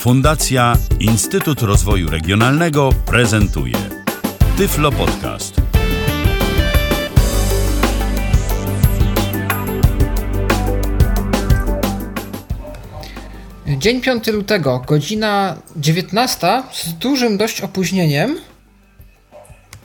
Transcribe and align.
Fundacja 0.00 0.76
Instytut 1.00 1.62
Rozwoju 1.62 2.10
Regionalnego 2.10 2.90
prezentuje 3.06 3.76
Tyflo 4.56 4.92
Podcast. 4.92 5.54
Dzień 13.66 14.00
5 14.00 14.26
lutego, 14.26 14.84
godzina 14.86 15.56
19 15.76 16.62
z 16.72 16.92
dużym 16.92 17.36
dość 17.36 17.60
opóźnieniem. 17.60 18.38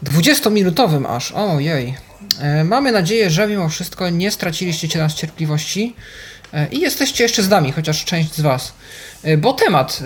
20-minutowym 0.04 1.06
aż, 1.10 1.32
ojej. 1.32 1.96
E, 2.40 2.64
mamy 2.64 2.92
nadzieję, 2.92 3.30
że 3.30 3.48
mimo 3.48 3.70
wszystko 3.70 4.10
nie 4.10 4.32
straciliście 4.32 5.00
nas 5.00 5.14
cierpliwości 5.14 5.96
i 6.72 6.80
jesteście 6.80 7.24
jeszcze 7.24 7.44
z 7.44 7.50
nami, 7.50 7.72
chociaż 7.72 8.06
część 8.06 8.34
z 8.34 8.42
Was. 8.42 8.74
E, 9.24 9.38
bo 9.38 9.54
temat, 9.54 10.00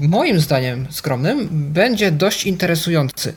moim 0.00 0.40
zdaniem 0.40 0.86
skromnym, 0.90 1.48
będzie 1.50 2.10
dość 2.10 2.44
interesujący. 2.44 3.34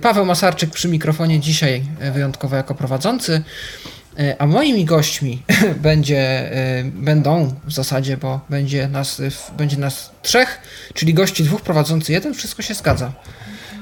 Paweł 0.00 0.24
Masarczyk 0.24 0.70
przy 0.70 0.88
mikrofonie 0.88 1.40
dzisiaj 1.40 1.82
wyjątkowo 2.12 2.56
jako 2.56 2.74
prowadzący. 2.74 3.42
A 4.38 4.46
moimi 4.46 4.84
gośćmi 4.84 5.42
będzie, 5.82 6.50
będą 6.84 7.54
w 7.64 7.72
zasadzie, 7.72 8.16
bo 8.16 8.40
będzie 8.50 8.88
nas, 8.88 9.22
będzie 9.58 9.76
nas 9.76 10.10
trzech, 10.22 10.60
czyli 10.94 11.14
gości 11.14 11.44
dwóch 11.44 11.62
prowadzący 11.62 12.12
jeden, 12.12 12.34
wszystko 12.34 12.62
się 12.62 12.74
zgadza. 12.74 13.12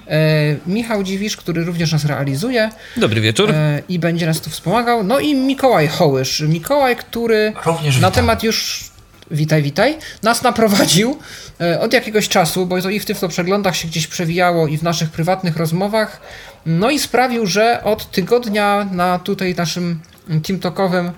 E, 0.08 0.56
Michał 0.66 1.02
Dziwisz, 1.02 1.36
który 1.36 1.64
również 1.64 1.92
nas 1.92 2.04
realizuje. 2.04 2.70
Dobry 2.96 3.20
wieczór. 3.20 3.50
E, 3.50 3.82
I 3.88 3.98
będzie 3.98 4.26
nas 4.26 4.40
tu 4.40 4.50
wspomagał. 4.50 5.04
No 5.04 5.18
i 5.20 5.34
Mikołaj 5.34 5.88
Hołysz. 5.88 6.40
Mikołaj, 6.40 6.96
który 6.96 7.52
również 7.66 8.00
na 8.00 8.10
temat 8.10 8.42
już 8.42 8.88
witaj, 9.30 9.62
witaj, 9.62 9.98
nas 10.22 10.42
naprowadził 10.42 11.18
e, 11.60 11.80
od 11.80 11.92
jakiegoś 11.92 12.28
czasu, 12.28 12.66
bo 12.66 12.82
to 12.82 12.90
i 12.90 13.00
w 13.00 13.04
Tyflo 13.04 13.28
przeglądach 13.28 13.76
się 13.76 13.88
gdzieś 13.88 14.06
przewijało 14.06 14.66
i 14.66 14.78
w 14.78 14.82
naszych 14.82 15.10
prywatnych 15.10 15.56
rozmowach, 15.56 16.20
no 16.66 16.90
i 16.90 16.98
sprawił, 16.98 17.46
że 17.46 17.84
od 17.84 18.10
tygodnia 18.10 18.88
na 18.92 19.18
tutaj 19.18 19.54
naszym 19.54 20.00
TeamTalkowym 20.42 21.10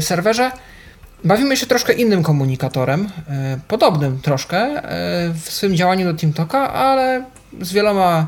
serwerze 0.00 0.50
bawimy 1.24 1.56
się 1.56 1.66
troszkę 1.66 1.92
innym 1.92 2.22
komunikatorem, 2.22 3.08
podobnym 3.68 4.20
troszkę 4.20 4.82
w 5.34 5.52
swym 5.52 5.76
działaniu 5.76 6.12
do 6.12 6.18
TeamTalka, 6.18 6.72
ale 6.72 7.24
z 7.60 7.72
wieloma, 7.72 8.26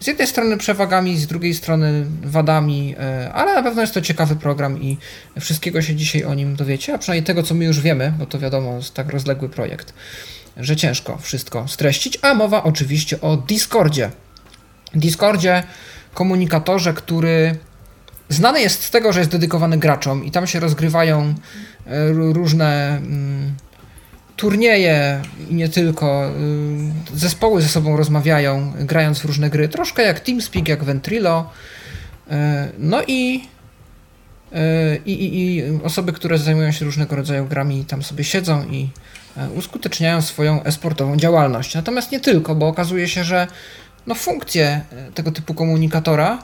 z 0.00 0.06
jednej 0.06 0.26
strony 0.26 0.56
przewagami, 0.56 1.16
z 1.16 1.26
drugiej 1.26 1.54
strony 1.54 2.06
wadami, 2.22 2.94
e, 2.98 3.32
ale 3.32 3.54
na 3.54 3.62
pewno 3.62 3.80
jest 3.80 3.94
to 3.94 4.00
ciekawy 4.00 4.36
program 4.36 4.82
i 4.82 4.98
wszystkiego 5.40 5.82
się 5.82 5.94
dzisiaj 5.94 6.24
o 6.24 6.34
nim 6.34 6.56
dowiecie, 6.56 6.94
a 6.94 6.98
przynajmniej 6.98 7.26
tego, 7.26 7.42
co 7.42 7.54
my 7.54 7.64
już 7.64 7.80
wiemy, 7.80 8.12
bo 8.18 8.26
to 8.26 8.38
wiadomo, 8.38 8.76
jest 8.76 8.94
tak 8.94 9.10
rozległy 9.10 9.48
projekt, 9.48 9.94
że 10.56 10.76
ciężko 10.76 11.18
wszystko 11.18 11.68
streścić, 11.68 12.18
a 12.22 12.34
mowa 12.34 12.62
oczywiście 12.62 13.20
o 13.20 13.36
Discordzie. 13.36 14.10
Discordzie, 14.94 15.62
komunikatorze, 16.14 16.92
który 16.92 17.56
znany 18.28 18.60
jest 18.60 18.82
z 18.82 18.90
tego, 18.90 19.12
że 19.12 19.20
jest 19.20 19.30
dedykowany 19.30 19.78
graczom 19.78 20.24
i 20.24 20.30
tam 20.30 20.46
się 20.46 20.60
rozgrywają 20.60 21.22
e, 21.22 21.34
różne 22.32 22.96
mm, 22.96 23.54
turnieje 24.36 25.22
i 25.50 25.54
nie 25.54 25.68
tylko, 25.68 26.30
y, 27.14 27.18
zespoły 27.18 27.62
ze 27.62 27.68
sobą 27.68 27.96
rozmawiają, 27.96 28.72
grając 28.80 29.18
w 29.18 29.24
różne 29.24 29.50
gry, 29.50 29.68
troszkę 29.68 30.02
jak 30.02 30.20
TeamSpeak, 30.20 30.68
jak 30.68 30.84
Ventrilo. 30.84 31.50
Y, 32.30 32.34
no 32.78 33.02
i, 33.06 33.48
y, 34.52 34.56
i, 35.06 35.12
i, 35.12 35.56
i 35.56 35.62
osoby, 35.82 36.12
które 36.12 36.38
zajmują 36.38 36.72
się 36.72 36.84
różnego 36.84 37.16
rodzaju 37.16 37.46
grami, 37.46 37.84
tam 37.84 38.02
sobie 38.02 38.24
siedzą 38.24 38.64
i 38.64 38.88
uskuteczniają 39.54 40.22
swoją 40.22 40.62
esportową 40.62 41.16
działalność. 41.16 41.74
Natomiast 41.74 42.12
nie 42.12 42.20
tylko, 42.20 42.54
bo 42.54 42.68
okazuje 42.68 43.08
się, 43.08 43.24
że 43.24 43.46
no, 44.06 44.14
funkcje 44.14 44.80
tego 45.14 45.32
typu 45.32 45.54
komunikatora 45.54 46.38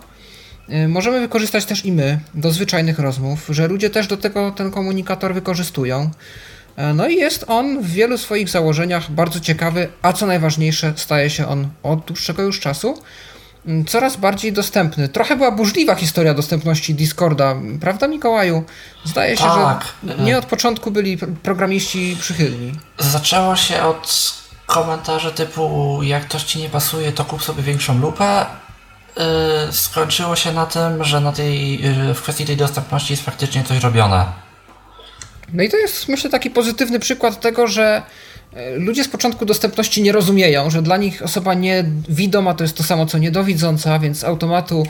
możemy 0.88 1.20
wykorzystać 1.20 1.64
też 1.64 1.84
i 1.84 1.92
my 1.92 2.20
do 2.34 2.50
zwyczajnych 2.50 2.98
rozmów, 2.98 3.46
że 3.48 3.68
ludzie 3.68 3.90
też 3.90 4.06
do 4.06 4.16
tego 4.16 4.50
ten 4.50 4.70
komunikator 4.70 5.34
wykorzystują. 5.34 6.10
E, 6.76 6.94
no 6.94 7.08
i 7.08 7.16
jest 7.16 7.44
on 7.48 7.82
w 7.82 7.90
wielu 7.90 8.18
swoich 8.18 8.48
założeniach 8.48 9.10
bardzo 9.10 9.40
ciekawy, 9.40 9.88
a 10.02 10.12
co 10.12 10.26
najważniejsze, 10.26 10.92
staje 10.96 11.30
się 11.30 11.48
on 11.48 11.68
od 11.82 12.04
dłuższego 12.04 12.42
już 12.42 12.60
czasu 12.60 13.02
mm, 13.66 13.84
coraz 13.84 14.16
bardziej 14.16 14.52
dostępny. 14.52 15.08
Trochę 15.08 15.36
była 15.36 15.50
burzliwa 15.50 15.94
historia 15.94 16.34
dostępności 16.34 16.94
Discorda, 16.94 17.56
prawda 17.80 18.08
Mikołaju? 18.08 18.64
Zdaje 19.04 19.36
się, 19.36 19.44
tak. 19.44 19.84
że 20.04 20.24
nie 20.24 20.38
od 20.38 20.46
początku 20.46 20.90
byli 20.90 21.18
programiści 21.42 22.16
przychylni. 22.20 22.72
Zaczęło 22.98 23.56
się 23.56 23.82
od 23.82 24.34
komentarzy 24.66 25.32
typu 25.32 26.00
jak 26.02 26.24
ktoś 26.24 26.42
ci 26.42 26.58
nie 26.58 26.68
pasuje, 26.68 27.12
to 27.12 27.24
kup 27.24 27.42
sobie 27.42 27.62
większą 27.62 27.98
lupę. 27.98 28.46
Yy, 29.16 29.72
skończyło 29.72 30.36
się 30.36 30.52
na 30.52 30.66
tym, 30.66 31.04
że 31.04 31.20
na 31.20 31.32
tej, 31.32 31.82
yy, 31.82 32.14
w 32.14 32.22
kwestii 32.22 32.44
tej 32.44 32.56
dostępności 32.56 33.12
jest 33.12 33.24
faktycznie 33.24 33.64
coś 33.64 33.82
robione. 33.82 34.24
No 35.52 35.62
i 35.62 35.68
to 35.68 35.76
jest, 35.76 36.08
myślę, 36.08 36.30
taki 36.30 36.50
pozytywny 36.50 36.98
przykład 36.98 37.40
tego, 37.40 37.66
że 37.66 38.02
e, 38.54 38.76
ludzie 38.76 39.04
z 39.04 39.08
początku 39.08 39.46
dostępności 39.46 40.02
nie 40.02 40.12
rozumieją, 40.12 40.70
że 40.70 40.82
dla 40.82 40.96
nich 40.96 41.22
osoba 41.22 41.54
niewidoma 41.54 42.54
to 42.54 42.64
jest 42.64 42.76
to 42.76 42.82
samo 42.82 43.06
co 43.06 43.18
niedowidząca, 43.18 43.98
więc 43.98 44.18
z 44.18 44.24
automatu 44.24 44.86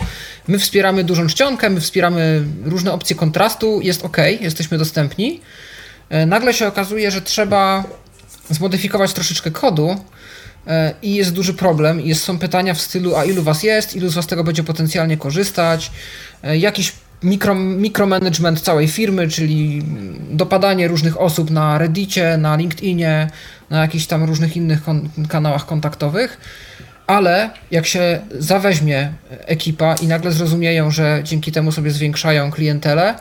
my 0.49 0.59
wspieramy 0.59 1.05
dużą 1.05 1.27
czcionkę, 1.27 1.71
my 1.71 1.81
wspieramy 1.81 2.45
różne 2.65 2.93
opcje 2.93 3.17
kontrastu, 3.17 3.81
jest 3.81 4.05
ok, 4.05 4.17
jesteśmy 4.41 4.79
dostępni. 4.79 5.41
Nagle 6.27 6.55
się 6.55 6.67
okazuje, 6.69 7.11
że 7.11 7.21
trzeba 7.23 7.85
zmodyfikować 8.51 9.13
troszeczkę 9.13 9.51
kodu 9.51 9.97
i 11.03 11.15
jest 11.15 11.33
duży 11.33 11.55
problem. 11.55 12.01
Jest, 12.01 12.25
są 12.25 12.39
pytania 12.39 12.75
w 12.75 12.81
stylu, 12.81 13.17
a 13.17 13.25
ilu 13.25 13.43
was 13.43 13.63
jest, 13.63 13.97
ilu 13.97 14.09
z 14.09 14.15
was 14.15 14.27
tego 14.27 14.45
będzie 14.45 14.63
potencjalnie 14.63 15.17
korzystać, 15.17 15.91
jakiś 16.43 16.93
mikro, 17.23 17.55
mikromanagement 17.55 18.61
całej 18.61 18.89
firmy, 18.89 19.29
czyli 19.29 19.83
dopadanie 20.31 20.89
różnych 20.89 21.21
osób 21.21 21.51
na 21.51 21.79
Reddicie, 21.79 22.37
na 22.37 22.57
LinkedInie, 22.57 23.31
na 23.71 23.81
jakichś 23.81 24.07
tam 24.07 24.25
różnych 24.25 24.57
innych 24.57 24.83
kon 24.85 25.09
kanałach 25.29 25.67
kontaktowych. 25.67 26.41
Ale 27.07 27.51
jak 27.71 27.87
się 27.87 28.21
zaweźmie 28.39 29.13
ekipa 29.31 29.95
i 29.95 30.07
nagle 30.07 30.33
zrozumieją, 30.33 30.91
że 30.91 31.21
dzięki 31.25 31.53
temu 31.53 31.73
sobie 31.73 31.91
zwiększają 31.91 32.51
klientelę, 32.51 33.15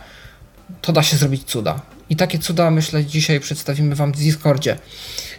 to 0.81 0.93
da 0.93 1.03
się 1.03 1.17
zrobić 1.17 1.43
cuda. 1.43 1.81
I 2.09 2.15
takie 2.15 2.39
cuda, 2.39 2.71
myślę, 2.71 3.05
dzisiaj 3.05 3.39
przedstawimy 3.39 3.95
Wam 3.95 4.11
w 4.11 4.17
Discordzie. 4.17 4.77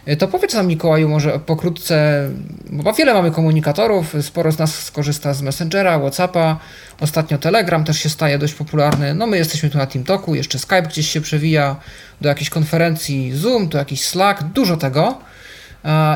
E, 0.07 0.15
to 0.15 0.27
powiedz 0.27 0.53
nam, 0.53 0.67
Mikołaju, 0.67 1.09
może 1.09 1.39
pokrótce, 1.39 2.29
bo 2.69 2.93
wiele 2.93 3.13
mamy 3.13 3.31
komunikatorów, 3.31 4.13
sporo 4.21 4.51
z 4.51 4.59
nas 4.59 4.83
skorzysta 4.83 5.33
z 5.33 5.41
Messengera, 5.41 5.99
Whatsappa, 5.99 6.59
ostatnio 6.99 7.37
Telegram 7.37 7.83
też 7.83 7.99
się 7.99 8.09
staje 8.09 8.37
dość 8.37 8.53
popularny. 8.53 9.15
No 9.15 9.27
my 9.27 9.37
jesteśmy 9.37 9.69
tu 9.69 9.77
na 9.77 9.85
TeamTalku, 9.85 10.35
jeszcze 10.35 10.59
Skype 10.59 10.81
gdzieś 10.81 11.09
się 11.09 11.21
przewija, 11.21 11.75
do 12.21 12.29
jakiejś 12.29 12.49
konferencji 12.49 13.37
Zoom, 13.37 13.67
do 13.67 13.77
jakiś 13.77 14.05
Slack, 14.05 14.43
dużo 14.43 14.77
tego 14.77 15.17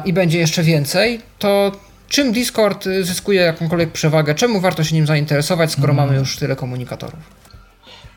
i 0.05 0.13
będzie 0.13 0.39
jeszcze 0.39 0.63
więcej. 0.63 1.21
To 1.39 1.71
czym 2.09 2.31
Discord 2.31 2.85
zyskuje 3.01 3.41
jakąkolwiek 3.41 3.91
przewagę? 3.91 4.35
Czemu 4.35 4.59
warto 4.59 4.83
się 4.83 4.95
nim 4.95 5.07
zainteresować, 5.07 5.71
skoro 5.71 5.93
hmm. 5.93 6.07
mamy 6.07 6.19
już 6.19 6.37
tyle 6.37 6.55
komunikatorów? 6.55 7.19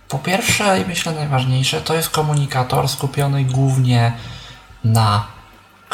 Po 0.08 0.18
pierwsze 0.18 0.80
i 0.80 0.88
myślę 0.88 1.12
najważniejsze, 1.12 1.80
to 1.80 1.94
jest 1.94 2.10
komunikator 2.10 2.88
skupiony 2.88 3.44
głównie 3.44 4.12
na 4.84 5.33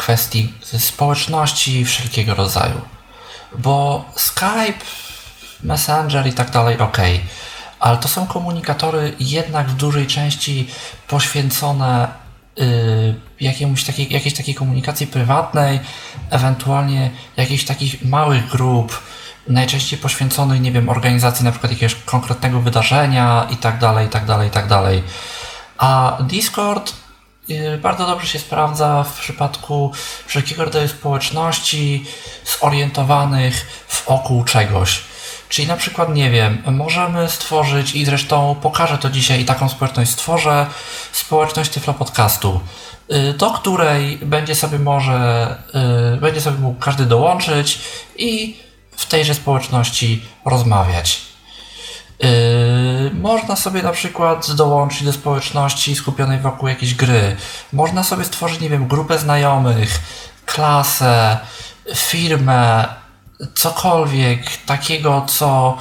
kwestii 0.01 0.53
społeczności 0.79 1.85
wszelkiego 1.85 2.35
rodzaju. 2.35 2.81
Bo 3.59 4.05
Skype, 4.17 4.85
Messenger 5.63 6.27
i 6.27 6.33
tak 6.33 6.51
dalej, 6.51 6.79
ok, 6.79 6.99
ale 7.81 7.97
to 7.97 8.09
są 8.09 8.27
komunikatory 8.27 9.13
jednak 9.21 9.69
w 9.69 9.77
dużej 9.77 10.07
części 10.07 10.69
poświęcone 11.09 12.09
yy, 12.57 13.15
jakiemuś 13.41 13.85
takiej, 13.85 14.13
jakiejś 14.13 14.35
takiej 14.35 14.55
komunikacji 14.55 15.07
prywatnej, 15.07 15.81
ewentualnie 16.31 17.11
jakichś 17.37 17.65
takich 17.65 18.05
małych 18.05 18.49
grup, 18.49 19.03
najczęściej 19.49 19.99
poświęconych, 19.99 20.61
nie 20.61 20.73
wiem, 20.73 20.89
organizacji 20.89 21.45
na 21.45 21.51
przykład 21.51 21.73
jakiegoś 21.73 21.95
konkretnego 21.95 22.61
wydarzenia 22.61 23.47
i 23.51 23.57
tak 23.57 23.79
dalej, 23.79 24.07
i 24.07 24.11
tak 24.11 24.25
dalej, 24.25 24.49
i 24.49 24.51
tak 24.51 24.67
dalej. 24.67 25.03
A 25.79 26.19
Discord 26.21 26.91
y, 26.91 27.10
bardzo 27.83 28.07
dobrze 28.07 28.27
się 28.27 28.39
sprawdza 28.39 29.05
w 29.05 29.21
przypadku 29.21 29.93
wszelkiego 30.27 30.65
rodzaju 30.65 30.89
społeczności 30.89 32.07
zorientowanych 32.61 33.85
wokół 34.07 34.45
czegoś. 34.45 35.03
Czyli 35.49 35.69
na 35.69 35.77
przykład, 35.77 36.15
nie 36.15 36.31
wiem, 36.31 36.63
możemy 36.67 37.29
stworzyć 37.29 37.95
i 37.95 38.05
zresztą 38.05 38.57
pokażę 38.63 38.99
to 38.99 39.11
dzisiaj 39.11 39.41
i 39.41 39.45
taką 39.45 39.69
społeczność 39.69 40.11
stworzę, 40.11 40.67
społeczność 41.13 41.71
Tyflo 41.71 41.95
Podcastu, 41.95 42.61
y, 43.13 43.33
do 43.33 43.51
której 43.51 44.19
będzie 44.19 44.55
sobie 44.55 44.79
może, 44.79 45.57
y, 46.15 46.21
będzie 46.21 46.41
sobie 46.41 46.59
mógł 46.59 46.81
każdy 46.81 47.07
dołączyć 47.07 47.79
i 48.17 48.57
w 48.97 49.07
tejże 49.07 49.35
społeczności 49.35 50.23
rozmawiać. 50.45 51.30
Yy, 52.21 53.11
można 53.15 53.57
sobie 53.57 53.83
na 53.83 53.93
przykład 53.93 54.53
dołączyć 54.53 55.05
do 55.05 55.13
społeczności 55.13 55.97
skupionej 55.97 56.39
wokół 56.39 56.69
jakiejś 56.69 56.95
gry. 56.95 57.37
Można 57.73 58.05
sobie 58.05 58.25
stworzyć, 58.25 58.61
nie 58.61 58.69
wiem, 58.69 58.89
grupę 58.89 59.19
znajomych. 59.19 60.01
klasę, 60.47 61.39
firmę, 61.97 62.89
cokolwiek 63.55 64.57
takiego, 64.57 65.27
co 65.29 65.79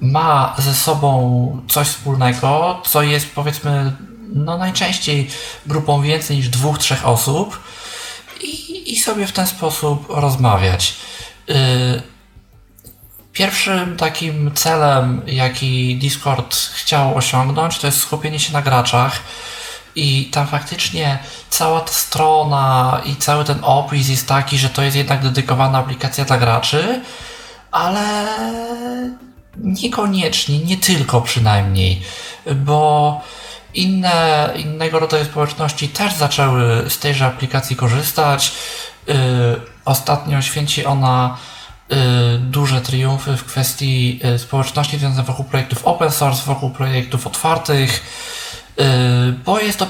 ma 0.00 0.54
ze 0.58 0.74
sobą 0.74 1.60
coś 1.68 1.88
wspólnego, 1.88 2.82
co 2.86 3.02
jest 3.02 3.34
powiedzmy 3.34 3.92
no 4.32 4.58
najczęściej 4.58 5.30
grupą 5.66 6.02
więcej 6.02 6.36
niż 6.36 6.48
dwóch, 6.48 6.78
trzech 6.78 7.06
osób 7.06 7.60
i, 8.40 8.92
i 8.92 9.00
sobie 9.00 9.26
w 9.26 9.32
ten 9.32 9.46
sposób 9.46 10.06
rozmawiać. 10.08 10.96
Yy, 11.48 12.02
pierwszym 13.32 13.96
takim 13.96 14.50
celem, 14.54 15.22
jaki 15.26 15.96
Discord 15.96 16.56
chciał 16.56 17.16
osiągnąć, 17.16 17.78
to 17.78 17.86
jest 17.86 18.00
skupienie 18.00 18.40
się 18.40 18.52
na 18.52 18.62
graczach. 18.62 19.20
I 19.94 20.24
tam 20.24 20.46
faktycznie 20.46 21.18
cała 21.50 21.80
ta 21.80 21.92
strona 21.92 23.00
i 23.04 23.16
cały 23.16 23.44
ten 23.44 23.58
opis 23.62 24.08
jest 24.08 24.28
taki, 24.28 24.58
że 24.58 24.68
to 24.68 24.82
jest 24.82 24.96
jednak 24.96 25.22
dedykowana 25.22 25.78
aplikacja 25.78 26.24
dla 26.24 26.38
graczy, 26.38 27.00
ale 27.70 28.28
niekoniecznie, 29.56 30.58
nie 30.58 30.76
tylko 30.76 31.20
przynajmniej, 31.20 32.02
bo 32.56 33.20
inne, 33.74 34.50
innego 34.56 34.98
rodzaju 34.98 35.24
społeczności 35.24 35.88
też 35.88 36.14
zaczęły 36.14 36.90
z 36.90 36.98
tejże 36.98 37.26
aplikacji 37.26 37.76
korzystać. 37.76 38.52
Yy, 39.06 39.14
ostatnio 39.84 40.42
święci 40.42 40.84
ona 40.84 41.36
duże 42.40 42.80
triumfy 42.80 43.36
w 43.36 43.44
kwestii 43.44 44.20
yy, 44.24 44.38
społeczności 44.38 44.98
związanych 44.98 45.26
wokół 45.26 45.44
projektów 45.44 45.84
open 45.84 46.10
source, 46.10 46.42
wokół 46.46 46.70
projektów 46.70 47.26
otwartych, 47.26 48.02
yy, 48.76 48.84
bo 49.44 49.60
jest 49.60 49.78
to 49.78 49.86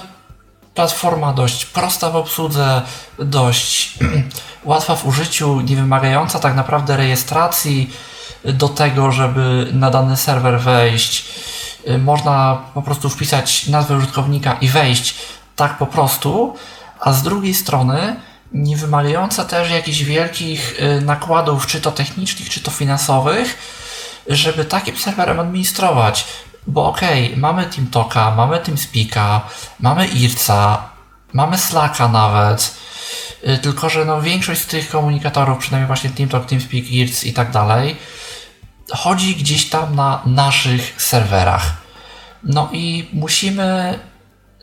platforma 0.74 1.32
dość 1.32 1.66
prosta 1.66 2.10
w 2.10 2.16
obsłudze, 2.16 2.82
dość 3.18 3.98
łatwa 4.64 4.96
w 4.96 5.06
użyciu, 5.06 5.60
nie 5.60 5.76
wymagająca 5.76 6.38
tak 6.38 6.54
naprawdę 6.54 6.96
rejestracji 6.96 7.90
do 8.44 8.68
tego, 8.68 9.12
żeby 9.12 9.68
na 9.72 9.90
dany 9.90 10.16
serwer 10.16 10.60
wejść. 10.60 11.24
Y, 11.88 11.98
można 11.98 12.62
po 12.74 12.82
prostu 12.82 13.08
wpisać 13.08 13.66
nazwę 13.66 13.96
użytkownika 13.96 14.56
i 14.60 14.68
wejść 14.68 15.14
tak 15.56 15.78
po 15.78 15.86
prostu, 15.86 16.56
a 17.00 17.12
z 17.12 17.22
drugiej 17.22 17.54
strony 17.54 18.16
nie 18.52 18.76
wymagająca 18.76 19.44
też 19.44 19.70
jakichś 19.70 20.02
wielkich 20.02 20.80
y, 20.82 21.00
nakładów, 21.00 21.66
czy 21.66 21.80
to 21.80 21.92
technicznych, 21.92 22.50
czy 22.50 22.60
to 22.60 22.70
finansowych, 22.70 23.58
żeby 24.26 24.64
takim 24.64 24.96
serwerem 24.96 25.40
administrować. 25.40 26.26
Bo 26.66 26.88
okej, 26.88 27.26
okay, 27.26 27.36
mamy 27.36 27.66
TeamTalka, 27.66 28.30
mamy 28.30 28.58
TeamSpeaka, 28.58 29.40
mamy 29.80 30.06
IRCA, 30.06 30.88
mamy 31.32 31.58
Slacka 31.58 32.08
nawet, 32.08 32.74
y, 33.48 33.58
tylko 33.58 33.88
że 33.88 34.04
no 34.04 34.22
większość 34.22 34.60
z 34.60 34.66
tych 34.66 34.90
komunikatorów, 34.90 35.58
przynajmniej 35.58 35.86
właśnie 35.86 36.10
TeamTalk, 36.10 36.46
TeamSpeak, 36.46 36.90
IRC 36.90 37.24
i 37.24 37.32
tak 37.32 37.50
dalej, 37.50 37.96
chodzi 38.92 39.36
gdzieś 39.36 39.68
tam 39.68 39.94
na 39.94 40.22
naszych 40.26 41.02
serwerach. 41.02 41.72
No 42.42 42.68
i 42.72 43.08
musimy 43.12 43.98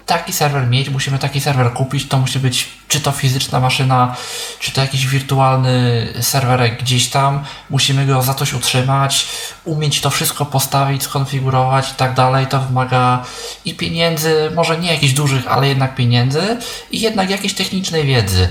taki 0.08 0.34
serwer 0.34 0.68
mieć, 0.68 0.90
musimy 0.90 1.20
taki 1.20 1.42
serwer 1.42 1.74
kupić, 1.74 2.08
to 2.08 2.18
musi 2.18 2.40
być 2.40 2.68
czy 2.88 3.00
to 3.00 3.12
fizyczna 3.12 3.60
maszyna, 3.60 4.16
czy 4.60 4.72
to 4.72 4.82
jakiś 4.82 5.08
wirtualny 5.08 6.08
serwerek 6.22 6.80
gdzieś 6.80 7.10
tam, 7.10 7.44
musimy 7.70 8.06
go 8.06 8.22
za 8.22 8.34
coś 8.34 8.54
utrzymać, 8.54 9.28
umieć 9.66 10.02
to 10.02 10.10
wszystko 10.10 10.46
postawić, 10.46 11.04
skonfigurować 11.04 11.92
i 11.92 11.96
tak 11.96 12.14
dalej, 12.14 12.48
to 12.48 12.60
wymaga 12.60 13.26
i 13.66 13.74
pieniędzy, 13.74 14.52
może 14.56 14.78
nie 14.78 14.94
jakichś 14.94 15.14
dużych, 15.14 15.48
ale 15.48 15.68
jednak 15.68 15.96
pieniędzy 15.96 16.58
i 16.92 17.02
jednak 17.02 17.30
jakiejś 17.30 17.54
technicznej 17.54 18.06
wiedzy. 18.06 18.50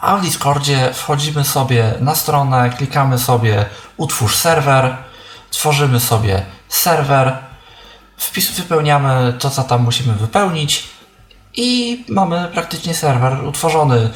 A 0.00 0.16
w 0.16 0.22
Discordzie 0.22 0.90
wchodzimy 0.94 1.44
sobie 1.44 1.94
na 2.00 2.14
stronę, 2.14 2.70
klikamy 2.76 3.18
sobie 3.18 3.64
utwórz 3.96 4.36
serwer, 4.36 4.96
tworzymy 5.50 6.00
sobie 6.00 6.42
serwer, 6.68 7.51
wpis 8.22 8.50
wypełniamy 8.50 9.34
to, 9.38 9.50
co 9.50 9.62
tam 9.62 9.82
musimy 9.82 10.14
wypełnić 10.14 10.84
i 11.54 12.04
mamy 12.08 12.48
praktycznie 12.52 12.94
serwer 12.94 13.44
utworzony. 13.44 14.10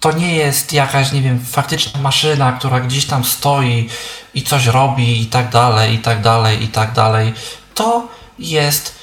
To 0.00 0.12
nie 0.12 0.36
jest 0.36 0.72
jakaś, 0.72 1.12
nie 1.12 1.22
wiem, 1.22 1.44
faktyczna 1.44 2.00
maszyna, 2.00 2.52
która 2.52 2.80
gdzieś 2.80 3.06
tam 3.06 3.24
stoi 3.24 3.88
i 4.34 4.42
coś 4.42 4.66
robi 4.66 5.22
i 5.22 5.26
tak 5.26 5.50
dalej, 5.50 5.94
i 5.94 5.98
tak 5.98 6.20
dalej, 6.20 6.62
i 6.62 6.68
tak 6.68 6.92
dalej. 6.92 7.34
To 7.74 8.08
jest 8.38 8.94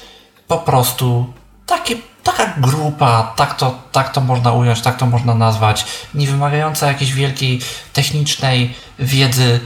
po 0.48 0.58
prostu 0.58 1.32
takie 1.66 1.96
taka 2.22 2.54
grupa, 2.56 3.32
tak 3.36 3.54
to, 3.54 3.78
tak 3.92 4.12
to 4.12 4.20
można 4.20 4.52
ująć, 4.52 4.80
tak 4.80 4.96
to 4.96 5.06
można 5.06 5.34
nazwać, 5.34 5.84
nie 6.14 6.26
wymagająca 6.26 6.86
jakiejś 6.86 7.12
wielkiej 7.12 7.60
technicznej 7.92 8.74
wiedzy 8.98 9.60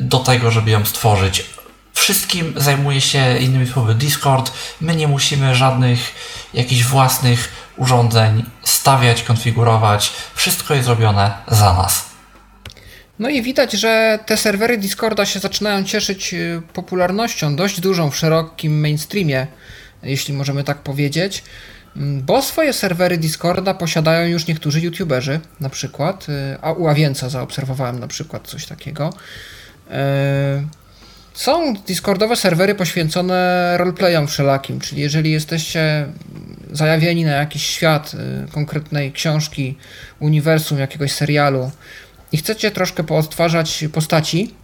do 0.00 0.18
tego, 0.18 0.50
żeby 0.50 0.70
ją 0.70 0.84
stworzyć. 0.84 1.55
Wszystkim 1.96 2.54
zajmuje 2.56 3.00
się 3.00 3.38
innymi 3.38 3.66
słowy 3.66 3.94
Discord. 3.94 4.52
My 4.80 4.96
nie 4.96 5.08
musimy 5.08 5.54
żadnych 5.54 6.00
jakichś 6.54 6.84
własnych 6.84 7.48
urządzeń 7.76 8.44
stawiać, 8.62 9.22
konfigurować. 9.22 10.12
Wszystko 10.34 10.74
jest 10.74 10.88
robione 10.88 11.32
za 11.48 11.74
nas. 11.74 12.04
No 13.18 13.28
i 13.28 13.42
widać, 13.42 13.72
że 13.72 14.18
te 14.26 14.36
serwery 14.36 14.78
Discorda 14.78 15.26
się 15.26 15.40
zaczynają 15.40 15.84
cieszyć 15.84 16.34
y, 16.34 16.62
popularnością 16.72 17.56
dość 17.56 17.80
dużą 17.80 18.10
w 18.10 18.16
szerokim 18.16 18.80
mainstreamie, 18.80 19.46
jeśli 20.02 20.34
możemy 20.34 20.64
tak 20.64 20.78
powiedzieć. 20.78 21.44
Mm, 21.96 22.22
bo 22.22 22.42
swoje 22.42 22.72
serwery 22.72 23.18
Discorda 23.18 23.74
posiadają 23.74 24.28
już 24.28 24.46
niektórzy 24.46 24.80
youtuberzy, 24.80 25.40
na 25.60 25.70
przykład, 25.70 26.26
y, 26.28 26.58
a 26.62 26.72
u 26.72 26.86
zaobserwowałem 27.28 27.98
na 27.98 28.06
przykład 28.08 28.46
coś 28.46 28.66
takiego. 28.66 29.12
Są 31.36 31.74
Discordowe 31.74 32.36
serwery 32.36 32.74
poświęcone 32.74 33.74
roleplayom 33.78 34.26
wszelakim, 34.26 34.80
czyli 34.80 35.02
jeżeli 35.02 35.32
jesteście 35.32 36.06
zajawieni 36.72 37.24
na 37.24 37.30
jakiś 37.30 37.66
świat 37.66 38.12
y, 38.14 38.52
konkretnej 38.52 39.12
książki, 39.12 39.76
uniwersum, 40.20 40.78
jakiegoś 40.78 41.12
serialu 41.12 41.70
i 42.32 42.36
chcecie 42.36 42.70
troszkę 42.70 43.04
poodtwarzać 43.04 43.84
postaci, 43.92 44.54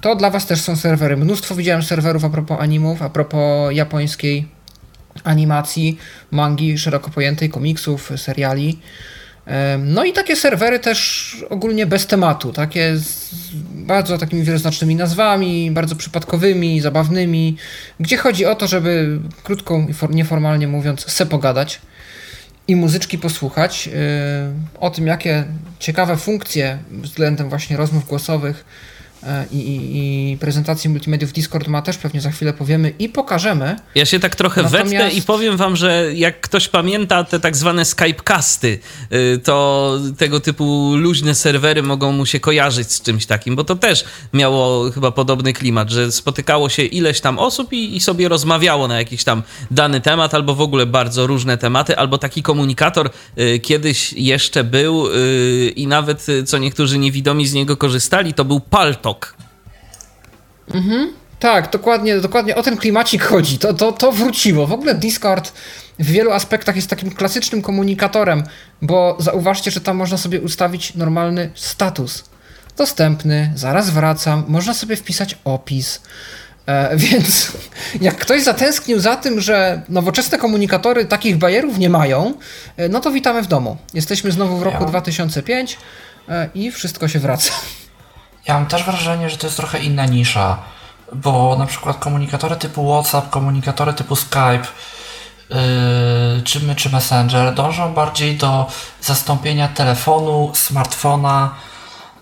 to 0.00 0.16
dla 0.16 0.30
Was 0.30 0.46
też 0.46 0.60
są 0.60 0.76
serwery. 0.76 1.16
Mnóstwo 1.16 1.54
widziałem 1.54 1.82
serwerów 1.82 2.24
a 2.24 2.30
propos 2.30 2.60
animów, 2.60 3.02
a 3.02 3.10
propos 3.10 3.74
japońskiej 3.74 4.48
animacji, 5.24 5.98
mangi 6.30 6.78
szeroko 6.78 7.10
pojętej, 7.10 7.50
komiksów, 7.50 8.12
seriali. 8.16 8.78
No 9.78 10.04
i 10.04 10.12
takie 10.12 10.36
serwery 10.36 10.78
też 10.78 11.36
ogólnie 11.50 11.86
bez 11.86 12.06
tematu, 12.06 12.52
takie 12.52 12.96
z 12.96 13.30
bardzo 13.74 14.18
takimi 14.18 14.42
wieloznacznymi 14.42 14.96
nazwami, 14.96 15.70
bardzo 15.70 15.96
przypadkowymi, 15.96 16.80
zabawnymi, 16.80 17.56
gdzie 18.00 18.16
chodzi 18.16 18.46
o 18.46 18.54
to, 18.54 18.66
żeby 18.66 19.18
krótko 19.42 19.86
i 20.10 20.14
nieformalnie 20.14 20.68
mówiąc, 20.68 21.12
se 21.12 21.26
pogadać 21.26 21.80
i 22.68 22.76
muzyczki 22.76 23.18
posłuchać 23.18 23.88
o 24.80 24.90
tym, 24.90 25.06
jakie 25.06 25.44
ciekawe 25.78 26.16
funkcje 26.16 26.78
względem 26.90 27.48
właśnie 27.48 27.76
rozmów 27.76 28.08
głosowych 28.08 28.64
i, 29.52 29.56
i, 29.56 30.32
i 30.32 30.36
prezentacji 30.36 30.90
multimediów 30.90 31.32
Discord 31.32 31.68
ma 31.68 31.82
też 31.82 31.96
pewnie 31.96 32.20
za 32.20 32.30
chwilę 32.30 32.52
powiemy 32.52 32.92
i 32.98 33.08
pokażemy. 33.08 33.76
Ja 33.94 34.06
się 34.06 34.20
tak 34.20 34.36
trochę 34.36 34.62
Natomiast... 34.62 34.90
wetnę 34.90 35.10
i 35.10 35.22
powiem 35.22 35.56
wam, 35.56 35.76
że 35.76 36.10
jak 36.14 36.40
ktoś 36.40 36.68
pamięta 36.68 37.24
te 37.24 37.40
tak 37.40 37.56
zwane 37.56 37.84
Skypecasty, 37.84 38.78
y, 39.12 39.38
to 39.38 39.98
tego 40.18 40.40
typu 40.40 40.94
luźne 40.96 41.34
serwery 41.34 41.82
mogą 41.82 42.12
mu 42.12 42.26
się 42.26 42.40
kojarzyć 42.40 42.92
z 42.92 43.02
czymś 43.02 43.26
takim, 43.26 43.56
bo 43.56 43.64
to 43.64 43.76
też 43.76 44.04
miało 44.32 44.90
chyba 44.90 45.10
podobny 45.10 45.52
klimat, 45.52 45.90
że 45.90 46.12
spotykało 46.12 46.68
się 46.68 46.82
ileś 46.82 47.20
tam 47.20 47.38
osób 47.38 47.72
i, 47.72 47.96
i 47.96 48.00
sobie 48.00 48.28
rozmawiało 48.28 48.88
na 48.88 48.98
jakiś 48.98 49.24
tam 49.24 49.42
dany 49.70 50.00
temat, 50.00 50.34
albo 50.34 50.54
w 50.54 50.60
ogóle 50.60 50.86
bardzo 50.86 51.26
różne 51.26 51.58
tematy, 51.58 51.96
albo 51.96 52.18
taki 52.18 52.42
komunikator 52.42 53.10
y, 53.38 53.58
kiedyś 53.58 54.12
jeszcze 54.12 54.64
był 54.64 55.06
y, 55.06 55.72
i 55.76 55.86
nawet 55.86 56.26
co 56.46 56.58
niektórzy 56.58 56.98
niewidomi 56.98 57.46
z 57.46 57.52
niego 57.52 57.76
korzystali, 57.76 58.34
to 58.34 58.44
był 58.44 58.60
Palto 58.60 59.09
Mhm. 60.74 61.12
Tak, 61.40 61.70
dokładnie, 61.70 62.20
dokładnie 62.20 62.56
o 62.56 62.62
ten 62.62 62.76
klimacik 62.76 63.22
chodzi. 63.22 63.58
To, 63.58 63.74
to, 63.74 63.92
to 63.92 64.12
wróciło. 64.12 64.66
W 64.66 64.72
ogóle 64.72 64.94
Discord 64.94 65.52
w 65.98 66.06
wielu 66.06 66.30
aspektach 66.32 66.76
jest 66.76 66.90
takim 66.90 67.10
klasycznym 67.10 67.62
komunikatorem, 67.62 68.42
bo 68.82 69.16
zauważcie, 69.18 69.70
że 69.70 69.80
tam 69.80 69.96
można 69.96 70.16
sobie 70.16 70.40
ustawić 70.40 70.94
normalny 70.94 71.50
status. 71.54 72.24
Dostępny, 72.76 73.52
zaraz 73.54 73.90
wracam, 73.90 74.44
można 74.48 74.74
sobie 74.74 74.96
wpisać 74.96 75.38
opis. 75.44 76.00
E, 76.66 76.96
więc 77.06 77.52
jak 78.00 78.16
ktoś 78.16 78.42
zatęsknił 78.42 79.00
za 79.00 79.16
tym, 79.16 79.40
że 79.40 79.82
nowoczesne 79.88 80.38
komunikatory 80.38 81.04
takich 81.04 81.36
bajerów 81.36 81.78
nie 81.78 81.90
mają, 81.90 82.34
e, 82.76 82.88
no 82.88 83.00
to 83.00 83.10
witamy 83.10 83.42
w 83.42 83.46
domu. 83.46 83.76
Jesteśmy 83.94 84.32
znowu 84.32 84.56
w 84.58 84.62
roku 84.62 84.82
ja. 84.84 84.88
2005 84.88 85.78
e, 86.28 86.48
i 86.54 86.70
wszystko 86.70 87.08
się 87.08 87.18
wraca. 87.18 87.52
Ja 88.50 88.54
mam 88.54 88.66
też 88.66 88.84
wrażenie, 88.84 89.30
że 89.30 89.36
to 89.36 89.46
jest 89.46 89.56
trochę 89.56 89.78
inna 89.78 90.06
nisza, 90.06 90.58
bo 91.12 91.56
na 91.58 91.66
przykład 91.66 91.96
komunikatory 91.96 92.56
typu 92.56 92.92
WhatsApp, 92.92 93.30
komunikatory 93.30 93.92
typu 93.92 94.16
Skype, 94.16 94.66
yy, 95.50 95.56
czy 96.44 96.60
my, 96.60 96.74
czy 96.74 96.90
Messenger, 96.90 97.54
dążą 97.54 97.94
bardziej 97.94 98.36
do 98.36 98.66
zastąpienia 99.00 99.68
telefonu, 99.68 100.50
smartfona 100.54 101.54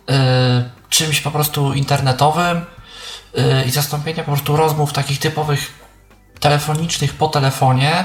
yy, 0.08 0.14
czymś 0.88 1.20
po 1.20 1.30
prostu 1.30 1.73
internetowym 1.73 2.64
yy, 3.35 3.64
i 3.66 3.70
zastąpienia 3.70 4.25
po 4.25 4.32
prostu 4.32 4.56
rozmów 4.56 4.92
takich 4.92 5.18
typowych 5.18 5.73
telefonicznych 6.40 7.14
po 7.14 7.28
telefonie 7.28 8.04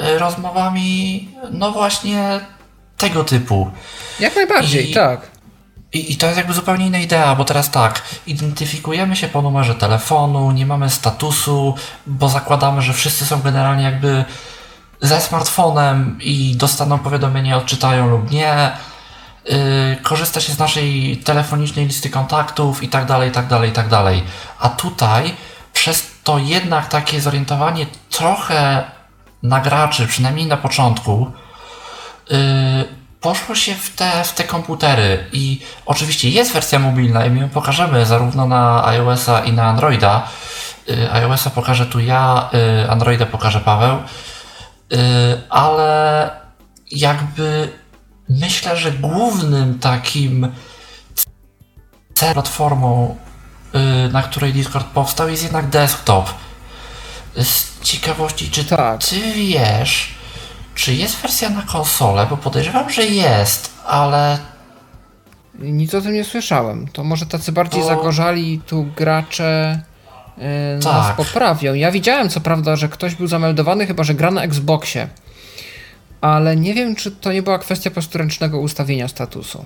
yy, 0.00 0.18
rozmowami, 0.18 1.28
no 1.50 1.72
właśnie 1.72 2.40
tego 2.96 3.24
typu. 3.24 3.70
Jak 4.20 4.36
najbardziej, 4.36 4.90
I, 4.90 4.94
tak. 4.94 5.33
I, 5.94 6.12
I 6.12 6.16
to 6.16 6.26
jest 6.26 6.38
jakby 6.38 6.52
zupełnie 6.52 6.86
inna 6.86 6.98
idea, 6.98 7.34
bo 7.34 7.44
teraz 7.44 7.70
tak, 7.70 8.02
identyfikujemy 8.26 9.16
się 9.16 9.28
po 9.28 9.42
numerze 9.42 9.74
telefonu, 9.74 10.50
nie 10.50 10.66
mamy 10.66 10.90
statusu, 10.90 11.74
bo 12.06 12.28
zakładamy, 12.28 12.82
że 12.82 12.92
wszyscy 12.92 13.26
są 13.26 13.40
generalnie 13.40 13.84
jakby 13.84 14.24
ze 15.00 15.20
smartfonem 15.20 16.18
i 16.20 16.56
dostaną 16.56 16.98
powiadomienie, 16.98 17.56
odczytają 17.56 18.10
lub 18.10 18.30
nie. 18.30 18.72
Yy, 19.44 19.96
korzysta 20.02 20.40
się 20.40 20.52
z 20.52 20.58
naszej 20.58 21.16
telefonicznej 21.16 21.86
listy 21.86 22.10
kontaktów 22.10 22.82
i 22.82 22.88
tak 22.88 23.06
dalej, 23.06 23.28
i 23.28 23.32
tak 23.32 23.46
dalej, 23.46 23.70
i 23.70 23.72
tak 23.72 23.88
dalej. 23.88 24.22
A 24.60 24.68
tutaj 24.68 25.34
przez 25.72 26.10
to 26.24 26.38
jednak 26.38 26.88
takie 26.88 27.20
zorientowanie 27.20 27.86
trochę 28.10 28.84
na 29.42 29.60
graczy, 29.60 30.06
przynajmniej 30.06 30.46
na 30.46 30.56
początku, 30.56 31.32
yy, 32.30 32.38
poszło 33.24 33.54
się 33.54 33.74
w 33.74 33.96
te, 33.96 34.24
w 34.24 34.34
te 34.34 34.44
komputery 34.44 35.26
i 35.32 35.60
oczywiście 35.86 36.30
jest 36.30 36.52
wersja 36.52 36.78
mobilna 36.78 37.26
i 37.26 37.30
my 37.30 37.40
ją 37.40 37.48
pokażemy 37.48 38.06
zarówno 38.06 38.46
na 38.46 38.86
iOS-a 38.86 39.40
i 39.40 39.52
na 39.52 39.64
Androida. 39.64 40.28
Yy, 40.86 41.12
iOS-a 41.12 41.50
pokażę 41.50 41.86
tu 41.86 42.00
ja, 42.00 42.50
yy, 42.52 42.90
Androida 42.90 43.26
pokaże 43.26 43.60
Paweł, 43.60 43.98
yy, 44.90 44.98
ale 45.50 46.30
jakby 46.90 47.72
myślę, 48.28 48.76
że 48.76 48.92
głównym 48.92 49.78
takim 49.78 50.52
platformą, 52.14 53.16
y, 53.74 54.12
na 54.12 54.22
której 54.22 54.52
Discord 54.52 54.86
powstał 54.86 55.28
jest 55.28 55.42
jednak 55.42 55.68
desktop. 55.68 56.30
Z 57.36 57.80
ciekawości, 57.82 58.50
czy 58.50 58.64
tak. 58.64 59.04
ty 59.04 59.20
wiesz, 59.32 60.14
czy 60.74 60.94
jest 60.94 61.16
wersja 61.16 61.50
na 61.50 61.62
konsolę? 61.62 62.26
Bo 62.30 62.36
podejrzewam, 62.36 62.90
że 62.90 63.04
jest, 63.04 63.70
ale. 63.86 64.38
Nic 65.58 65.94
o 65.94 66.00
tym 66.00 66.12
nie 66.12 66.24
słyszałem. 66.24 66.88
To 66.88 67.04
może 67.04 67.26
tacy 67.26 67.52
bardziej 67.52 67.82
to... 67.82 67.88
zagorzali 67.88 68.60
tu 68.66 68.86
gracze 68.96 69.80
yy, 70.38 70.44
tak. 70.82 70.92
nas 70.92 71.16
poprawią. 71.16 71.74
Ja 71.74 71.90
widziałem 71.90 72.28
co 72.28 72.40
prawda, 72.40 72.76
że 72.76 72.88
ktoś 72.88 73.14
był 73.14 73.26
zameldowany, 73.26 73.86
chyba 73.86 74.04
że 74.04 74.14
gra 74.14 74.30
na 74.30 74.42
Xboxie. 74.42 75.08
Ale 76.20 76.56
nie 76.56 76.74
wiem, 76.74 76.96
czy 76.96 77.10
to 77.10 77.32
nie 77.32 77.42
była 77.42 77.58
kwestia 77.58 77.90
po 77.90 77.94
prostu 77.94 78.18
ręcznego 78.18 78.58
ustawienia 78.58 79.08
statusu. 79.08 79.64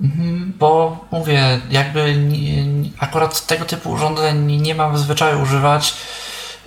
Mhm, 0.00 0.52
bo 0.58 1.04
mówię, 1.10 1.60
jakby 1.70 2.16
nie, 2.16 2.64
akurat 2.98 3.46
tego 3.46 3.64
typu 3.64 3.90
urządzeń 3.90 4.62
nie 4.62 4.74
mam 4.74 4.94
w 4.94 4.98
zwyczaju 4.98 5.42
używać, 5.42 5.94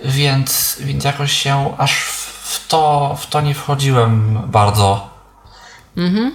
więc, 0.04 0.76
więc 0.80 1.04
jakoś 1.04 1.32
się 1.32 1.74
aż 1.78 1.92
w 1.92 2.31
to, 2.58 3.16
w 3.20 3.26
to 3.26 3.40
nie 3.40 3.54
wchodziłem 3.54 4.38
bardzo. 4.46 5.10
Mhm. 5.96 6.32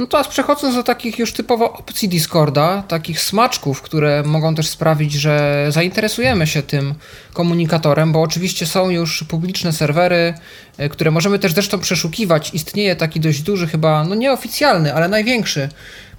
No 0.00 0.06
teraz 0.06 0.28
przechodząc 0.28 0.74
do 0.74 0.82
takich 0.82 1.18
już 1.18 1.32
typowo 1.32 1.72
opcji 1.72 2.08
Discorda, 2.08 2.82
takich 2.88 3.20
smaczków, 3.20 3.82
które 3.82 4.22
mogą 4.22 4.54
też 4.54 4.68
sprawić, 4.68 5.12
że 5.12 5.66
zainteresujemy 5.68 6.46
się 6.46 6.62
tym 6.62 6.94
komunikatorem, 7.32 8.12
bo 8.12 8.22
oczywiście 8.22 8.66
są 8.66 8.90
już 8.90 9.24
publiczne 9.24 9.72
serwery, 9.72 10.34
e, 10.78 10.88
które 10.88 11.10
możemy 11.10 11.38
też 11.38 11.52
zresztą 11.52 11.78
przeszukiwać. 11.78 12.54
Istnieje 12.54 12.96
taki 12.96 13.20
dość 13.20 13.42
duży, 13.42 13.66
chyba, 13.66 14.04
no 14.04 14.14
nieoficjalny, 14.14 14.94
ale 14.94 15.08
największy 15.08 15.68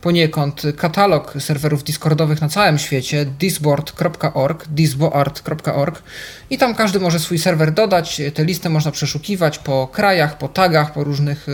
poniekąd 0.02 0.62
katalog 0.78 1.34
serwerów 1.40 1.84
Discordowych 1.84 2.42
na 2.42 2.50
całym 2.50 2.80
świecie, 2.80 3.26
disboard.org, 3.26 4.68
disboard.org 4.68 6.04
i 6.50 6.58
tam 6.58 6.76
każdy 6.76 7.00
może 7.00 7.20
swój 7.20 7.40
serwer 7.40 7.74
dodać, 7.74 8.22
tę 8.34 8.44
listę 8.44 8.70
można 8.70 8.92
przeszukiwać 8.92 9.60
po 9.60 9.88
krajach, 9.88 10.38
po 10.38 10.48
tagach, 10.48 10.94
po 10.94 11.04
różnych 11.04 11.48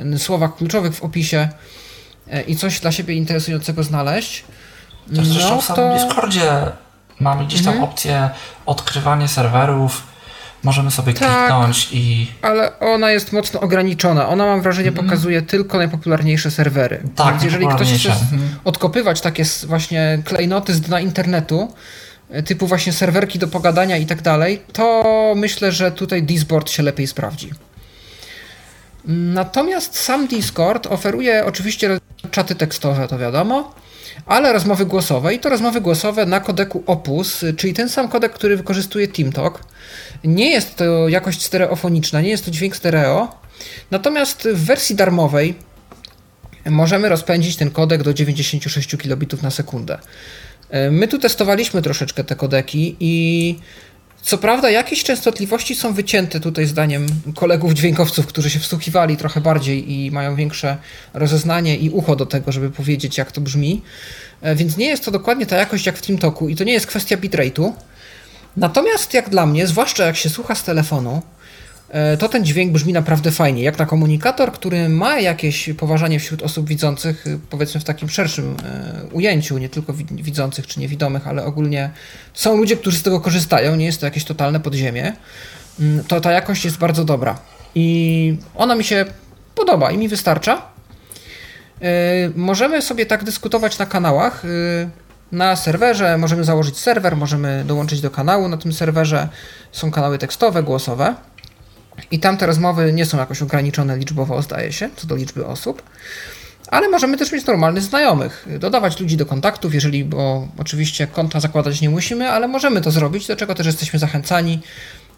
y, 0.00 0.18
słowach 0.18 0.56
kluczowych 0.56 0.94
w 0.94 1.02
opisie 1.02 1.48
y, 2.34 2.42
i 2.42 2.56
coś 2.56 2.80
dla 2.80 2.92
siebie 2.92 3.14
interesującego 3.14 3.82
znaleźć. 3.82 4.44
Zresztą 5.12 5.54
no, 5.54 5.60
w 5.60 5.64
samym 5.64 5.98
to... 5.98 6.04
Discordzie 6.04 6.50
mamy 7.20 7.46
gdzieś 7.46 7.64
tam 7.64 7.74
mhm. 7.74 7.90
opcję 7.90 8.30
odkrywania 8.66 9.28
serwerów, 9.28 10.02
Możemy 10.64 10.90
sobie 10.90 11.12
tak, 11.12 11.38
kliknąć 11.38 11.88
i. 11.92 12.26
Ale 12.42 12.78
ona 12.80 13.10
jest 13.10 13.32
mocno 13.32 13.60
ograniczona. 13.60 14.28
Ona, 14.28 14.46
mam 14.46 14.62
wrażenie, 14.62 14.88
mm. 14.88 15.04
pokazuje 15.04 15.42
tylko 15.42 15.78
najpopularniejsze 15.78 16.50
serwery. 16.50 17.02
Tak, 17.16 17.30
Więc 17.30 17.44
jeżeli 17.44 17.68
ktoś 17.68 17.92
chce 17.92 18.08
mhm. 18.08 18.42
odkopywać 18.64 19.20
takie 19.20 19.44
właśnie 19.66 20.22
klejnoty 20.24 20.74
z 20.74 20.80
dna 20.80 21.00
internetu, 21.00 21.72
e, 22.30 22.42
typu 22.42 22.66
właśnie 22.66 22.92
serwerki 22.92 23.38
do 23.38 23.48
pogadania 23.48 23.96
i 23.96 24.06
tak 24.06 24.22
dalej, 24.22 24.62
to 24.72 25.04
myślę, 25.36 25.72
że 25.72 25.92
tutaj 25.92 26.22
Discord 26.22 26.70
się 26.70 26.82
lepiej 26.82 27.06
sprawdzi. 27.06 27.50
Natomiast 29.04 29.98
sam 29.98 30.26
Discord 30.26 30.86
oferuje 30.86 31.44
oczywiście 31.44 32.00
czaty 32.30 32.54
tekstowe, 32.54 33.08
to 33.08 33.18
wiadomo, 33.18 33.74
ale 34.26 34.52
rozmowy 34.52 34.86
głosowe 34.86 35.34
i 35.34 35.38
to 35.38 35.48
rozmowy 35.48 35.80
głosowe 35.80 36.26
na 36.26 36.40
kodeku 36.40 36.82
Opus, 36.86 37.44
czyli 37.56 37.74
ten 37.74 37.88
sam 37.88 38.08
kodek, 38.08 38.32
który 38.32 38.56
wykorzystuje 38.56 39.08
TeamTalk. 39.08 39.60
Nie 40.24 40.50
jest 40.50 40.76
to 40.76 41.08
jakość 41.08 41.42
stereofoniczna, 41.42 42.20
nie 42.20 42.28
jest 42.28 42.44
to 42.44 42.50
dźwięk 42.50 42.76
stereo, 42.76 43.38
natomiast 43.90 44.48
w 44.52 44.64
wersji 44.64 44.96
darmowej 44.96 45.54
możemy 46.70 47.08
rozpędzić 47.08 47.56
ten 47.56 47.70
kodek 47.70 48.02
do 48.02 48.14
96 48.14 48.96
kilobitów 48.96 49.42
na 49.42 49.50
sekundę. 49.50 49.98
My 50.90 51.08
tu 51.08 51.18
testowaliśmy 51.18 51.82
troszeczkę 51.82 52.24
te 52.24 52.36
kodeki 52.36 52.96
i 53.00 53.56
co 54.24 54.38
prawda, 54.38 54.70
jakieś 54.70 55.04
częstotliwości 55.04 55.74
są 55.74 55.94
wycięte 55.94 56.40
tutaj 56.40 56.66
zdaniem 56.66 57.06
kolegów 57.34 57.72
dźwiękowców, 57.72 58.26
którzy 58.26 58.50
się 58.50 58.58
wsłuchiwali 58.58 59.16
trochę 59.16 59.40
bardziej 59.40 59.92
i 59.92 60.10
mają 60.10 60.36
większe 60.36 60.76
rozeznanie 61.14 61.76
i 61.76 61.90
ucho 61.90 62.16
do 62.16 62.26
tego, 62.26 62.52
żeby 62.52 62.70
powiedzieć, 62.70 63.18
jak 63.18 63.32
to 63.32 63.40
brzmi. 63.40 63.82
E, 64.42 64.54
więc 64.54 64.76
nie 64.76 64.86
jest 64.86 65.04
to 65.04 65.10
dokładnie 65.10 65.46
ta 65.46 65.56
jakość 65.56 65.86
jak 65.86 65.96
w 65.96 66.06
TeamTalku 66.06 66.48
i 66.48 66.56
to 66.56 66.64
nie 66.64 66.72
jest 66.72 66.86
kwestia 66.86 67.16
bitrate'u. 67.16 67.72
Natomiast 68.56 69.14
jak 69.14 69.30
dla 69.30 69.46
mnie, 69.46 69.66
zwłaszcza 69.66 70.06
jak 70.06 70.16
się 70.16 70.28
słucha 70.30 70.54
z 70.54 70.64
telefonu, 70.64 71.22
E, 71.94 72.16
to 72.16 72.28
ten 72.28 72.44
dźwięk 72.44 72.72
brzmi 72.72 72.92
naprawdę 72.92 73.30
fajnie, 73.30 73.62
jak 73.62 73.78
na 73.78 73.86
komunikator, 73.86 74.52
który 74.52 74.88
ma 74.88 75.20
jakieś 75.20 75.70
poważanie 75.78 76.20
wśród 76.20 76.42
osób 76.42 76.68
widzących, 76.68 77.26
y, 77.26 77.38
powiedzmy 77.50 77.80
w 77.80 77.84
takim 77.84 78.08
szerszym 78.08 78.56
e, 78.64 79.04
ujęciu, 79.12 79.58
nie 79.58 79.68
tylko 79.68 79.92
widzących 80.10 80.66
czy 80.66 80.80
niewidomych, 80.80 81.28
ale 81.28 81.44
ogólnie 81.44 81.90
są 82.34 82.56
ludzie, 82.56 82.76
którzy 82.76 82.98
z 82.98 83.02
tego 83.02 83.20
korzystają, 83.20 83.76
nie 83.76 83.86
jest 83.86 84.00
to 84.00 84.06
jakieś 84.06 84.24
totalne 84.24 84.60
podziemie, 84.60 85.12
mm, 85.80 86.04
to 86.04 86.20
ta 86.20 86.32
jakość 86.32 86.64
jest 86.64 86.78
bardzo 86.78 87.04
dobra. 87.04 87.38
I 87.74 88.36
ona 88.54 88.74
mi 88.74 88.84
się 88.84 89.04
podoba 89.54 89.90
i 89.90 89.98
mi 89.98 90.08
wystarcza. 90.08 90.62
E, 91.82 92.30
możemy 92.36 92.82
sobie 92.82 93.06
tak 93.06 93.24
dyskutować 93.24 93.78
na 93.78 93.86
kanałach. 93.86 94.42
Na 95.34 95.56
serwerze 95.56 96.18
możemy 96.18 96.44
założyć 96.44 96.78
serwer, 96.78 97.16
możemy 97.16 97.64
dołączyć 97.64 98.00
do 98.00 98.10
kanału 98.10 98.48
na 98.48 98.56
tym 98.56 98.72
serwerze. 98.72 99.28
Są 99.72 99.90
kanały 99.90 100.18
tekstowe, 100.18 100.62
głosowe. 100.62 101.14
I 102.10 102.18
tam 102.18 102.36
te 102.36 102.46
rozmowy 102.46 102.92
nie 102.92 103.06
są 103.06 103.18
jakoś 103.18 103.42
ograniczone 103.42 103.98
liczbowo, 103.98 104.42
zdaje 104.42 104.72
się, 104.72 104.90
co 104.96 105.06
do 105.06 105.16
liczby 105.16 105.46
osób. 105.46 105.82
Ale 106.68 106.88
możemy 106.88 107.16
też 107.16 107.32
mieć 107.32 107.46
normalnych 107.46 107.82
znajomych, 107.82 108.46
dodawać 108.58 109.00
ludzi 109.00 109.16
do 109.16 109.26
kontaktów, 109.26 109.74
jeżeli, 109.74 110.04
bo 110.04 110.48
oczywiście 110.58 111.06
konta 111.06 111.40
zakładać 111.40 111.80
nie 111.80 111.90
musimy, 111.90 112.30
ale 112.30 112.48
możemy 112.48 112.80
to 112.80 112.90
zrobić, 112.90 113.26
do 113.26 113.36
czego 113.36 113.54
też 113.54 113.66
jesteśmy 113.66 113.98
zachęcani, 113.98 114.60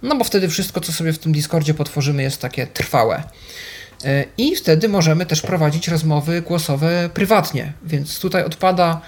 no 0.03 0.17
bo 0.17 0.25
wtedy 0.25 0.49
wszystko, 0.49 0.81
co 0.81 0.93
sobie 0.93 1.13
w 1.13 1.19
tym 1.19 1.33
Discordzie 1.33 1.75
potworzymy, 1.75 2.23
jest 2.23 2.41
takie 2.41 2.67
trwałe. 2.67 3.23
E, 4.05 4.25
I 4.39 4.57
wtedy 4.57 4.89
możemy 4.89 5.27
też 5.27 5.43
prowadzić 5.43 5.89
rozmowy 5.89 6.43
głosowe 6.43 7.11
prywatnie, 7.15 7.73
więc 7.85 8.21
tutaj 8.21 8.45
odpada 8.45 9.01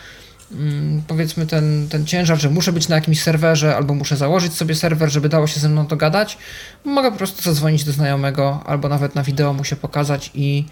powiedzmy 1.08 1.46
ten, 1.46 1.88
ten 1.88 2.06
ciężar, 2.06 2.38
że 2.38 2.50
muszę 2.50 2.72
być 2.72 2.88
na 2.88 2.94
jakimś 2.96 3.22
serwerze 3.22 3.76
albo 3.76 3.94
muszę 3.94 4.16
założyć 4.16 4.54
sobie 4.54 4.74
serwer, 4.74 5.10
żeby 5.10 5.28
dało 5.28 5.46
się 5.46 5.60
ze 5.60 5.68
mną 5.68 5.86
dogadać, 5.86 6.38
mogę 6.84 7.10
po 7.10 7.16
prostu 7.16 7.42
zadzwonić 7.42 7.84
do 7.84 7.92
znajomego 7.92 8.62
albo 8.66 8.88
nawet 8.88 9.14
na 9.14 9.22
wideo 9.22 9.52
mu 9.52 9.64
się 9.64 9.76
pokazać 9.76 10.30
i 10.34 10.64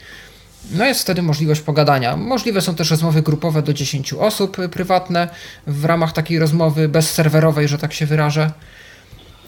no 0.73 0.85
jest 0.85 1.00
wtedy 1.00 1.23
możliwość 1.23 1.61
pogadania. 1.61 2.16
Możliwe 2.16 2.61
są 2.61 2.75
też 2.75 2.90
rozmowy 2.90 3.23
grupowe 3.23 3.62
do 3.62 3.73
10 3.73 4.12
osób 4.12 4.56
prywatne 4.71 5.28
w 5.66 5.85
ramach 5.85 6.12
takiej 6.12 6.38
rozmowy 6.38 6.88
bezserwerowej, 6.88 7.68
że 7.68 7.78
tak 7.78 7.92
się 7.92 8.06
wyrażę. 8.06 8.50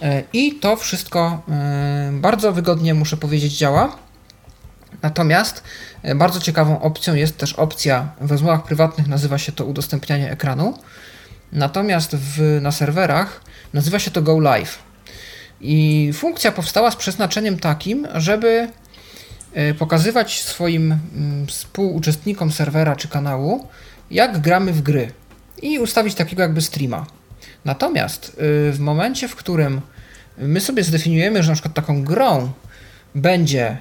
E, 0.02 0.22
I 0.32 0.54
to 0.54 0.76
wszystko 0.76 1.42
e, 1.48 2.10
bardzo 2.12 2.52
wygodnie, 2.52 2.94
muszę 2.94 3.16
powiedzieć, 3.16 3.58
działa. 3.58 4.07
Natomiast 5.02 5.62
e, 6.02 6.14
bardzo 6.14 6.40
ciekawą 6.40 6.80
opcją 6.80 7.14
jest 7.14 7.36
też 7.36 7.52
opcja 7.52 8.08
w 8.20 8.30
rozmowach 8.30 8.62
prywatnych, 8.62 9.08
nazywa 9.08 9.38
się 9.38 9.52
to 9.52 9.64
udostępnianie 9.64 10.30
ekranu. 10.30 10.78
Natomiast 11.52 12.16
w, 12.16 12.58
na 12.62 12.72
serwerach 12.72 13.40
nazywa 13.72 13.98
się 13.98 14.10
to 14.10 14.22
Go 14.22 14.40
Live. 14.40 14.78
I 15.60 16.10
funkcja 16.14 16.52
powstała 16.52 16.90
z 16.90 16.96
przeznaczeniem 16.96 17.58
takim, 17.58 18.06
żeby 18.14 18.68
e, 19.52 19.74
pokazywać 19.74 20.42
swoim 20.42 20.92
mm, 20.92 21.46
współuczestnikom 21.46 22.52
serwera 22.52 22.96
czy 22.96 23.08
kanału, 23.08 23.66
jak 24.10 24.40
gramy 24.40 24.72
w 24.72 24.82
gry 24.82 25.12
i 25.62 25.78
ustawić 25.78 26.14
takiego 26.14 26.42
jakby 26.42 26.60
streama. 26.60 27.06
Natomiast 27.64 28.36
w 28.72 28.76
momencie, 28.78 29.28
w 29.28 29.36
którym 29.36 29.80
my 30.38 30.60
sobie 30.60 30.84
zdefiniujemy, 30.84 31.42
że 31.42 31.48
na 31.48 31.54
przykład 31.54 31.74
taką 31.74 32.04
grą 32.04 32.52
będzie 33.14 33.76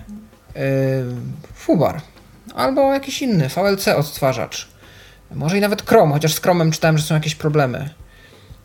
Fubar 1.55 2.01
albo 2.55 2.93
jakiś 2.93 3.21
inny 3.21 3.49
VLC 3.49 3.87
odtwarzacz, 3.87 4.67
może 5.31 5.57
i 5.57 5.61
nawet 5.61 5.89
Chrome, 5.89 6.13
chociaż 6.13 6.33
z 6.33 6.39
Chromem 6.39 6.71
czytałem, 6.71 6.97
że 6.97 7.03
są 7.03 7.15
jakieś 7.15 7.35
problemy. 7.35 7.89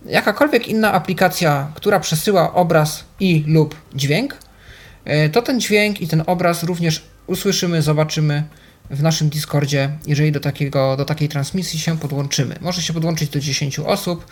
Jakakolwiek 0.06 0.68
inna 0.68 0.92
aplikacja, 0.92 1.72
która 1.75 2.00
przesyła 2.00 2.54
obraz 2.54 3.04
i 3.20 3.44
lub 3.46 3.76
dźwięk, 3.94 4.37
e, 5.04 5.28
to 5.28 5.42
ten 5.42 5.61
dźwięk 5.61 6.00
i 6.00 6.08
ten 6.08 6.22
obraz 6.26 6.62
również 6.62 7.02
usłyszymy, 7.26 7.82
zobaczymy 7.82 8.44
w 8.90 9.02
naszym 9.02 9.28
Discordzie, 9.28 9.90
jeżeli 10.06 10.32
do, 10.32 10.40
takiego, 10.40 10.96
do 10.96 11.04
takiej 11.04 11.28
transmisji 11.28 11.78
się 11.78 11.99
podłączymy. 11.99 12.56
Może 12.61 12.82
się 12.82 12.92
podłączyć 12.92 13.30
do 13.30 13.40
10 13.40 13.78
osób 13.78 14.26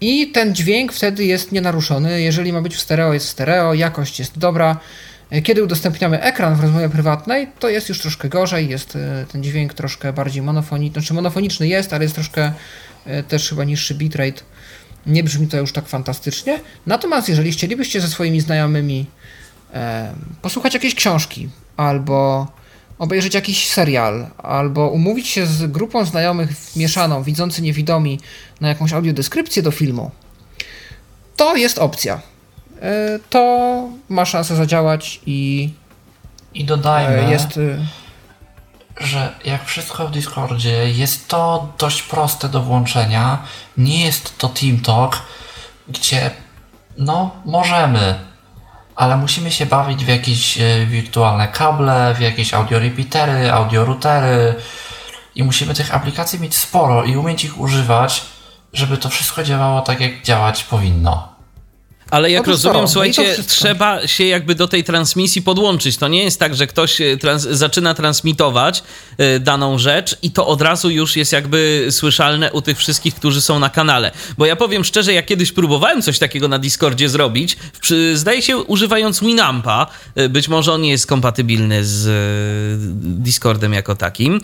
i 0.00 0.30
ten 0.30 0.54
dźwięk 0.54 0.92
wtedy 0.92 1.24
jest 1.24 1.52
nienaruszony. 1.52 2.22
Jeżeli 2.22 2.52
ma 2.52 2.62
być 2.62 2.74
w 2.74 2.80
stereo, 2.80 3.12
jest 3.12 3.26
w 3.26 3.30
stereo, 3.30 3.74
jakość 3.74 4.18
jest 4.18 4.38
dobra. 4.38 4.80
E, 5.34 5.42
kiedy 5.42 5.64
udostępniamy 5.64 6.20
ekran 6.22 6.54
w 6.54 6.60
rozmowie 6.60 6.88
prywatnej, 6.88 7.48
to 7.58 7.68
jest 7.68 7.88
już 7.88 8.00
troszkę 8.00 8.28
gorzej, 8.28 8.68
jest 8.68 8.96
e, 8.96 9.26
ten 9.32 9.42
dźwięk 9.42 9.74
troszkę 9.74 10.12
bardziej 10.12 10.42
monofoniczny, 10.42 11.00
znaczy 11.00 11.14
monofoniczny 11.14 11.68
jest, 11.68 11.92
ale 11.92 12.04
jest 12.04 12.14
troszkę 12.14 12.52
e, 13.06 13.22
też 13.22 13.48
chyba 13.48 13.64
niższy 13.64 13.94
bitrate. 13.94 14.42
Nie 15.06 15.24
brzmi 15.24 15.48
to 15.48 15.56
już 15.56 15.72
tak 15.72 15.88
fantastycznie. 15.88 16.60
Natomiast 16.86 17.28
jeżeli 17.28 17.52
chcielibyście 17.52 18.00
ze 18.00 18.08
swoimi 18.08 18.40
znajomymi 18.40 19.06
posłuchać 20.42 20.74
jakiejś 20.74 20.94
książki, 20.94 21.48
albo 21.76 22.46
obejrzeć 22.98 23.34
jakiś 23.34 23.68
serial, 23.68 24.26
albo 24.38 24.88
umówić 24.88 25.28
się 25.28 25.46
z 25.46 25.66
grupą 25.66 26.04
znajomych 26.04 26.76
mieszaną, 26.76 27.22
widzący 27.22 27.62
niewidomi, 27.62 28.20
na 28.60 28.68
jakąś 28.68 28.92
audiodeskrypcję 28.92 29.62
do 29.62 29.70
filmu, 29.70 30.10
to 31.36 31.56
jest 31.56 31.78
opcja. 31.78 32.33
E, 32.82 33.18
to 33.30 33.82
ma 34.08 34.24
szansę 34.24 34.56
zadziałać 34.56 35.20
i. 35.26 35.70
I 36.54 36.64
dodajmy, 36.64 37.26
e, 37.26 37.30
jest, 37.30 37.56
y, 37.56 37.78
że 39.00 39.32
jak 39.44 39.64
wszystko 39.64 40.08
w 40.08 40.10
Discordzie, 40.10 40.90
jest 40.90 41.28
to 41.28 41.72
dość 41.78 42.02
proste 42.02 42.48
do 42.48 42.62
włączenia. 42.62 43.42
Nie 43.76 44.04
jest 44.04 44.38
to 44.38 44.48
TeamTalk, 44.48 45.22
gdzie 45.88 46.30
no 46.98 47.30
możemy, 47.44 48.14
ale 48.96 49.16
musimy 49.16 49.50
się 49.50 49.66
bawić 49.66 50.04
w 50.04 50.08
jakieś 50.08 50.58
e, 50.60 50.86
wirtualne 50.86 51.48
kable, 51.48 52.14
w 52.14 52.20
jakieś 52.20 52.54
audio 52.54 52.78
repeatery, 52.78 53.52
audio 53.52 53.84
routery 53.84 54.54
i 55.34 55.42
musimy 55.42 55.74
tych 55.74 55.94
aplikacji 55.94 56.40
mieć 56.40 56.56
sporo 56.56 57.04
i 57.04 57.16
umieć 57.16 57.44
ich 57.44 57.60
używać, 57.60 58.22
żeby 58.72 58.96
to 58.96 59.08
wszystko 59.08 59.42
działało 59.42 59.80
tak, 59.80 60.00
jak 60.00 60.22
działać 60.22 60.64
powinno. 60.64 61.33
Ale 62.14 62.30
jak 62.30 62.46
no 62.46 62.52
rozumiem, 62.52 62.80
no 62.80 62.88
słuchajcie, 62.88 63.36
trzeba 63.46 64.06
się 64.06 64.24
jakby 64.24 64.54
do 64.54 64.68
tej 64.68 64.84
transmisji 64.84 65.42
podłączyć. 65.42 65.96
To 65.96 66.08
nie 66.08 66.24
jest 66.24 66.40
tak, 66.40 66.54
że 66.54 66.66
ktoś 66.66 67.00
e, 67.00 67.16
trans 67.16 67.42
zaczyna 67.42 67.94
transmitować 67.94 68.82
y, 69.36 69.40
daną 69.40 69.78
rzecz 69.78 70.16
i 70.22 70.30
to 70.30 70.46
od 70.46 70.62
razu 70.62 70.90
już 70.90 71.16
jest 71.16 71.32
jakby 71.32 71.86
słyszalne 71.90 72.52
u 72.52 72.62
tych 72.62 72.78
wszystkich, 72.78 73.14
którzy 73.14 73.40
są 73.40 73.58
na 73.58 73.70
kanale. 73.70 74.12
Bo 74.38 74.46
ja 74.46 74.56
powiem 74.56 74.84
szczerze, 74.84 75.12
ja 75.12 75.22
kiedyś 75.22 75.52
próbowałem 75.52 76.02
coś 76.02 76.18
takiego 76.18 76.48
na 76.48 76.58
Discordzie 76.58 77.08
zrobić, 77.08 77.56
przy, 77.80 78.16
zdaje 78.16 78.42
się 78.42 78.56
używając 78.56 79.20
Winampa. 79.20 79.86
Y, 80.18 80.28
być 80.28 80.48
może 80.48 80.72
on 80.72 80.80
nie 80.80 80.90
jest 80.90 81.06
kompatybilny 81.06 81.84
z 81.84 82.06
y, 82.06 82.94
Discordem 83.22 83.72
jako 83.72 83.94
takim, 83.94 84.40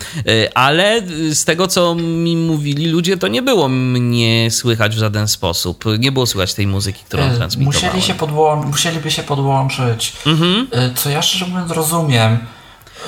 ale 0.53 1.01
z 1.33 1.45
tego, 1.45 1.67
co 1.67 1.95
mi 1.95 2.37
mówili 2.37 2.87
ludzie, 2.87 3.17
to 3.17 3.27
nie 3.27 3.41
było 3.41 3.69
mnie 3.69 4.51
słychać 4.51 4.95
w 4.95 4.99
żaden 4.99 5.27
sposób. 5.27 5.83
Nie 5.99 6.11
było 6.11 6.25
słychać 6.25 6.53
tej 6.53 6.67
muzyki, 6.67 7.03
którą 7.05 7.23
transmitowałem 7.35 7.60
musieli 7.61 8.01
się 8.01 8.13
podłą- 8.13 8.65
musieliby 8.65 9.11
się 9.11 9.23
podłączyć, 9.23 10.13
mhm. 10.25 10.67
Y, 10.91 10.93
co 10.95 11.09
ja 11.09 11.21
szczerze 11.21 11.47
mówiąc 11.47 11.71
rozumiem. 11.71 12.39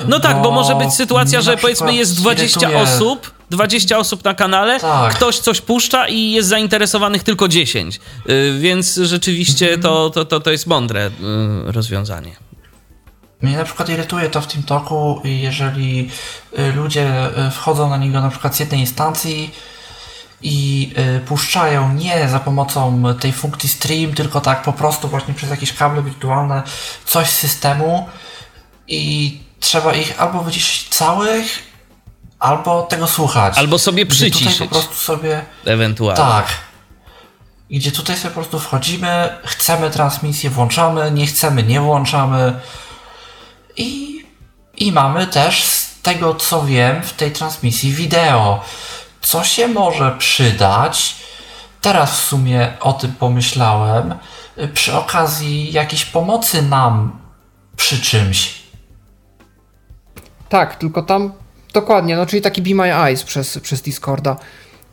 No 0.08 0.20
tak, 0.20 0.42
bo 0.42 0.50
może 0.50 0.74
być 0.74 0.94
sytuacja, 0.94 1.40
że 1.40 1.56
powiedzmy 1.56 1.94
jest 1.94 2.16
20 2.16 2.60
irytuje... 2.60 2.82
osób, 2.82 3.34
20 3.50 3.98
osób 3.98 4.24
na 4.24 4.34
kanale, 4.34 4.80
tak. 4.80 5.14
ktoś 5.14 5.38
coś 5.38 5.60
puszcza 5.60 6.08
i 6.08 6.30
jest 6.30 6.48
zainteresowanych 6.48 7.22
tylko 7.22 7.48
10. 7.48 8.00
Y, 8.28 8.58
więc 8.58 8.96
rzeczywiście 8.96 9.66
mhm. 9.66 9.82
to, 9.82 10.10
to, 10.10 10.24
to, 10.24 10.40
to 10.40 10.50
jest 10.50 10.66
mądre 10.66 11.06
y, 11.06 11.10
rozwiązanie. 11.72 12.36
Mnie 13.42 13.56
na 13.56 13.64
przykład 13.64 13.88
irytuje 13.88 14.30
to 14.30 14.40
w 14.40 14.46
tym 14.46 14.62
toku, 14.62 15.20
jeżeli 15.24 16.10
ludzie 16.76 17.12
wchodzą 17.52 17.90
na 17.90 17.96
niego 17.96 18.20
na 18.20 18.30
przykład 18.30 18.56
z 18.56 18.60
jednej 18.60 18.80
instancji, 18.80 19.50
i 20.44 20.90
y, 21.16 21.20
puszczają 21.20 21.94
nie 21.94 22.28
za 22.28 22.40
pomocą 22.40 23.04
tej 23.20 23.32
funkcji 23.32 23.68
stream, 23.68 24.14
tylko 24.14 24.40
tak 24.40 24.62
po 24.62 24.72
prostu 24.72 25.08
właśnie 25.08 25.34
przez 25.34 25.50
jakieś 25.50 25.72
kable 25.72 26.02
wirtualne 26.02 26.62
coś 27.04 27.28
z 27.28 27.38
systemu 27.38 28.08
i 28.88 29.40
trzeba 29.60 29.94
ich 29.94 30.20
albo 30.20 30.42
wyciszyć 30.42 30.88
całych, 30.88 31.62
albo 32.38 32.82
tego 32.82 33.06
słuchać. 33.06 33.58
Albo 33.58 33.78
sobie 33.78 34.06
przyciszyć. 34.06 34.52
Tutaj 34.52 34.68
po 34.68 34.74
prostu 34.74 34.94
sobie... 34.94 35.44
Ewentualnie. 35.64 36.22
Tak. 36.22 36.46
Gdzie 37.70 37.92
tutaj 37.92 38.16
sobie 38.16 38.28
po 38.28 38.34
prostu 38.34 38.60
wchodzimy, 38.60 39.38
chcemy 39.44 39.90
transmisję, 39.90 40.50
włączamy, 40.50 41.10
nie 41.10 41.26
chcemy, 41.26 41.62
nie 41.62 41.80
włączamy. 41.80 42.60
I, 43.76 44.22
i 44.76 44.92
mamy 44.92 45.26
też 45.26 45.64
z 45.64 46.00
tego 46.02 46.34
co 46.34 46.64
wiem 46.64 47.02
w 47.02 47.12
tej 47.12 47.32
transmisji 47.32 47.92
wideo 47.92 48.64
co 49.24 49.44
się 49.44 49.68
może 49.68 50.16
przydać, 50.18 51.16
teraz 51.80 52.20
w 52.20 52.24
sumie 52.24 52.72
o 52.80 52.92
tym 52.92 53.12
pomyślałem, 53.12 54.14
przy 54.74 54.96
okazji 54.96 55.72
jakiejś 55.72 56.04
pomocy 56.04 56.62
nam 56.62 57.18
przy 57.76 58.00
czymś. 58.00 58.54
Tak, 60.48 60.76
tylko 60.76 61.02
tam 61.02 61.32
dokładnie, 61.72 62.16
no 62.16 62.26
czyli 62.26 62.42
taki 62.42 62.62
Be 62.62 62.74
My 62.74 62.94
Eyes 62.94 63.22
przez, 63.22 63.58
przez 63.58 63.82
Discorda. 63.82 64.36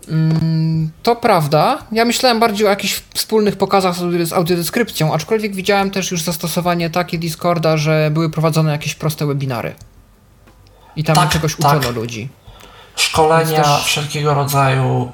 Mm, 0.07 0.91
to 1.03 1.15
prawda. 1.15 1.77
Ja 1.91 2.05
myślałem 2.05 2.39
bardziej 2.39 2.67
o 2.67 2.69
jakichś 2.69 3.01
wspólnych 3.13 3.55
pokazach 3.55 3.95
z 4.23 4.33
audiodeskrypcją, 4.33 5.13
aczkolwiek 5.13 5.55
widziałem 5.55 5.91
też 5.91 6.11
już 6.11 6.21
zastosowanie 6.21 6.89
takie 6.89 7.17
Discorda, 7.17 7.77
że 7.77 8.09
były 8.13 8.29
prowadzone 8.29 8.71
jakieś 8.71 8.95
proste 8.95 9.25
webinary. 9.25 9.75
I 10.95 11.03
tam 11.03 11.15
tak, 11.15 11.29
czegoś 11.29 11.55
tak. 11.55 11.77
uczono 11.77 11.91
ludzi. 11.91 12.29
Szkolenia 12.95 13.63
też... 13.63 13.83
wszelkiego 13.83 14.33
rodzaju 14.33 15.11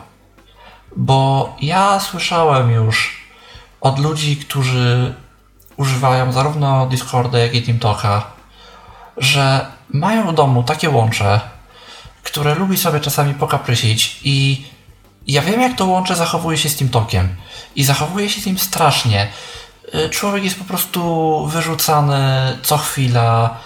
Bo 0.97 1.57
ja 1.61 2.01
słyszałem 2.01 2.71
już 2.71 3.23
od 3.81 3.99
ludzi, 3.99 4.37
którzy 4.37 5.15
używają 5.77 6.33
zarówno 6.33 6.87
Discorda, 6.87 7.39
jak 7.39 7.55
i 7.55 7.63
TeamTalka, 7.63 8.23
że 9.17 9.67
mają 9.91 10.33
w 10.33 10.35
domu 10.35 10.63
takie 10.63 10.91
łącze, 10.91 11.41
które 12.23 12.55
lubi 12.55 12.79
sobie 12.79 13.01
czasami 13.01 13.35
pokaprysić 13.35 14.21
i 14.25 14.65
ja 15.27 15.43
wiem, 15.43 15.61
jak 15.61 15.77
to 15.77 15.87
łącze 15.87 16.17
zachowuje 16.17 16.59
się 16.59 16.69
z 16.69 16.77
TeamTalkiem. 16.77 17.37
I 17.77 17.85
zachowuje 17.85 18.29
się 18.29 18.41
z 18.41 18.47
nim 18.47 18.59
strasznie. 18.59 19.29
Y, 19.95 20.11
człowiek 20.11 20.45
jest 20.45 20.59
po 20.59 20.65
prostu 20.65 21.47
wyrzucany 21.47 22.19
co 22.63 22.79
chwila. 22.79 23.59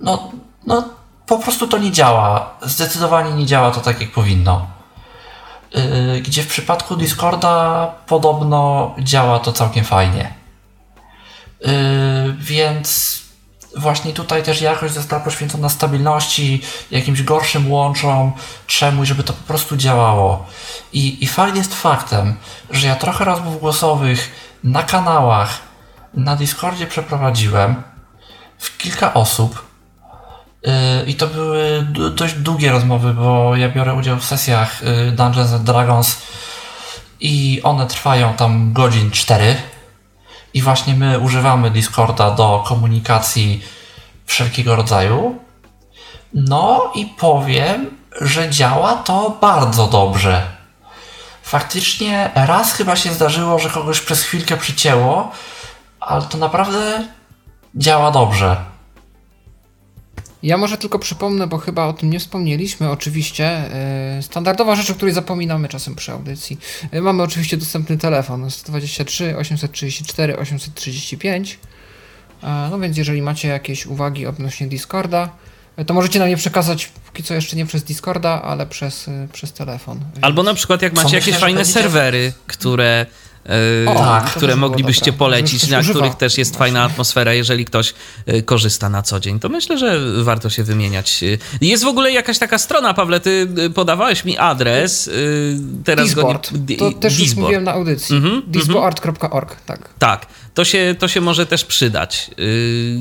No, 0.00 0.32
no, 0.66 0.88
po 1.26 1.38
prostu 1.38 1.68
to 1.68 1.78
nie 1.78 1.92
działa. 1.92 2.54
Zdecydowanie 2.62 3.32
nie 3.32 3.46
działa 3.46 3.70
to 3.70 3.80
tak, 3.80 4.00
jak 4.00 4.12
powinno. 4.12 4.66
Y, 5.76 6.20
gdzie 6.20 6.42
w 6.42 6.48
przypadku 6.48 6.96
Discorda 6.96 7.86
podobno 8.06 8.94
działa 8.98 9.38
to 9.38 9.52
całkiem 9.52 9.84
fajnie. 9.84 10.34
Y, 11.66 12.34
więc 12.38 13.20
właśnie 13.76 14.12
tutaj 14.12 14.42
też 14.42 14.60
jakość 14.60 14.94
została 14.94 15.22
poświęcona 15.22 15.68
stabilności, 15.68 16.62
jakimś 16.90 17.22
gorszym 17.22 17.72
łączom, 17.72 18.32
czemuś, 18.66 19.08
żeby 19.08 19.22
to 19.24 19.32
po 19.32 19.42
prostu 19.42 19.76
działało. 19.76 20.46
I, 20.92 21.24
I 21.24 21.26
fakt 21.26 21.56
jest 21.56 21.74
faktem, 21.74 22.36
że 22.70 22.86
ja 22.86 22.96
trochę 22.96 23.24
rozmów 23.24 23.60
głosowych 23.60 24.30
na 24.64 24.82
kanałach 24.82 25.60
na 26.14 26.36
Discordzie 26.36 26.86
przeprowadziłem 26.86 27.82
w 28.58 28.76
kilka 28.76 29.14
osób. 29.14 29.64
Yy, 30.62 30.72
I 31.06 31.14
to 31.14 31.26
były 31.26 31.86
dość 32.14 32.34
długie 32.34 32.72
rozmowy, 32.72 33.14
bo 33.14 33.56
ja 33.56 33.68
biorę 33.68 33.94
udział 33.94 34.16
w 34.18 34.24
sesjach 34.24 34.82
yy, 34.82 35.12
Dungeons 35.12 35.52
and 35.52 35.62
Dragons 35.62 36.22
i 37.20 37.60
one 37.62 37.86
trwają 37.86 38.34
tam 38.34 38.72
godzin 38.72 39.10
4 39.10 39.56
i 40.54 40.62
właśnie 40.62 40.94
my 40.94 41.18
używamy 41.18 41.70
Discorda 41.70 42.30
do 42.30 42.64
komunikacji 42.66 43.62
wszelkiego 44.26 44.76
rodzaju. 44.76 45.38
No 46.34 46.92
i 46.94 47.06
powiem, 47.06 47.90
że 48.20 48.50
działa 48.50 48.94
to 48.94 49.38
bardzo 49.40 49.86
dobrze. 49.86 50.42
Faktycznie 51.42 52.30
raz 52.34 52.72
chyba 52.72 52.96
się 52.96 53.12
zdarzyło, 53.12 53.58
że 53.58 53.70
kogoś 53.70 54.00
przez 54.00 54.22
chwilkę 54.22 54.56
przycięło, 54.56 55.30
ale 56.00 56.22
to 56.22 56.38
naprawdę 56.38 57.06
działa 57.74 58.10
dobrze. 58.10 58.56
Ja 60.44 60.56
może 60.56 60.78
tylko 60.78 60.98
przypomnę, 60.98 61.46
bo 61.46 61.58
chyba 61.58 61.86
o 61.86 61.92
tym 61.92 62.10
nie 62.10 62.18
wspomnieliśmy. 62.18 62.90
Oczywiście 62.90 63.62
yy, 64.16 64.22
standardowa 64.22 64.76
rzecz, 64.76 64.90
o 64.90 64.94
której 64.94 65.14
zapominamy 65.14 65.68
czasem 65.68 65.94
przy 65.94 66.12
audycji. 66.12 66.58
Yy, 66.92 67.02
mamy 67.02 67.22
oczywiście 67.22 67.56
dostępny 67.56 67.98
telefon 67.98 68.50
123 68.50 69.36
834 69.36 70.36
835. 70.38 71.58
Yy, 72.42 72.48
no 72.70 72.78
więc 72.78 72.96
jeżeli 72.96 73.22
macie 73.22 73.48
jakieś 73.48 73.86
uwagi 73.86 74.26
odnośnie 74.26 74.66
Discorda, 74.66 75.28
yy, 75.78 75.84
to 75.84 75.94
możecie 75.94 76.18
nam 76.18 76.28
je 76.28 76.36
przekazać 76.36 76.86
póki 76.86 77.22
co 77.22 77.34
jeszcze 77.34 77.56
nie 77.56 77.66
przez 77.66 77.84
Discorda, 77.84 78.42
ale 78.42 78.66
przez, 78.66 79.10
przez 79.32 79.52
telefon. 79.52 80.00
Albo 80.20 80.42
na 80.42 80.54
przykład 80.54 80.82
jak 80.82 80.92
macie 80.94 81.16
jakieś 81.16 81.36
fajne 81.36 81.64
serwery, 81.64 82.32
które 82.46 83.06
o, 83.86 83.94
tak, 83.94 84.24
które 84.34 84.56
moglibyście 84.56 85.12
polecić, 85.12 85.68
na 85.68 85.82
których 85.82 86.14
też 86.14 86.38
jest 86.38 86.50
Właśnie. 86.50 86.58
fajna 86.58 86.82
atmosfera, 86.82 87.34
jeżeli 87.34 87.64
ktoś 87.64 87.94
e, 88.26 88.42
korzysta 88.42 88.88
na 88.88 89.02
co 89.02 89.20
dzień. 89.20 89.40
To 89.40 89.48
myślę, 89.48 89.78
że 89.78 90.00
warto 90.22 90.50
się 90.50 90.64
wymieniać. 90.64 91.24
Jest 91.60 91.84
w 91.84 91.86
ogóle 91.86 92.12
jakaś 92.12 92.38
taka 92.38 92.58
strona, 92.58 92.94
Pawle, 92.94 93.20
ty 93.20 93.48
e, 93.66 93.70
podawałeś 93.70 94.24
mi 94.24 94.38
adres. 94.38 95.08
E, 95.08 95.12
teraz 95.84 96.06
Disboard. 96.06 96.52
Go 96.52 96.58
nie, 96.68 96.76
to 96.76 96.92
też 96.92 97.18
już 97.18 97.34
mówiłem 97.34 97.64
na 97.64 97.72
audycji. 97.72 98.16
Mm 98.16 98.30
-hmm, 98.30 98.42
Disboard.org, 98.46 99.56
tak. 99.66 99.88
Tak, 99.98 100.26
to 100.54 100.64
się, 100.64 100.94
to 100.98 101.08
się 101.08 101.20
może 101.20 101.46
też 101.46 101.64
przydać, 101.64 102.30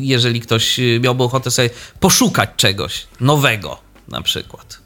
jeżeli 0.01 0.41
ktoś 0.41 0.79
miałby 0.99 1.23
ochotę 1.23 1.51
sobie 1.51 1.69
poszukać 1.99 2.49
czegoś 2.57 3.07
nowego 3.19 3.77
na 4.07 4.21
przykład. 4.21 4.82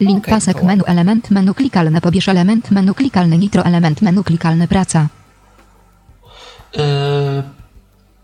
Link 0.00 0.24
okay, 0.24 0.34
pasek 0.34 0.62
menu 0.62 0.84
element 0.86 1.30
menu 1.30 1.54
klikalne 1.54 2.00
pobierz 2.00 2.28
element 2.28 2.70
menu 2.70 2.94
klikalny 2.94 3.38
nitro 3.38 3.62
element 3.64 4.02
menu 4.02 4.24
klikalny 4.24 4.68
praca. 4.68 5.06
Yy, 6.76 7.42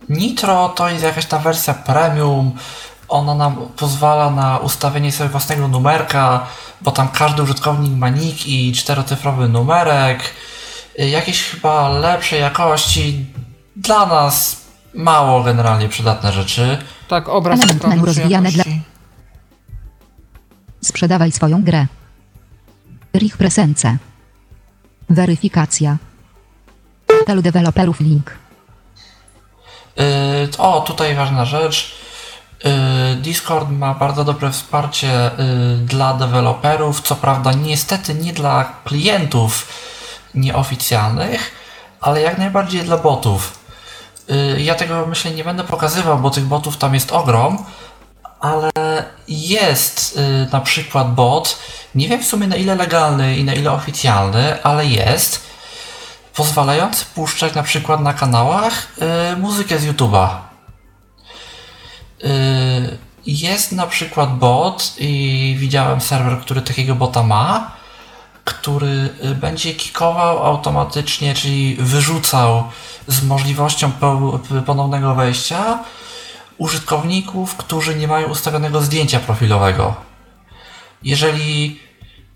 nitro 0.09 0.69
to 0.69 0.89
jest 0.89 1.05
jakaś 1.05 1.27
ta 1.27 1.39
wersja 1.39 1.75
premium. 1.75 2.53
Ona 3.09 3.35
nam 3.35 3.57
pozwala 3.77 4.31
na 4.31 4.59
ustawienie 4.59 5.13
sobie 5.13 5.31
własnego 5.31 5.69
numerka, 5.69 6.47
bo 6.81 6.91
tam 6.91 7.09
każdy 7.09 7.43
użytkownik 7.43 7.93
ma 7.93 8.09
nick 8.09 8.47
i 8.47 8.73
czterocyfrowy 8.73 9.49
numerek. 9.49 10.21
Yy, 10.99 11.09
jakieś 11.09 11.43
chyba 11.43 11.89
lepszej 11.89 12.41
jakości. 12.41 13.27
Dla 13.77 14.07
nas 14.07 14.57
mało 14.95 15.43
generalnie 15.43 15.89
przydatne 15.89 16.33
rzeczy. 16.33 16.79
Tak, 17.09 17.29
obraz 17.29 17.61
element 17.61 17.85
menu 17.85 18.07
rozwijane 18.07 18.53
dla 18.53 18.65
Sprzedawaj 20.85 21.33
swoją 21.33 21.65
grę. 21.65 21.87
Rich 23.15 23.37
presence. 23.37 23.97
Weryfikacja. 25.11 25.97
Portalu 27.07 27.43
deweloperów 27.43 28.01
link. 28.01 28.31
Yy, 29.97 30.05
o, 30.59 30.81
tutaj 30.81 31.15
ważna 31.15 31.45
rzecz. 31.45 31.95
Yy, 32.65 32.71
Discord 33.17 33.71
ma 33.71 33.95
bardzo 33.95 34.25
dobre 34.25 34.51
wsparcie 34.51 35.31
yy, 35.39 35.77
dla 35.87 36.15
deweloperów, 36.15 37.01
co 37.01 37.17
prawda 37.17 37.53
niestety 37.53 38.15
nie 38.15 38.33
dla 38.33 38.73
klientów 38.85 39.69
nieoficjalnych, 40.35 41.51
ale 42.01 42.21
jak 42.21 42.39
najbardziej 42.39 42.83
dla 42.83 42.97
botów. 42.97 43.59
Yy, 44.29 44.63
ja 44.63 44.75
tego 44.75 45.07
myślę 45.07 45.31
nie 45.31 45.45
będę 45.45 45.65
pokazywał, 45.65 46.19
bo 46.19 46.31
tych 46.31 46.45
botów 46.45 46.77
tam 46.77 46.95
jest 46.95 47.13
ogrom, 47.13 47.65
ale 48.43 48.73
jest 49.29 50.19
y, 50.19 50.53
na 50.53 50.61
przykład 50.61 51.15
bot, 51.15 51.59
nie 51.95 52.09
wiem 52.09 52.23
w 52.23 52.27
sumie 52.27 52.47
na 52.47 52.57
ile 52.57 52.75
legalny 52.75 53.37
i 53.37 53.45
na 53.45 53.55
ile 53.55 53.73
oficjalny, 53.73 54.63
ale 54.63 54.87
jest, 54.87 55.47
pozwalający 56.35 57.05
puszczać 57.15 57.55
na 57.55 57.63
przykład 57.63 58.01
na 58.01 58.15
kanałach 58.15 58.93
y, 59.33 59.37
muzykę 59.37 59.79
z 59.79 59.87
YouTube'a. 59.87 60.29
Y, 62.25 62.99
jest 63.27 63.73
na 63.73 63.87
przykład 63.87 64.39
bot 64.39 64.95
i 64.99 65.57
widziałem 65.59 66.01
serwer, 66.01 66.41
który 66.41 66.63
takiego 66.63 66.95
bota 66.95 67.23
ma, 67.23 67.71
który 68.45 69.09
będzie 69.35 69.75
kikował 69.75 70.47
automatycznie, 70.47 71.35
czyli 71.35 71.75
wyrzucał 71.75 72.65
z 73.07 73.23
możliwością 73.23 73.93
ponownego 74.67 75.15
wejścia 75.15 75.79
użytkowników, 76.63 77.57
którzy 77.57 77.95
nie 77.95 78.09
mają 78.09 78.29
ustawionego 78.29 78.81
zdjęcia 78.81 79.21
profilowego. 79.21 79.95
Jeżeli 81.03 81.81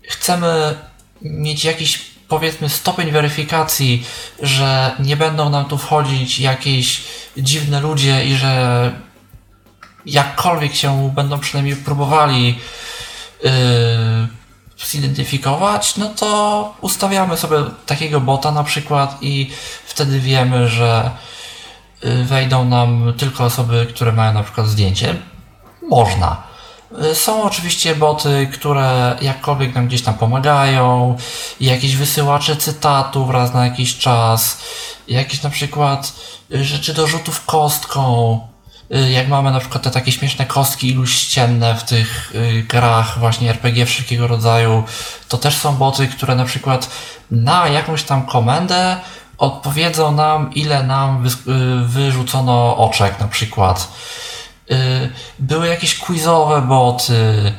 chcemy 0.01 0.75
mieć 1.21 1.65
jakiś 1.65 2.01
powiedzmy 2.27 2.69
stopień 2.69 3.11
weryfikacji, 3.11 4.05
że 4.41 4.91
nie 4.99 5.17
będą 5.17 5.49
nam 5.49 5.65
tu 5.65 5.77
wchodzić 5.77 6.39
jakieś 6.39 7.03
dziwne 7.37 7.81
ludzie 7.81 8.25
i 8.25 8.35
że 8.35 8.91
jakkolwiek 10.05 10.75
się 10.75 11.11
będą 11.15 11.39
przynajmniej 11.39 11.75
próbowali 11.75 12.59
yy, 13.43 13.51
zidentyfikować, 14.87 15.97
no 15.97 16.09
to 16.09 16.73
ustawiamy 16.81 17.37
sobie 17.37 17.57
takiego 17.85 18.21
bota 18.21 18.51
na 18.51 18.63
przykład 18.63 19.17
i 19.21 19.51
wtedy 19.85 20.19
wiemy, 20.19 20.69
że 20.69 21.11
wejdą 22.23 22.65
nam 22.65 23.13
tylko 23.17 23.43
osoby, 23.43 23.87
które 23.89 24.11
mają 24.11 24.33
na 24.33 24.43
przykład 24.43 24.67
zdjęcie. 24.67 25.15
Można. 25.89 26.47
Y, 27.11 27.15
są 27.15 27.43
oczywiście 27.43 27.95
boty, 27.95 28.49
które 28.53 29.17
jakkolwiek 29.21 29.75
nam 29.75 29.87
gdzieś 29.87 30.01
tam 30.01 30.13
pomagają, 30.13 31.17
jakieś 31.59 31.95
wysyłacze 31.95 32.55
cytatów 32.55 33.29
raz 33.29 33.53
na 33.53 33.65
jakiś 33.65 33.97
czas, 33.97 34.61
jakieś 35.07 35.43
na 35.43 35.49
przykład 35.49 36.13
rzeczy 36.51 36.93
do 36.93 37.07
rzutów 37.07 37.45
kostką. 37.45 38.39
y, 38.95 39.11
jak 39.11 39.27
mamy 39.27 39.51
na 39.51 39.59
przykład 39.59 39.83
te 39.83 39.91
takie 39.91 40.11
śmieszne 40.11 40.45
kostki 40.45 40.89
iluś 40.89 41.15
ścienne 41.15 41.75
w 41.75 41.83
tych 41.83 42.35
y, 42.35 42.63
grach 42.63 43.19
właśnie 43.19 43.49
RPG 43.49 43.85
wszelkiego 43.85 44.27
rodzaju, 44.27 44.83
to 45.27 45.37
też 45.37 45.57
są 45.57 45.75
boty, 45.75 46.07
które 46.07 46.35
na 46.35 46.45
przykład 46.45 46.89
na 47.31 47.67
jakąś 47.67 48.03
tam 48.03 48.25
komendę 48.25 48.97
odpowiedzą 49.37 50.11
nam, 50.11 50.53
ile 50.53 50.83
nam 50.83 51.25
y, 51.25 51.29
wyrzucono 51.85 52.77
oczek 52.77 53.19
na 53.19 53.27
przykład. 53.27 53.91
Były 55.39 55.67
jakieś 55.67 55.99
quizowe 55.99 56.61
boty, 56.61 57.53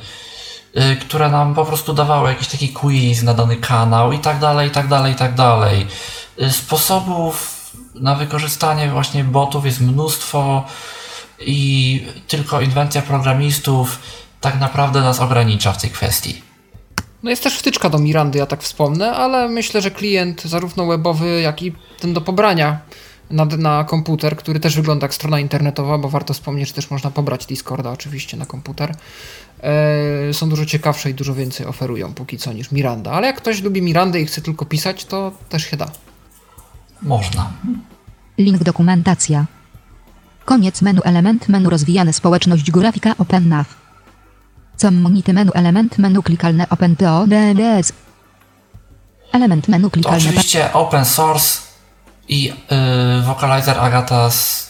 które 1.01 1.29
nam 1.29 1.55
po 1.55 1.65
prostu 1.65 1.93
dawały 1.93 2.29
jakiś 2.29 2.49
taki 2.49 2.69
quiz 2.69 3.23
na 3.23 3.35
dany 3.35 3.57
kanał 3.57 4.13
i 4.13 4.19
tak 4.19 4.39
dalej, 4.39 4.69
i 4.69 4.71
tak 4.71 4.89
dalej, 4.89 5.13
i 5.13 5.17
tak 5.17 5.35
dalej. 5.35 5.87
Sposobów 6.51 7.59
na 7.95 8.15
wykorzystanie 8.15 8.91
właśnie 8.91 9.25
botów 9.25 9.65
jest 9.65 9.81
mnóstwo 9.81 10.65
i 11.41 12.07
tylko 12.29 12.61
inwencja 12.61 13.03
programistów 13.03 13.99
tak 14.41 14.61
naprawdę 14.61 15.01
nas 15.01 15.21
ogranicza 15.21 15.73
w 15.73 15.81
tej 15.81 15.91
kwestii. 15.91 16.48
No 17.23 17.31
jest 17.31 17.43
też 17.43 17.59
wtyczka 17.59 17.91
do 17.91 17.99
Mirandy, 17.99 18.39
ja 18.39 18.47
tak 18.47 18.63
wspomnę, 18.63 19.13
ale 19.13 19.49
myślę, 19.49 19.83
że 19.83 19.91
klient 19.91 20.43
zarówno 20.45 20.87
webowy, 20.87 21.41
jak 21.41 21.63
i 21.63 21.73
ten 22.01 22.15
do 22.15 22.21
pobrania 22.21 22.81
na, 23.31 23.45
na 23.45 23.85
komputer, 23.85 24.37
który 24.37 24.61
też 24.61 24.77
wygląda 24.77 25.05
jak 25.05 25.15
strona 25.15 25.41
internetowa, 25.41 25.99
bo 25.99 26.09
warto 26.09 26.35
wspomnieć, 26.35 26.69
że 26.69 26.75
też 26.75 26.91
można 26.91 27.11
pobrać 27.11 27.47
Discorda 27.47 27.91
oczywiście 27.91 28.37
na 28.37 28.47
komputer, 28.47 28.95
e, 29.61 30.35
są 30.35 30.49
dużo 30.49 30.67
ciekawsze 30.67 31.11
i 31.11 31.15
dużo 31.15 31.35
więcej 31.35 31.67
oferują 31.67 32.15
póki 32.15 32.39
co 32.39 32.53
niż 32.53 32.73
Miranda. 32.73 33.11
Ale 33.11 33.27
jak 33.27 33.37
ktoś 33.37 33.63
lubi 33.63 33.83
Mirandę 33.83 34.21
i 34.21 34.27
chce 34.27 34.41
tylko 34.41 34.65
pisać, 34.65 35.05
to 35.05 35.33
też 35.49 35.65
się 35.71 35.77
da. 35.77 35.91
Można. 37.03 37.53
Link 38.39 38.63
dokumentacja. 38.63 39.47
Koniec 40.45 40.83
menu 40.83 41.01
element 41.05 41.49
menu 41.49 41.71
rozwijane 41.71 42.13
społeczność 42.13 42.71
grafika 42.71 43.15
OpenNav. 43.19 43.88
Community 44.81 45.33
menu 45.33 45.51
element 45.55 45.99
menu 45.99 46.23
klikalne 46.23 46.69
OpenTODS. 46.69 47.93
Element 49.33 49.69
menu 49.69 49.91
klikalne. 49.91 50.21
To 50.21 50.27
oczywiście 50.27 50.73
open 50.73 51.05
source 51.05 51.61
i 52.29 52.45
yy, 52.45 53.23
Vocalizer 53.23 53.79
Agata 53.79 54.31
z 54.31 54.69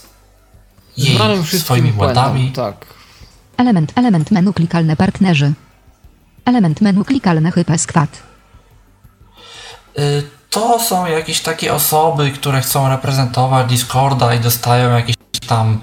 jej 0.97 1.19
swoimi 1.59 1.93
błędami. 1.93 2.53
Tak. 2.53 2.87
Element, 3.57 3.93
element 3.97 4.31
menu 4.31 4.53
klikalne 4.53 4.97
partnerzy. 4.97 5.53
Element 6.45 6.81
menu 6.81 7.05
klikalne 7.05 7.53
chyba 7.53 7.79
skład. 7.79 8.23
Yy, 9.97 10.23
to 10.51 10.79
są 10.81 11.07
jakieś 11.07 11.41
takie 11.41 11.75
osoby, 11.75 12.31
które 12.31 12.61
chcą 12.61 12.89
reprezentować 12.89 13.69
Discorda 13.69 14.35
i 14.35 14.41
dostają 14.41 14.91
jakieś 14.97 15.17
tam 15.47 15.81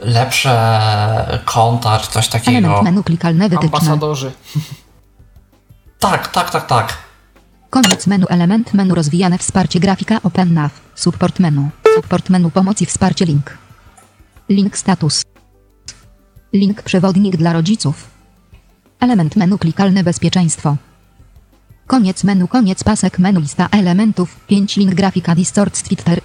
lepsze 0.00 1.40
konta 1.44 1.98
czy 1.98 2.10
coś 2.10 2.28
takiego. 2.28 2.58
Element 2.58 2.82
menu 2.82 3.04
klikalne 3.04 3.48
wytyczne. 3.48 3.78
Ambasadorzy. 3.78 4.32
Tak, 5.98 6.28
tak, 6.28 6.50
tak, 6.50 6.66
tak. 6.66 6.96
Koniec 7.70 8.06
menu 8.06 8.26
element 8.28 8.74
menu 8.74 8.94
rozwijane 8.94 9.38
wsparcie 9.38 9.80
grafika 9.80 10.22
OpenNav. 10.22 10.70
Support 10.94 11.40
menu. 11.40 11.70
Support 11.96 12.30
menu 12.30 12.50
pomocy 12.50 12.86
wsparcie 12.86 13.24
link. 13.24 13.58
Link 14.48 14.76
status. 14.76 15.22
Link 16.52 16.82
przewodnik 16.82 17.36
dla 17.36 17.52
rodziców. 17.52 18.10
Element 19.00 19.36
menu 19.36 19.58
klikalne 19.58 20.04
bezpieczeństwo. 20.04 20.76
Koniec 21.86 22.24
menu, 22.24 22.48
koniec 22.48 22.84
pasek 22.84 23.18
menu, 23.18 23.40
lista 23.40 23.68
elementów, 23.70 24.36
5 24.46 24.76
link 24.76 24.94
grafika 24.94 25.34
distort 25.34 25.82
Twitter. 25.82 26.20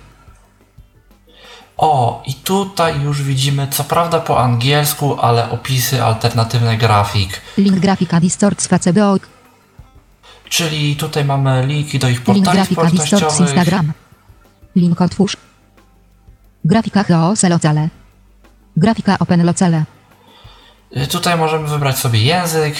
O, 1.78 2.24
i 2.26 2.34
tutaj 2.34 3.02
już 3.02 3.24
widzimy, 3.24 3.68
co 3.68 3.84
prawda 3.84 4.20
po 4.20 4.44
angielsku, 4.44 5.20
ale 5.20 5.50
opisy 5.50 6.04
alternatywne 6.04 6.78
grafik. 6.78 7.42
Link 7.58 7.80
grafika 7.80 8.20
distort 8.20 8.68
CBO. 8.68 9.16
Czyli 10.50 10.96
tutaj 10.96 11.26
mamy 11.26 11.66
linki 11.66 12.00
do 12.00 12.10
ich 12.10 12.22
portali 12.22 12.42
Link 12.42 12.56
grafika 12.56 12.86
distort 12.86 13.40
Instagram. 13.40 13.94
Link 14.76 15.02
otwórz. 15.02 15.38
Grafika 16.66 17.04
HOS 17.04 17.44
Locale. 17.44 17.90
Grafika 18.78 19.20
Open 19.20 19.46
Locale. 19.46 19.84
Y, 20.98 21.08
tutaj 21.08 21.38
możemy 21.38 21.68
wybrać 21.68 21.98
sobie 21.98 22.20
język. 22.20 22.76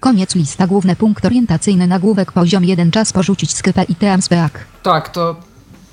Koniec 0.00 0.34
lista 0.34 0.66
główny 0.66 0.96
punkt 0.96 1.24
orientacyjny 1.24 1.86
nagłówek 1.86 2.32
poziom 2.32 2.64
1 2.64 2.90
czas 2.90 3.12
porzucić 3.12 3.54
skrypę 3.54 3.82
i 3.82 3.94
teamspeak. 3.94 4.66
Tak, 4.82 5.08
to 5.08 5.36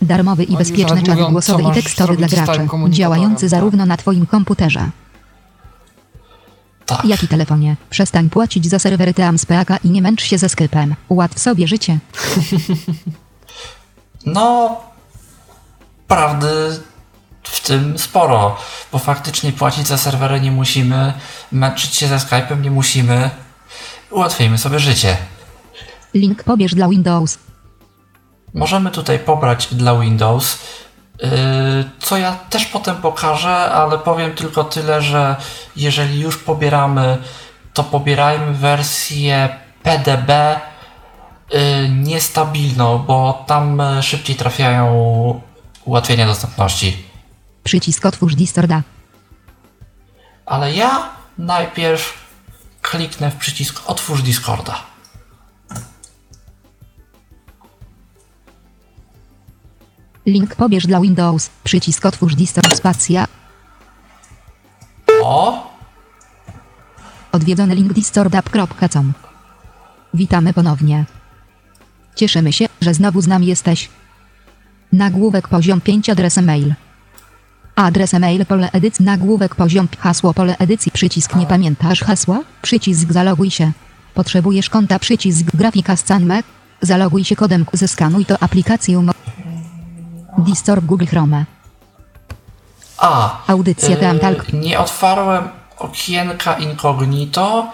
Darmowy 0.06 0.44
i 0.44 0.58
bezpieczny 0.58 1.04
czat 1.04 1.20
głosowy 1.32 1.64
i 1.64 1.72
tekstowy 1.72 2.18
dla 2.18 2.28
graczy, 2.28 2.68
działający 2.90 3.50
zarówno 3.50 3.86
na 3.86 3.98
Twoim 3.98 4.26
komputerze, 4.26 4.90
tak. 6.86 7.06
jak 7.06 7.24
i 7.24 7.28
telefonie. 7.28 7.76
Przestań 7.90 8.30
płacić 8.30 8.70
za 8.70 8.80
serwery 8.80 9.14
teamspeaka 9.14 9.78
i 9.78 9.90
nie 9.90 10.02
męcz 10.02 10.24
się 10.24 10.38
ze 10.38 10.50
skrypem. 10.50 10.96
Ułatw 11.10 11.40
sobie 11.40 11.68
życie. 11.68 12.00
No, 14.26 14.78
prawdy 16.08 16.80
w 17.44 17.68
tym 17.68 18.00
sporo, 18.00 18.58
bo 18.92 19.00
faktycznie 19.00 19.52
płacić 19.52 19.88
za 19.88 19.98
serwery 19.98 20.42
nie 20.42 20.52
musimy, 20.52 21.14
męczyć 21.52 21.96
się 21.96 22.08
ze 22.08 22.18
Skype'em 22.18 22.62
nie 22.62 22.72
musimy, 22.72 23.30
ułatwimy 24.12 24.58
sobie 24.58 24.80
życie. 24.80 25.18
Link 26.14 26.44
pobierz 26.44 26.76
dla 26.76 26.90
Windows. 26.90 27.38
Możemy 28.56 28.92
tutaj 28.92 29.20
pobrać 29.20 29.68
dla 29.74 30.00
Windows, 30.00 30.60
yy, 31.22 31.30
co 32.00 32.18
ja 32.18 32.36
też 32.50 32.66
potem 32.66 32.96
pokażę, 32.96 33.56
ale 33.56 33.98
powiem 33.98 34.36
tylko 34.36 34.64
tyle, 34.64 35.02
że 35.02 35.36
jeżeli 35.76 36.20
już 36.20 36.38
pobieramy, 36.38 37.18
to 37.74 37.84
pobierajmy 37.84 38.54
wersję 38.54 39.50
PDB 39.84 40.60
yy, 41.52 41.60
niestabilną, 41.90 42.98
bo 43.00 43.44
tam 43.48 43.82
szybciej 44.02 44.36
trafiają 44.36 45.42
ułatwienia 45.86 46.26
dostępności. 46.26 47.04
Przycisk 47.64 48.06
otwórz 48.06 48.36
Discorda. 48.36 48.82
Ale 50.46 50.74
ja 50.74 51.10
najpierw 51.38 52.14
kliknę 52.82 53.32
w 53.32 53.36
przycisk 53.36 53.82
Otwórz 53.88 54.22
Discorda. 54.22 54.95
Link 60.26 60.56
pobierz 60.56 60.88
dla 60.88 61.02
Windows. 61.02 61.50
Przycisk 61.64 62.06
Otwórz 62.06 62.36
Discord 62.36 62.76
Spacja. 62.76 63.28
O! 65.24 65.68
Odwiedzony 67.32 67.76
link 67.76 67.94
distordapp.com. 67.94 69.14
Witamy 70.14 70.54
ponownie. 70.54 71.06
Cieszymy 72.16 72.54
się, 72.54 72.66
że 72.82 72.94
znowu 72.94 73.22
z 73.22 73.28
nami 73.28 73.48
jesteś. 73.48 73.90
Nagłówek 74.94 75.48
poziom 75.48 75.82
5 75.82 76.10
adres 76.10 76.38
mail. 76.38 76.74
Adres 77.76 78.14
e-mail 78.14 78.46
pole 78.46 78.72
edycji 78.72 79.06
nagłówek 79.06 79.56
poziom 79.56 79.88
hasło 80.00 80.34
pole 80.34 80.58
edycji 80.58 80.92
przycisk 80.92 81.36
nie 81.36 81.46
pamiętasz 81.46 82.04
hasła 82.04 82.40
przycisk 82.62 83.12
zaloguj 83.12 83.52
się. 83.52 83.72
Potrzebujesz 84.14 84.70
konta 84.70 85.00
przycisk 85.00 85.56
grafika 85.56 85.96
scanme 85.96 86.44
zaloguj 86.82 87.24
się 87.24 87.36
kodem 87.36 87.66
zeskanuj 87.74 88.26
to 88.26 88.44
aplikację 88.44 89.08
Distorb 90.38 90.86
Google 90.86 91.06
Chrome. 91.06 91.46
A. 92.98 93.38
Audycja 93.48 93.90
yy, 93.90 94.60
Nie 94.60 94.80
otwarłem 94.80 95.48
okienka 95.78 96.54
incognito 96.54 97.68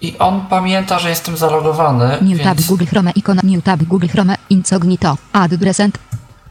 i 0.00 0.18
on 0.18 0.40
pamięta, 0.46 0.98
że 0.98 1.10
jestem 1.10 1.36
zalogowany. 1.36 2.08
New 2.08 2.38
więc... 2.38 2.42
tab 2.42 2.60
Google 2.60 2.86
Chrome 2.86 3.10
ikona 3.10 3.42
New 3.44 3.64
tab 3.64 3.82
Google 3.82 4.08
Chrome 4.08 4.36
incognito 4.50 5.16
adresent 5.32 5.98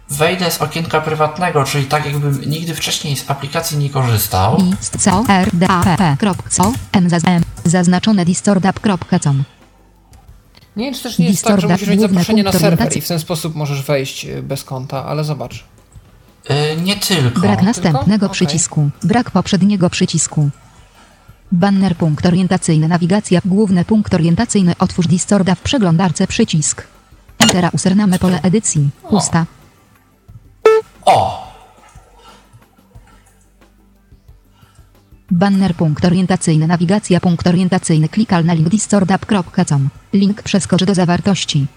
wejdę 0.09 0.51
z 0.51 0.61
okienka 0.61 1.01
prywatnego, 1.01 1.63
czyli 1.63 1.85
tak 1.85 2.05
jakbym 2.05 2.41
nigdy 2.49 2.75
wcześniej 2.75 3.17
z 3.17 3.29
aplikacji 3.29 3.77
nie 3.77 3.89
korzystał. 3.89 4.57
co 4.99 5.23
r 5.29 5.49
d 5.53 5.67
a 5.69 5.97
p 5.97 6.17
co 6.49 6.73
m 6.91 7.07
m 7.25 7.43
zaznaczone 7.65 8.25
distordapp.com 8.25 9.43
nie 10.75 10.85
wiem, 10.85 10.93
czy 10.93 11.03
też 11.03 11.19
nie 11.19 11.27
jest 11.27 11.43
tak, 11.43 11.61
że 11.61 11.67
musisz 11.67 11.87
mieć 11.87 12.01
zaproszenie 12.01 12.43
na 12.43 12.51
serwer 12.51 12.97
i 12.97 13.01
w 13.01 13.07
ten 13.07 13.19
sposób 13.19 13.55
możesz 13.55 13.81
wejść 13.81 14.25
y, 14.25 14.43
bez 14.43 14.63
konta, 14.63 15.05
ale 15.05 15.23
zobacz. 15.23 15.63
Yy, 16.49 16.81
nie 16.81 16.95
tylko. 16.95 17.41
Brak 17.41 17.61
następnego 17.61 18.19
tylko? 18.19 18.33
przycisku. 18.33 18.81
Okay. 18.81 19.07
Brak 19.09 19.31
poprzedniego 19.31 19.89
przycisku. 19.89 20.49
Banner 21.51 21.95
punkt 21.95 22.25
orientacyjny, 22.25 22.87
nawigacja, 22.87 23.41
główny 23.45 23.85
punkt 23.85 24.13
orientacyjny, 24.13 24.73
otwórz 24.79 25.07
Distorda 25.07 25.55
w 25.55 25.61
przeglądarce 25.61 26.27
przycisk. 26.27 26.87
Entera 27.39 27.69
username 27.73 28.19
pole 28.19 28.41
edycji, 28.41 28.89
pusta. 29.09 29.45
O! 31.05 31.48
Banner 35.31 35.75
punkt 35.75 36.05
orientacyjny, 36.05 36.67
nawigacja 36.67 37.19
punkt 37.19 37.47
orientacyjny, 37.47 38.09
klikal 38.09 38.45
na 38.45 38.53
link 38.53 38.69
distordapp.com. 38.69 39.89
Link 40.13 40.43
przeskocz 40.43 40.83
do 40.83 40.93
zawartości. 40.93 41.67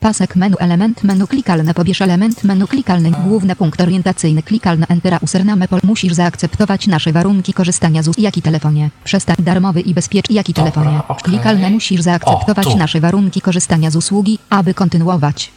Pasek 0.00 0.36
menu 0.36 0.56
element 0.58 1.04
menu 1.04 1.26
klikalne 1.26 1.74
pobierz 1.74 2.00
element 2.02 2.44
menu 2.44 2.66
klikalny 2.66 3.10
główny 3.10 3.56
punkt 3.56 3.80
orientacyjny 3.80 4.42
klikalne 4.42 4.86
entera 4.88 5.18
username 5.22 5.68
pol 5.68 5.80
musisz 5.82 6.12
zaakceptować 6.12 6.86
nasze 6.86 7.12
warunki 7.12 7.52
korzystania 7.52 8.02
z 8.02 8.08
us 8.08 8.18
jaki 8.18 8.42
telefonie 8.42 8.90
przestań 9.04 9.36
darmowy 9.38 9.80
i 9.80 9.94
bezpieczny 9.94 10.34
jaki 10.34 10.52
Dobra, 10.52 10.70
telefonie 10.70 11.00
klikalne 11.22 11.70
musisz 11.70 12.00
zaakceptować 12.00 12.66
O, 12.66 12.76
nasze 12.76 13.00
warunki 13.00 13.40
korzystania 13.40 13.90
z 13.90 13.96
usługi 13.96 14.38
aby 14.50 14.74
kontynuować 14.74 15.52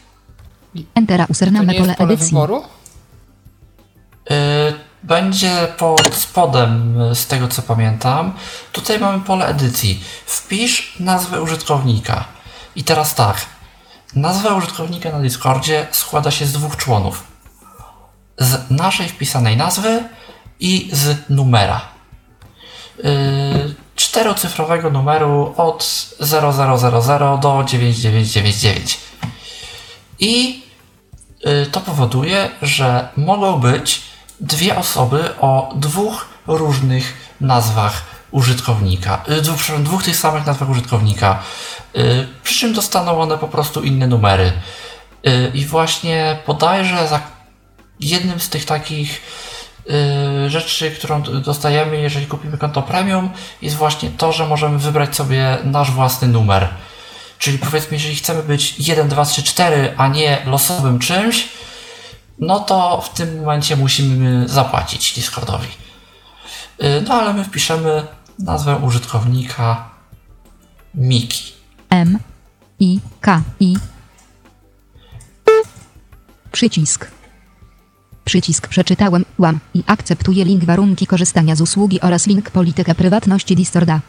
entera 0.94 1.26
username 1.28 1.74
pole 1.74 1.94
pole 1.94 1.96
edycji 1.96 2.34
wyboru? 2.34 2.62
Y, 4.30 4.85
Będzie 5.02 5.68
pod 5.78 6.14
spodem, 6.14 7.00
y, 7.00 7.14
z 7.14 7.26
tego 7.26 7.48
co 7.48 7.62
pamiętam. 7.62 8.32
Tutaj 8.72 8.98
mamy 8.98 9.20
pole 9.20 9.46
edycji. 9.46 10.04
Wpisz 10.26 10.96
nazwę 11.00 11.42
użytkownika. 11.42 12.24
I 12.76 12.84
teraz 12.84 13.14
tak. 13.14 13.46
Nazwa 14.14 14.54
użytkownika 14.54 15.12
na 15.12 15.20
Discordzie 15.20 15.86
składa 15.90 16.30
się 16.30 16.46
z 16.46 16.52
dwóch 16.52 16.76
członów. 16.76 17.24
Z 18.38 18.70
naszej 18.70 19.08
wpisanej 19.08 19.56
nazwy 19.56 20.04
i 20.60 20.90
z 20.92 21.30
numera. 21.30 21.80
Yy, 22.96 23.74
czterocyfrowego 23.96 24.90
numeru 24.90 25.54
od 25.56 26.08
0000 26.20 27.38
do 27.40 27.64
9999. 27.66 28.98
I 30.20 30.66
Y, 31.46 31.66
to 31.66 31.80
powoduje, 31.80 32.50
że 32.62 33.08
mogą 33.16 33.58
być 33.58 34.02
dwie 34.40 34.76
osoby 34.76 35.34
o 35.40 35.72
dwóch 35.76 36.28
różnych 36.46 37.14
nazwach 37.40 38.02
użytkownika, 38.30 39.24
y, 39.28 39.42
przepraszam, 39.42 39.84
dwóch 39.84 40.02
tych 40.02 40.16
samych 40.16 40.46
nazwach 40.46 40.70
użytkownika, 40.70 41.42
y, 41.96 42.26
przy 42.42 42.60
czym 42.60 42.72
dostaną 42.72 43.20
one 43.20 43.38
po 43.38 43.48
prostu 43.48 43.82
inne 43.82 44.06
numery. 44.06 44.52
Y, 45.26 45.50
I 45.54 45.64
właśnie 45.64 46.38
bodajże 46.46 47.08
za 47.08 47.20
jednym 48.00 48.40
z 48.40 48.48
tych 48.48 48.64
takich 48.64 49.22
rzeczy, 50.46 50.90
którą 50.90 51.22
dostajemy, 51.22 51.96
jeżeli 52.00 52.26
kupimy 52.26 52.58
konto 52.58 52.82
premium, 52.82 53.30
jest 53.62 53.76
właśnie 53.76 54.10
to, 54.10 54.32
że 54.32 54.46
możemy 54.46 54.78
wybrać 54.78 55.16
sobie 55.16 55.58
nasz 55.64 55.90
własny 55.90 56.28
numer. 56.28 56.68
Czyli 57.38 57.58
powiedzmy, 57.58 57.96
jeżeli 57.96 58.16
chcemy 58.16 58.42
być 58.42 58.74
1, 58.78 59.08
2, 59.08 59.24
3, 59.24 59.42
4, 59.42 59.94
a 59.96 60.08
nie 60.08 60.42
losowym 60.46 60.98
czymś, 60.98 61.48
no 62.38 62.60
to 62.60 63.00
w 63.00 63.14
tym 63.14 63.40
momencie 63.40 63.76
musimy 63.76 64.48
zapłacić 64.48 65.14
Discordowi. 65.14 65.68
Y, 66.82 67.04
No 67.08 67.14
ale 67.14 67.34
my 67.34 67.44
wpiszemy 67.44 68.06
nazwę 68.38 68.76
użytkownika 68.76 69.90
Miki. 70.94 71.52
M 71.90 72.18
I 72.80 73.00
K 73.20 73.42
I 73.60 73.76
Przycisk 76.52 77.10
Przycisk 78.24 78.68
przeczytałem, 78.68 79.24
łam 79.38 79.58
i 79.74 79.82
akceptuję 79.86 80.44
link 80.44 80.64
warunki 80.64 81.06
korzystania 81.06 81.56
z 81.56 81.60
usługi 81.60 82.00
oraz 82.00 82.26
link 82.26 82.50
politykę 82.50 82.94
prywatności 82.94 83.56
Discorda. 83.56 84.00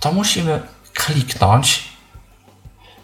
To 0.00 0.12
musimy 0.12 0.62
kliknąć. 0.94 1.91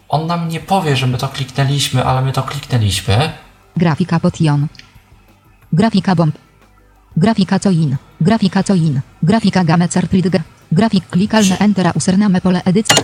On 0.09 0.27
nam 0.27 0.49
nie 0.49 0.59
powie, 0.59 0.95
że 0.95 1.07
my 1.07 1.17
to 1.17 1.27
kliknęliśmy, 1.27 2.05
ale 2.05 2.21
my 2.21 2.31
to 2.31 2.43
kliknęliśmy. 2.43 3.31
Grafika 3.77 4.19
potion. 4.19 4.67
Grafika 5.73 6.15
bomb. 6.15 6.35
Grafika 7.17 7.59
co 7.59 7.69
in. 7.71 7.97
Grafika 8.21 8.63
co 8.63 8.75
in. 8.75 9.01
Grafika 9.23 9.63
gamecartridge. 9.63 10.39
Grafik 10.71 11.09
klikalne 11.09 11.57
entera 11.59 11.91
username 11.91 12.41
pole 12.41 12.61
edycji. 12.65 12.97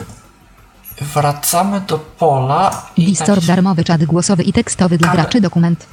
Wracamy 1.02 1.82
do 1.82 2.00
pola 2.00 2.92
i 2.98 3.06
Discord 3.06 3.46
darmowy 3.46 3.84
czat 3.84 4.04
głosowy 4.04 4.44
i 4.44 4.54
tekstowy 4.54 4.98
dla 4.98 5.12
graczy 5.12 5.42
dokument. 5.42 5.86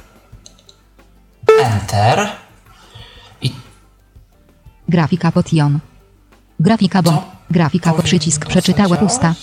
Enter. 1.63 2.29
I 3.41 3.51
Grafika 4.89 5.31
potion. 5.31 5.79
Grafika 6.59 7.01
bomb. 7.01 7.21
Grafika 7.51 7.93
po 7.93 8.03
przycisk 8.03 8.45
przeczytałem 8.45 8.97
pusta. 8.97 9.33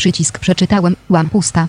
Przycisk 0.00 0.38
przeczytałem, 0.38 0.96
łam 1.10 1.30
pusta. 1.30 1.68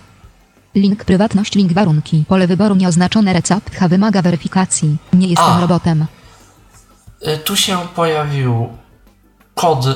Link 0.76 1.06
prywatność, 1.06 1.56
link 1.56 1.74
warunki. 1.74 2.24
Pole 2.28 2.48
wyboru 2.48 2.76
nieoznaczone 2.76 3.34
recept 3.34 3.76
H 3.76 3.88
wymaga 3.88 4.22
weryfikacji. 4.22 4.98
Nie 5.14 5.28
jestem 5.28 5.54
A. 5.54 5.62
robotem. 5.62 6.06
Y, 7.28 7.38
Tu 7.38 7.56
się 7.56 7.78
pojawił 7.96 8.70
kod 9.56 9.86
y, 9.86 9.94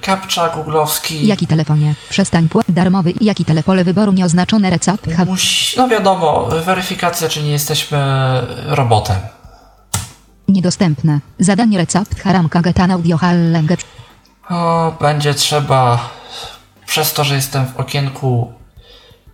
captcha 0.00 0.48
googlowski. 0.48 1.26
Jaki 1.26 1.46
telefonie? 1.46 1.94
Przestań 2.10 2.48
płat 2.48 2.66
darmowy. 2.68 3.12
Jaki 3.20 3.44
tele 3.44 3.62
pole 3.62 3.84
wyboru 3.84 4.12
nieoznaczone 4.12 4.70
recept 4.70 5.12
H. 5.16 5.24
Musi, 5.24 5.76
no 5.78 5.88
wiadomo, 5.88 6.46
weryfikacja, 6.66 7.28
czy 7.28 7.42
nie 7.42 7.50
jesteśmy 7.50 7.98
robotem. 8.66 9.16
Niedostępne. 10.48 11.20
Zadanie 11.38 11.78
recept 11.78 12.20
haramka 12.20 12.62
getan 12.62 12.90
audio. 12.90 13.18
O, 14.50 14.92
będzie 15.00 15.34
trzeba, 15.34 16.10
przez 16.94 17.12
to, 17.12 17.24
że 17.24 17.34
jestem 17.34 17.66
w 17.66 17.76
okienku 17.76 18.52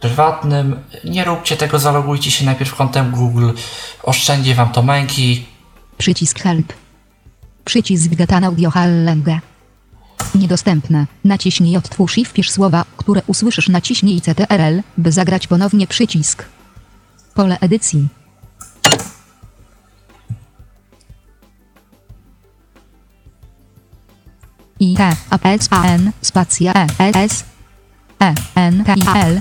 prywatnym, 0.00 0.76
nie 1.04 1.24
róbcie 1.24 1.56
tego, 1.56 1.78
zalogujcie 1.78 2.30
się 2.30 2.44
najpierw 2.44 2.74
kontem 2.74 3.10
Google, 3.10 3.50
oszczędzi 4.02 4.54
wam 4.54 4.72
to 4.72 4.82
męki. 4.82 5.46
Przycisk 5.98 6.40
help. 6.42 6.72
Przycisk 7.64 8.14
getan 8.14 8.44
audio 8.44 8.70
hallenge. 8.70 9.40
Niedostępne. 10.34 11.06
Naciśnij 11.24 11.76
odtwórz 11.76 12.18
i 12.18 12.24
wpisz 12.24 12.50
słowa, 12.50 12.84
które 12.96 13.22
usłyszysz. 13.26 13.68
Naciśnij 13.68 14.20
CTRL, 14.20 14.82
by 14.98 15.12
zagrać 15.12 15.46
ponownie 15.46 15.86
przycisk. 15.86 16.44
Pole 17.34 17.58
edycji. 17.60 18.08
I 24.80 24.94
T 24.94 25.16
A 25.30 25.38
S 25.42 25.68
A 25.70 25.84
N 25.84 26.12
spacja 26.22 26.72
E 26.74 26.86
S 26.98 27.49
E 28.20 28.34
N 28.54 28.84
K 28.84 28.94
I 28.94 29.18
L 29.18 29.40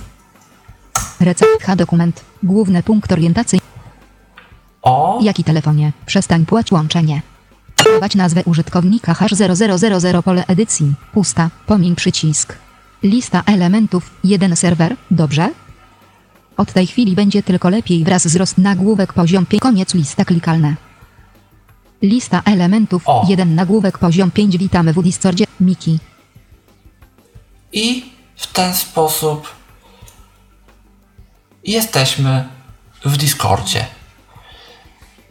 Recept 1.20 1.64
H 1.64 1.76
dokument. 1.76 2.22
Główny 2.44 2.84
punkt 2.84 3.12
orientacji. 3.12 3.60
O, 4.82 5.20
Jaki 5.22 5.44
telefonie? 5.44 5.94
Przestań 6.06 6.46
płać 6.46 6.72
łączenie. 6.72 7.22
Wprowadź 7.76 8.16
nazwę 8.16 8.44
użytkownika 8.44 9.14
hash 9.14 9.32
0000 9.32 10.24
pole 10.24 10.44
edycji. 10.48 10.94
Pusta. 11.14 11.50
Pomiń 11.66 11.96
przycisk. 11.96 12.56
Lista 13.04 13.44
elementów. 13.46 14.12
Jeden 14.24 14.56
serwer. 14.56 14.96
Dobrze? 15.12 15.50
Od 16.58 16.74
tej 16.74 16.88
chwili 16.88 17.16
będzie 17.16 17.44
tylko 17.44 17.70
lepiej 17.70 18.04
wraz 18.04 18.28
z 18.28 18.36
rost 18.36 18.58
nagłówek 18.58 19.14
poziom 19.14 19.46
5. 19.46 19.62
Koniec 19.62 19.94
lista 19.94 20.26
klikalne. 20.26 20.76
Lista 22.02 22.42
elementów. 22.46 23.04
O. 23.06 23.26
Jeden 23.30 23.56
nagłówek 23.56 23.98
poziom 23.98 24.32
5. 24.32 24.58
Witamy 24.58 24.94
w 24.94 25.04
Discordzie. 25.04 25.46
Miki. 25.60 26.00
i 27.74 28.19
w 28.40 28.48
ten 28.48 28.74
sposób 28.74 29.50
jesteśmy 31.64 32.48
w 33.06 33.18
Discordzie. 33.18 33.86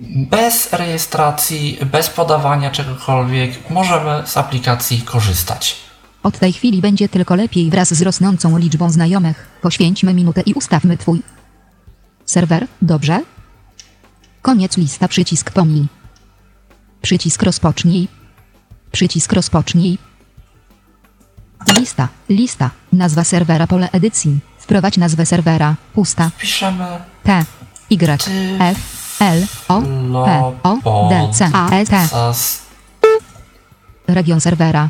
Bez 0.00 0.72
rejestracji, 0.72 1.78
bez 1.92 2.10
podawania 2.10 2.70
czegokolwiek, 2.70 3.70
możemy 3.70 4.22
z 4.26 4.36
aplikacji 4.36 5.02
korzystać. 5.02 5.76
Od 6.22 6.38
tej 6.38 6.52
chwili 6.52 6.80
będzie 6.80 7.08
tylko 7.08 7.34
lepiej 7.34 7.70
wraz 7.70 7.94
z 7.94 8.02
rosnącą 8.02 8.58
liczbą 8.58 8.90
znajomych. 8.90 9.48
Poświęćmy 9.62 10.14
minutę 10.14 10.40
i 10.40 10.54
ustawmy 10.54 10.96
twój 10.96 11.22
serwer, 12.24 12.66
dobrze? 12.82 13.22
Koniec 14.42 14.76
lista, 14.76 15.08
przycisk 15.08 15.50
pomij. 15.50 15.86
Przycisk 17.02 17.42
rozpocznij. 17.42 18.08
Przycisk 18.92 19.32
rozpocznij. 19.32 19.98
Lista, 21.76 22.09
lista, 22.28 22.70
nazwa 22.92 23.24
serwera, 23.24 23.66
pole 23.66 23.88
edycji. 23.92 24.38
Wprowadź 24.59 24.96
nazwę 24.96 25.26
serwera, 25.26 25.74
pusta, 25.94 26.31
Piszemy 26.38 26.87
T, 27.24 27.44
Y, 27.90 28.07
F, 28.61 28.78
L, 29.20 29.46
O, 29.68 29.83
P, 30.24 30.52
O, 30.85 31.09
D, 31.11 31.28
C, 31.33 31.50
A, 31.54 31.70
S, 31.70 31.88
T. 33.00 33.09
Region 34.09 34.40
serwera. 34.40 34.88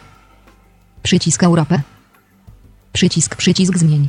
Przycisk 1.02 1.42
Europę. 1.42 1.80
Przycisk, 2.92 3.36
przycisk 3.36 3.76
zmień. 3.78 4.08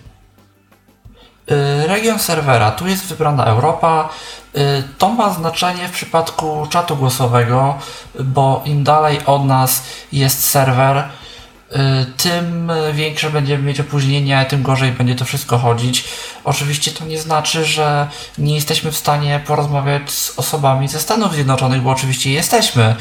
Y, 1.52 1.88
Region 1.88 2.20
serwera, 2.20 2.72
tu 2.72 2.88
jest 2.88 3.06
wybrana 3.06 3.46
Europa. 3.46 4.10
Y, 4.58 4.84
To 4.98 5.10
ma 5.10 5.30
znaczenie 5.34 5.88
w 5.88 5.92
przypadku 5.92 6.68
czatu 6.70 6.96
głosowego, 6.96 7.78
bo 8.20 8.62
im 8.66 8.84
dalej 8.84 9.20
od 9.26 9.46
nas 9.46 9.84
jest 10.12 10.44
serwer, 10.50 11.10
tym 12.18 12.72
większe 12.94 13.30
będziemy 13.30 13.64
mieć 13.64 13.80
opóźnienia, 13.80 14.46
tym 14.46 14.64
gorzej 14.64 14.92
będzie 14.92 15.16
to 15.16 15.26
wszystko 15.26 15.58
chodzić. 15.58 16.04
Oczywiście 16.44 16.92
to 16.92 17.06
nie 17.06 17.20
znaczy, 17.20 17.66
że 17.66 18.08
nie 18.38 18.56
jesteśmy 18.56 18.92
w 18.92 18.98
stanie 18.98 19.40
porozmawiać 19.48 20.12
z 20.12 20.40
osobami 20.40 20.88
ze 20.88 21.00
Stanów 21.00 21.34
Zjednoczonych, 21.34 21.82
bo 21.82 21.90
oczywiście 21.90 22.32
jesteśmy. 22.32 22.96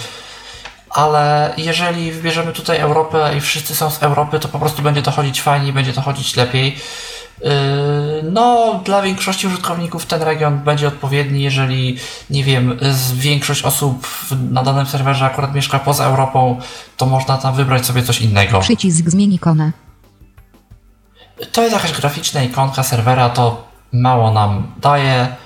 Ale 0.91 1.55
jeżeli 1.57 2.13
wybierzemy 2.13 2.53
tutaj 2.53 2.79
Europę 2.79 3.35
i 3.37 3.41
wszyscy 3.41 3.75
są 3.75 3.91
z 3.91 4.03
Europy, 4.03 4.41
to 4.41 4.49
po 4.49 4.59
prostu 4.59 4.83
będzie 4.83 5.03
to 5.03 5.11
chodzić 5.11 5.43
fajniej, 5.43 5.73
będzie 5.73 5.93
to 5.93 6.01
chodzić 6.03 6.37
lepiej. 6.37 6.79
No, 8.33 8.81
dla 8.85 9.03
większości 9.03 9.47
użytkowników 9.47 10.07
ten 10.07 10.23
region 10.23 10.59
będzie 10.59 10.89
odpowiedni, 10.89 11.43
jeżeli, 11.43 11.97
nie 12.31 12.45
wiem, 12.45 12.79
większość 13.15 13.63
osób 13.63 14.07
na 14.51 14.63
danym 14.63 14.87
serwerze 14.87 15.25
akurat 15.25 15.55
mieszka 15.55 15.79
poza 15.79 16.05
Europą, 16.05 16.61
to 16.97 17.07
można 17.07 17.39
tam 17.39 17.55
wybrać 17.55 17.87
sobie 17.87 18.03
coś 18.03 18.21
innego. 18.21 18.61
Przycisk 18.61 19.09
zmień 19.09 19.33
ikonę. 19.33 19.73
To 21.53 21.63
jest 21.63 21.75
jakaś 21.75 21.93
graficzna 21.93 22.43
ikonka 22.43 22.83
serwera, 22.83 23.29
to 23.31 23.69
mało 23.93 24.33
nam 24.33 24.73
daje. 24.81 25.37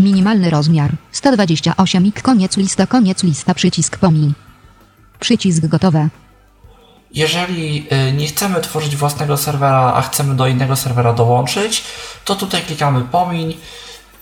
Minimalny 0.00 0.50
rozmiar 0.50 0.90
128 1.12 2.06
ik 2.06 2.22
koniec 2.22 2.56
lista 2.56 2.86
koniec 2.86 3.22
lista 3.22 3.54
przycisk 3.54 3.98
pomiń. 3.98 4.34
Przycisk 5.20 5.66
gotowe. 5.66 6.08
Jeżeli 7.10 7.86
y, 8.08 8.12
nie 8.12 8.26
chcemy 8.26 8.60
tworzyć 8.60 8.96
własnego 8.96 9.36
serwera, 9.36 9.92
a 9.94 10.02
chcemy 10.02 10.36
do 10.36 10.46
innego 10.46 10.76
serwera 10.76 11.12
dołączyć, 11.12 11.84
to 12.24 12.34
tutaj 12.34 12.62
klikamy 12.62 13.04
pomiń 13.04 13.54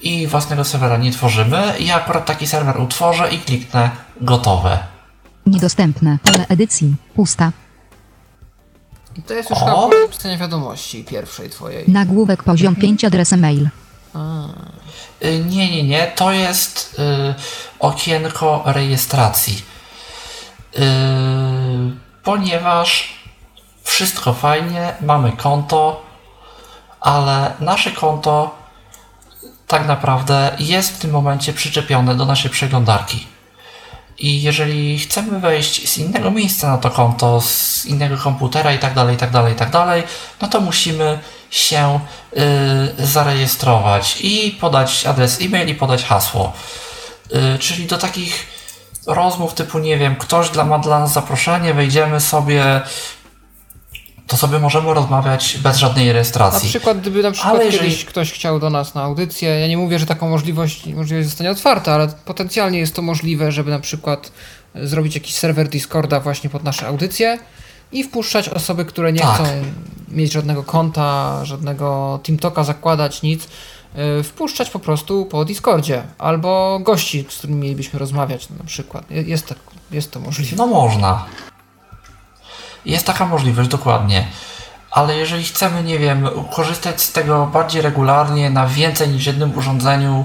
i 0.01 0.27
własnego 0.27 0.65
serwera 0.65 0.97
nie 0.97 1.13
tworzymy. 1.13 1.75
Ja 1.81 1.95
akurat 1.95 2.27
taki 2.27 2.47
serwer 2.47 2.81
utworzę 2.81 3.35
i 3.35 3.39
kliknę 3.39 3.91
gotowe. 4.21 4.79
Niedostępne. 5.47 6.19
Pole 6.23 6.47
edycji. 6.49 6.95
Pusta. 7.15 7.53
I 9.17 9.23
to 9.23 9.35
jest 9.35 9.51
już 9.51 9.59
chyba 9.59 9.89
pisania 10.11 10.39
wiadomości 10.39 11.05
pierwszej 11.05 11.51
twojej. 11.51 11.85
Nagłówek 11.89 12.43
poziom 12.43 12.77
5 12.77 13.05
adres 13.05 13.33
mail. 13.33 13.69
Y, 15.25 15.45
nie, 15.45 15.71
nie, 15.71 15.83
nie. 15.83 16.13
To 16.17 16.33
jest 16.33 16.97
y, 16.99 17.35
okienko 17.79 18.63
rejestracji. 18.67 19.63
Y, 20.77 20.81
ponieważ 22.27 23.15
wszystko 23.83 24.35
fajnie, 24.35 24.95
mamy 25.01 25.33
konto, 25.33 26.03
ale 27.01 27.53
nasze 27.61 27.91
konto 27.91 28.55
tak 29.67 29.87
naprawdę 29.87 30.57
jest 30.59 30.97
w 30.97 30.99
tym 30.99 31.11
momencie 31.11 31.53
przyczepione 31.53 32.15
do 32.15 32.25
naszej 32.25 32.51
przeglądarki. 32.51 33.27
I 34.19 34.43
jeżeli 34.43 34.99
chcemy 34.99 35.41
wejść 35.41 35.89
z 35.89 35.99
innego 35.99 36.31
miejsca 36.31 36.71
na 36.71 36.79
to 36.79 36.91
konto, 36.91 37.41
z 37.41 37.87
innego 37.87 38.17
komputera 38.17 38.73
i 38.73 38.79
tak 38.79 38.95
dalej, 38.95 39.15
i 39.15 39.19
tak 39.19 39.31
dalej, 39.31 39.53
i 39.53 39.57
tak 39.57 39.71
dalej, 39.71 40.03
no 40.41 40.49
to 40.49 40.61
musimy 40.61 41.19
się 41.51 42.01
y, 42.99 43.07
zarejestrować 43.07 44.19
i 44.21 44.57
podać 44.61 45.07
adres 45.07 45.41
e-mail 45.41 45.69
i 45.69 45.75
podać 45.75 46.05
hasło. 46.05 46.53
Y, 47.55 47.59
czyli 47.59 47.87
do 47.87 47.99
takich 47.99 48.56
rozmów 49.07 49.55
typu, 49.55 49.79
nie 49.79 49.99
wiem, 49.99 50.17
ktoś 50.17 50.51
dla, 50.51 50.65
ma 50.65 50.79
dla 50.79 51.01
nas 51.01 51.13
zaproszenie, 51.13 51.75
wejdziemy 51.75 52.21
sobie, 52.21 52.81
to 54.27 54.37
sobie 54.37 54.59
możemy 54.59 54.95
rozmawiać 54.95 55.59
bez 55.63 55.77
żadnej 55.77 56.13
rejestracji. 56.13 56.67
Na 56.67 56.71
przykład, 56.71 57.01
gdyby 57.01 57.23
na 57.23 57.31
przykład 57.31 57.55
ale 57.55 57.65
jeżeli... 57.65 57.91
kiedyś 57.91 58.05
ktoś 58.05 58.33
chciał 58.33 58.61
do 58.61 58.71
nas 58.71 58.95
na 58.95 59.03
audycję, 59.03 59.61
ja 59.61 59.69
nie 59.69 59.77
mówię, 59.77 59.99
że 59.99 60.07
taką 60.07 60.29
możliwość, 60.29 60.87
możliwość 60.87 61.29
zostanie 61.29 61.51
otwarta, 61.51 61.95
ale 61.95 62.09
potencjalnie 62.25 62.79
jest 62.79 62.95
to 62.95 63.03
możliwe, 63.03 63.53
żeby 63.53 63.71
na 63.71 63.81
przykład 63.81 64.33
zrobić 64.75 65.15
jakiś 65.15 65.35
serwer 65.35 65.69
Discorda 65.69 66.21
właśnie 66.21 66.51
pod 66.51 66.65
nasze 66.65 66.87
audycje 66.87 67.39
i 67.93 68.05
wpuszczać 68.05 68.49
osoby, 68.49 68.85
które 68.85 69.13
nie 69.13 69.21
tak. 69.21 69.35
chcą 69.35 69.45
mieć 70.09 70.33
żadnego 70.33 70.63
konta, 70.63 71.41
żadnego 71.45 72.21
TeamToka 72.23 72.65
zakładać, 72.65 73.23
nic, 73.23 73.49
wpuszczać 74.25 74.71
po 74.71 74.79
prostu 74.79 75.25
po 75.25 75.45
Discordzie 75.45 76.03
albo 76.19 76.79
gości, 76.83 77.27
z 77.29 77.39
którymi 77.39 77.61
mielibyśmy 77.61 77.99
rozmawiać 77.99 78.51
na 78.51 78.65
przykład. 78.65 79.11
Jest, 79.11 79.47
tak, 79.47 79.59
jest 79.91 80.11
to 80.11 80.21
możliwe. 80.21 80.57
No 80.57 80.67
można. 80.67 81.25
Jest 82.85 83.07
taka 83.07 83.27
możliwość, 83.27 83.69
dokładnie. 83.69 84.27
Ale 84.91 85.17
jeżeli 85.17 85.45
chcemy, 85.45 85.83
nie 85.83 85.99
wiem, 85.99 86.29
korzystać 86.55 87.01
z 87.01 87.13
tego 87.13 87.47
bardziej 87.47 87.83
regularnie, 87.83 88.51
na 88.51 88.67
więcej 88.67 89.09
niż 89.09 89.27
jednym 89.27 89.59
urządzeniu, 89.59 90.25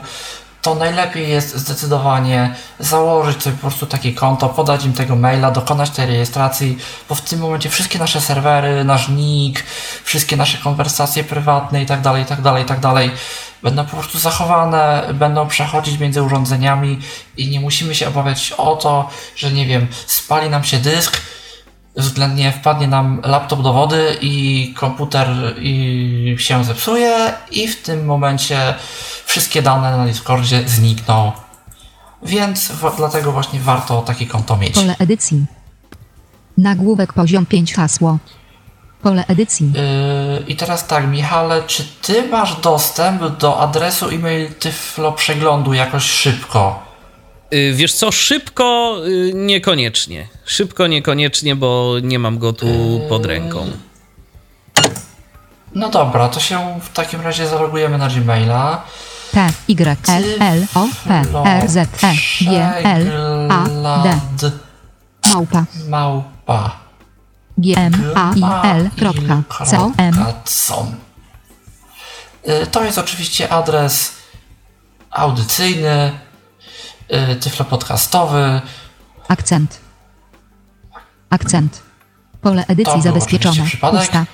to 0.61 0.75
najlepiej 0.75 1.29
jest 1.29 1.55
zdecydowanie 1.55 2.55
założyć 2.79 3.43
sobie 3.43 3.55
po 3.55 3.61
prostu 3.61 3.85
takie 3.85 4.13
konto, 4.13 4.49
podać 4.49 4.85
im 4.85 4.93
tego 4.93 5.15
maila, 5.15 5.51
dokonać 5.51 5.89
tej 5.89 6.05
rejestracji, 6.07 6.77
bo 7.09 7.15
w 7.15 7.21
tym 7.21 7.39
momencie 7.39 7.69
wszystkie 7.69 7.99
nasze 7.99 8.21
serwery, 8.21 8.83
nasz 8.83 9.09
nick, 9.09 9.63
wszystkie 10.03 10.37
nasze 10.37 10.57
konwersacje 10.57 11.23
prywatne 11.23 11.79
itd., 11.79 12.19
itd., 12.19 12.59
itd. 12.59 13.09
będą 13.63 13.85
po 13.85 13.97
prostu 13.97 14.19
zachowane, 14.19 15.09
będą 15.13 15.47
przechodzić 15.47 15.99
między 15.99 16.23
urządzeniami 16.23 16.99
i 17.37 17.49
nie 17.49 17.59
musimy 17.59 17.95
się 17.95 18.07
obawiać 18.07 18.53
o 18.57 18.75
to, 18.75 19.09
że 19.35 19.51
nie 19.51 19.65
wiem, 19.65 19.87
spali 20.07 20.49
nam 20.49 20.63
się 20.63 20.77
dysk, 20.77 21.21
względnie 21.95 22.51
wpadnie 22.51 22.87
nam 22.87 23.21
laptop 23.25 23.61
do 23.61 23.73
wody 23.73 24.17
i 24.21 24.73
komputer 24.77 25.27
i 25.59 26.35
się 26.39 26.63
zepsuje 26.63 27.33
i 27.51 27.67
w 27.67 27.81
tym 27.81 28.05
momencie 28.05 28.73
wszystkie 29.25 29.61
dane 29.61 29.97
na 29.97 30.05
Discordzie 30.05 30.69
znikną. 30.69 31.31
Więc 32.23 32.71
dlatego 32.97 33.31
właśnie 33.31 33.59
warto 33.59 34.01
takie 34.01 34.25
konto 34.25 34.57
mieć. 34.57 34.73
Pole 34.75 34.95
edycji. 34.99 35.45
Nagłówek 36.57 37.13
poziom 37.13 37.45
5 37.45 37.73
hasło. 37.73 38.17
Pole 39.01 39.25
edycji. 39.27 39.71
Yy, 39.75 40.43
I 40.47 40.55
teraz 40.55 40.87
tak, 40.87 41.07
Michale, 41.07 41.63
czy 41.63 41.83
ty 42.01 42.27
masz 42.27 42.55
dostęp 42.55 43.37
do 43.37 43.59
adresu 43.59 44.09
e-mail 44.09 44.53
Tyflo 44.53 45.11
przeglądu 45.11 45.73
jakoś 45.73 46.03
szybko? 46.03 46.90
Y, 47.53 47.73
wiesz 47.73 47.93
co, 47.93 48.11
szybko 48.11 48.95
y, 49.07 49.31
niekoniecznie. 49.35 50.27
Szybko 50.45 50.87
niekoniecznie, 50.87 51.55
bo 51.55 51.95
nie 52.03 52.19
mam 52.19 52.37
go 52.37 52.53
tu 52.53 52.67
pod 53.09 53.25
ręką. 53.25 53.67
No 55.75 55.89
dobra, 55.89 56.29
to 56.29 56.39
się 56.39 56.79
w 56.81 56.89
takim 56.93 57.21
razie 57.21 57.47
zalogujemy 57.47 57.97
na 57.97 58.07
Gmaila. 58.07 58.83
T, 59.31 59.49
Y, 59.67 59.97
L, 60.07 60.23
L, 60.39 60.65
O, 60.75 60.87
P, 61.07 61.23
R, 61.45 61.69
Z, 61.69 62.03
E, 62.03 62.13
G, 62.41 62.73
L, 62.83 63.11
A, 63.51 63.63
D. 64.39 64.51
Małpa. 65.33 65.65
Małpa. 65.89 66.79
G, 67.57 67.77
M, 67.77 67.93
A, 68.15 68.33
I, 68.35 68.43
L, 68.63 68.89
kropka, 68.99 69.65
C, 69.65 69.79
O, 69.79 69.91
M. 69.97 70.25
Y, 72.47 72.67
to 72.67 72.83
jest 72.83 72.97
oczywiście 72.97 73.49
adres 73.49 74.11
audycyjny 75.11 76.11
tyflopodcastowy. 77.39 78.61
Akcent. 79.27 79.79
Akcent. 81.29 81.81
Pole 82.41 82.65
edycji 82.67 83.01
zabezpieczone. 83.01 83.63
Pusta. 83.81 84.25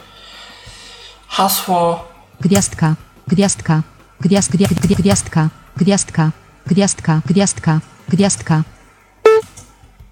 Hasło. 1.28 2.08
Gwiazdka. 2.42 2.96
Gwiazdka. 3.28 3.82
Gwiazd, 4.22 4.52
gwiazd, 4.52 4.88
gwiazdka. 4.88 5.50
Gwiazdka. 5.78 6.32
Gwiazdka. 6.68 7.22
Gwiazdka. 7.26 7.80
Gwiazdka. 8.10 8.64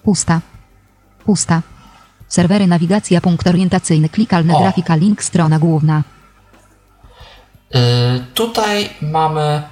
Pusta. 0.03 0.41
Pusta. 1.26 1.61
Serwery 2.28 2.67
nawigacja 2.67 3.22
punkt 3.22 3.47
orientacyjny 3.47 4.09
klikalne 4.09 4.55
o. 4.55 4.59
grafika 4.61 4.95
link 4.95 5.24
strona 5.24 5.59
główna. 5.59 6.03
Yy, 7.74 7.80
tutaj 8.34 8.89
mamy 9.01 9.63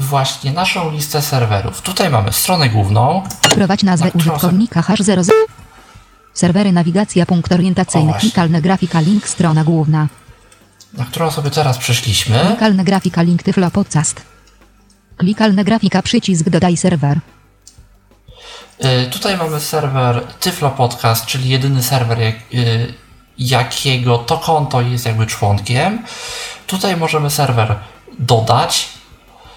właśnie 0.00 0.52
naszą 0.52 0.90
listę 0.90 1.22
serwerów. 1.22 1.82
Tutaj 1.82 2.10
mamy 2.10 2.32
stronę 2.32 2.68
główną. 2.68 3.22
Prowadź 3.54 3.82
nazwę 3.82 4.06
Tak, 4.06 4.14
użytkownika 4.16 4.82
hash 4.82 5.00
00. 5.00 5.22
Serwery 6.34 6.72
nawigacja, 6.72 7.26
punkt 7.26 7.52
orientacyjny, 7.52 8.14
klikalne 8.14 8.62
grafika, 8.62 9.00
link, 9.00 9.28
strona 9.28 9.64
główna. 9.64 10.08
na 10.94 11.04
którą 11.04 11.30
sobie 11.30 11.50
teraz 11.50 11.78
przeszliśmy. 11.78 12.38
Klikalne 12.46 12.84
grafika, 12.84 13.22
link, 13.22 13.42
tyflo, 13.42 13.70
podcast. 13.70 14.22
Klikalne 15.26 15.64
grafika, 15.64 16.02
przycisk, 16.02 16.48
dodaj 16.48 16.76
serwer. 16.76 17.18
Y, 18.84 19.10
Tutaj 19.10 19.36
mamy 19.36 19.60
serwer 19.60 20.22
Tyflo 20.40 20.70
Podcast, 20.70 21.26
czyli 21.26 21.48
jedyny 21.48 21.82
serwer, 21.82 22.18
jak, 22.18 22.34
y, 22.54 22.94
jakiego 23.38 24.18
to 24.18 24.38
konto 24.38 24.80
jest 24.80 25.06
jakby 25.06 25.26
członkiem. 25.26 26.02
Tutaj 26.66 26.96
możemy 26.96 27.30
serwer 27.30 27.74
dodać, 28.18 28.88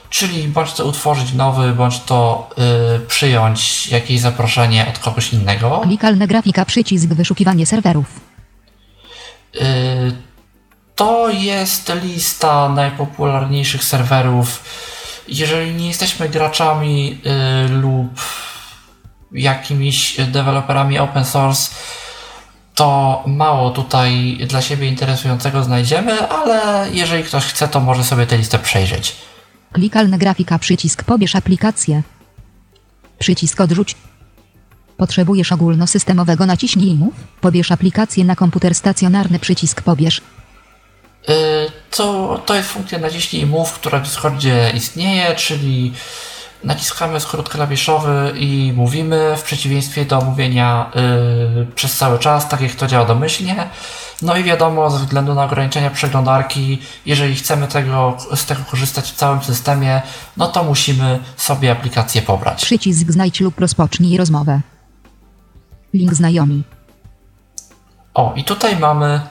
czyli 0.09 0.47
bądź 0.47 0.74
to 0.74 0.86
utworzyć 0.86 1.34
nowy, 1.34 1.74
bądź 1.74 1.99
to 1.99 2.49
y, 2.97 2.99
przyjąć 2.99 3.88
jakieś 3.88 4.20
zaproszenie 4.20 4.86
od 4.89 4.99
kogoś 4.99 5.34
innego. 5.34 5.82
Klikalne 5.84 6.28
grafika, 6.28 6.66
przycisk, 6.66 7.07
wyszukiwanie 7.07 7.66
serwerów. 7.66 8.05
Y, 9.55 9.61
To 10.95 11.30
jest 11.30 11.91
lista 12.03 12.70
najpopularniejszych 12.70 13.84
serwerów. 13.84 14.63
Jeżeli 15.28 15.73
nie 15.73 15.88
jesteśmy 15.88 16.30
graczami 16.30 17.21
y, 17.65 17.69
lub 17.69 18.07
jakimiś 19.32 20.17
deweloperami 20.32 20.99
open 20.99 21.26
source, 21.26 21.76
to 22.76 23.23
mało 23.28 23.69
tutaj 23.69 24.38
dla 24.47 24.61
siebie 24.61 24.88
interesującego 24.88 25.63
znajdziemy, 25.63 26.30
ale 26.30 26.88
jeżeli 26.91 27.23
ktoś 27.23 27.45
chce, 27.45 27.67
to 27.67 27.80
może 27.80 28.03
sobie 28.03 28.28
tę 28.28 28.38
listę 28.38 28.59
przejrzeć. 28.59 29.15
Klikalne 29.71 30.17
grafika, 30.17 30.59
przycisk, 30.59 31.03
pobierz 31.03 31.36
aplikację. 31.36 32.03
Przycisk 33.19 33.61
odrzuć. 33.61 33.95
Potrzebujesz 34.97 35.51
ogólnosystemowego 35.51 36.45
naciśnij 36.45 36.95
mów. 36.95 37.13
Pobierz 37.41 37.71
aplikację 37.71 38.26
na 38.26 38.36
komputer 38.36 38.76
stacjonarny, 38.76 39.39
przycisk 39.39 39.82
pobierz. 39.82 40.21
Y, 41.30 41.71
To, 41.95 42.38
to 42.45 42.55
jest 42.55 42.69
funkcja 42.69 42.99
naciśnij 42.99 43.41
i 43.41 43.45
mów, 43.45 43.73
która 43.73 43.99
w 43.99 44.03
Discordzie 44.03 44.71
istnieje, 44.73 45.36
czyli 45.36 45.93
naciskamy 46.63 47.19
skrót 47.19 47.49
klawiszowy 47.49 48.34
i 48.38 48.73
mówimy 48.76 49.34
w 49.38 49.43
przeciwieństwie 49.43 50.05
do 50.05 50.21
mówienia 50.21 50.91
y, 51.61 51.65
przez 51.76 51.97
cały 51.97 52.19
czas, 52.19 52.49
tak 52.49 52.61
jak 52.61 52.71
to 52.76 52.88
działa 52.88 53.05
domyślnie. 53.05 53.69
No 54.21 54.38
i 54.38 54.43
wiadomo, 54.43 54.89
ze 54.89 54.99
względu 54.99 55.34
na 55.36 55.43
ograniczenia 55.43 55.89
przeglądarki, 55.89 56.82
jeżeli 57.05 57.36
chcemy 57.36 57.67
tego, 57.67 58.17
z 58.36 58.45
tego 58.45 58.61
korzystać 58.71 59.11
w 59.11 59.15
całym 59.15 59.43
systemie, 59.43 60.01
no 60.38 60.47
to 60.47 60.63
musimy 60.63 61.19
sobie 61.38 61.71
aplikację 61.71 62.21
pobrać. 62.21 62.65
Przycisk 62.65 63.11
znajdź 63.11 63.39
lub 63.41 63.59
rozpocznij 63.59 64.17
rozmowę. 64.17 64.61
Link 65.93 66.13
znajomi. 66.13 66.63
O, 68.13 68.34
i 68.36 68.43
tutaj 68.43 68.78
mamy 68.78 69.21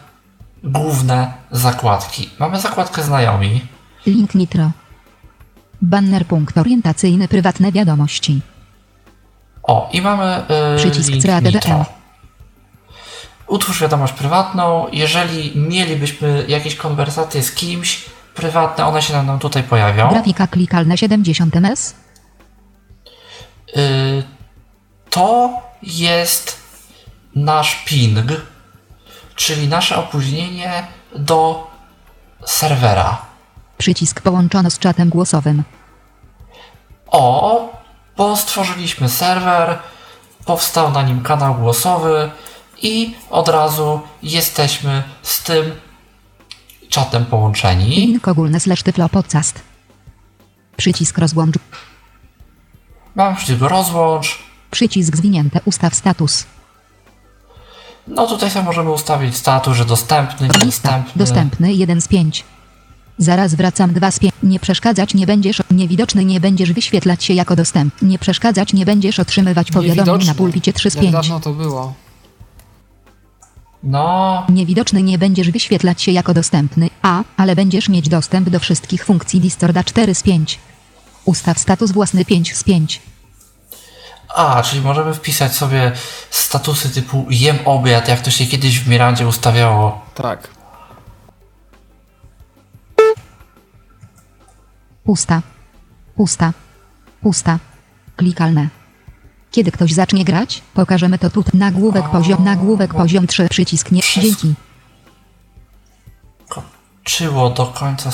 główne 0.65 1.33
zakładki. 1.51 2.31
Mamy 2.39 2.61
zakładkę 2.61 3.03
znajomi. 3.03 3.61
Link 4.07 4.35
nitro. 4.35 4.71
Banner 5.83 6.27
punkt 6.27 6.59
orientacyjny 6.59 7.29
prywatne 7.29 7.73
wiadomości. 7.73 8.41
O, 9.62 9.91
i 9.93 10.03
mamy 10.03 10.43
y, 10.75 10.77
Przycisk. 10.77 11.11
Nitro. 11.43 11.85
Utwórz 13.47 13.81
wiadomość 13.81 14.12
prywatną. 14.12 14.87
Jeżeli 14.93 15.59
mielibyśmy 15.59 16.45
jakieś 16.49 16.77
konwersacje 16.77 17.43
z 17.43 17.53
kimś 17.53 18.05
prywatne, 18.35 18.87
one 18.87 19.03
się 19.03 19.23
nam 19.23 19.39
tutaj 19.39 19.62
pojawią. 19.62 20.09
Grafika 20.09 20.47
klikalne 20.47 20.99
70 20.99 21.57
ms. 21.57 21.95
Y, 23.77 24.23
to 25.11 25.51
jest 25.83 26.59
nasz 27.35 27.85
ping, 27.85 28.33
czyli 29.37 29.68
nasze 29.68 29.97
opóźnienie 29.97 30.87
do 31.16 31.70
serwera. 32.47 33.18
Przycisk 33.78 34.20
połączono 34.20 34.70
z 34.70 34.78
czatem 34.78 35.09
głosowym. 35.09 35.62
O, 37.07 37.68
bo 38.16 38.37
stworzyliśmy 38.37 39.09
serwer, 39.09 39.78
powstał 40.45 40.91
na 40.91 41.03
nim 41.03 41.22
kanał 41.22 41.55
głosowy 41.55 42.30
i 42.82 43.14
od 43.30 43.49
razu 43.49 44.01
jesteśmy 44.22 45.03
z 45.22 45.43
tym 45.43 45.72
czatem 46.89 47.26
połączeni. 47.26 47.87
Link 47.87 48.28
ogólny 48.28 48.61
slash 48.61 48.82
tyflo 48.82 49.09
podcast. 49.09 49.62
Przycisk 50.76 51.18
rozłącz. 51.18 51.55
Mamy 53.14 53.37
przycisk 53.37 53.61
rozłącz. 53.61 54.39
Przycisk 54.70 55.16
zwinięte 55.16 55.61
ustaw 55.64 55.95
status. 55.95 56.47
No 58.09 58.26
tutaj 58.26 58.50
sobie 58.50 58.64
możemy 58.64 58.90
ustawić 58.90 59.36
status, 59.36 59.76
że 59.76 59.84
dostępny, 59.84 60.48
Lista. 60.48 60.59
niedostępny. 60.59 61.12
Dostępny 61.16 61.72
1 61.72 62.00
z 62.00 62.09
5. 62.09 62.44
Zaraz 63.18 63.55
wracam 63.55 63.92
2 63.92 64.11
z 64.11 64.18
5. 64.18 64.34
Nie 64.42 64.61
przeszkadzać 64.61 65.14
nie 65.14 65.26
będziesz. 65.26 65.62
Niewidoczny 65.70 66.24
nie 66.24 66.40
będziesz 66.40 66.72
wyświetlać 66.72 67.24
się 67.24 67.34
jako 67.34 67.57
dostęp. 67.57 67.94
Nie 68.02 68.18
przeszkadzać 68.18 68.72
nie 68.72 68.86
będziesz 68.86 69.18
otrzymywać 69.20 69.70
powiadomień 69.70 70.26
na 70.26 70.34
pulpicie 70.34 70.72
3 70.72 70.90
z 70.90 70.94
Jak 70.94 71.02
5. 71.02 71.12
dawno 71.12 71.40
to 71.40 71.52
było. 71.52 71.94
No, 73.82 74.46
Niewidoczny 74.48 75.02
nie 75.02 75.18
będziesz 75.18 75.50
wyświetlać 75.50 76.02
się 76.02 76.12
jako 76.12 76.34
dostępny, 76.34 76.90
a, 77.02 77.22
ale 77.36 77.57
będziesz 77.57 77.88
mieć 77.88 78.09
dostęp 78.09 78.48
do 78.50 78.61
wszystkich 78.61 79.05
funkcji 79.05 79.40
Discorda 79.40 79.84
4 79.84 80.14
z 80.14 80.22
5. 80.22 80.59
Ustaw 81.24 81.59
status 81.59 81.92
własny 81.92 82.24
5 82.24 82.55
z 82.57 82.64
5. 82.64 83.02
a, 84.35 84.62
czyli 84.62 84.82
możemy 84.82 85.14
wpisać 85.14 85.53
sobie 85.53 85.93
statusy 86.30 86.91
typu 86.91 87.26
jem 87.30 87.59
obiad, 87.64 88.09
jak 88.09 88.20
to 88.20 88.30
się 88.30 88.47
kiedyś 88.47 88.80
w 88.80 88.89
Mirandzie 88.89 89.26
ustawiało. 89.28 90.05
Tak. 90.14 90.49
Pusta. 95.05 95.43
Pusta. 96.16 96.53
Pusta. 97.22 97.59
Klikalne. 98.16 98.68
Kiedy 99.51 99.72
ktoś 99.72 99.93
zacznie 99.93 100.24
grać, 100.24 100.62
pokażemy 100.74 101.18
to 101.18 101.30
tutaj. 101.30 101.61
Nagłówek 101.61 102.09
poziom, 102.09 102.45
nagłówek 102.45 102.95
poziom 102.95 103.26
3, 103.26 103.49
przycisk 103.49 103.91
nie. 103.91 104.03
Dzięki. 104.14 104.55
Czyło 107.05 107.51
do 107.51 107.66
końca 107.66 108.11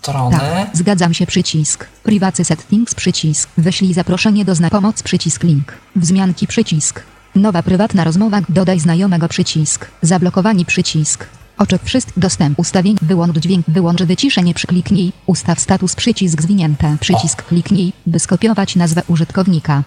strony. 0.00 0.38
Tak, 0.38 0.68
zgadzam 0.72 1.14
się 1.14 1.26
przycisk. 1.26 1.86
Privacy 2.02 2.44
settings 2.44 2.94
przycisk. 2.94 3.50
Wyślij 3.58 3.94
zaproszenie 3.94 4.44
do 4.44 4.54
zna 4.54 4.70
pomoc 4.70 5.02
przycisk 5.02 5.42
link. 5.44 5.72
Wzmianki 5.96 6.46
przycisk. 6.46 7.02
Nowa 7.34 7.62
prywatna 7.62 8.04
rozmowa. 8.04 8.40
Dodaj 8.48 8.80
znajomego 8.80 9.28
przycisk. 9.28 9.86
Zablokowani 10.02 10.64
przycisk. 10.64 11.26
Oczek 11.58 11.82
wszystkich 11.84 12.18
dostęp 12.18 12.58
ustawień. 12.58 12.96
Wyłącz 13.02 13.38
dźwięk. 13.38 13.66
Wyłącz 13.68 14.02
wyciszenie. 14.02 14.54
Przykliknij. 14.54 15.12
Ustaw 15.26 15.60
status 15.60 15.94
przycisk 15.94 16.42
zwinięte. 16.42 16.96
Przycisk 17.00 17.42
kliknij, 17.42 17.92
by 18.06 18.18
skopiować 18.18 18.76
nazwę 18.76 19.02
użytkownika. 19.08 19.82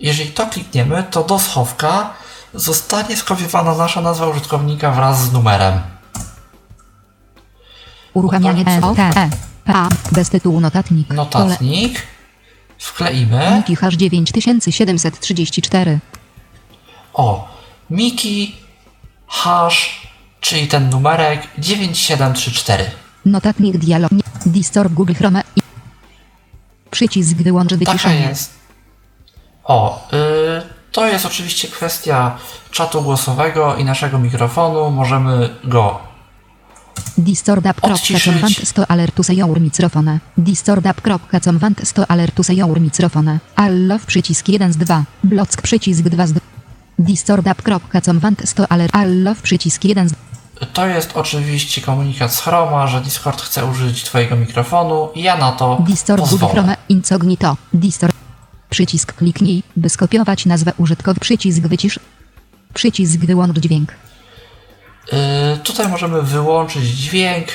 Jeżeli 0.00 0.30
to 0.30 0.46
klikniemy, 0.46 1.04
to 1.10 1.24
do 1.24 1.38
schowka 1.38 2.10
zostanie 2.54 3.16
skopiowana 3.16 3.74
nasza 3.74 4.00
nazwa 4.00 4.28
użytkownika 4.28 4.90
wraz 4.90 5.20
z 5.20 5.32
numerem. 5.32 5.93
Uruchamianie 8.14 8.64
No 8.80 8.92
E, 8.92 8.94
T, 8.94 9.02
E, 9.20 9.30
A, 9.74 9.88
bez 10.12 10.30
tytułu 10.30 10.60
notatnik. 10.60 11.08
Notatnik. 11.08 12.02
Wkleimy. 12.78 13.50
Miki 13.56 13.76
hash 13.76 13.94
9734. 13.96 15.98
O, 17.14 17.48
Miki, 17.90 18.54
hash, 19.26 20.08
czyli 20.40 20.68
ten 20.68 20.90
numerek 20.90 21.42
9734. 21.58 22.84
Notatnik 23.26 23.76
dialog. 23.78 24.10
Discord 24.46 24.92
Google 24.92 25.14
Chrome. 25.14 25.42
I... 25.56 25.60
Przycisk 26.90 27.36
wyłącz 27.36 27.70
Taka 27.70 27.78
wyciszenie. 27.92 28.20
jest. 28.28 28.54
O, 29.64 30.08
y, 30.12 30.16
to 30.92 31.06
jest 31.06 31.26
oczywiście 31.26 31.68
kwestia 31.68 32.36
czatu 32.70 33.02
głosowego 33.02 33.76
i 33.76 33.84
naszego 33.84 34.18
mikrofonu. 34.18 34.90
Możemy 34.90 35.54
go 35.64 36.00
Distordapp.com 37.18 37.92
Odciszyć. 37.92 38.68
100 38.68 38.86
alertu 38.86 39.22
sejour 39.22 39.60
mikrofone. 39.60 40.18
Distordapp.com 40.38 41.58
100 41.84 42.10
alertu 42.10 42.42
sejour 42.42 42.80
mikrofone. 42.80 43.38
Allow 43.56 44.06
przycisk 44.06 44.48
1 44.48 44.72
z 44.72 44.76
2. 44.76 45.04
Block 45.24 45.62
przycisk 45.62 46.02
2 46.02 46.26
z 46.26 46.32
2. 46.32 46.40
Distordapp.com 46.98 48.20
100 48.44 48.72
alert. 48.72 48.94
Allow 48.96 49.42
przycisk 49.42 49.84
1 49.84 50.08
z 50.08 50.14
To 50.72 50.86
jest 50.86 51.10
oczywiście 51.14 51.80
komunikat 51.80 52.34
z 52.34 52.40
Chroma, 52.40 52.86
że 52.86 53.00
Discord 53.00 53.42
chce 53.42 53.66
użyć 53.66 54.04
Twojego 54.04 54.36
mikrofonu. 54.36 55.08
Ja 55.16 55.36
na 55.36 55.52
to 55.52 55.78
Discord 55.88 56.20
pozwolę. 56.20 56.52
Chrome 56.52 56.76
Incognito. 56.88 57.56
Distor. 57.72 58.10
Przycisk 58.70 59.12
kliknij, 59.12 59.62
by 59.76 59.88
skopiować 59.88 60.46
nazwę 60.46 60.72
użytkownika. 60.78 61.20
Przycisk 61.20 61.60
wycisz. 61.60 62.00
Przycisk 62.74 63.20
wyłącz 63.20 63.58
dźwięk. 63.58 63.92
Y, 65.12 65.58
tutaj 65.58 65.88
możemy 65.88 66.22
wyłączyć 66.22 66.84
dźwięk 66.84 67.48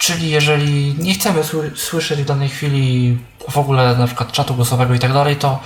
Czyli 0.00 0.30
jeżeli 0.30 0.94
nie 0.98 1.14
chcemy 1.14 1.42
słyszeć 1.76 2.22
w 2.22 2.24
danej 2.24 2.48
chwili 2.48 3.18
w 3.48 3.58
ogóle 3.58 3.96
na 3.96 4.06
przykład 4.06 4.32
czatu 4.32 4.54
głosowego 4.54 4.94
i 4.94 4.98
tak 4.98 5.12
dalej, 5.12 5.36
to 5.36 5.60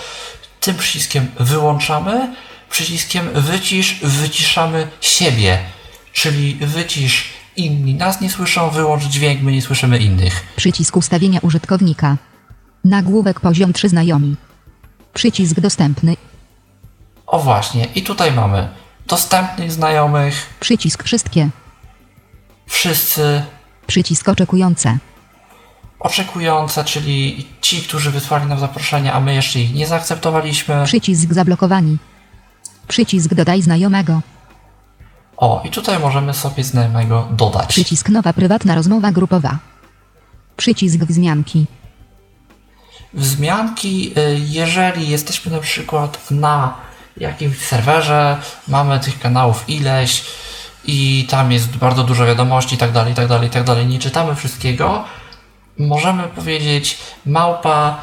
tym 0.60 0.74
przyciskiem 0.74 1.26
wyłączamy, 1.40 2.34
przyciskiem 2.70 3.28
wycisz 3.34 4.00
wyciszamy 4.02 4.88
siebie. 5.00 5.58
Czyli 6.12 6.54
wycisz 6.54 7.28
inni 7.56 7.94
nas 7.94 8.20
nie 8.20 8.30
słyszą, 8.30 8.70
wyłącz 8.70 9.04
dźwięk, 9.04 9.42
my 9.42 9.52
nie 9.52 9.62
słyszymy 9.62 9.98
innych. 9.98 10.44
Przycisk 10.56 10.96
ustawienia 10.96 11.40
użytkownika. 11.42 12.16
Nagłówek 12.84 13.40
poziom 13.40 13.72
3 13.72 13.88
znajomi. 13.88 14.36
Przycisk 15.14 15.60
dostępny. 15.60 16.16
O 17.26 17.38
właśnie, 17.38 17.84
i 17.94 18.02
tutaj 18.02 18.32
mamy 18.32 18.68
dostępnych 19.06 19.72
znajomych. 19.72 20.46
Przycisk 20.60 21.02
wszystkie. 21.02 21.48
Wszyscy. 22.66 23.42
Przycisk 23.86 24.28
oczekujące. 24.28 24.98
Oczekujące, 26.00 26.84
czyli 26.84 27.46
ci, 27.60 27.82
którzy 27.82 28.10
wysłali 28.10 28.46
nam 28.46 28.58
zaproszenie, 28.58 29.12
a 29.12 29.20
my 29.20 29.34
jeszcze 29.34 29.60
ich 29.60 29.74
nie 29.74 29.86
zaakceptowaliśmy. 29.86 30.84
Przycisk 30.84 31.32
zablokowani. 31.32 31.98
Przycisk 32.88 33.34
dodaj 33.34 33.62
znajomego. 33.62 34.20
O, 35.36 35.62
i 35.64 35.70
tutaj 35.70 35.98
możemy 35.98 36.34
sobie 36.34 36.64
znajomego 36.64 37.28
dodać. 37.30 37.68
Przycisk 37.68 38.08
nowa 38.08 38.32
prywatna 38.32 38.74
rozmowa 38.74 39.12
grupowa. 39.12 39.58
Przycisk 40.56 40.98
wzmianki. 40.98 41.66
Wzmianki, 43.14 44.12
y, 44.18 44.40
jeżeli 44.48 45.08
jesteśmy 45.08 45.52
na 45.52 45.58
przykład 45.58 46.30
na 46.30 46.74
jakimś 47.16 47.58
serwerze, 47.58 48.36
mamy 48.68 49.00
tych 49.00 49.20
kanałów 49.20 49.64
ileś 49.68 50.24
i 50.84 51.26
tam 51.30 51.52
jest 51.52 51.76
bardzo 51.76 52.04
dużo 52.04 52.26
wiadomości 52.26 52.74
i 52.74 52.78
tak 52.78 52.92
dalej, 52.92 53.12
i 53.12 53.16
tak 53.16 53.26
dalej, 53.26 53.48
i 53.48 53.50
tak 53.50 53.64
dalej. 53.64 53.86
Nie 53.86 53.98
czytamy 53.98 54.34
wszystkiego. 54.34 55.04
Możemy 55.78 56.22
powiedzieć 56.22 56.98
małpa, 57.26 57.98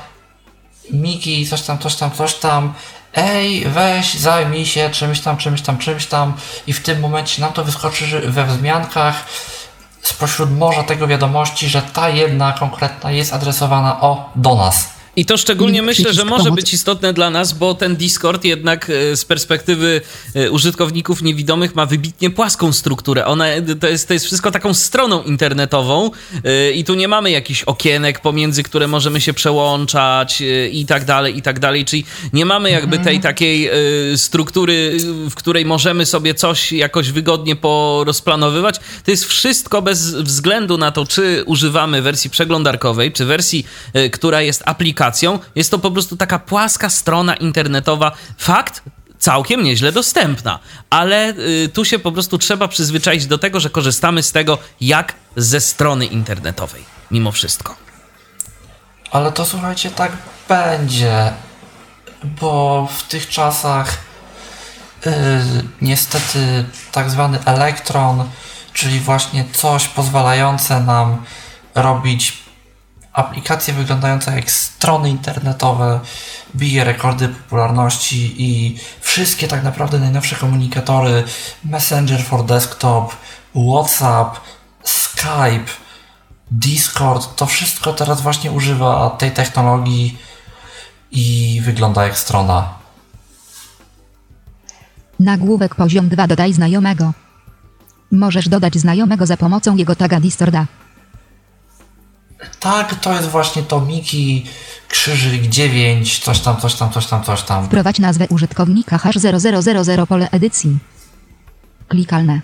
Miki, 0.92 1.48
coś 1.48 1.62
tam, 1.62 1.78
coś 1.78 1.96
tam, 1.96 2.12
coś 2.12 2.34
tam, 2.34 2.74
ej, 3.14 3.66
weź, 3.66 4.14
zajmij 4.14 4.66
się 4.66 4.90
czymś 4.90 5.22
tam, 5.22 5.38
czymś 5.38 5.62
tam, 5.62 5.78
czymś 5.78 6.06
tam 6.06 6.34
i 6.68 6.74
w 6.74 6.84
tym 6.84 7.00
momencie 7.00 7.42
nam 7.42 7.54
to 7.54 7.64
wyskoczy 7.64 8.22
we 8.22 8.46
wzmiankach 8.46 9.26
spośród 10.02 10.58
morza 10.58 10.84
tego 10.84 11.08
wiadomości, 11.08 11.70
że 11.70 11.82
ta 11.82 12.10
jedna 12.10 12.52
konkretna 12.52 13.12
jest 13.12 13.34
adresowana 13.34 14.02
o 14.02 14.30
do 14.36 14.56
nas. 14.56 15.01
I 15.16 15.26
to 15.26 15.38
szczególnie 15.38 15.82
myślę, 15.82 16.14
że 16.14 16.26
może 16.26 16.52
być 16.52 16.74
istotne 16.74 17.14
dla 17.14 17.30
nas, 17.30 17.54
bo 17.54 17.74
ten 17.74 17.96
Discord 17.96 18.44
jednak 18.44 18.90
e, 18.90 19.18
z 19.18 19.26
perspektywy 19.26 20.02
e, 20.36 20.52
użytkowników 20.52 21.22
niewidomych 21.22 21.76
ma 21.76 21.86
wybitnie 21.86 22.30
płaską 22.30 22.74
strukturę. 22.74 23.26
Ona 23.26 23.46
to 23.80 23.88
jest, 23.88 24.08
to 24.08 24.14
jest 24.14 24.26
wszystko 24.26 24.52
taką 24.52 24.74
stroną 24.74 25.24
internetową 25.24 26.12
e, 26.44 26.72
i 26.72 26.84
tu 26.84 26.94
nie 26.94 27.08
mamy 27.08 27.32
jakichś 27.32 27.64
okienek 27.64 28.20
pomiędzy, 28.20 28.64
które 28.64 28.88
możemy 28.88 29.22
się 29.22 29.34
przełączać 29.34 30.44
i 30.72 30.86
tak 30.86 31.06
dalej, 31.06 31.38
i 31.38 31.42
tak 31.42 31.60
dalej. 31.60 31.86
Czyli 31.86 32.06
nie 32.34 32.46
mamy 32.46 32.72
jakby 32.72 32.98
tej 32.98 33.16
mhm. 33.16 33.22
takiej 33.22 33.70
struktury, 34.16 34.98
w 35.30 35.36
której 35.36 35.66
możemy 35.66 36.06
sobie 36.06 36.34
coś 36.34 36.72
jakoś 36.72 37.12
wygodnie 37.12 37.56
porozplanowywać. 37.56 38.80
To 39.06 39.12
jest 39.12 39.26
wszystko 39.26 39.82
bez 39.82 40.16
względu 40.16 40.78
na 40.78 40.92
to, 40.92 41.06
czy 41.06 41.44
używamy 41.46 42.02
wersji 42.02 42.30
przeglądarkowej, 42.30 43.12
czy 43.12 43.26
wersji, 43.26 43.66
która 44.12 44.42
jest 44.42 44.64
aplikacją 44.66 45.01
aplikacją. 45.02 45.40
Jest 45.56 45.72
to 45.72 45.80
po 45.80 45.92
prostu 45.92 46.18
taka 46.18 46.40
płaska 46.40 46.90
strona 46.90 47.36
internetowa. 47.36 48.12
Fakt, 48.38 48.84
całkiem 49.20 49.64
nieźle 49.64 49.92
dostępna, 49.92 50.60
ale 50.90 51.34
y, 51.66 51.70
tu 51.74 51.86
się 51.86 52.00
po 52.00 52.12
prostu 52.12 52.38
trzeba 52.38 52.68
przyzwyczaić 52.68 53.26
do 53.26 53.38
tego, 53.38 53.60
że 53.60 53.70
korzystamy 53.70 54.24
z 54.24 54.32
tego 54.32 54.58
jak 54.82 55.14
ze 55.36 55.62
strony 55.62 56.06
internetowej, 56.06 56.84
mimo 57.12 57.32
wszystko. 57.32 57.76
Ale 59.12 59.32
to 59.32 59.46
słuchajcie, 59.46 59.92
tak 59.92 60.12
będzie, 60.48 61.34
bo 62.24 62.88
w 62.98 63.08
tych 63.08 63.30
czasach 63.30 63.98
yy, 65.06 65.12
niestety 65.82 66.66
tak 66.92 67.10
zwany 67.10 67.40
elektron, 67.46 68.30
czyli 68.74 69.00
właśnie 69.00 69.46
coś 69.54 69.88
pozwalające 69.88 70.80
nam 70.80 71.24
robić 71.76 72.41
aplikacje 73.14 73.74
wyglądające 73.74 74.36
jak 74.36 74.52
strony 74.52 75.10
internetowe 75.10 76.00
bije 76.56 76.84
rekordy 76.84 77.28
popularności 77.28 78.36
i 78.38 78.80
wszystkie 79.02 79.48
tak 79.48 79.64
naprawdę 79.64 80.00
najnowsze 80.00 80.36
komunikatory 80.36 81.24
Messenger 81.66 82.24
for 82.24 82.46
Desktop, 82.46 83.16
WhatsApp, 83.56 84.40
Skype, 84.84 85.72
Discord, 86.52 87.36
to 87.36 87.46
wszystko 87.46 87.94
teraz 87.94 88.22
właśnie 88.22 88.52
używa 88.52 89.10
tej 89.10 89.32
technologii 89.32 90.18
i 91.12 91.62
wygląda 91.64 92.04
jak 92.04 92.18
strona. 92.18 92.74
Nagłówek 95.20 95.76
poziom 95.76 96.10
2 96.10 96.28
dodaj 96.28 96.54
znajomego. 96.54 97.14
Możesz 98.12 98.50
dodać 98.50 98.78
znajomego 98.78 99.26
za 99.26 99.38
pomocą 99.38 99.76
jego 99.76 99.96
taga 99.96 100.20
Discorda. 100.20 100.66
Tak, 102.60 102.96
to 102.96 103.14
jest 103.14 103.30
właśnie 103.30 103.64
to 103.64 103.82
Miki 103.82 104.46
krzyżyk 104.88 105.48
9, 105.48 106.20
coś 106.20 106.40
tam, 106.40 106.58
coś 106.58 106.76
tam, 106.76 106.92
coś 106.92 107.06
tam, 107.06 107.24
coś 107.24 107.44
tam. 107.44 107.66
Wprowadź 107.66 108.00
nazwę 108.00 108.28
użytkownika 108.28 108.98
hash 108.98 109.16
0000 109.16 110.08
pole 110.08 110.30
edycji. 110.32 110.78
Klikalne. 111.88 112.42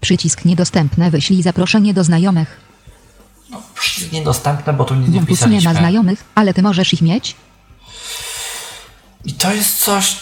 Przycisk 0.00 0.44
niedostępne, 0.44 1.10
wyślij 1.10 1.42
zaproszenie 1.42 1.94
do 1.94 2.04
znajomych. 2.04 2.60
No, 3.50 3.62
przycisk 3.74 4.12
niedostępne, 4.12 4.72
bo 4.72 4.84
tu 4.84 4.94
nic 4.94 5.08
nie 5.08 5.22
wpisaliśmy. 5.22 5.60
nie 5.60 5.74
ma 5.74 5.80
znajomych, 5.80 6.24
ale 6.34 6.54
ty 6.54 6.62
możesz 6.62 6.94
ich 6.94 7.02
mieć? 7.02 7.36
I 9.24 9.32
to 9.32 9.52
jest 9.52 9.84
coś, 9.84 10.16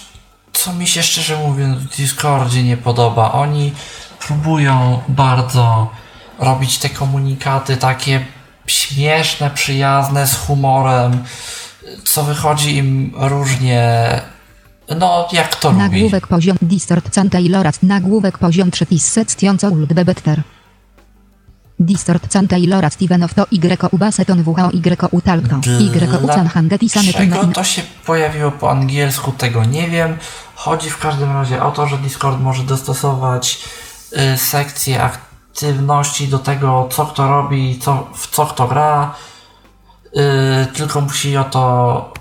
co 0.52 0.72
mi 0.72 0.86
się 0.86 1.02
szczerze 1.02 1.36
mówiąc 1.36 1.78
w 1.78 1.96
Discordzie 1.96 2.62
nie 2.62 2.76
podoba. 2.76 3.32
Oni 3.32 3.72
próbują 4.18 5.02
bardzo 5.08 5.90
robić 6.38 6.78
te 6.78 6.90
komunikaty 6.90 7.76
takie 7.76 8.26
śmieszne, 8.72 9.50
przyjazne, 9.50 10.26
z 10.26 10.36
humorem, 10.36 11.24
co 12.04 12.24
wychodzi 12.24 12.76
im 12.76 13.12
różnie. 13.16 14.20
No, 14.98 15.28
jak 15.32 15.56
to 15.56 15.72
Nagłówek 15.72 16.22
lubi. 16.22 16.30
poziom 16.30 16.56
distort 16.62 17.14
cantailorat. 17.14 17.82
Nagłówek 17.82 18.38
poziom 18.38 18.70
3 18.70 18.86
tisset 18.86 19.36
ult 19.70 19.92
bebetter. 19.92 20.42
Distort 21.80 22.32
cantailorat 22.32 22.92
Stevenow 22.92 23.34
to 23.34 23.46
y 23.52 23.88
ubaseton 23.90 24.42
who 24.42 24.54
y 24.72 25.08
utalkto 25.10 25.60
y 25.80 26.18
ucan 26.22 27.52
to 27.52 27.64
się 27.64 27.82
pojawiło 28.06 28.50
po 28.50 28.70
angielsku, 28.70 29.32
tego 29.32 29.64
nie 29.64 29.90
wiem. 29.90 30.16
Chodzi 30.54 30.90
w 30.90 30.98
każdym 30.98 31.32
razie 31.32 31.62
o 31.62 31.70
to, 31.70 31.86
że 31.86 31.98
Discord 31.98 32.40
może 32.40 32.62
dostosować 32.62 33.58
y, 34.34 34.38
sekcję 34.38 35.02
aktywności 35.52 36.28
do 36.28 36.38
tego, 36.38 36.88
co 36.92 37.06
kto 37.06 37.28
robi, 37.28 37.78
co, 37.78 38.08
w 38.14 38.30
co 38.30 38.46
kto 38.46 38.68
gra, 38.68 39.14
yy, 40.14 40.22
tylko 40.74 41.00
musi 41.00 41.36
o 41.36 41.44
to 41.44 42.12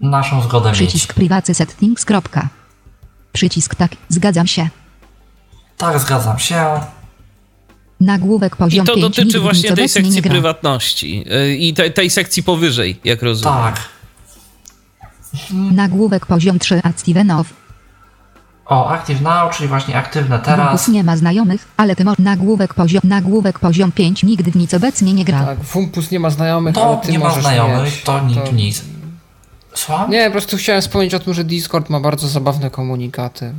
naszą 0.00 0.42
zgodę 0.42 0.72
Przycisk 0.72 0.82
mieć. 0.82 0.90
Przycisk 0.90 1.14
privacy 1.14 1.54
settings. 1.54 2.04
Kropka. 2.04 2.48
Przycisk 3.32 3.74
tak, 3.74 3.90
zgadzam 4.08 4.46
się. 4.46 4.68
Tak, 5.76 6.00
zgadzam 6.00 6.38
się. 6.38 6.80
Nagłówek 8.00 8.56
poziom 8.56 8.84
I 8.84 8.86
to 8.86 8.94
5, 8.94 9.16
dotyczy 9.16 9.40
właśnie 9.40 9.72
tej 9.72 9.88
sekcji 9.88 10.22
prywatności 10.22 11.24
yy, 11.26 11.56
i 11.56 11.74
tej, 11.74 11.92
tej 11.92 12.10
sekcji 12.10 12.42
powyżej, 12.42 13.00
jak 13.04 13.22
rozumiem. 13.22 13.58
Tak. 13.58 13.88
Nagłówek 15.52 16.26
poziom 16.26 16.58
3 16.58 16.80
a 16.84 16.92
Stevenow. 16.96 17.59
O, 18.70 18.90
Active 18.90 19.20
Now, 19.20 19.56
czyli 19.56 19.68
właśnie 19.68 19.96
aktywne 19.96 20.38
teraz. 20.38 20.68
Wumpus 20.68 20.88
nie 20.88 21.04
ma 21.04 21.16
znajomych, 21.16 21.68
ale 21.76 21.96
ty 21.96 22.04
masz 22.04 22.18
nagłówek 22.18 22.74
poziom, 22.74 23.00
nagłówek 23.04 23.58
poziom 23.58 23.92
5 23.92 24.22
nigdy 24.22 24.50
w 24.50 24.56
nic 24.56 24.74
obecnie 24.74 25.14
nie 25.14 25.24
gra. 25.24 25.44
Tak, 25.44 25.58
Wumpus 25.58 26.10
nie 26.10 26.20
ma 26.20 26.30
znajomych, 26.30 26.74
to 26.74 26.84
ale 26.84 26.96
ty 26.96 27.12
nie 27.12 27.18
ma 27.18 27.30
znajomych, 27.30 27.84
mieć. 27.84 28.02
to 28.02 28.20
nikt 28.20 28.46
to... 28.46 28.52
nic. 28.52 28.84
Słucham? 29.74 30.10
Nie, 30.10 30.24
po 30.26 30.32
prostu 30.32 30.56
chciałem 30.56 30.82
wspomnieć 30.82 31.14
o 31.14 31.18
tym, 31.18 31.34
że 31.34 31.44
Discord 31.44 31.90
ma 31.90 32.00
bardzo 32.00 32.28
zabawne 32.28 32.70
komunikaty. 32.70 33.54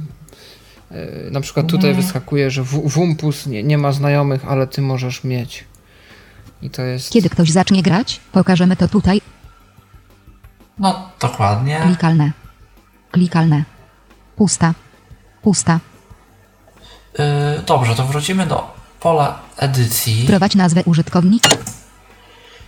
E, 0.91 1.31
na 1.31 1.41
przykład 1.41 1.67
tutaj 1.67 1.89
mm. 1.89 2.01
wyskakuje, 2.01 2.51
że 2.51 2.63
Wumpus 2.63 3.45
nie, 3.45 3.63
nie 3.63 3.77
ma 3.77 3.91
znajomych, 3.91 4.45
ale 4.47 4.67
ty 4.67 4.81
możesz 4.81 5.23
mieć. 5.23 5.65
I 6.61 6.69
to 6.69 6.81
jest... 6.81 7.11
Kiedy 7.11 7.29
ktoś 7.29 7.51
zacznie 7.51 7.83
grać, 7.83 8.19
pokażemy 8.31 8.75
to 8.75 8.87
tutaj. 8.87 9.21
No, 10.79 11.09
dokładnie. 11.19 11.79
Klikalne. 11.83 12.31
Klikalne. 13.11 13.63
Pusta. 14.35 14.73
Pusta. 15.41 15.79
Yy, 17.19 17.25
dobrze, 17.65 17.95
to 17.95 18.05
wrócimy 18.05 18.45
do 18.45 18.73
pola 18.99 19.39
edycji. 19.57 20.23
Prowadź 20.27 20.55
nazwę 20.55 20.83
użytkownika. 20.85 21.49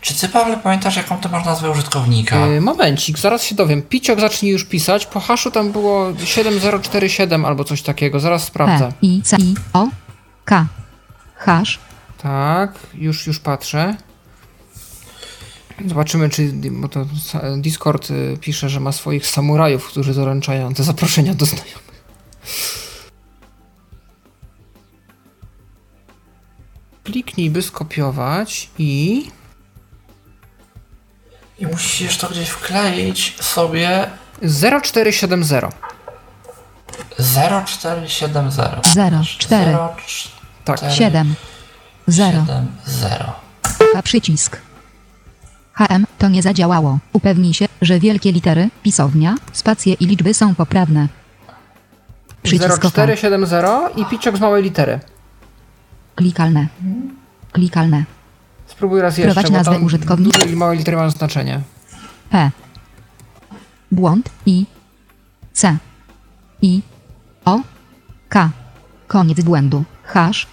Czy 0.02 0.14
ty, 0.14 0.30
Paweł, 0.30 0.58
pamiętasz, 0.64 0.96
jaką 0.96 1.18
ty 1.18 1.30
masz 1.30 1.46
nazwę 1.46 1.72
użytkownika? 1.72 2.48
Yy, 2.48 2.62
momencik, 2.62 3.20
zaraz 3.20 3.44
się 3.44 3.56
dowiem. 3.56 3.82
Piciok 3.82 4.20
zacznij 4.20 4.52
już 4.52 4.66
pisać. 4.66 5.06
Po 5.06 5.20
haszu 5.20 5.52
tam 5.52 5.72
było 5.72 6.14
7047 6.24 7.46
albo 7.46 7.64
coś 7.64 7.82
takiego. 7.82 8.20
Zaraz 8.20 8.44
sprawdzę. 8.44 8.88
P, 8.90 8.94
I, 9.02 9.22
C, 9.22 9.38
I, 9.38 9.56
O, 9.74 9.88
K. 10.46 10.66
Hash. 11.36 11.80
Tak, 12.22 12.80
już, 12.94 13.28
już 13.28 13.40
patrzę. 13.40 13.96
Zobaczymy, 15.86 16.30
czy. 16.30 16.52
Bo 16.72 16.90
to 16.90 17.06
Discord 17.58 18.12
y, 18.12 18.38
pisze, 18.42 18.70
że 18.70 18.80
ma 18.80 18.92
swoich 18.92 19.28
samurajów, 19.28 19.88
którzy 19.88 20.14
doręczają 20.14 20.74
te 20.74 20.84
zaproszenia 20.84 21.34
do 21.34 21.46
znajomych. 21.46 21.83
Kliknij, 27.04 27.50
by 27.50 27.62
skopiować 27.62 28.70
i. 28.78 29.26
I 31.60 31.68
musisz 31.68 32.18
to 32.18 32.30
gdzieś 32.30 32.50
wkleić 32.50 33.36
sobie 33.42 34.10
0470. 34.84 35.76
0470. 37.66 38.88
0, 38.88 39.24
4, 39.38 39.78
Tak. 40.66 40.80
7, 40.92 41.36
0. 42.08 42.46
0. 42.86 43.34
A 43.96 44.02
przycisk. 44.02 44.58
HM 45.74 46.06
to 46.20 46.30
nie 46.30 46.42
zadziałało. 46.42 47.00
Upewnij 47.14 47.54
się, 47.54 47.66
że 47.82 48.00
wielkie 48.00 48.32
litery, 48.32 48.70
pisownia, 48.84 49.36
spacje 49.54 49.94
i 49.94 50.06
liczby 50.06 50.34
są 50.34 50.56
poprawne. 50.56 51.08
Przycisk 52.44 52.86
OK. 52.86 52.94
0470 52.94 53.98
i 53.98 54.06
piczok 54.06 54.38
z 54.38 54.40
małej 54.40 54.64
litery. 54.64 55.00
Klikalne. 56.16 56.68
Klikalne. 57.52 58.04
Spróbuj 58.68 59.02
raz 59.02 59.18
jeszcze, 59.18 59.32
Wprowadź 59.32 59.52
bo 59.52 59.58
nazwę 59.58 59.86
użytkownika. 59.86 60.40
duże 60.40 60.54
i 60.54 60.56
małe 60.56 60.76
litery 60.76 60.98
mają 60.98 61.10
znaczenie. 61.10 61.62
P. 62.30 62.52
Błąd 63.92 64.30
I. 64.46 64.66
C. 65.54 65.78
I. 66.62 66.82
O. 67.46 67.60
K. 68.30 68.50
Koniec 69.08 69.42
błędu. 69.42 69.84
Hash. 70.04 70.48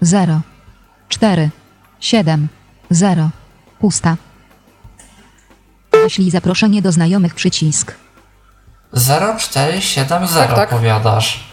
0. 0.00 0.40
4. 1.08 1.50
7. 2.00 2.48
0. 2.90 3.30
Pusta. 3.78 4.16
Wyślij 6.04 6.30
zaproszenie 6.30 6.82
do 6.82 6.92
znajomych 6.92 7.34
przycisk. 7.34 7.94
0470 8.92 10.34
Tak, 10.34 10.54
tak. 10.56 10.68
powiadasz. 10.70 11.48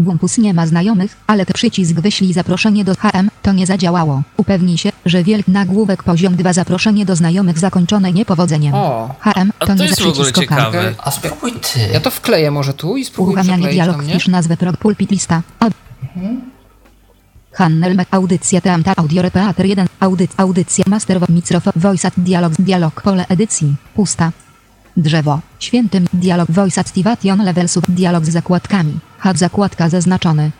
Wumpus 0.00 0.38
nie 0.38 0.54
ma 0.54 0.66
znajomych, 0.66 1.16
ale 1.26 1.46
przycisk 1.46 1.92
wyślij 2.00 2.32
zaproszenie 2.32 2.84
do 2.84 2.94
HM 2.94 3.30
to 3.42 3.52
nie 3.52 3.66
zadziałało. 3.66 4.22
Upewnij 4.36 4.78
się, 4.78 4.92
że 5.06 5.24
wielki 5.24 5.50
nagłówek 5.50 6.02
poziom 6.02 6.36
2 6.36 6.52
zaproszenie 6.52 7.06
do 7.06 7.16
znajomych 7.16 7.58
zakończone 7.58 8.12
niepowodzeniem. 8.12 8.74
O. 8.74 9.14
HM 9.20 9.52
to 9.58 9.66
to 9.66 9.74
nie 9.74 9.84
jest 9.84 9.98
w 10.02 10.06
ogóle 10.06 10.12
przycisk 10.14 10.38
OK. 10.38 10.42
ciekawe. 10.44 10.94
A 10.98 11.10
spróbuj 11.10 11.52
ty. 11.52 11.80
Ja 11.92 12.00
to 12.00 12.10
wkleję 12.10 12.50
może 12.50 12.74
tu 12.74 12.96
i 12.96 13.04
spróbuj 13.04 13.34
Uruchamianie 13.34 13.68
dialog, 13.68 13.96
do 13.96 14.02
mnie. 14.02 14.12
pisz 14.14 14.28
nazwę 14.28 14.56
prog 14.56 14.76
pulpit 14.76 15.10
lista. 15.10 15.42
Ab. 15.60 15.74
Hannel 17.56 17.96
audycja 18.10 18.60
teamta 18.60 18.92
audio 18.96 19.22
repeater 19.22 19.66
1 19.66 19.86
audyc 20.00 20.30
audycja 20.36 20.84
master 20.86 21.20
microfon 21.28 21.72
voice 21.76 22.10
dialog 22.16 22.52
dialog 22.52 23.02
pole 23.02 23.24
edycji. 23.28 23.74
Pusta. 23.94 24.32
Drzewo. 24.96 25.40
Świętym. 25.58 26.06
Dialog 26.12 26.50
voice 26.50 26.80
activation 26.80 27.44
level 27.44 27.68
sub 27.68 27.86
dialog 27.88 28.24
z 28.24 28.28
zakładkami. 28.28 28.98
Had 29.18 29.38
zakładka 29.38 29.88
zaznaczony. 29.88 30.50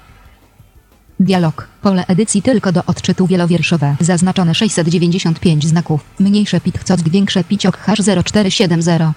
Dialog. 1.20 1.68
Pole 1.82 2.06
edycji 2.06 2.42
tylko 2.42 2.72
do 2.72 2.84
odczytu 2.84 3.26
wielowierszowe. 3.26 3.96
Zaznaczone 4.00 4.54
695 4.54 5.66
znaków. 5.66 6.00
Mniejsze 6.18 6.60
pit 6.60 6.84
cock 6.84 7.08
większe 7.08 7.44
piciok 7.44 7.76
hash 7.76 8.00
0470. 8.24 9.16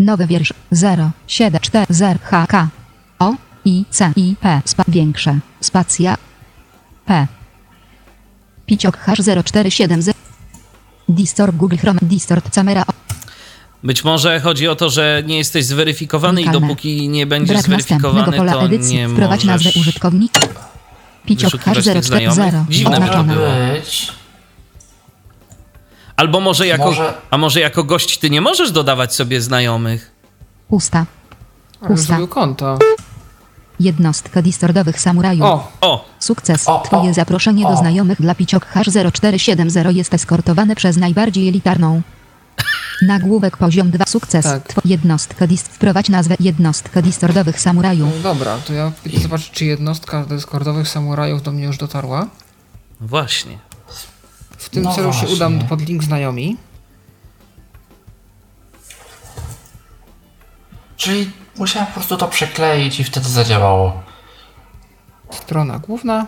Nowy 0.00 0.26
wiersz. 0.26 0.52
0, 0.70 1.10
7, 1.26 1.60
4, 1.60 1.86
0, 1.90 2.18
H, 2.22 2.46
K, 2.46 2.68
O, 3.18 3.34
I, 3.64 3.84
C, 3.90 4.12
I, 4.16 4.36
P, 4.40 4.62
spa, 4.64 4.84
większe, 4.88 5.38
spacja, 5.60 6.16
P. 7.08 7.26
Piciok 8.66 8.96
hash 8.98 9.18
0470. 9.44 10.16
Distort 11.08 11.56
Google 11.56 11.76
Chrome, 11.76 11.98
Distort 12.02 12.50
Camera, 12.54 12.84
Być 13.82 14.04
może 14.04 14.40
chodzi 14.40 14.68
o 14.68 14.76
to, 14.76 14.90
że 14.90 15.22
nie 15.26 15.38
jesteś 15.38 15.64
zweryfikowany 15.64 16.42
i 16.42 16.50
dopóki 16.50 17.08
nie 17.08 17.26
będziesz 17.26 17.54
brak 17.56 17.64
zweryfikowany, 17.66 18.36
pola 18.36 18.52
to 18.52 18.62
edycji. 18.64 18.96
nie 18.96 19.08
Wprowadź 19.08 19.44
nazwę 19.44 19.68
możesz... 19.68 19.76
użytkownika. 19.76 20.40
Piciok 21.26 21.50
hash 21.60 21.76
wyszukiwać 21.76 21.84
tych 21.84 22.04
040. 22.04 22.34
znajomych? 22.34 22.68
Dziwne 22.70 23.00
by 23.00 23.08
to 23.08 23.24
było. 23.24 23.46
Być. 23.72 24.12
Albo 26.16 26.40
może 26.40 26.66
jako, 26.66 26.84
Może- 26.84 27.14
a 27.30 27.38
może 27.38 27.60
jako 27.60 27.84
gość 27.84 28.18
ty 28.18 28.30
nie 28.30 28.40
możesz 28.40 28.72
dodawać 28.72 29.14
sobie 29.14 29.40
znajomych? 29.40 30.10
Pusta. 30.68 31.06
Pusta. 31.86 32.18
konto. 32.28 32.78
Jednostka 33.80 34.42
distordowych 34.42 35.00
samurajów. 35.00 35.42
O, 35.46 35.72
O, 35.80 36.04
Sukces. 36.18 36.68
O, 36.68 36.82
o, 36.82 36.84
Twoje 36.84 37.14
zaproszenie 37.14 37.62
do 37.62 37.68
o. 37.68 37.76
znajomych 37.76 38.20
dla 38.22 38.34
Piciok 38.34 38.66
Hash 38.66 38.88
0470 39.12 39.96
jest 39.96 40.14
eskortowane 40.14 40.76
przez 40.76 40.96
najbardziej 40.96 41.48
elitarną. 41.48 42.02
Nagłówek 43.02 43.56
poziom 43.56 43.90
2. 43.90 44.04
Sukces. 44.08 44.44
Tak. 44.44 44.72
Two 44.74 44.80
jednostka 44.84 45.46
dist. 45.46 45.68
Wprowadź 45.68 46.08
nazwę 46.08 46.34
jednostka 46.40 47.02
distordowych 47.02 47.60
samurajów. 47.60 48.08
no 48.16 48.22
dobra, 48.22 48.58
to 48.66 48.72
ja 48.72 48.92
idę 49.06 49.20
zobaczyć, 49.20 49.50
czy 49.50 49.64
jednostka 49.64 50.24
Discordowych 50.24 50.88
samurajów 50.88 51.42
do 51.42 51.52
mnie 51.52 51.64
już 51.64 51.78
dotarła. 51.78 52.26
właśnie. 53.00 53.58
W 54.58 54.68
tym 54.68 54.82
No 54.82 54.94
celu 54.94 55.12
się 55.12 55.18
właśnie. 55.18 55.36
udam 55.36 55.58
pod 55.58 55.80
link 55.80 56.04
znajomi. 56.04 56.56
Czyli 60.96 61.30
musiałem 61.58 61.86
po 61.86 61.92
prostu 61.92 62.16
to 62.16 62.28
przekleić 62.28 63.00
i 63.00 63.04
wtedy 63.04 63.28
zadziałało. 63.28 64.02
Strona 65.30 65.78
główna. 65.78 66.26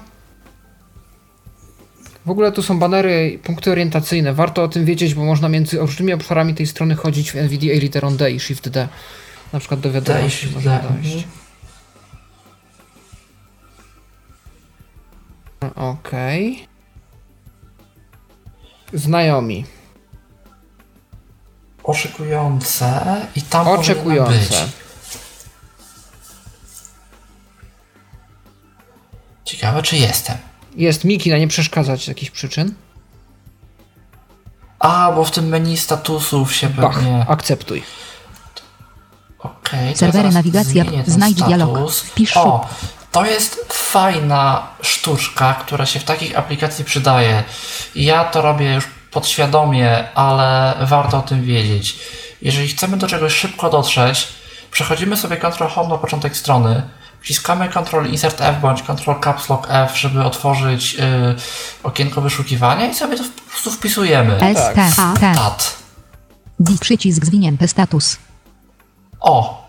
W 2.27 2.31
ogóle 2.31 2.53
tu 2.53 2.63
są 2.63 2.79
banery, 2.79 3.39
punkty 3.43 3.71
orientacyjne. 3.71 4.35
Warto 4.35 4.63
o 4.63 4.69
tym 4.69 4.85
wiedzieć, 4.85 5.15
bo 5.15 5.25
można 5.25 5.49
między 5.49 5.79
różnymi 5.79 6.13
obszarami 6.13 6.55
tej 6.55 6.67
strony 6.67 6.95
chodzić 6.95 7.33
w 7.33 7.37
NVDA 7.37 7.73
literą 7.73 8.17
D 8.17 8.31
i 8.31 8.41
Shift 8.41 8.69
D. 8.69 8.89
Na 9.53 9.59
przykład 9.59 9.81
do 9.81 9.93
wiadomości 9.93 10.39
Shift 10.39 10.55
można 10.55 10.79
D. 10.79 10.89
dojść. 10.89 11.27
Okej. 15.77 16.67
Znajomi. 18.93 19.65
Oczekujące 21.85 23.17
i 23.37 23.43
tam 23.43 23.67
powinno 23.67 24.27
być. 24.27 24.53
Ciekawe, 29.51 29.83
czy 29.83 29.97
jestem. 29.97 30.37
Jest 30.77 31.05
Miki 31.05 31.31
na 31.31 31.39
nie 31.39 31.49
przeszkadzać 31.49 32.05
z 32.05 32.09
jakichś 32.09 32.31
przyczyn. 32.31 32.75
A, 34.79 35.13
bo 35.13 35.25
w 35.25 35.31
tym 35.31 35.49
menu 35.49 35.77
statusów 35.77 36.55
się 36.55 36.69
Bach, 36.69 36.95
pewnie... 36.95 37.27
akceptuj. 37.29 37.83
Okej, 39.39 39.93
to 39.93 39.99
Serwery 39.99 40.19
zaraz 40.19 40.35
nawigacja, 40.35 40.85
zmienię 40.85 41.05
ten 41.05 41.15
znajdź 41.15 41.37
status. 41.37 41.55
dialog, 41.55 41.93
wpisz 41.93 42.37
O, 42.37 42.69
to 43.13 43.25
jest 43.25 43.67
fajna 43.73 44.67
sztuczka, 44.83 45.55
która 45.55 45.87
się 45.87 46.01
w 46.01 46.05
takich 46.05 46.39
aplikacji 46.39 46.85
przydaje. 46.85 47.45
Ja 47.95 48.25
to 48.25 48.43
robię 48.43 48.75
już 48.75 48.85
podświadomie, 49.11 50.15
ale 50.15 50.75
warto 50.81 51.19
o 51.19 51.23
tym 51.23 51.45
wiedzieć. 51.45 51.99
Jeżeli 52.43 52.69
chcemy 52.69 52.97
do 52.97 53.07
czegoś 53.07 53.35
szybko 53.35 53.71
dotrzeć, 53.71 54.29
przechodzimy 54.71 55.17
sobie 55.17 55.37
Ctrl 55.37 55.69
Home 55.69 55.89
na 55.89 55.99
początek 55.99 56.37
strony, 56.37 56.83
wciskamy 57.23 57.69
Ctrl 57.69 58.07
Insert 58.07 58.41
F 58.41 58.61
bądź 58.61 58.83
Ctrl 58.83 59.21
Caps 59.21 59.49
Lock 59.49 59.67
F, 59.71 59.99
żeby 59.99 60.25
otworzyć 60.25 60.95
y, 60.95 61.03
okienko 61.83 62.21
wyszukiwania 62.21 62.87
i 62.87 62.95
sobie 62.95 63.17
to 63.17 63.25
po 63.25 63.51
prostu 63.51 63.71
wpisujemy. 63.71 64.41
S, 64.41 64.75
T, 64.75 64.91
A, 64.99 65.15
T. 65.21 65.33
Tat. 65.35 65.77
Dis 66.61 66.81
przycisk 66.81 67.25
zwinięty 67.25 67.69
status. 67.69 68.17
O! 69.21 69.69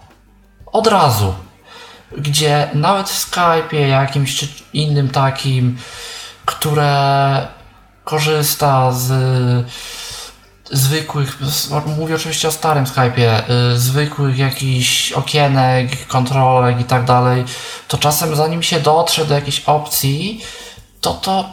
Od 0.66 0.88
razu. 0.88 1.34
Gdzie 2.18 2.70
nawet 2.74 3.10
w 3.10 3.32
Skype'ie 3.32 3.88
jakimś 3.88 4.36
czy 4.36 4.48
innym 4.74 5.10
takim, 5.10 5.78
które 6.46 7.48
korzysta 8.04 8.92
z 8.92 9.12
zwykłych, 10.72 11.38
mówię 11.98 12.16
oczywiście 12.16 12.48
o 12.48 12.52
starym 12.52 12.86
Skype'ie, 12.86 13.42
y, 13.74 13.80
zwykłych 13.80 14.38
jakichś 14.38 15.12
okienek, 15.12 16.08
kontrolek 16.08 16.80
i 16.80 16.84
tak 16.84 17.06
dalej, 17.06 17.46
to 17.88 17.98
czasem 17.98 18.36
zanim 18.36 18.64
się 18.64 18.80
dotrze 18.80 19.26
do 19.26 19.36
jakiejś 19.36 19.60
opcji, 19.60 20.42
to 21.02 21.14
to 21.14 21.50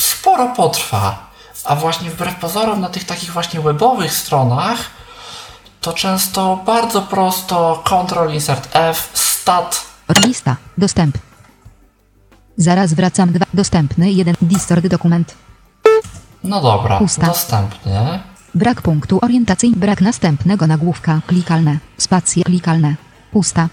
sporo 0.00 0.48
potrwa. 0.56 1.26
A 1.64 1.76
właśnie 1.76 2.10
wbrew 2.10 2.34
pozorom 2.34 2.80
na 2.80 2.88
tych 2.88 3.04
takich 3.04 3.32
właśnie 3.32 3.60
webowych 3.60 4.12
stronach 4.12 4.78
to 5.80 5.92
często 5.92 6.62
bardzo 6.66 7.02
prosto 7.02 7.82
Ctrl 7.84 8.34
Insert 8.34 8.68
F, 8.72 9.10
Stat. 9.14 9.86
Lista. 10.26 10.56
Dostęp. 10.78 11.18
Zaraz 12.56 12.94
wracam. 12.94 13.32
Dwa. 13.32 13.46
Dostępny. 13.54 14.12
Jeden. 14.12 14.34
Distort 14.42 14.86
dokument. 14.86 15.34
No 16.48 16.60
dobra, 16.60 17.00
dostępny. 17.26 18.18
Brak 18.54 18.82
punktu 18.82 19.18
orientacyjnego. 19.22 19.80
Brak 19.80 20.00
następnego 20.00 20.66
nagłówka. 20.66 21.20
Klikalne. 21.26 21.78
Spacje. 21.98 22.44
Klikalne. 22.44 22.94
Pusta. 23.32 23.68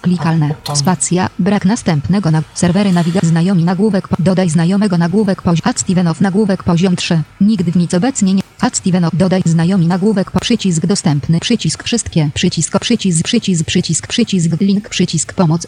Klikalne. 0.00 0.54
Spacja. 0.74 1.30
Brak 1.38 1.64
następnego 1.64 2.30
na 2.30 2.42
serwery 2.54 2.92
nawigacji 2.92 3.28
znajomi 3.28 3.64
nagłówek. 3.64 4.08
Dodaj 4.18 4.50
znajomego 4.50 4.98
nagłówek 4.98 5.42
poziom. 5.42 5.62
Ad 5.64 5.80
Stevenow 5.80 6.20
nagłówek 6.20 6.62
poziom 6.62 6.96
3. 6.96 7.22
Nigdy 7.40 7.72
w 7.72 7.76
nic 7.76 7.94
obecnie 7.94 8.34
nie. 8.34 8.42
Ad 8.60 8.76
Stevenow 8.76 9.10
dodaj 9.14 9.42
znajomi 9.44 9.86
nagłówek 9.86 10.30
po 10.30 10.40
przycisk 10.40 10.86
dostępny. 10.86 11.40
Przycisk 11.40 11.82
wszystkie. 11.82 12.30
Przycisk 12.34 12.78
przycisk 12.78 13.24
przycisk 13.24 13.66
przycisk 13.66 14.06
przycisk 14.06 14.60
link 14.60 14.88
przycisk 14.88 15.32
pomoc. 15.32 15.66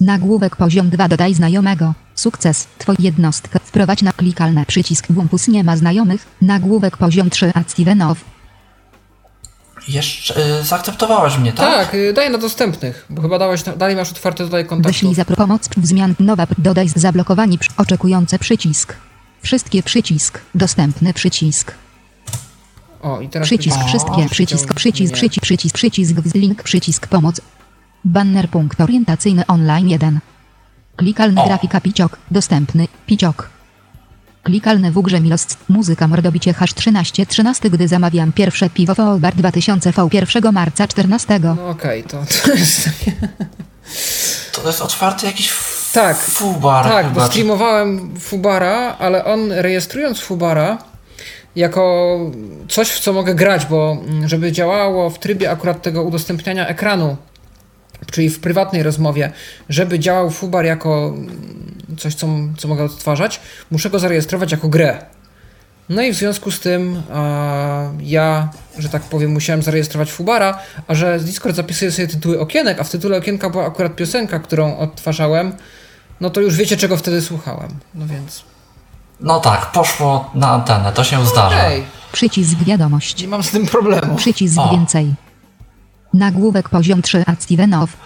Nagłówek 0.00 0.56
poziom 0.56 0.90
2 0.90 1.08
dodaj 1.08 1.34
znajomego. 1.34 1.94
Sukces. 2.14 2.66
Twój 2.78 2.96
jednostkę. 2.98 3.58
Wprowadź 3.64 4.02
na 4.02 4.12
klikalne 4.12 4.66
przycisk 4.66 5.06
Wumpus 5.10 5.48
nie 5.48 5.64
ma 5.64 5.76
znajomych. 5.76 6.26
Nagłówek 6.42 6.96
poziom 6.96 7.30
3 7.30 7.52
Ad 7.54 7.70
Stevenow. 7.70 8.24
Jeszcze 9.88 10.58
y, 10.60 10.62
zaakceptowałaś 10.64 11.38
mnie, 11.38 11.52
tak? 11.52 11.86
Tak, 11.86 11.94
y, 11.94 12.12
daj 12.12 12.30
na 12.30 12.38
dostępnych, 12.38 13.06
bo 13.10 13.22
chyba 13.22 13.38
dałeś, 13.38 13.62
dalej 13.62 13.96
masz 13.96 14.10
otwarte 14.10 14.44
dodaj 14.44 14.66
kontaktu. 14.66 14.88
Wyślij 14.92 15.14
za 15.14 15.24
pomoc 15.24 15.68
zmian 15.82 16.14
nowa 16.20 16.46
dodaj 16.58 16.88
zablokowani 16.88 17.58
przy- 17.58 17.70
oczekujące 17.76 18.38
przycisk. 18.38 18.96
Wszystkie 19.42 19.82
przycisk. 19.82 20.40
Dostępny 20.54 21.14
przycisk. 21.14 21.74
O, 23.02 23.20
i 23.20 23.28
teraz 23.28 23.48
Przycisk 23.48 23.76
tylko- 23.76 23.88
wszystkie 23.88 24.12
O, 24.12 24.28
przycisk 24.28 24.68
nie. 24.68 24.74
przycisk 24.74 25.14
przycisk 25.14 25.42
przycisk 25.42 25.74
przycisk 26.14 26.34
link 26.34 26.62
przycisk 26.62 27.06
pomoc. 27.06 27.40
Banner 28.04 28.48
punkt 28.48 28.80
orientacyjny 28.80 29.46
online 29.46 29.88
1. 29.88 30.20
Klikalny 30.96 31.40
O. 31.40 31.46
grafika 31.46 31.80
piciok. 31.80 32.18
Dostępny 32.30 32.88
piciok. 33.06 33.50
Klikalny 34.42 34.90
w 34.92 35.02
grze 35.02 35.20
Milost. 35.20 35.58
Muzyka 35.68 36.08
mordobicie 36.08 36.52
hash 36.52 36.74
13 36.74 37.26
13 37.26 37.70
gdy 37.70 37.88
zamawiam 37.88 38.32
pierwsze 38.32 38.70
piwo 38.70 38.94
Fobar 38.94 39.34
2000 39.34 39.92
V 39.92 40.08
1 40.12 40.52
marca 40.52 40.88
14. 40.88 41.38
No 41.38 41.68
okej, 41.68 42.02
to, 42.04 42.22
to 42.42 42.52
jest... 42.58 42.88
To 44.52 44.66
jest 44.66 44.80
otwarty 44.80 45.26
jakiś 45.26 45.52
Tak, 45.92 46.16
fubar 46.16 46.84
Tak, 46.84 47.06
chyba. 47.06 47.20
bo 47.20 47.26
streamowałem 47.26 48.20
Fubara, 48.20 48.96
ale 48.98 49.24
on 49.24 49.52
rejestrując 49.52 50.20
Fubara 50.20 50.78
jako 51.56 52.18
coś, 52.68 52.88
w 52.90 53.00
co 53.00 53.12
mogę 53.12 53.34
grać, 53.34 53.66
bo 53.66 53.96
mm, 54.08 54.28
żeby 54.28 54.52
działało 54.52 55.10
w 55.10 55.18
trybie 55.18 55.50
akurat 55.50 55.82
tego 55.82 56.02
udostępniania 56.02 56.66
ekranu, 56.68 57.16
czyli 58.14 58.30
w 58.30 58.40
prywatnej 58.40 58.82
rozmowie, 58.82 59.32
żeby 59.68 59.98
działał 59.98 60.30
Fubar 60.30 60.64
jako 60.64 61.12
mm, 61.16 61.96
coś, 61.98 62.14
co, 62.14 62.26
co 62.58 62.68
mogę 62.68 62.84
odtwarzać, 62.84 63.40
muszę 63.70 63.90
go 63.90 63.98
zarejestrować 63.98 64.52
jako 64.52 64.68
grę. 64.68 65.04
No 65.88 66.02
i 66.02 66.12
w 66.12 66.16
związku 66.16 66.50
z 66.50 66.60
tym 66.60 67.02
a, 67.12 67.90
ja, 68.02 68.48
że 68.78 68.88
tak 68.88 69.02
powiem, 69.02 69.32
musiałem 69.32 69.62
zarejestrować 69.62 70.12
Fubara, 70.12 70.58
a 70.88 70.94
że 70.94 71.18
Discord 71.18 71.56
zapisuje 71.56 71.92
sobie 71.92 72.08
tytuły 72.08 72.40
okienek, 72.40 72.80
a 72.80 72.84
w 72.84 72.90
tytule 72.90 73.16
okienka 73.18 73.50
była 73.50 73.66
akurat 73.66 73.96
piosenka, 73.96 74.38
którą 74.38 74.76
odtwarzałem, 74.76 75.52
no 76.20 76.30
to 76.30 76.40
już 76.40 76.56
wiecie, 76.56 76.76
czego 76.76 76.96
wtedy 76.96 77.22
słuchałem. 77.22 77.68
No 77.94 78.06
więc. 78.06 78.44
No 79.20 79.40
tak, 79.40 79.72
poszło 79.72 80.30
na 80.34 80.48
antenę, 80.50 80.92
to 80.92 81.04
się 81.04 81.26
zdarza. 81.26 81.64
Ej, 81.64 81.84
Przycisk 82.12 82.58
wiadomość. 82.58 83.22
nie 83.22 83.28
mam 83.28 83.42
z 83.42 83.50
tym 83.50 83.66
problemu. 83.66 84.16
Przycisk 84.16 84.58
O. 84.58 84.70
więcej. 84.70 85.14
Nagłówek 86.14 86.68
poziom 86.68 87.02
3 87.02 87.24
Ad 87.26 87.42
Stevenow. 87.42 87.96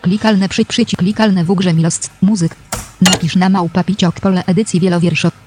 Klikalne 0.00 0.48
przy 0.48 0.64
przycisk 0.64 0.98
klikalne 0.98 1.44
w 1.44 1.54
grze 1.54 1.74
Milost. 1.74 2.10
Muzyk. 2.22 2.56
Napisz 3.00 3.36
na 3.36 3.48
małpa 3.48 3.84
piciok 3.84 4.20
pole 4.20 4.44
edycji 4.46 4.80
wielowierszowej. 4.80 5.38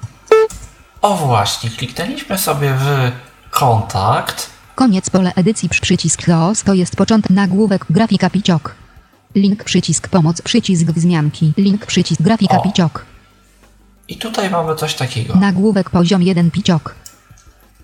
O 1.02 1.16
właśnie, 1.16 1.70
kliknęliśmy 1.70 2.38
sobie 2.38 2.74
w 2.74 3.12
kontakt. 3.50 4.50
Koniec 4.76 5.10
pole 5.10 5.32
edycji 5.36 5.70
przy 5.70 5.82
przycisk 5.82 6.26
chaos 6.26 6.64
to 6.64 6.74
jest 6.74 6.96
początek 6.96 7.32
nagłówek 7.32 7.86
grafika 7.90 8.30
piciok. 8.30 8.76
Link 9.36 9.64
przycisk 9.64 10.08
pomoc 10.08 10.42
przycisk 10.42 10.86
wzmianki. 10.86 11.54
Link 11.58 11.86
przycisk 11.86 12.22
grafika 12.22 12.58
O. 12.58 12.62
piciok. 12.62 13.06
I 14.08 14.18
tutaj 14.18 14.50
mamy 14.50 14.76
coś 14.76 14.96
takiego. 14.96 15.36
Nagłówek 15.36 15.90
poziom 15.90 16.24
1 16.24 16.52
piciok. 16.52 16.96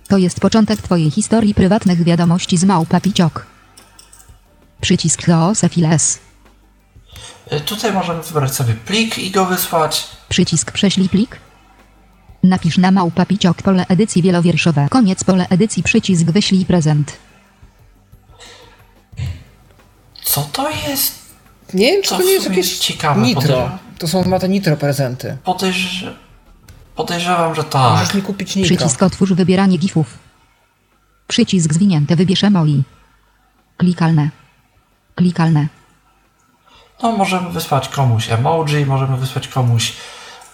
To 0.08 0.18
jest 0.18 0.40
początek 0.40 0.82
twojej 0.82 1.12
historii 1.12 1.54
prywatnych 1.54 2.04
wiadomości 2.04 2.58
z 2.58 2.64
małpa 2.64 3.02
piciok. 3.02 3.53
Przycisk 4.84 5.26
chaos 5.26 5.62
files. 5.70 6.20
Tutaj 7.66 7.94
możemy 7.94 8.24
wybrać 8.24 8.56
sobie 8.56 8.74
plik 8.74 9.18
i 9.18 9.32
go 9.32 9.46
wysłać. 9.46 10.08
Przycisk 10.30 10.72
prześlij 10.72 11.10
plik. 11.10 11.40
Napisz 12.44 12.78
na 12.78 12.92
małpa 12.92 13.26
piciok 13.26 13.62
pole 13.62 13.86
edycji 13.88 14.22
wielowierszowe. 14.22 14.88
Koniec 14.90 15.24
pole 15.24 15.48
edycji 15.50 15.84
przycisk 15.84 16.24
wyślij 16.26 16.66
prezent. 16.66 17.18
Co 20.24 20.42
to 20.42 20.70
jest? 20.70 21.20
Nie 21.74 21.92
wiem, 21.92 22.02
czy 22.04 22.10
To 22.10 22.18
to 22.18 22.24
nie 22.24 22.32
jest 22.32 22.50
jakieś 22.50 22.58
jest 22.70 22.82
ciekawe, 22.82 23.22
nitro. 23.22 23.42
podejrzewam. 23.42 23.78
To 23.98 24.08
są 24.08 24.24
chyba 24.24 24.40
te 24.40 24.50
nitro 24.50 24.78
prezenty. 24.78 25.38
Podejrz... 25.44 26.06
Podejrzewam, 26.96 27.56
że 27.56 27.64
tak. 27.64 27.92
Możesz 28.00 28.14
mi 28.14 28.22
kupić 28.22 28.56
nitro. 28.56 28.76
Przycisk 28.78 29.04
otwórz 29.04 29.34
wybieranie 29.34 29.78
gifów. 29.78 30.18
Przycisk 31.28 31.74
zwinięty 31.74 32.16
wybierz 32.16 32.44
emoi. 32.44 32.84
Klikalne. 33.78 34.30
Klikalne. 35.16 35.68
No, 37.04 37.12
możemy 37.12 37.50
wysłać 37.50 37.90
komuś 37.90 38.30
emoji, 38.30 38.86
możemy 38.86 39.18
wysłać 39.18 39.48
komuś 39.48 39.94
Napisz 39.94 40.02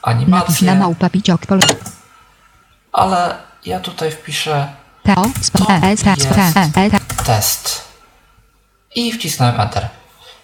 animację, 0.01 0.68
na 0.68 0.76
małpa 0.76 1.10
piciok 1.10 1.45
pole. 1.45 1.62
ale 2.91 3.36
ja 3.66 3.80
tutaj 3.80 4.12
wpiszę 4.12 4.74
sp, 5.49 5.57
e, 5.70 5.82
e, 5.84 5.91
e, 6.86 6.89
t. 6.89 6.99
test 7.26 7.89
i 8.95 9.12
wcisnąłem 9.12 9.60
Enter. 9.62 9.89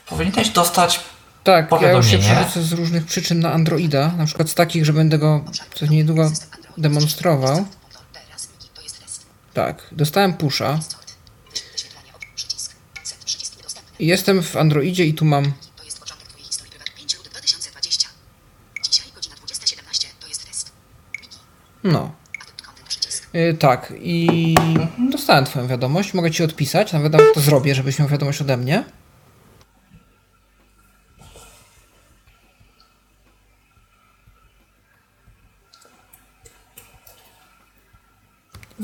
Powinieneś 0.05 0.49
dostać 0.49 0.99
Tak, 1.43 1.72
ja 1.82 1.91
już 1.91 2.07
się 2.07 2.18
przerzucę 2.18 2.61
z 2.63 2.72
różnych 2.72 3.05
przyczyn 3.05 3.39
na 3.39 3.51
Androida, 3.51 4.11
na 4.18 4.26
przykład 4.26 4.49
z 4.49 4.55
takich, 4.55 4.86
że 4.86 4.93
będę 4.93 5.18
go 5.18 5.45
coś 5.76 5.89
niedługo 5.89 6.32
demonstrował. 6.78 7.66
Tak, 9.53 9.88
dostałem 9.91 10.34
pusha. 10.34 10.80
I 13.78 13.84
Jestem 13.99 14.43
w 14.43 14.55
Androidzie 14.55 15.05
i 15.05 15.13
tu 15.13 15.25
mam 15.25 15.51
To 15.75 15.83
jest 15.83 15.99
początek 15.99 16.27
Twojej 16.27 16.45
historii 16.45 16.71
prywatnej 16.71 16.97
5 16.97 17.17
lutego 17.17 17.31
2020. 17.33 18.09
Dzisiaj 18.83 19.07
godzina 19.15 19.35
20.17 19.35 20.07
to 20.19 20.27
jest 20.27 20.47
test. 20.47 20.71
Miki, 21.21 21.37
No. 21.83 22.11
Yy, 23.33 23.53
tak, 23.53 23.93
i 23.99 24.55
dostałem 25.11 25.45
Twoją 25.45 25.67
wiadomość. 25.67 26.13
Mogę 26.13 26.31
Ci 26.31 26.43
odpisać, 26.43 26.93
nawet 26.93 27.13
to 27.33 27.39
zrobię, 27.39 27.75
żebyś 27.75 27.99
miał 27.99 28.07
wiadomość 28.07 28.41
ode 28.41 28.57
mnie. 28.57 28.83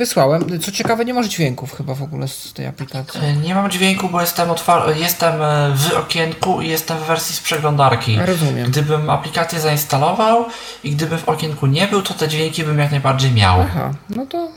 Wysłałem. 0.06 0.60
Co 0.62 0.72
ciekawe, 0.72 1.06
nie 1.06 1.14
masz 1.14 1.28
dźwięków 1.28 1.74
chyba 1.78 1.96
w 1.96 2.04
ogóle 2.04 2.28
z 2.28 2.54
tej 2.54 2.68
aplikacji. 2.68 3.20
E, 3.24 3.34
Nie 3.36 3.56
mam 3.56 3.72
dźwięku, 3.72 4.10
bo 4.10 4.22
jestem, 4.22 4.50
otwar- 4.50 4.96
jestem 4.98 5.42
e, 5.42 5.72
w 5.76 5.94
okienku 5.98 6.62
i 6.62 6.68
jestem 6.70 6.98
w 6.98 7.02
wersji 7.02 7.36
z 7.36 7.40
przeglądarki. 7.40 8.18
Rozumiem. 8.26 8.72
Gdybym 8.72 9.10
aplikację 9.10 9.60
zainstalował 9.60 10.46
i 10.84 10.92
gdybym 10.92 11.20
w 11.20 11.30
okienku 11.30 11.68
nie 11.68 11.88
był, 11.88 12.02
to 12.02 12.14
te 12.14 12.28
dźwięki 12.28 12.64
bym 12.64 12.80
jak 12.80 12.92
najbardziej 12.92 13.32
miał. 13.32 13.62
Aha, 13.62 13.92
no 14.10 14.26
to, 14.26 14.48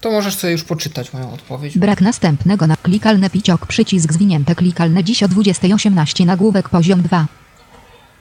to 0.00 0.10
możesz 0.10 0.34
sobie 0.36 0.52
już 0.52 0.64
poczytać 0.64 1.12
moją 1.12 1.32
odpowiedź. 1.32 1.78
Brak 1.78 2.00
następnego 2.00 2.66
na 2.66 2.76
klikalne 2.76 3.30
piciok 3.30 3.66
przycisk 3.66 4.12
zwinięte 4.12 4.54
klikalne 4.54 5.04
dziś 5.04 5.22
o 5.22 5.26
20.18 5.28 6.26
nagłówek 6.26 6.68
poziom 6.68 7.02
2. 7.02 7.26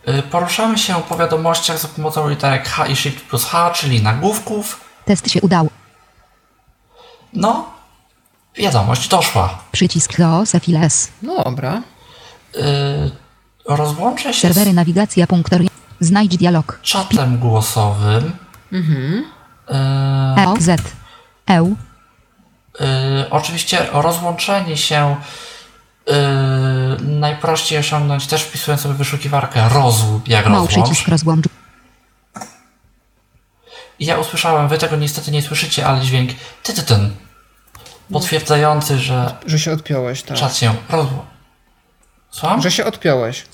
E, 0.05 0.21
Poruszamy 0.23 0.77
się 0.77 0.95
po 1.09 1.17
wiadomościach 1.17 1.79
za 1.79 1.87
pomocą 1.87 2.29
literek 2.29 2.67
H 2.67 2.87
i 2.87 2.95
Shift 2.95 3.21
plus 3.21 3.45
H, 3.45 3.71
czyli 3.75 4.01
nagłówków. 4.03 4.79
Test 5.05 5.31
się 5.31 5.41
udał. 5.41 5.69
No, 7.33 7.65
wiadomość 8.55 9.07
doszła. 9.07 9.59
Przycisk 9.71 10.15
chaos 10.15 10.51
files. 10.61 11.11
No 11.21 11.43
dobra. 11.43 11.81
E, 12.57 12.61
Rozłączę 13.65 14.33
się 14.33 14.39
Serwery 14.47 14.71
z 14.71 14.73
nawigacja 14.73 15.27
punkt 15.27 15.51
Znajdź 15.99 16.37
dialog. 16.37 16.79
czatem 16.83 17.37
głosowym. 17.39 18.31
E, 19.69 20.35
EOZ. 20.37 20.69
EU. 21.47 21.75
Y, 22.81 23.29
oczywiście 23.29 23.85
rozłączenie 23.93 24.77
się 24.77 25.15
y, 26.09 26.13
najprościej 27.03 27.79
osiągnąć 27.79 28.27
też 28.27 28.43
wpisując 28.43 28.81
sobie 28.81 28.93
wyszukiwarkę 28.95 29.69
rozł 29.69 30.19
jak 30.27 30.45
Mał 30.49 30.65
rozłącz. 30.65 30.87
przycisk 30.87 31.07
rozłącz. 31.07 31.45
I 33.99 34.05
ja 34.05 34.17
usłyszałem, 34.17 34.67
wy 34.67 34.77
tego 34.77 34.95
niestety 34.95 35.31
nie 35.31 35.41
słyszycie, 35.41 35.87
ale 35.87 36.01
dźwięk 36.01 36.31
ty 36.63 36.73
ty 36.73 36.83
ten 36.83 37.11
potwierdzający, 38.11 38.97
że 38.97 39.35
Że 39.45 39.59
się 39.59 39.71
odpiąłeś, 39.71 40.23
tak. 40.23 40.37
czat 40.37 40.57
się 40.57 40.73
rozłącz. 40.89 41.25
Słucham? 42.31 42.61
Że 42.61 42.71
się 42.71 42.85
odpiąłeś. 42.85 43.45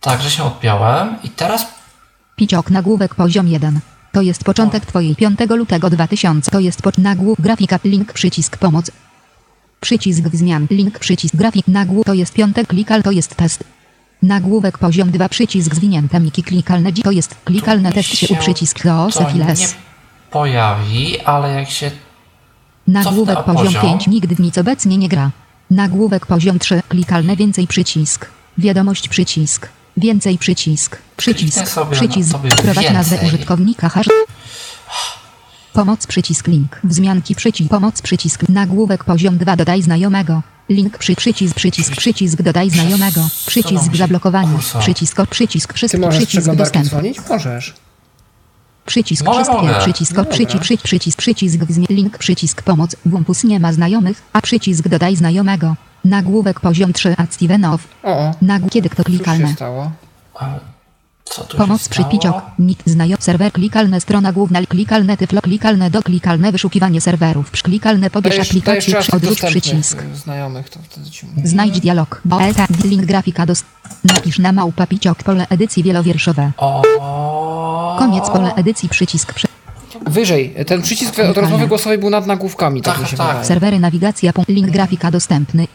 Tak, 0.00 0.22
że 0.22 0.30
się 0.30 0.44
odpiąłem 0.44 1.16
i 1.22 1.30
teraz 1.30 1.66
Piciok 2.36 2.70
nagłówek 2.70 3.14
poziom 3.14 3.48
1. 3.48 3.80
To 4.12 4.22
jest 4.22 4.44
początek 4.44 4.86
twojej 4.86 5.16
5 5.16 5.40
lutego 5.50 5.90
2000. 5.90 6.50
To 6.50 6.60
jest 6.60 6.82
po 6.82 6.90
nagłów 6.98 7.40
grafika 7.40 7.78
link 7.84 8.12
przycisk 8.12 8.56
pomoc. 8.56 8.90
Przycisk 9.80 10.22
zmian. 10.32 10.66
Link 10.70 10.98
przycisk 10.98 11.36
grafik 11.36 11.68
nagłów 11.68 12.06
to 12.06 12.14
jest 12.14 12.34
piątek 12.34 12.66
klikal 12.66 13.02
to 13.02 13.10
jest 13.10 13.34
test. 13.34 13.64
Nagłówek 14.22 14.78
poziom 14.78 15.10
2 15.10 15.28
przycisk 15.28 15.74
zwinięte 15.74 16.20
miki 16.20 16.42
klikalne 16.42 16.92
to 16.92 17.10
jest 17.10 17.34
klikalne 17.44 17.92
test 17.92 18.08
się 18.08 18.26
u 18.26 18.28
się 18.28 18.36
przycisk 18.36 18.78
To 18.82 18.88
nie 18.88 18.92
Teosefiles. 19.12 19.74
pojawi, 20.30 21.20
ale 21.20 21.54
jak 21.54 21.70
się 21.70 21.90
Nagłówek 22.86 23.44
poziom 23.44 23.64
poziom. 23.64 23.82
5 23.82 24.06
nigdy 24.06 24.34
w 24.34 24.40
nic 24.40 24.58
obecnie 24.58 24.96
nie 24.98 25.08
gra. 25.08 25.30
Nagłówek 25.70 26.26
poziom 26.26 26.58
3 26.58 26.82
klikalne 26.88 27.36
więcej 27.36 27.66
przycisk. 27.66 28.26
Wiadomość 28.58 29.08
przycisk. 29.08 29.68
Więcej 29.96 30.38
przycisk. 30.38 30.98
Przycisk. 31.16 31.54
Kliknę 31.56 31.72
sobie 31.72 31.96
Przycisk. 31.96 32.30
sobie 32.30 32.50
Wprowadź 32.50 32.90
nazwę 32.90 33.18
użytkownika 33.26 33.88
hash. 33.88 34.08
Pomoc 35.78 36.06
przycisk 36.06 36.46
link. 36.46 36.80
Wzmianki 36.84 37.34
przycisk. 37.34 37.70
Pomoc 37.70 38.02
przycisk. 38.02 38.48
Nagłówek 38.48 39.04
poziom 39.04 39.38
2 39.38 39.56
dodaj 39.56 39.82
znajomego. 39.82 40.42
Link 40.68 40.98
przy 40.98 41.16
przycisk 41.16 41.54
przycisk 41.54 41.96
przycisk 41.96 42.42
dodaj 42.42 42.70
znajomego. 42.70 43.20
Przycisk 43.46 43.84
kursor. 44.52 44.82
Przycisk 44.82 45.26
przycisk 45.26 45.72
wszystko 45.72 46.08
przycisk 46.08 46.50
dzwonić? 46.84 47.18
Możesz. 47.30 47.74
Przycisk 48.86 49.24
Mogę, 49.24 49.36
wszystkie, 49.36 49.56
mogę. 49.56 49.78
przycisk 49.80 50.12
No 50.16 50.24
przycisk, 50.24 50.82
przycisk, 50.82 51.18
przycisk, 51.18 51.58
wzmi- 51.64 51.86
link, 51.88 52.18
przycisk 52.18 52.62
pomoc, 52.62 52.96
Wumpus 53.06 53.44
nie 53.44 53.60
ma 53.60 53.72
znajomych, 53.72 54.22
a 54.32 54.40
przycisk 54.40 54.88
dodaj 54.88 55.16
znajomego. 55.16 55.76
Nagłówek 56.04 56.60
poziom 56.60 56.92
3 56.92 57.14
a 57.18 57.26
Stevenow. 57.30 57.88
O, 58.02 58.08
o. 58.18 58.34
Nagł 58.42 58.68
kiedy 58.68 58.88
kto 58.88 59.04
klikalne. 59.04 59.52
stało? 59.54 59.90
A 60.34 60.44
Co 60.44 60.54
się 60.54 60.60
przy 60.60 60.77
stało? 61.32 62.08
piciok, 62.10 62.36
nick 62.58 62.82
znajom, 62.86 63.16
serwer 63.20 63.52
klikalne, 63.52 64.00
strona 64.00 64.32
główna, 64.32 64.62
klikalne 64.66 65.16
tyflo, 65.16 65.40
klikalne 65.40 65.90
do, 65.90 66.02
klikalne 66.02 66.52
wyszukiwanie 66.52 67.00
serwerów, 67.00 67.50
przy 67.50 67.62
klikalne 67.62 68.10
pobierz 68.10 68.38
aplikację, 68.38 69.00
przy 69.00 69.46
przycisk. 69.46 70.02
znajomych, 70.14 70.70
to 70.70 70.78
wtedy 70.82 71.10
ci 71.10 71.26
mówię. 71.26 71.48
Znajdź 71.48 71.80
dialog, 71.80 72.20
bo 72.24 72.40
eta, 72.42 72.66
link 72.84 73.04
grafika 73.04 73.46
dos, 73.46 73.64
napisz 74.04 74.38
na 74.38 74.52
małpa 74.52 74.86
piciok, 74.86 75.22
pole 75.22 75.46
edycji 75.48 75.82
wielowierszowe. 75.82 76.52
O, 76.56 77.96
Koniec 77.98 78.30
pole 78.30 78.54
edycji, 78.54 78.88
przycisk, 78.88 79.32
prze, 79.32 79.48
Wyżej, 80.06 80.54
ten 80.66 80.82
przycisk 80.82 81.18
od 81.18 81.36
rozmowy 81.36 81.66
głosowej 81.66 81.98
był 81.98 82.10
nad 82.10 82.26
nagłówkami, 82.26 82.82
tak, 82.82 82.94
Tak, 82.94 83.02
mi 83.02 83.08
się 83.08 83.16
tak. 83.16 83.26
wydaje. 83.26 83.44
serwery 83.46 83.78
nawigacja, 83.80 84.32
punkt, 84.32 84.50
link 84.50 84.70
grafika 84.70 85.10
dostępny, 85.10 85.66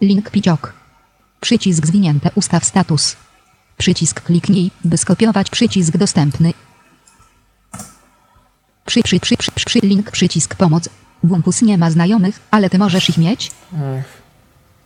link 0.00 0.30
piciok, 0.30 0.72
przycisk 1.40 1.86
zwinięte, 1.86 2.30
ustaw 2.34 2.64
status, 2.64 3.16
przycisk 3.78 4.20
kliknij, 4.20 4.70
by 4.84 4.96
skopiować 4.98 5.50
przycisk 5.50 5.96
dostępny, 5.96 6.52
przy, 8.86 9.02
przy, 9.02 9.20
przy, 9.20 9.36
przy, 9.36 9.50
przy, 9.50 9.78
link 9.78 10.10
przycisk 10.10 10.54
pomoc, 10.54 10.88
Wumpus 11.24 11.62
nie 11.62 11.78
ma 11.78 11.90
znajomych, 11.90 12.40
ale 12.50 12.70
ty 12.70 12.78
możesz 12.78 13.08
ich 13.08 13.18
mieć? 13.18 13.50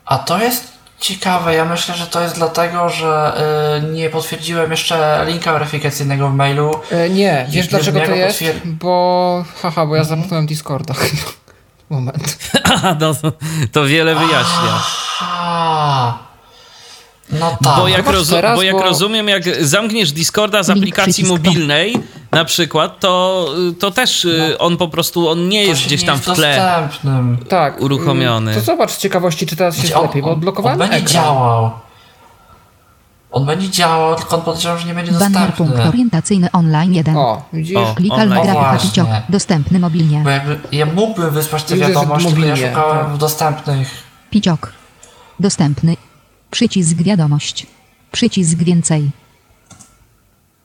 A 0.07 0.19
to 0.19 0.39
jest 0.39 0.73
ciekawe. 1.01 1.55
Ja 1.55 1.65
myślę, 1.65 1.95
że 1.95 2.07
to 2.07 2.23
jest 2.23 2.35
dlatego, 2.35 2.89
że 2.89 3.41
y, 3.89 3.93
nie 3.93 4.11
potwierdziłem 4.11 4.71
jeszcze 4.71 5.25
linka 5.27 5.53
weryfikacyjnego 5.53 6.29
w 6.29 6.35
mailu. 6.35 6.81
E, 6.91 7.11
nie, 7.11 7.47
wiesz 7.51 7.69
dlaczego 7.69 8.01
to 8.01 8.15
jest? 8.15 8.39
potwier- 8.39 8.61
Bo, 8.65 9.45
haha, 9.63 9.87
bo 9.87 9.97
ja 9.97 10.05
zamknąłem 10.05 10.47
Discorda. 10.47 10.95
Moment. 11.91 12.39
Aha, 12.65 12.97
no, 13.01 13.15
to, 13.15 13.33
to 13.73 13.85
wiele 13.85 14.15
wyjaśnia. 14.15 14.83
A, 15.21 16.19
no 17.33 17.57
tak. 17.65 17.77
Bo 17.77 17.89
jak, 17.89 18.07
rozu- 18.07 18.35
teraz, 18.35 18.57
bo 18.57 18.63
jak 18.63 18.77
bo- 18.77 18.83
rozumiem, 18.83 19.29
jak 19.29 19.43
zamkniesz 19.67 20.13
Discorda 20.13 20.63
z 20.63 20.69
Link 20.69 20.79
aplikacji 20.79 21.25
mobilnej 21.25 21.97
na 22.33 22.45
przykład, 22.45 23.01
to, 23.01 23.47
to 23.79 23.91
też 23.91 24.25
y, 24.25 24.59
on 24.59 24.77
po 24.77 24.89
prostu, 24.89 25.29
on 25.29 25.49
nie 25.49 25.63
to 25.65 25.69
jest 25.69 25.83
gdzieś 25.87 26.01
nie 26.03 26.07
tam 26.07 26.17
jest 26.17 26.29
w 26.31 26.35
tle. 26.35 26.89
Tak. 27.49 27.81
Uruchomiony. 27.81 28.53
y, 28.53 28.55
To 28.55 28.61
zobacz 28.61 28.91
z 28.91 28.99
ciekawości, 28.99 29.47
czy 29.47 29.57
teraz 29.57 29.83
jest 29.83 29.97
On- 29.97 30.03
lepiej, 30.03 30.23
bo 30.23 30.29
on- 30.29 30.35
odblokowany 30.35 30.73
On 30.75 30.79
będzie 30.79 30.97
ekran. 30.97 31.13
działał. 31.25 31.71
On 33.31 33.47
będzie 33.47 33.71
działał, 33.71 34.17
tylko 34.17 34.37
on 34.37 34.43
podejrzewam, 34.43 34.79
że 34.79 34.87
nie 34.87 34.95
będzie 34.95 35.13
Banner 35.13 35.43
punkt 35.53 35.59
dostępny. 35.59 35.89
orientacyjny 35.89 36.49
online 36.53 36.95
1. 36.95 37.17
O, 37.17 37.43
widzisz? 37.53 37.77
O. 37.77 37.95
Klikalna 37.95 38.43
grafika 38.43 39.23
dostępny 39.29 39.79
mobilnie. 39.79 40.21
Bo 40.25 40.31
jakby 40.31 40.59
ja 40.73 40.87
mógłbym 40.87 41.31
wysłać 41.31 41.69
że 41.69 41.77
wiadomości, 41.77 42.29
tylko 42.29 42.41
ja 42.47 42.51
mobilnie, 42.53 42.69
szukałem 42.75 43.07
tak. 43.07 43.15
w 43.15 43.19
dostępnych. 43.19 43.91
Piciok. 44.31 44.73
Dostępny. 45.41 45.97
Przycisk 46.51 46.97
wiadomość. 46.97 47.67
Przycisk 48.13 48.59
więcej. 48.59 49.11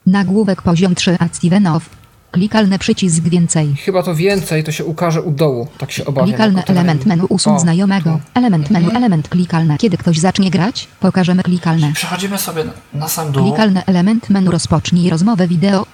Nagłówek 0.05 0.61
poziom 0.61 0.95
3 0.95 1.17
a 1.19 1.27
Stevenow. 1.31 1.89
Klikalny 2.31 2.79
przycisk 2.79 3.23
więcej. 3.23 3.75
Chyba 3.75 4.03
to 4.03 4.15
więcej, 4.15 4.63
to 4.63 4.71
się 4.71 4.86
ukaże 4.86 5.21
u 5.21 5.31
dołu, 5.31 5.67
tak 5.77 5.91
się 5.91 6.05
obawiam. 6.05 6.29
Klikalny 6.29 6.63
element 6.65 7.05
menu 7.05 7.25
usuń 7.29 7.53
O, 7.55 7.59
znajomego. 7.59 8.19
Element 8.34 8.69
menu, 8.71 8.89
element 8.95 9.29
klikalne. 9.29 9.77
Kiedy 9.77 9.97
ktoś 9.97 10.19
zacznie 10.19 10.51
grać, 10.51 10.88
pokażemy 10.99 11.43
klikalne. 11.43 11.93
Przechodzimy 11.93 12.38
sobie 12.38 12.63
na- 12.63 12.73
na 12.93 13.07
sam 13.07 13.31
dół. 13.31 13.43
Klikalny 13.47 13.86
element 13.86 14.29
menu 14.29 14.51
rozpocznij 14.51 15.09
rozmowę 15.09 15.47
wideo. 15.47 15.86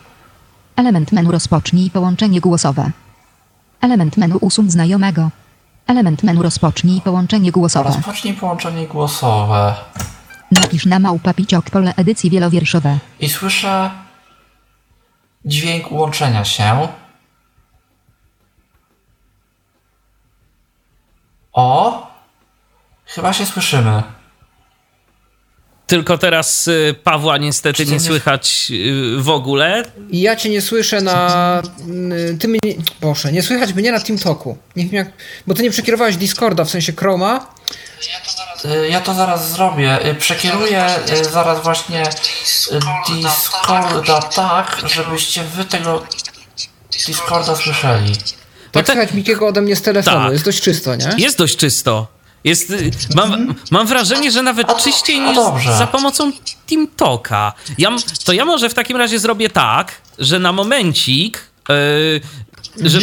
Element 0.75 1.11
menu 1.11 1.31
rozpocznij 1.31 1.89
połączenie 1.91 2.41
głosowe. 2.41 2.91
Element 3.81 4.17
menu 4.17 4.37
usuń 4.41 4.69
znajomego. 4.71 5.29
Element 5.89 6.23
menu 6.23 6.41
rozpocznij 6.43 7.01
połączenie 7.01 7.51
głosowe. 7.51 7.89
Rozpocznij 7.89 8.33
połączenie 8.33 8.87
głosowe. 8.87 9.75
Napisz 10.51 10.85
na 10.85 10.99
małpa 10.99 11.33
piciok 11.33 11.69
pole 11.69 11.93
edycji 11.95 12.29
wielowierszowe. 12.29 12.99
I 13.19 13.29
słyszę 13.29 13.91
dźwięk 15.45 15.91
łączenia 15.91 16.45
się. 16.45 16.87
O! 21.53 22.07
Chyba 23.05 23.33
się 23.33 23.45
słyszymy. 23.45 24.03
Tylko 25.89 26.17
teraz 26.17 26.67
y, 26.67 26.95
Pawła 27.03 27.37
niestety 27.37 27.85
nie 27.85 27.91
nie- 27.91 27.99
słychać 27.99 28.67
y, 28.71 29.21
w 29.21 29.29
ogóle. 29.29 29.83
I 30.09 30.21
ja 30.21 30.35
cię 30.35 30.49
nie 30.49 30.61
słyszę 30.61 31.01
na... 31.01 31.61
y, 32.31 32.37
Ty 32.39 32.47
mnie... 32.47 32.59
Boże, 33.01 33.31
nie 33.31 33.43
słychać 33.43 33.73
mnie 33.73 33.91
na 33.91 33.99
TeamTalku. 33.99 34.57
Nie 34.75 34.83
wiem 34.85 34.93
jak... 34.95 35.11
Bo 35.47 35.53
ty 35.53 35.63
nie 35.63 35.71
przekierowałeś 35.71 36.15
Discorda, 36.17 36.63
w 36.65 36.69
sensie 36.69 36.93
Chroma. 36.93 37.47
Ja 38.89 39.01
to 39.01 39.13
zaraz 39.13 39.51
zrobię. 39.51 39.99
Przekieruję 40.19 40.87
zaraz 41.31 41.63
właśnie 41.63 42.03
Discorda 43.09 44.21
tak, 44.21 44.77
żebyście 44.85 45.43
wy 45.43 45.65
tego 45.65 46.03
Discorda 47.07 47.55
słyszeli. 47.55 48.13
Tak 48.71 48.85
te- 48.85 48.93
słychać 48.93 49.13
Mikiego 49.13 49.47
ode 49.47 49.61
mnie 49.61 49.75
z 49.75 49.81
telefonu, 49.81 50.17
Tak. 50.23 50.31
jest 50.33 50.45
dość 50.45 50.61
czysto, 50.61 50.95
nie? 50.95 51.09
Jest 51.17 51.37
dość 51.37 51.57
czysto. 51.57 52.07
Jest, 52.43 52.69
y, 52.69 52.91
mam, 53.15 53.55
mam 53.71 53.87
wrażenie, 53.87 54.31
że 54.31 54.43
nawet 54.43 54.69
A 54.69 54.75
czyściej 54.75 55.19
niż 55.19 55.37
za 55.77 55.87
pomocą 55.87 56.31
TeamTalka. 56.69 57.53
Ja, 57.77 57.89
to 58.25 58.33
ja 58.33 58.45
może 58.45 58.69
w 58.69 58.73
takim 58.73 58.97
razie 58.97 59.19
zrobię 59.19 59.49
tak, 59.49 60.01
że 60.19 60.39
na 60.39 60.51
momencik, 60.51 61.37
y, 61.69 62.21
że, 62.89 62.99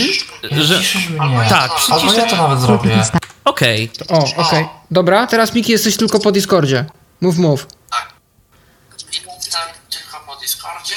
że 0.65 0.79
Ciszysz 0.81 1.09
mnie. 1.09 1.47
Tak, 1.49 1.71
Albo 1.91 1.95
ja 1.97 2.11
przyciszę- 2.13 2.31
to 2.31 2.37
nawet 2.37 2.61
zrobię. 2.61 3.03
okej, 3.45 3.91
O, 4.09 4.25
okej. 4.37 4.69
Dobra, 4.91 5.27
teraz 5.27 5.55
Miki 5.55 5.73
jesteś 5.73 5.97
tylko 5.97 6.19
po 6.21 6.33
Discordzie. 6.33 6.85
Mów, 7.21 7.39
mów. 7.39 7.67
Tak 7.91 9.75
tylko 9.91 10.21
po 10.27 10.37
Discordzie 10.37 10.95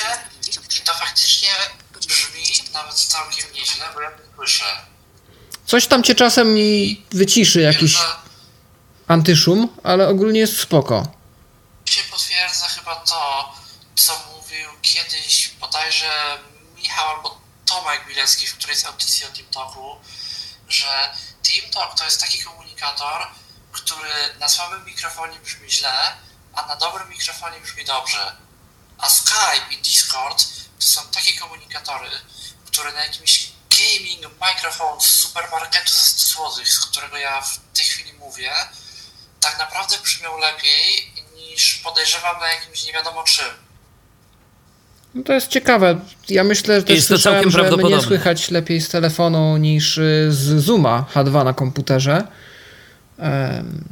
i 0.77 0.85
to 0.85 0.93
faktycznie 0.93 1.49
brzmi 2.07 2.41
nawet 2.73 2.93
całkiem 2.93 3.45
nieźle, 3.55 3.85
bo 3.95 4.01
ja 4.01 4.09
to 4.11 4.17
słyszę. 4.35 4.63
Coś 5.65 5.87
tam 5.87 6.03
cię 6.03 6.15
czasem 6.15 6.53
mi 6.53 7.01
wyciszy 7.11 7.61
jakiś 7.61 7.97
antyszum, 9.09 9.77
ale 9.83 10.07
ogólnie 10.07 10.39
jest 10.39 10.59
spoko. 10.59 11.07
się 11.85 12.03
potwierdza 12.03 12.67
chyba 12.67 12.95
to, 12.95 13.53
co 13.95 14.21
mówił 14.31 14.69
kiedyś 14.81 15.47
bodajże 15.59 16.39
Michał 16.75 17.09
albo 17.09 17.41
Tomek 17.65 18.07
Bilecki 18.07 18.47
w 18.47 18.57
którejś 18.57 18.85
audycji 18.85 19.25
o 19.25 19.29
TeamTalku, 19.29 19.95
że 20.67 21.15
TeamTalk 21.43 21.97
to 21.97 22.05
jest 22.05 22.21
taki 22.21 22.39
komunikator, 22.43 23.27
który 23.71 24.09
na 24.39 24.49
słabym 24.49 24.85
mikrofonie 24.85 25.39
brzmi 25.39 25.71
źle, 25.71 26.13
a 26.53 26.65
na 26.65 26.75
dobrym 26.75 27.09
mikrofonie 27.09 27.59
brzmi 27.59 27.85
dobrze. 27.85 28.35
A 28.97 29.09
Skype 29.09 29.71
i 29.71 29.77
Discord 29.77 30.45
to 30.79 30.87
są 30.87 31.01
takie 31.11 31.39
komunikatory, 31.39 32.09
które 32.65 32.93
na 32.93 33.05
jakimś 33.05 33.51
gaming 33.69 34.39
microphone 34.41 35.01
z 35.01 35.05
supermarketu 35.05 35.93
100 35.93 36.51
zł, 36.51 36.65
z 36.65 36.79
którego 36.79 37.17
ja 37.17 37.41
w 37.41 37.59
tej 37.73 37.85
chwili 37.85 38.13
mówię, 38.13 38.53
tak 39.41 39.59
naprawdę 39.59 39.95
brzmią 40.03 40.29
lepiej 40.39 41.11
niż 41.37 41.75
podejrzewam 41.75 42.39
na 42.39 42.47
jakimś 42.47 42.87
nie 42.87 42.93
wiadomo 42.93 43.23
czym. 43.23 43.45
No 45.15 45.23
to 45.23 45.33
jest 45.33 45.47
ciekawe. 45.47 45.99
Ja 46.29 46.43
myślę, 46.43 46.79
że 46.79 46.83
też 46.83 46.95
Jest 46.95 47.07
to 47.07 47.17
całkiem 47.17 47.51
że 47.51 47.77
mnie 47.77 48.01
słychać 48.01 48.51
lepiej 48.51 48.81
z 48.81 48.89
telefonu 48.89 49.57
niż 49.57 49.97
y, 49.97 50.27
z 50.29 50.63
Zooma 50.63 51.05
H2 51.13 51.45
na 51.45 51.53
komputerze. 51.53 52.23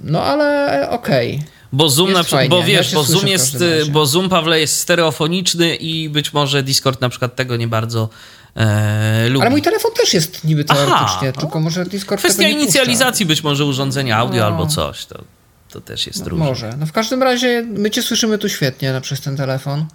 No 0.04 0.24
ale 0.24 0.90
okej. 0.90 1.44
bo 1.72 1.90
Zoom 1.90 2.10
Jest 2.10 2.18
na 2.18 2.24
przykład, 2.24 2.48
bo 2.48 2.60
ja 2.60 2.66
wiesz, 2.66 2.90
cię 2.90 2.96
bo 2.96 3.04
Zoom 3.04 3.28
jest, 3.28 3.58
bo 3.92 4.06
Zoom 4.06 4.30
Pawle 4.30 4.60
jest 4.60 4.80
stereofoniczny 4.80 5.76
i 5.76 6.10
być 6.10 6.34
może 6.34 6.64
Discord 6.64 7.02
na 7.02 7.10
przykład 7.10 7.36
tego 7.36 7.58
nie 7.58 7.68
bardzo 7.68 8.10
e, 8.56 9.30
lubi. 9.30 9.42
Ale 9.42 9.50
mój 9.50 9.62
telefon 9.62 9.92
też 9.92 10.14
jest 10.14 10.44
niby 10.44 10.66
teoretycznie, 10.66 11.30
Aha, 11.30 11.32
tylko 11.40 11.60
może 11.60 11.86
Discord 11.86 12.22
Kwestia 12.22 12.48
inicjalizacji 12.48 13.26
być 13.26 13.44
może 13.44 13.66
urządzenia 13.66 14.18
audio 14.18 14.40
no. 14.40 14.46
albo 14.46 14.68
coś, 14.68 15.06
to, 15.06 15.24
to 15.70 15.82
też 15.82 16.08
jest 16.08 16.20
no, 16.20 16.30
różne. 16.30 16.46
Może. 16.46 16.78
No 16.78 16.86
w 16.86 16.92
każdym 16.92 17.24
razie 17.24 17.64
my 17.68 17.92
cię 17.92 18.02
słyszymy 18.02 18.38
tu 18.38 18.50
świetnie 18.50 18.94
no, 18.94 19.02
przez 19.02 19.22
ten 19.22 19.38
telefon. 19.38 19.86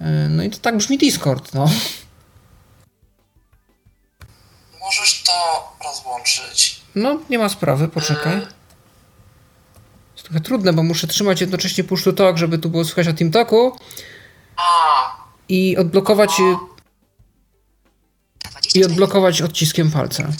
E, 0.00 0.28
no 0.28 0.42
i 0.42 0.50
to 0.50 0.58
tak 0.58 0.76
brzmi 0.76 0.98
Discord, 0.98 1.54
no. 1.54 1.70
Możesz 4.80 5.22
to 5.22 5.32
rozłączyć. 5.84 6.80
No, 6.94 7.20
nie 7.30 7.38
ma 7.38 7.48
sprawy, 7.48 7.88
poczekaj. 7.88 8.36
Jest 10.12 10.24
trochę 10.24 10.40
trudne, 10.40 10.72
bo 10.72 10.82
muszę 10.82 11.06
trzymać 11.06 11.40
jednocześnie 11.40 11.84
push 11.84 12.04
to 12.04 12.12
talk, 12.12 12.36
żeby 12.36 12.58
tu 12.58 12.70
było 12.70 12.84
słychać 12.84 13.08
o 13.08 13.12
TeamTalku. 13.12 13.78
I 15.48 15.76
odblokować... 15.76 16.30
I 18.74 18.84
odblokować 18.84 19.42
odciskiem 19.42 19.90
palca. 19.90 20.32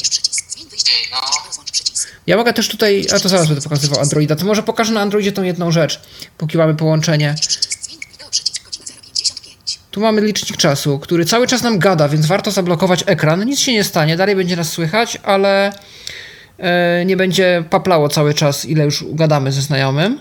Ja 2.27 2.37
mogę 2.37 2.53
też 2.53 2.69
tutaj, 2.69 3.07
a 3.17 3.21
to 3.21 3.29
zaraz 3.29 3.47
będę 3.47 3.63
pokazywał 3.63 4.01
Androida, 4.01 4.37
to 4.37 4.45
może 4.45 4.63
pokażę 4.63 4.93
na 4.93 5.01
Androidzie 5.01 5.33
tą 5.33 5.43
jedną 5.43 5.71
rzecz, 5.71 6.01
póki 6.39 6.59
mamy 6.59 6.75
połączenie. 6.75 7.35
Tu 9.91 10.01
mamy 10.01 10.21
licznik 10.21 10.57
czasu, 10.57 10.99
który 10.99 11.25
cały 11.25 11.47
czas 11.47 11.63
nam 11.63 11.79
gada, 11.79 12.09
więc 12.09 12.27
warto 12.27 12.51
zablokować 12.51 13.05
ekran. 13.07 13.45
Nic 13.45 13.61
się 13.61 13.73
nie 13.73 13.85
stanie, 13.85 14.17
dalej 14.17 14.37
będzie 14.37 14.57
nas 14.57 14.69
słychać, 14.69 15.19
ale 15.23 15.73
e, 16.59 17.05
nie 17.05 17.17
będzie 17.17 17.65
paplało 17.71 18.09
cały 18.09 18.35
czas, 18.35 18.65
ile 18.65 18.85
już 18.85 19.05
gadamy 19.09 19.53
ze 19.53 19.63
znajomym. 19.63 20.21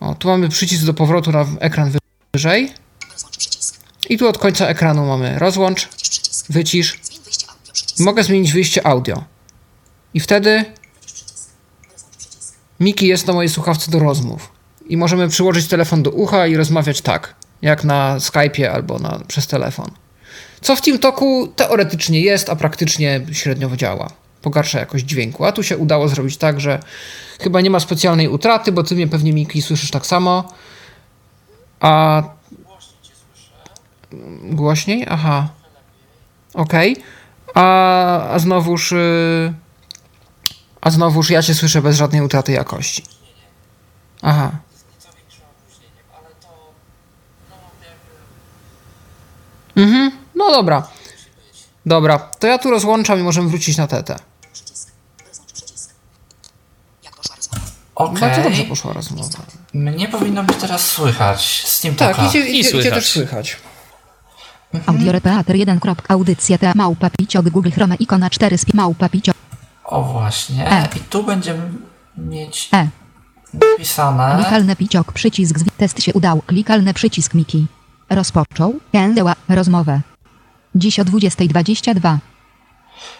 O, 0.00 0.14
tu 0.14 0.28
mamy 0.28 0.48
przycisk 0.48 0.84
do 0.84 0.94
powrotu 0.94 1.32
na 1.32 1.46
ekran 1.60 1.92
wyżej. 2.34 2.72
I 4.08 4.18
tu 4.18 4.28
od 4.28 4.38
końca 4.38 4.66
ekranu 4.68 5.06
mamy 5.06 5.38
rozłącz, 5.38 5.88
wycisz. 6.48 7.05
Mogę 7.98 8.24
zmienić 8.24 8.52
wyjście 8.52 8.86
audio. 8.86 9.24
I 10.14 10.20
wtedy 10.20 10.64
Miki 12.80 13.06
jest 13.06 13.26
na 13.26 13.32
mojej 13.32 13.48
słuchawce 13.48 13.90
do 13.90 13.98
rozmów 13.98 14.52
i 14.88 14.96
możemy 14.96 15.28
przyłożyć 15.28 15.68
telefon 15.68 16.02
do 16.02 16.10
ucha 16.10 16.46
i 16.46 16.56
rozmawiać 16.56 17.00
tak, 17.00 17.34
jak 17.62 17.84
na 17.84 18.16
Skype'ie 18.18 18.64
albo 18.64 18.98
na, 18.98 19.20
przez 19.28 19.46
telefon. 19.46 19.90
Co 20.60 20.76
w 20.76 20.80
TeamTalku 20.80 21.48
teoretycznie 21.56 22.20
jest, 22.20 22.50
a 22.50 22.56
praktycznie 22.56 23.20
średnio 23.32 23.76
działa. 23.76 24.10
Pogarsza 24.42 24.78
jakość 24.78 25.04
dźwięku. 25.04 25.44
A 25.44 25.52
tu 25.52 25.62
się 25.62 25.76
udało 25.76 26.08
zrobić 26.08 26.36
tak, 26.36 26.60
że 26.60 26.80
chyba 27.40 27.60
nie 27.60 27.70
ma 27.70 27.80
specjalnej 27.80 28.28
utraty, 28.28 28.72
bo 28.72 28.82
ty 28.82 28.94
mnie 28.94 29.08
pewnie 29.08 29.32
Miki 29.32 29.62
słyszysz 29.62 29.90
tak 29.90 30.06
samo. 30.06 30.52
A. 31.80 32.22
Głośniej? 34.42 35.06
Aha. 35.08 35.48
Okej. 36.54 36.92
Okay. 36.92 37.04
A, 37.56 38.30
a 38.30 38.38
znowuż. 38.38 38.92
Yy... 38.92 39.54
A 40.80 40.90
znowuż 40.90 41.30
ja 41.30 41.42
cię 41.42 41.54
słyszę 41.54 41.82
bez 41.82 41.96
żadnej 41.96 42.22
utraty 42.22 42.52
jakości. 42.52 43.02
Aha. 44.22 44.50
Mhm, 49.76 50.10
no 50.34 50.50
dobra. 50.50 50.88
Dobra, 51.86 52.18
to 52.18 52.46
ja 52.46 52.58
tu 52.58 52.70
rozłączam 52.70 53.20
i 53.20 53.22
możemy 53.22 53.48
wrócić 53.48 53.76
na 53.76 53.86
tetę. 53.86 54.16
Okej. 57.94 58.16
Okay. 58.16 58.20
Bardzo 58.20 58.42
dobrze 58.42 58.64
poszła 58.64 58.92
rozmowa. 58.92 59.38
Mnie 59.74 60.08
powinno 60.08 60.44
być 60.44 60.56
teraz 60.56 60.90
słychać 60.90 61.64
z 61.66 61.80
tym 61.80 61.94
Tak, 61.94 62.18
idzie, 62.28 62.46
idzie, 62.46 62.70
idzie 62.70 62.90
też 62.90 63.08
słychać. 63.08 63.56
Audiorepeater 64.86 65.56
1. 65.56 65.80
Audycja 66.08 66.58
ta 66.58 66.72
małpa 66.74 67.10
piciok 67.10 67.48
Google 67.48 67.70
Chrome 67.70 67.94
ikona 67.94 68.30
4 68.30 68.54
sp 68.62 68.70
małpa 68.74 69.08
piciok. 69.08 69.36
O 69.84 70.02
właśnie. 70.02 70.70
E. 70.70 70.88
I 70.96 71.00
tu 71.00 71.22
będziemy 71.22 71.62
mieć 72.16 72.68
e. 72.72 72.88
napisane. 73.54 74.36
Klikalny 74.36 74.76
piciok 74.76 75.12
przycisk 75.12 75.56
test 75.76 76.02
się 76.02 76.12
udał. 76.12 76.42
Klikalny 76.46 76.94
przycisk 76.94 77.34
Miki. 77.34 77.66
Rozpoczął 78.10 78.74
Kędeła 78.92 79.34
rozmowę. 79.48 80.00
Dziś 80.74 81.00
o 81.00 81.04
20.22. 81.04 82.18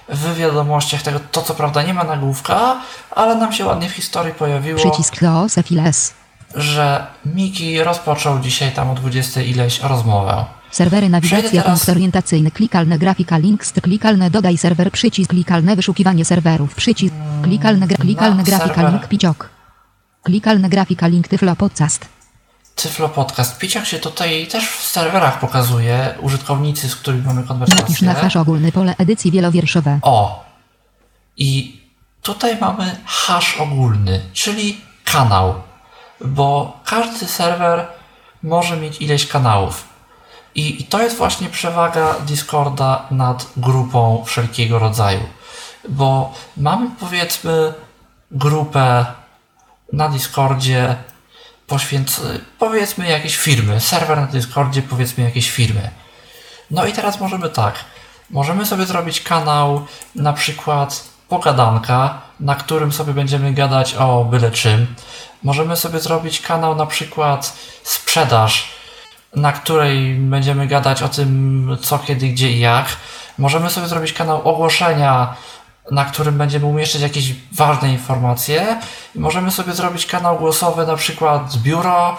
W 0.08 0.34
wiadomościach 0.34 1.02
tego, 1.02 1.20
to 1.32 1.42
co 1.42 1.54
prawda 1.54 1.82
nie 1.82 1.94
ma 1.94 2.04
nagłówka, 2.04 2.80
ale 3.10 3.34
nam 3.34 3.52
się 3.52 3.64
ładnie 3.64 3.88
w 3.88 3.92
historii 3.92 4.34
pojawiło. 4.34 4.78
Przycisk 4.78 5.16
Files. 5.64 6.14
Że 6.54 7.06
Miki 7.26 7.82
rozpoczął 7.82 8.40
dzisiaj 8.40 8.72
tam 8.72 8.90
o 8.90 8.94
20 8.94 9.40
ileś 9.40 9.80
rozmowę. 9.80 10.44
Serwery 10.70 11.08
nawigacja 11.08 11.62
punkt 11.62 11.88
orientacyjny 11.88 12.50
klikalne 12.50 12.98
grafika 12.98 13.38
links 13.38 13.72
klikalne 13.72 14.30
dodaj 14.30 14.56
serwer 14.56 14.90
przycisk 14.90 15.30
klikalne 15.30 15.76
wyszukiwanie 15.76 16.24
serwerów 16.24 16.74
przycisk 16.74 17.14
klikalne 17.42 17.86
gra, 17.86 17.96
klikalne 17.96 18.44
grafika 18.44 18.90
link 18.90 19.08
piciok 19.08 19.50
klikalne 20.22 20.68
grafika 20.68 21.06
link 21.06 21.28
tyflo 21.28 21.56
podcast 21.56 22.16
Tyflo 22.76 23.08
Podcast. 23.08 23.58
Piciach 23.58 23.88
się 23.88 23.98
tutaj 23.98 24.46
też 24.46 24.68
w 24.68 24.82
serwerach 24.82 25.40
pokazuje. 25.40 26.14
Użytkownicy, 26.20 26.88
z 26.88 26.96
którymi 26.96 27.22
mamy 27.22 27.42
konwersację. 27.42 27.82
Napisz 27.82 28.02
na 28.02 28.14
hash 28.14 28.36
ogólny 28.36 28.72
pole 28.72 28.94
edycji 28.98 29.30
wielowierszowe. 29.30 29.98
O! 30.02 30.44
I 31.36 31.80
tutaj 32.22 32.56
mamy 32.60 32.96
hash 33.06 33.56
ogólny, 33.60 34.20
czyli 34.32 34.80
kanał. 35.04 35.54
Bo 36.24 36.80
każdy 36.84 37.26
serwer 37.26 37.86
może 38.42 38.76
mieć 38.76 39.00
ileś 39.02 39.26
kanałów. 39.26 39.84
I, 40.56 40.82
I 40.82 40.84
to 40.84 41.02
jest 41.02 41.16
właśnie 41.16 41.48
przewaga 41.48 42.14
Discorda 42.26 43.06
nad 43.10 43.46
grupą 43.56 44.24
wszelkiego 44.26 44.78
rodzaju. 44.78 45.20
Bo 45.88 46.34
mamy 46.56 46.90
powiedzmy 47.00 47.74
grupę 48.30 49.06
na 49.92 50.08
Discordzie 50.08 50.96
poświęc, 51.66 52.20
powiedzmy 52.58 53.08
jakieś 53.08 53.36
firmy, 53.36 53.80
serwer 53.80 54.20
na 54.20 54.26
Discordzie, 54.26 54.82
powiedzmy 54.82 55.24
jakieś 55.24 55.50
firmy. 55.50 55.90
No 56.70 56.86
i 56.86 56.92
teraz 56.92 57.20
możemy 57.20 57.48
tak, 57.48 57.74
możemy 58.30 58.66
sobie 58.66 58.86
zrobić 58.86 59.20
kanał 59.20 59.86
na 60.14 60.32
przykład 60.32 61.04
pogadanka, 61.28 62.20
na 62.40 62.54
którym 62.54 62.92
sobie 62.92 63.12
będziemy 63.12 63.52
gadać 63.52 63.94
o 63.94 64.24
byle 64.24 64.50
czym. 64.50 64.94
Możemy 65.42 65.76
sobie 65.76 66.00
zrobić 66.00 66.40
kanał 66.40 66.74
na 66.74 66.86
przykład 66.86 67.58
sprzedaż, 67.82 68.75
na 69.36 69.52
której 69.52 70.14
będziemy 70.14 70.66
gadać 70.66 71.02
o 71.02 71.08
tym 71.08 71.76
co, 71.82 71.98
kiedy, 71.98 72.28
gdzie 72.28 72.50
i 72.50 72.60
jak. 72.60 72.86
Możemy 73.38 73.70
sobie 73.70 73.86
zrobić 73.86 74.12
kanał 74.12 74.48
ogłoszenia, 74.48 75.34
na 75.90 76.04
którym 76.04 76.38
będziemy 76.38 76.66
umieszczać 76.66 77.02
jakieś 77.02 77.34
ważne 77.52 77.92
informacje. 77.92 78.80
I 79.14 79.18
możemy 79.18 79.50
sobie 79.50 79.72
zrobić 79.72 80.06
kanał 80.06 80.38
głosowy, 80.38 80.86
na 80.86 80.96
przykład 80.96 81.56
biuro, 81.56 82.16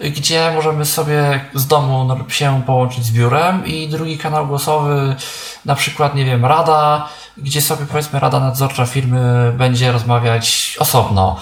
gdzie 0.00 0.52
możemy 0.54 0.84
sobie 0.84 1.44
z 1.54 1.66
domu 1.66 2.16
się 2.28 2.62
połączyć 2.66 3.04
z 3.04 3.10
biurem 3.10 3.66
i 3.66 3.88
drugi 3.88 4.18
kanał 4.18 4.46
głosowy, 4.46 5.16
na 5.64 5.74
przykład, 5.74 6.14
nie 6.14 6.24
wiem, 6.24 6.44
rada, 6.44 7.08
gdzie 7.36 7.62
sobie 7.62 7.86
powiedzmy 7.86 8.20
rada 8.20 8.40
nadzorcza 8.40 8.86
firmy 8.86 9.52
będzie 9.56 9.92
rozmawiać 9.92 10.76
osobno, 10.80 11.36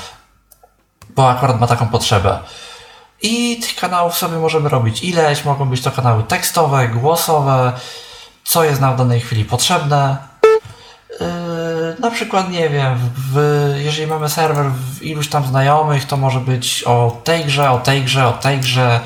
bo 1.17 1.31
akurat 1.31 1.61
ma 1.61 1.67
taką 1.67 1.89
potrzebę. 1.89 2.39
I 3.25 3.57
tych 3.61 3.77
kanałów 3.77 4.15
sobie 4.15 4.37
możemy 4.39 4.69
robić 4.69 5.05
ileś, 5.05 5.45
mogą 5.45 5.69
być 5.69 5.81
to 5.81 5.91
kanały 5.91 6.23
tekstowe, 6.23 6.89
głosowe, 6.89 7.73
co 8.45 8.65
jest 8.65 8.81
nam 8.81 8.95
w 8.95 8.99
danej 8.99 9.21
chwili 9.21 9.45
potrzebne. 9.45 10.17
Yy, 11.21 11.27
na 12.01 12.11
przykład, 12.11 12.51
nie 12.51 12.69
wiem, 12.69 12.99
w, 13.33 13.39
jeżeli 13.85 14.07
mamy 14.07 14.29
serwer 14.29 14.71
w 14.71 15.03
iluś 15.03 15.29
tam 15.29 15.47
znajomych, 15.47 16.05
to 16.05 16.17
może 16.17 16.41
być 16.41 16.83
o 16.83 17.21
tej 17.25 17.45
grze, 17.45 17.71
o 17.71 17.79
tej 17.79 18.03
grze, 18.03 18.29
o 18.29 18.33
tej 18.33 18.61
grze 18.61 19.01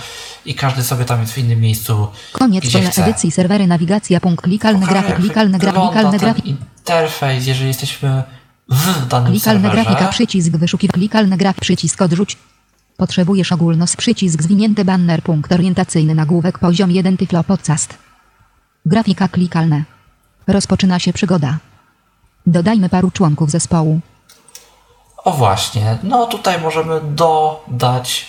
i 0.45 0.55
każdy 0.55 0.83
sobie 0.83 1.05
tam 1.05 1.21
jest 1.21 1.33
w 1.33 1.39
innym 1.39 1.61
miejscu. 1.61 2.09
Koniec 2.33 2.73
pole 2.73 2.91
edycji 2.97 3.31
serwery 3.31 3.67
nawigacja 3.67 4.21
punkt 4.21 4.45
klikalny 4.45 4.87
grafik 4.87 5.17
klikalny 5.17 5.59
grafik 5.59 5.81
klikalny 5.81 6.19
grafik. 6.19 6.47
Interfejs, 6.47 7.47
jeżeli 7.47 7.69
jesteśmy 7.69 8.23
w 8.69 9.07
danym 9.07 9.33
klikalny 9.33 9.63
serwerze. 9.63 9.83
grafika 9.83 10.09
przycisk 10.09 10.51
wyszukiw 10.51 10.93
klikalny 10.93 11.37
grafik 11.37 11.61
przycisk 11.61 12.03
odrzuć. 12.03 12.37
Potrzebujesz 12.99 13.53
ogólnos 13.53 13.97
przycisk 13.97 14.43
zwinięty 14.43 14.85
banner 14.85 15.23
punkt 15.23 15.53
orientacyjny 15.53 16.15
nagłówek 16.15 16.59
poziom 16.59 16.91
1 16.91 17.17
tyflo 17.17 17.45
podcast. 17.45 17.99
Grafika 18.87 19.29
klikalne. 19.29 19.85
Rozpoczyna 20.47 20.99
się 20.99 21.13
przygoda. 21.13 21.59
Dodajmy 22.47 22.89
paru 22.89 23.11
członków 23.11 23.51
zespołu. 23.51 24.01
O 25.25 25.33
właśnie, 25.33 25.99
no 26.03 26.27
tutaj 26.27 26.61
możemy 26.61 27.01
dodać 27.01 28.27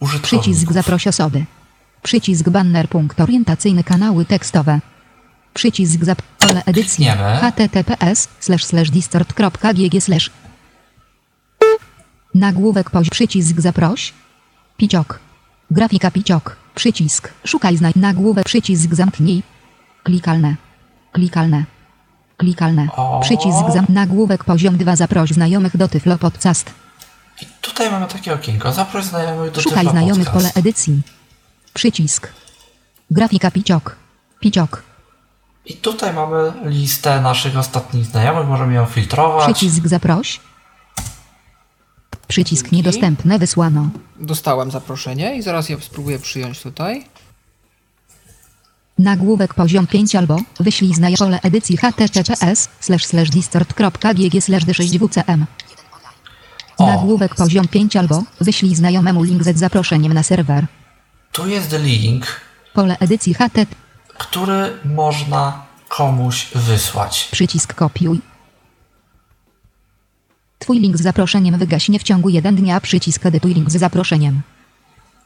użytkowników. 0.00 0.40
Przycisk 0.40 0.72
zaproś 0.72 1.06
osoby. 1.06 1.44
Przycisk 2.02 2.48
banner 2.48 2.88
punkt 2.88 3.20
orientacyjny 3.20 3.84
kanały 3.84 4.24
tekstowe. 4.24 4.80
Przycisk 5.54 6.04
zap 6.04 6.22
pole 6.22 6.62
edycji 6.66 7.06
https 7.40 8.28
slash 8.40 8.64
slash 8.64 8.90
distort.gg 8.90 10.00
slash 10.00 10.30
Nagłówek 12.34 12.90
poś 12.90 13.10
przycisk 13.10 13.60
zaproś. 13.60 14.12
Piciok. 14.76 15.18
Grafika 15.70 16.10
piciok. 16.10 16.56
Przycisk. 16.74 17.28
Szukaj 17.44 17.76
znaj 17.76 17.92
nagłówek. 17.96 18.44
Przycisk 18.44 18.94
zamknij. 18.94 19.42
Klikalne. 20.02 20.56
Klikalne. 21.12 21.64
Klikalne. 22.36 22.88
O. 22.96 23.20
Przycisk 23.20 23.70
zam 23.72 23.86
nagłówek 23.88 24.44
poziom 24.44 24.76
2 24.76 24.96
zaproś 24.96 25.30
znajomych 25.30 25.76
do 25.76 25.88
Tyflo 25.88 26.18
Podcast. 26.18 26.70
I 27.42 27.46
tutaj 27.60 27.90
mamy 27.90 28.06
takie 28.06 28.34
okienko. 28.34 28.72
Zaproś 28.72 29.04
znajomych 29.04 29.52
do 29.52 29.60
Szukaj 29.60 29.78
Tyflo 29.78 29.90
znajomych 29.90 30.30
Podcast. 30.30 30.54
pole 30.54 30.60
edycji. 30.62 31.02
Przycisk. 31.74 32.28
Grafika 33.10 33.50
piciok. 33.50 33.96
Piciok. 34.40 34.82
I 35.66 35.74
tutaj 35.76 36.12
mamy 36.14 36.52
listę 36.64 37.20
naszych 37.20 37.58
ostatnich 37.58 38.04
znajomych. 38.06 38.48
Możemy 38.48 38.72
ją 38.74 38.86
filtrować. 38.86 39.44
Przycisk 39.44 39.86
zaproś. 39.86 40.40
Przycisk 42.32 42.64
Dzięki. 42.64 42.76
niedostępne 42.76 43.38
wysłano. 43.38 43.90
Dostałem 44.20 44.70
zaproszenie 44.70 45.36
i 45.36 45.42
zaraz 45.42 45.68
je 45.68 45.80
spróbuję 45.80 46.18
przyjąć 46.18 46.62
tutaj. 46.62 47.04
Nagłówek 48.98 49.54
poziom 49.54 49.86
5 49.86 50.14
albo 50.16 50.36
wyślij 50.60 50.94
znajome 50.94 51.18
pole 51.18 51.40
edycji 51.42 51.76
https 51.76 52.68
slash 52.80 53.06
slash 53.06 53.30
distort.gg 53.30 54.40
slash 54.40 54.64
d6wcm. 54.64 55.44
O. 56.78 56.86
Nagłówek 56.86 57.34
poziom 57.34 57.68
5 57.68 57.96
albo 57.96 58.22
wyślij 58.40 58.74
znajomemu 58.74 59.22
link 59.22 59.44
z 59.44 59.58
zaproszeniem 59.58 60.12
na 60.12 60.22
serwer. 60.22 60.66
Tu 61.32 61.46
jest 61.48 61.72
link, 61.72 62.26
Pole 62.74 62.96
edycji 62.98 63.34
htt 63.34 63.66
który 64.18 64.78
można 64.84 65.62
komuś 65.88 66.48
wysłać. 66.54 67.28
przycisk 67.32 67.74
kopiuj. 67.74 68.31
Twój 70.62 70.78
link 70.80 70.96
z 70.98 71.02
zaproszeniem 71.02 71.58
wygaśnie 71.58 71.98
w 71.98 72.02
ciągu 72.02 72.28
jeden 72.28 72.56
dnia 72.56 72.80
przycisk 72.80 73.26
edytuj 73.26 73.54
link 73.54 73.70
z 73.70 73.76
zaproszeniem. 73.76 74.42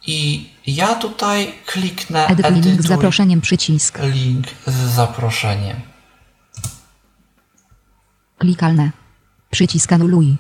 I 0.07 0.49
ja 0.67 0.95
tutaj 0.95 1.53
kliknę 1.67 2.27
Edytuj 2.27 2.53
link 2.53 2.65
z 2.65 2.69
edytuj 2.69 2.87
zaproszeniem 2.89 3.41
przycisk. 3.41 3.99
link 4.03 4.47
z 4.67 4.95
zaproszeniem. 4.95 5.77
Klikalne. 8.39 8.91
Przycisk 9.51 9.93
anuluj. 9.93 10.37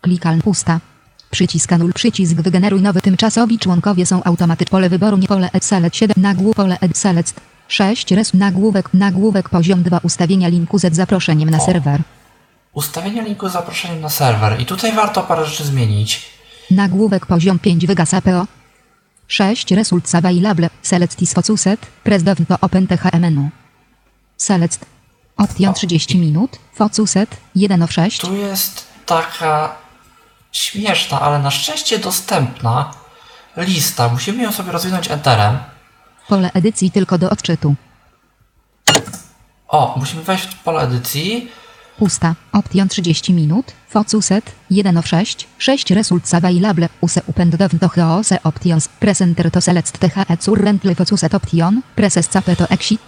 Klikalne 0.00 0.42
pusta. 0.42 0.80
Przycisk 1.30 1.72
anul. 1.72 1.92
Przycisk 1.92 2.34
wygeneruj 2.34 2.82
nowy. 2.82 3.00
Tymczasowi 3.00 3.58
członkowie 3.58 4.06
są 4.06 4.24
automatyczne. 4.24 4.70
Pole 4.70 4.88
wyboru 4.88 5.16
nie 5.16 5.28
pole 5.28 5.50
ed 5.52 5.64
select 5.64 5.96
7 5.96 6.14
nagłów 6.16 6.56
pole 6.56 6.76
ed 6.80 6.98
select 6.98 7.40
6 7.68 8.10
res 8.12 8.34
nagłówek 8.34 8.94
nagłówek 8.94 9.48
poziom 9.48 9.82
2 9.82 9.98
ustawienia 10.02 10.48
linku 10.48 10.78
z 10.78 10.94
zaproszeniem 10.94 11.50
na 11.50 11.58
O. 11.58 11.66
serwer. 11.66 12.00
Ustawienie 12.82 13.22
linku 13.22 13.48
z 13.48 13.52
zaproszeniem 13.52 14.00
na 14.00 14.08
serwer. 14.08 14.60
I 14.60 14.66
tutaj 14.66 14.92
warto 14.92 15.22
parę 15.22 15.44
rzeczy 15.46 15.64
zmienić. 15.64 16.22
Nagłówek 16.70 17.26
poziom 17.26 17.58
5 17.58 17.86
wygasa 17.86 18.20
PO. 18.20 18.46
6 19.28 19.70
result 19.70 20.14
available 20.14 20.70
select 20.82 21.22
is 21.22 21.32
focuset 21.34 21.80
press 22.04 22.22
down 22.22 22.46
to 22.46 22.56
open 22.60 22.86
thmnu. 22.86 23.50
Select 24.36 24.84
option 25.36 25.74
30 25.74 26.18
minut 26.18 26.58
focuset 26.74 27.36
1 27.54 27.82
of 27.82 27.92
6 27.92 28.20
Tu 28.20 28.36
jest 28.36 28.86
taka 29.06 29.74
śmieszna, 30.52 31.20
ale 31.20 31.38
na 31.38 31.50
szczęście 31.50 31.98
dostępna 31.98 32.90
lista. 33.56 34.08
Musimy 34.08 34.42
ją 34.42 34.52
sobie 34.52 34.72
rozwinąć 34.72 35.10
enterem. 35.10 35.58
pole 36.28 36.50
edycji 36.54 36.90
tylko 36.90 37.18
do 37.18 37.30
odczytu. 37.30 37.74
O, 39.68 39.94
musimy 39.96 40.22
wejść 40.22 40.46
w 40.46 40.58
pole 40.58 40.80
edycji. 40.82 41.50
Pusta. 41.98 42.34
Option 42.52 42.88
30 42.88 43.32
minut. 43.32 43.74
Focuset. 43.88 44.52
1 44.70 44.96
of 44.96 45.06
6. 45.06 45.46
6 45.58 45.90
results 45.90 46.34
available. 46.34 46.88
Use 47.02 47.20
upend 47.28 47.56
down 47.56 47.78
to 47.78 47.88
heose 47.88 48.38
options. 48.42 48.88
Presenter 48.88 49.50
to 49.50 49.60
select 49.60 49.98
the 50.00 50.08
currently 50.44 50.94
focuset 50.94 51.34
option. 51.34 51.82
Presses 51.94 52.26
cape 52.28 52.56
to 52.56 52.66
exit. 52.70 53.00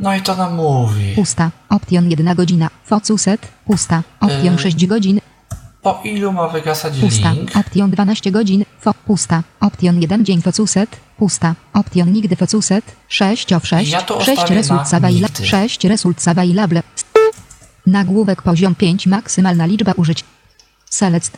No 0.00 0.10
i 0.14 0.20
to 0.20 0.36
nam 0.36 0.54
mówi. 0.54 1.14
Pusta. 1.14 1.50
Option 1.68 2.08
1 2.08 2.34
godzina. 2.34 2.70
Focuset. 2.84 3.46
Pusta. 3.66 4.02
Option 4.20 4.52
Yy. 4.54 4.58
6 4.58 4.86
godzin. 4.86 5.20
Po 5.82 6.00
ilu 6.04 6.32
ma 6.32 6.48
wygasać 6.48 6.94
Pusta. 7.00 7.32
link? 7.32 7.56
Option 7.56 7.90
12 7.90 8.30
godzin. 8.30 8.64
Fo. 8.80 8.94
Pusta. 9.06 9.42
Option 9.60 10.00
1 10.00 10.24
dzień 10.24 10.42
focuset. 10.42 10.96
Pusta. 11.18 11.54
Option 11.74 12.12
nigdy 12.12 12.36
focuset. 12.36 12.84
6 13.08 13.52
of 13.52 13.66
6. 13.66 13.90
Ja 13.90 14.02
to 14.02 14.20
6 14.24 14.28
ustawię 14.38 14.54
results 14.54 14.94
available. 14.94 15.28
nigdy. 15.40 15.46
6 15.46 15.84
results 15.84 16.28
available. 16.28 16.82
Nagłówek 17.86 18.42
poziom 18.42 18.74
5 18.74 19.06
maksymalna 19.06 19.66
liczba 19.66 19.92
użyć. 19.92 20.24
Select. 20.90 21.36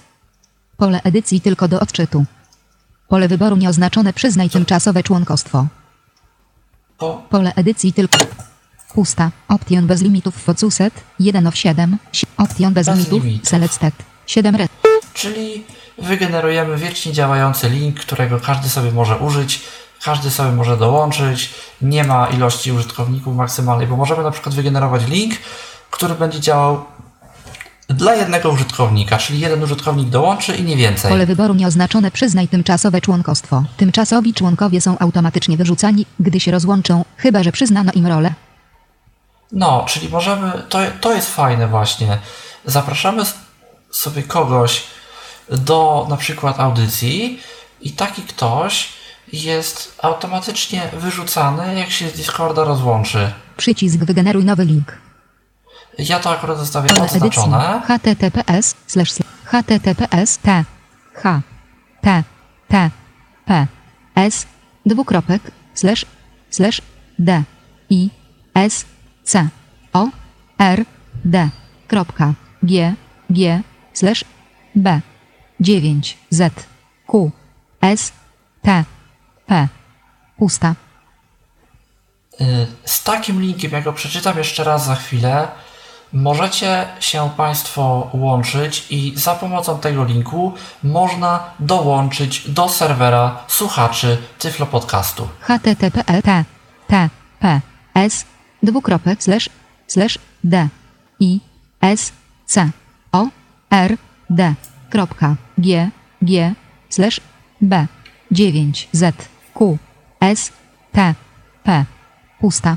Pole 0.77 1.01
edycji 1.05 1.41
tylko 1.41 1.69
do 1.69 1.81
odczytu. 1.81 2.25
Pole 3.09 3.29
wyboru 3.29 3.57
nieoznaczone 3.57 4.13
przyznaj 4.13 4.51
tymczasowe 4.51 5.03
członkostwo. 5.03 5.67
Po, 6.99 7.23
Pole 7.31 7.53
edycji 7.57 7.93
tylko. 7.93 8.19
Pusta. 8.95 9.31
Option 9.49 9.87
bez 9.87 10.03
limitów 10.03 10.35
focuset. 10.37 10.95
1 11.21 11.47
of 11.47 11.57
7. 11.57 11.97
Si- 12.13 12.27
Option 12.37 12.75
bez, 12.75 12.87
Bez 12.87 12.97
limitów. 12.99 13.25
limitów. 13.25 13.49
Selected. 13.49 13.95
7 14.27 14.57
red. 14.57 14.71
czyli 15.15 15.65
wygenerujemy 15.99 16.77
wiecznie 16.77 17.13
działający 17.13 17.71
link, 17.71 18.01
którego 18.01 18.41
każdy 18.41 18.69
sobie 18.69 18.93
może 18.93 19.17
użyć, 19.17 19.61
każdy 20.05 20.31
sobie 20.31 20.53
może 20.53 20.77
dołączyć. 20.77 21.51
Nie 21.83 22.05
ma 22.05 22.27
ilości 22.27 22.73
użytkowników 22.73 23.37
maksymalnej, 23.37 23.87
bo 23.87 23.97
możemy 23.97 24.23
na 24.23 24.31
przykład 24.31 24.55
wygenerować 24.55 25.07
link, 25.09 25.35
który 25.91 26.15
będzie 26.15 26.41
działał 26.41 26.85
dla 27.89 28.15
jednego 28.15 28.51
użytkownika, 28.51 29.19
czyli 29.19 29.41
jeden 29.41 29.63
użytkownik 29.63 30.09
dołączy 30.09 30.57
i 30.57 30.63
nie 30.63 30.77
więcej. 30.77 31.11
Pole 31.11 31.27
wyboru 31.27 31.55
nieoznaczone 31.55 32.11
przyznaj 32.11 32.49
tymczasowe 32.49 33.01
członkostwo. 33.01 33.65
Tymczasowi 33.77 34.35
członkowie 34.35 34.81
są 34.81 34.99
automatycznie 34.99 35.57
wyrzucani, 35.57 36.07
gdy 36.21 36.41
się 36.41 36.51
rozłączą, 36.51 37.05
chyba 37.17 37.43
że 37.43 37.53
przyznano 37.53 37.93
im 37.93 38.07
rolę. 38.07 38.35
No, 39.53 39.85
czyli 39.89 40.09
możemy, 40.09 40.53
to, 40.69 40.79
to 41.01 41.15
jest 41.15 41.35
fajne 41.35 41.69
właśnie. 41.69 42.19
Zapraszamy 42.65 43.23
sobie 43.91 44.23
kogoś 44.23 44.83
do 45.51 46.07
na 46.11 46.17
przykład 46.17 46.61
audycji 46.61 47.41
i 47.81 47.91
taki 47.93 48.23
ktoś 48.23 48.89
jest 49.33 49.99
automatycznie 50.03 50.91
wyrzucany, 50.93 51.79
jak 51.79 51.91
się 51.91 52.09
z 52.09 52.13
Discorda 52.13 52.65
rozłączy. 52.65 53.33
Przycisk 53.57 53.99
wygeneruj 53.99 54.45
nowy 54.45 54.65
link. 54.65 55.08
Ja 55.99 56.21
to 56.21 56.31
akurat 56.31 56.59
zostawię. 56.59 56.89
Pole 56.89 57.03
odznaczone. 57.03 57.83
https 57.89 58.75
slash 58.87 59.13
slash 59.13 59.29
https 59.45 60.39
t 60.39 60.65
h. 61.15 61.43
T. 62.01 62.25
T. 62.69 62.91
P. 63.47 63.67
S. 64.15 64.47
Dwukropek 64.87 65.43
slash 65.75 66.07
slash 66.51 66.83
d. 67.19 67.43
I. 67.91 68.11
S. 68.55 68.85
C. 69.25 69.49
O. 69.93 70.09
R. 70.59 70.85
D. 71.25 71.49
Kropka. 71.89 72.35
G. 72.63 72.95
G 73.31 73.63
slash 73.93 74.25
b. 74.75 75.01
9 75.61 76.19
z. 76.31 76.53
Q. 77.07 77.31
S. 77.81 78.13
T. 78.63 78.85
P. 79.47 79.69
Pusta. 80.39 80.75
Y, 82.41 82.67
Z 82.85 83.03
takim 83.05 83.41
linkiem, 83.41 83.73
jak 83.73 83.85
go 83.85 83.93
przeczytam 83.93 84.39
jeszcze 84.39 84.65
raz 84.65 84.87
za 84.87 84.95
chwilę, 84.95 85.49
możecie 86.13 86.89
się 87.01 87.31
Państwo 87.37 88.11
łączyć 88.13 88.87
i 88.91 89.13
za 89.17 89.35
pomocą 89.35 89.79
tego 89.79 90.05
linku 90.05 90.53
można 90.83 91.45
dołączyć 91.61 92.51
do 92.51 92.69
serwera 92.69 93.37
słuchaczy 93.49 94.19
Tyflo 94.39 94.67
Podcastu. 94.67 95.29
http 95.41 96.05
t 96.23 96.45
t 96.89 97.09
p 97.41 97.61
s 97.95 98.25
dwukropek 98.63 99.23
slash 99.23 99.49
slash 99.87 100.19
d 100.45 100.69
i 101.21 101.41
s 101.81 102.13
c 102.47 102.71
o 103.13 103.27
r 103.71 103.97
d 104.31 104.55
kropka 104.91 105.37
g 105.59 105.91
g 106.23 106.55
slash 106.89 107.21
b 107.61 107.87
9 108.31 108.89
z 108.93 109.17
q 109.55 109.79
s 110.21 110.53
t 110.93 111.15
p 111.65 111.85
pusta 112.41 112.77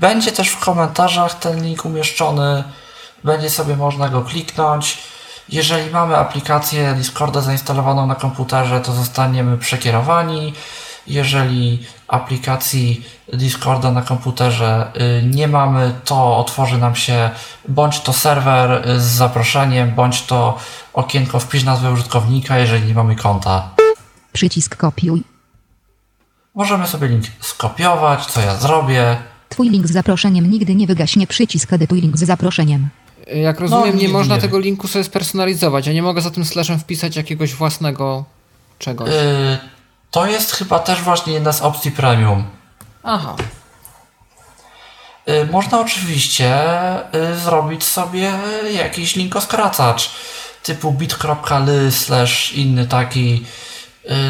Będzie 0.00 0.32
też 0.32 0.48
w 0.48 0.60
komentarzach 0.60 1.38
ten 1.38 1.64
link 1.64 1.84
umieszczony. 1.84 2.64
Będzie 3.24 3.50
sobie 3.50 3.76
można 3.76 4.08
go 4.08 4.22
kliknąć. 4.22 4.98
Jeżeli 5.48 5.90
mamy 5.90 6.16
aplikację 6.16 6.94
Discorda 6.94 7.40
zainstalowaną 7.40 8.06
na 8.06 8.14
komputerze, 8.14 8.80
to 8.80 8.92
zostaniemy 8.92 9.58
przekierowani. 9.58 10.54
Jeżeli 11.06 11.86
aplikacji 12.08 13.06
Discorda 13.32 13.90
na 13.90 14.02
komputerze 14.02 14.92
yy, 14.94 15.22
nie 15.22 15.48
mamy, 15.48 15.94
to 16.04 16.36
otworzy 16.36 16.78
nam 16.78 16.96
się 16.96 17.30
bądź 17.68 18.00
to 18.00 18.12
serwer 18.12 18.86
yy, 18.86 19.00
z 19.00 19.04
zaproszeniem, 19.04 19.94
bądź 19.94 20.22
to 20.22 20.58
okienko 20.94 21.40
wpisz 21.40 21.64
nazwę 21.64 21.90
użytkownika, 21.90 22.58
jeżeli 22.58 22.86
nie 22.86 22.94
mamy 22.94 23.16
konta. 23.16 23.68
przycisk 24.32 24.76
kopiuj 24.76 25.24
Możemy 26.54 26.86
sobie 26.86 27.08
link 27.08 27.24
skopiować, 27.40 28.26
co 28.26 28.40
ja 28.40 28.56
zrobię. 28.56 29.31
Twój 29.52 29.68
link 29.70 29.86
z 29.86 29.92
zaproszeniem 29.92 30.50
nigdy 30.50 30.74
nie 30.74 30.86
wygaśnie 30.86 31.26
przycisk 31.26 31.72
edytuj 31.72 32.00
link 32.00 32.16
z 32.18 32.24
zaproszeniem 32.24 32.88
Jak 33.34 33.60
rozumiem, 33.60 33.86
nie 33.86 33.92
nigdy 33.92 34.12
można 34.12 34.34
nie 34.34 34.40
tego 34.40 34.58
linku 34.58 34.88
sobie 34.88 35.04
spersonalizować. 35.04 35.86
Ja 35.86 35.92
nie 35.92 36.02
mogę 36.02 36.20
za 36.20 36.30
tym 36.30 36.44
slashem 36.44 36.78
wpisać 36.78 37.16
jakiegoś 37.16 37.54
własnego 37.54 38.24
czegoś. 38.78 39.08
Yy, 39.08 39.58
To 40.10 40.26
jest 40.26 40.52
chyba 40.52 40.78
też 40.78 41.00
właśnie 41.00 41.32
jedna 41.32 41.52
z 41.52 41.62
opcji 41.62 41.90
premium. 41.90 42.44
Aha. 43.02 43.36
Y, 45.28 45.46
można 45.52 45.80
oczywiście 45.80 46.54
y, 47.32 47.36
zrobić 47.38 47.84
sobie 47.84 48.32
jakiś 48.74 49.16
linkoskracacz 49.16 50.10
typu 50.62 50.92
bit.ly 50.92 51.92
slash 51.92 52.52
inny 52.52 52.86
taki, 52.86 53.44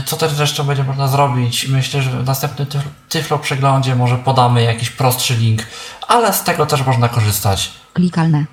co 0.06 0.16
też 0.16 0.32
zresztą 0.32 0.64
będzie 0.64 0.84
można 0.84 1.08
zrobić. 1.08 1.68
Myślę, 1.68 2.02
że 2.02 2.10
w 2.10 2.26
następnym 2.26 2.66
Tyflo 3.08 3.38
przeglądzie 3.38 3.96
może 3.96 4.18
podamy 4.18 4.62
jakiś 4.62 4.90
prostszy 4.90 5.34
link, 5.34 5.62
ale 6.08 6.32
z 6.32 6.42
tego 6.42 6.66
też 6.66 6.86
można 6.86 7.08
korzystać. 7.08 7.72
Klikalne. 7.92 8.44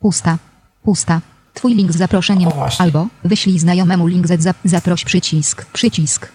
Pusta. 0.00 0.38
Pusta. 0.82 1.20
Twój 1.54 1.74
link 1.74 1.92
z 1.92 1.96
zaproszeniem. 1.96 2.50
Albo 2.78 3.06
wyślij 3.24 3.58
znajomemu 3.58 4.06
link 4.06 4.26
z 4.26 4.56
zaproś 4.64 5.04
przycisk. 5.04 5.64
Przycisk. 5.64 6.28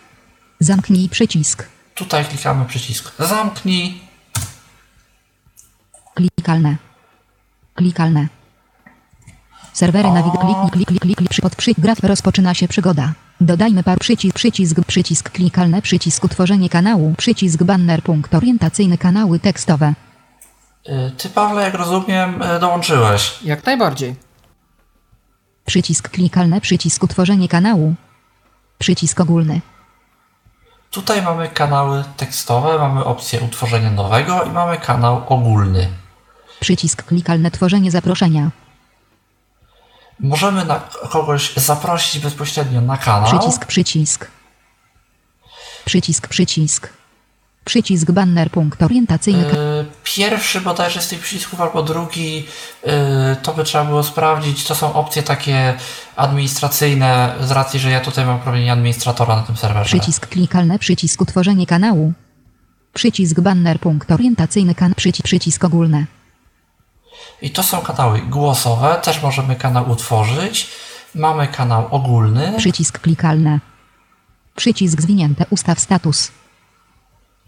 Zamknij 0.60 1.10
przycisk. 1.10 1.66
Tutaj 1.96 2.26
klikamy 2.26 2.66
przycisk. 2.66 3.12
Zamknij. 3.20 4.02
Klikalne. 6.14 6.78
Klikalne. 7.76 8.28
Serwery 9.74 10.12
nawig 10.12 10.34
kliknij 10.34 10.72
klik 10.72 10.88
klik 10.88 11.02
klik 11.02 11.18
klik 11.18 11.42
pod 11.42 11.56
przy 11.56 11.74
graf 11.78 12.00
rozpoczyna 12.04 12.54
się 12.54 12.68
przygoda. 12.68 13.14
Dodajmy 13.42 13.84
par 13.84 14.00
przycisk 14.00 14.36
przycisk 14.36 14.78
przycisk 14.88 15.30
klikalne 15.30 15.82
przycisk 15.82 16.24
utworzenie 16.24 16.70
kanału 16.70 17.14
przycisk 17.18 17.64
banner 17.64 18.04
punkt 18.04 18.36
orientacyjny 18.36 18.98
kanały 18.98 19.40
tekstowe. 19.40 19.94
Y, 20.90 21.12
ty 21.18 21.30
Pawle 21.30 21.62
jak 21.62 21.74
rozumiem 21.74 22.42
y, 22.42 22.60
dołączyłeś. 22.60 23.44
Jak 23.44 23.66
najbardziej. 23.66 24.16
Przycisk 25.66 26.10
klikalne 26.10 26.62
przycisk 26.62 27.04
utworzenie 27.04 27.48
kanału. 27.48 27.96
Przycisk 28.78 29.20
ogólny. 29.20 29.62
Tutaj 30.92 31.22
mamy 31.22 31.48
kanały 31.48 32.04
tekstowe, 32.18 32.80
mamy 32.80 33.06
opcję 33.06 33.40
utworzenia 33.42 33.92
nowego 33.92 34.44
i 34.44 34.50
mamy 34.50 34.78
kanał 34.78 35.24
ogólny. 35.28 35.88
Przycisk 36.60 37.04
klikalne 37.04 37.52
tworzenie 37.52 37.92
zaproszenia. 37.92 38.52
Możemy 40.20 40.66
na 40.66 40.80
kogoś 41.10 41.54
zaprosić 41.56 42.24
bezpośrednio 42.24 42.82
na 42.82 42.98
kanał. 42.98 43.40
Przycisk, 43.40 43.66
przycisk. 43.66 44.28
Przycisk, 45.86 46.28
przycisk. 46.28 46.90
Przycisk 47.66 48.12
banner 48.12 48.52
punkt 48.52 48.84
orientacyjny. 48.84 49.44
Yy, 49.44 49.86
pierwszy 50.04 50.62
bodajże 50.62 51.02
z 51.02 51.08
tych 51.08 51.20
przycisków 51.20 51.62
albo 51.62 51.84
drugi, 51.84 52.46
yy, 52.86 52.92
to 53.44 53.54
by 53.54 53.64
trzeba 53.64 53.86
było 53.86 54.04
sprawdzić. 54.04 54.64
To 54.64 54.76
są 54.76 54.94
opcje 54.94 55.24
takie 55.24 55.74
administracyjne, 56.16 57.36
z 57.42 57.52
racji, 57.52 57.80
że 57.80 57.90
ja 57.92 58.00
tutaj 58.00 58.26
mam 58.26 58.40
problem 58.40 58.70
administratora 58.70 59.36
na 59.36 59.42
tym 59.42 59.58
serwerze. 59.58 59.86
Przycisk 59.86 60.28
klikalne, 60.28 60.80
przycisk 60.80 61.22
utworzenie 61.22 61.66
kanału. 61.66 62.14
Przycisk 62.94 63.40
banner 63.40 63.80
punkt 63.80 64.12
orientacyjny, 64.12 64.76
kan 64.76 64.96
przycisk, 64.96 65.26
przycisk 65.26 65.64
ogólny. 65.64 66.06
I 67.42 67.52
to 67.52 67.64
są 67.64 67.82
kanały 67.82 68.20
głosowe, 68.22 69.00
też 69.04 69.22
możemy 69.24 69.56
kanał 69.56 69.90
utworzyć. 69.90 70.70
Mamy 71.16 71.48
kanał 71.48 71.88
ogólny. 71.92 72.54
Przycisk 72.58 73.00
klikalny. 73.00 73.60
Przycisk 74.56 75.02
zwinięte, 75.02 75.46
ustaw 75.50 75.80
status. 75.80 76.32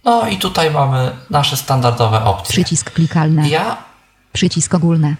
No 0.05 0.27
i 0.27 0.37
tutaj 0.37 0.71
mamy 0.71 1.11
nasze 1.29 1.57
standardowe 1.57 2.23
opcje. 2.25 2.53
Przycisk 2.53 2.91
klikalny. 2.91 3.49
Ja 3.49 3.77
Przycisk 4.33 4.73
ogólny. 4.73 5.15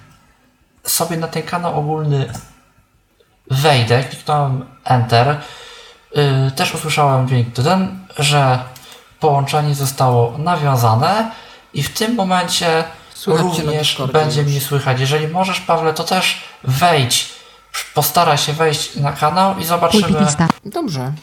sobie 0.84 1.18
na 1.18 1.28
ten 1.28 1.44
kanał 1.44 1.80
ogólny 1.80 2.34
wejdę, 3.52 4.04
kliknąłem 4.04 4.66
Enter. 4.84 5.42
Yy, 6.16 6.52
też 6.52 6.76
usłyszałem 6.76 7.28
dźwięk 7.28 7.56
ten, 7.56 8.00
że 8.20 8.60
połączenie 9.20 9.76
zostało 9.76 10.38
nawiązane 10.38 11.32
i 11.74 11.84
w 11.84 11.94
tym 11.94 12.16
momencie 12.16 12.84
Słychać 13.20 13.44
również 13.44 14.02
będzie 14.14 14.44
mnie 14.44 14.62
słychać. 14.62 15.00
Jeżeli 15.00 15.28
możesz, 15.28 15.60
Pawle, 15.60 15.94
to 15.94 16.04
też 16.04 16.42
wejdź, 16.64 17.30
postaraj 17.94 18.38
się 18.38 18.54
wejść 18.54 18.96
na 18.96 19.12
kanał 19.12 19.58
i 19.58 19.66
zobaczymy. 19.66 20.26
Dobrze. 20.66 21.14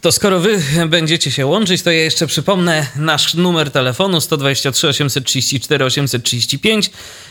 To 0.00 0.12
skoro 0.12 0.40
wy 0.40 0.58
będziecie 0.88 1.30
się 1.30 1.46
łączyć, 1.46 1.82
to 1.82 1.90
ja 1.90 2.02
jeszcze 2.02 2.26
przypomnę 2.26 2.86
nasz 2.96 3.34
numer 3.34 3.70
telefonu 3.70 4.20
123 4.20 4.88
834 4.88 5.84
835. 5.84 6.90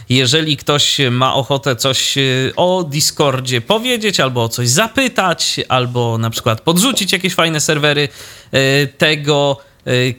Jeżeli 0.10 0.58
ktoś 0.58 0.98
ma 1.12 1.34
ochotę 1.34 1.76
coś 1.76 2.18
e, 2.18 2.22
o 2.56 2.84
Discordzie 2.84 3.62
powiedzieć, 3.62 4.20
albo 4.20 4.44
o 4.44 4.50
coś 4.50 4.70
zapytać, 4.70 5.60
albo 5.70 6.18
na 6.18 6.30
przykład 6.30 6.62
podrzucić 6.62 7.12
jakieś 7.12 7.34
fajne 7.34 7.62
serwery 7.62 8.10
e, 8.52 8.88
tego 8.88 9.58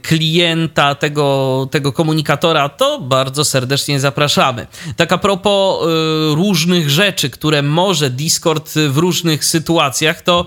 klienta 0.03 0.95
tego, 0.95 1.69
tego 1.71 1.93
komunikatora, 1.93 2.69
to 2.69 3.01
bardzo 3.01 3.45
serdecznie 3.45 4.01
zapraszamy. 4.01 4.67
Tak 4.97 5.13
a 5.13 5.19
propos 5.19 5.85
y, 5.85 6.35
różnych 6.35 6.91
rzeczy, 6.91 7.31
które 7.31 7.63
może 7.63 8.11
Discord 8.11 8.71
w 8.89 8.97
różnych 8.97 9.45
sytuacjach, 9.45 10.23
to 10.23 10.47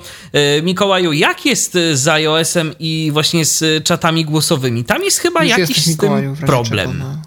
y, 0.57 0.61
Mikołaju, 0.61 1.13
jak 1.13 1.45
jest 1.45 1.77
z 1.93 2.07
iOS-em 2.07 2.75
i 2.79 3.09
właśnie 3.13 3.45
z 3.45 3.83
czatami 3.83 4.25
głosowymi? 4.25 4.83
Tam 4.83 5.03
jest 5.03 5.19
chyba 5.19 5.43
Już 5.43 5.57
jakiś 5.57 5.85
z 5.85 5.97
tym 5.97 6.35
problem. 6.35 6.99
Na... 6.99 7.21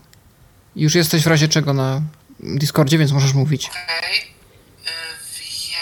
Już 0.76 0.94
jesteś 0.94 1.22
w 1.22 1.26
razie 1.26 1.48
czego 1.48 1.72
na 1.72 2.02
Discordzie, 2.40 2.98
więc 2.98 3.12
możesz 3.12 3.32
mówić. 3.32 3.68
Okej. 3.68 3.82
Okay. 3.84 4.36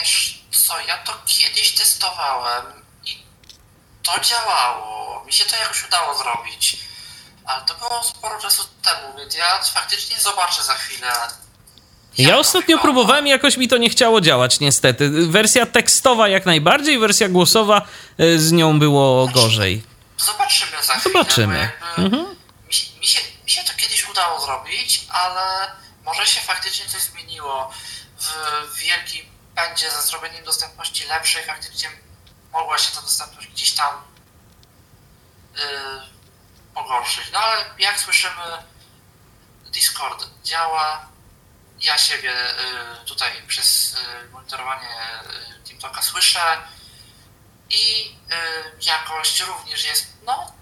Wiesz 0.01 0.45
co, 0.51 0.75
ja 0.89 0.99
to 0.99 1.13
kiedyś 1.27 1.73
testowałem 1.73 2.65
i 3.07 3.11
to 4.03 4.13
działało 4.21 4.94
mi 5.27 5.33
się 5.33 5.45
to 5.45 5.57
jakoś 5.57 5.85
udało 5.85 6.19
zrobić. 6.19 6.77
Ale 7.45 7.65
to 7.65 7.75
było 7.75 8.03
sporo 8.03 8.41
czasu 8.41 8.65
temu, 8.83 9.19
więc 9.19 9.35
ja 9.35 9.61
faktycznie 9.75 10.17
zobaczę 10.21 10.63
za 10.63 10.75
chwilę. 10.75 11.13
Ja 12.19 12.39
ostatnio 12.39 12.79
próbowałem, 12.79 13.27
jakoś 13.27 13.57
mi 13.57 13.69
to 13.69 13.77
nie 13.77 13.91
chciało 13.91 14.21
działać, 14.21 14.61
niestety. 14.61 15.11
Wersja 15.11 15.67
tekstowa 15.67 16.29
jak 16.29 16.47
najbardziej, 16.47 16.99
wersja 16.99 17.29
głosowa 17.29 17.83
e, 18.19 18.39
z 18.39 18.53
nią 18.53 18.79
było 18.79 19.25
znaczy, 19.25 19.41
gorzej. 19.41 19.83
Zobaczymy 20.19 20.83
za 20.83 20.95
chwilę. 20.95 21.13
Zobaczymy. 21.13 21.71
Mhm. 21.99 22.23
Mi, 22.23 23.01
mi, 23.01 23.07
się, 23.07 23.21
mi 23.45 23.51
się 23.51 23.65
to 23.65 23.73
kiedyś 23.77 24.09
udało 24.09 24.41
zrobić, 24.41 25.07
ale 25.09 25.71
może 26.05 26.27
się 26.27 26.41
faktycznie 26.41 26.87
coś 26.87 27.03
zmieniło. 27.03 27.71
W 28.21 28.79
wielkim 28.79 29.27
pędzie 29.57 29.91
za 29.91 30.03
zrobieniem 30.03 30.45
dostępności 30.45 31.05
lepszej 31.09 31.45
faktycznie 31.45 31.89
mogła 32.53 32.79
się 32.79 32.95
ta 32.95 33.01
dostępność 33.01 33.49
gdzieś 33.49 33.73
tam 33.73 33.91
pogorszyć. 36.75 37.25
No 37.33 37.39
ale 37.39 37.65
jak 37.79 38.01
słyszymy, 38.01 38.43
Discord 39.73 40.27
działa. 40.45 41.07
Ja 41.83 41.99
siebie 41.99 42.31
y, 42.31 43.07
tutaj 43.07 43.31
przez 43.47 43.97
y, 44.29 44.33
monitorowanie 44.33 44.89
TeamTalka 45.69 46.03
słyszę 46.03 46.41
i 47.71 48.15
jakość 48.87 49.41
również 49.41 49.85
jest, 49.87 50.07
no, 50.27 50.53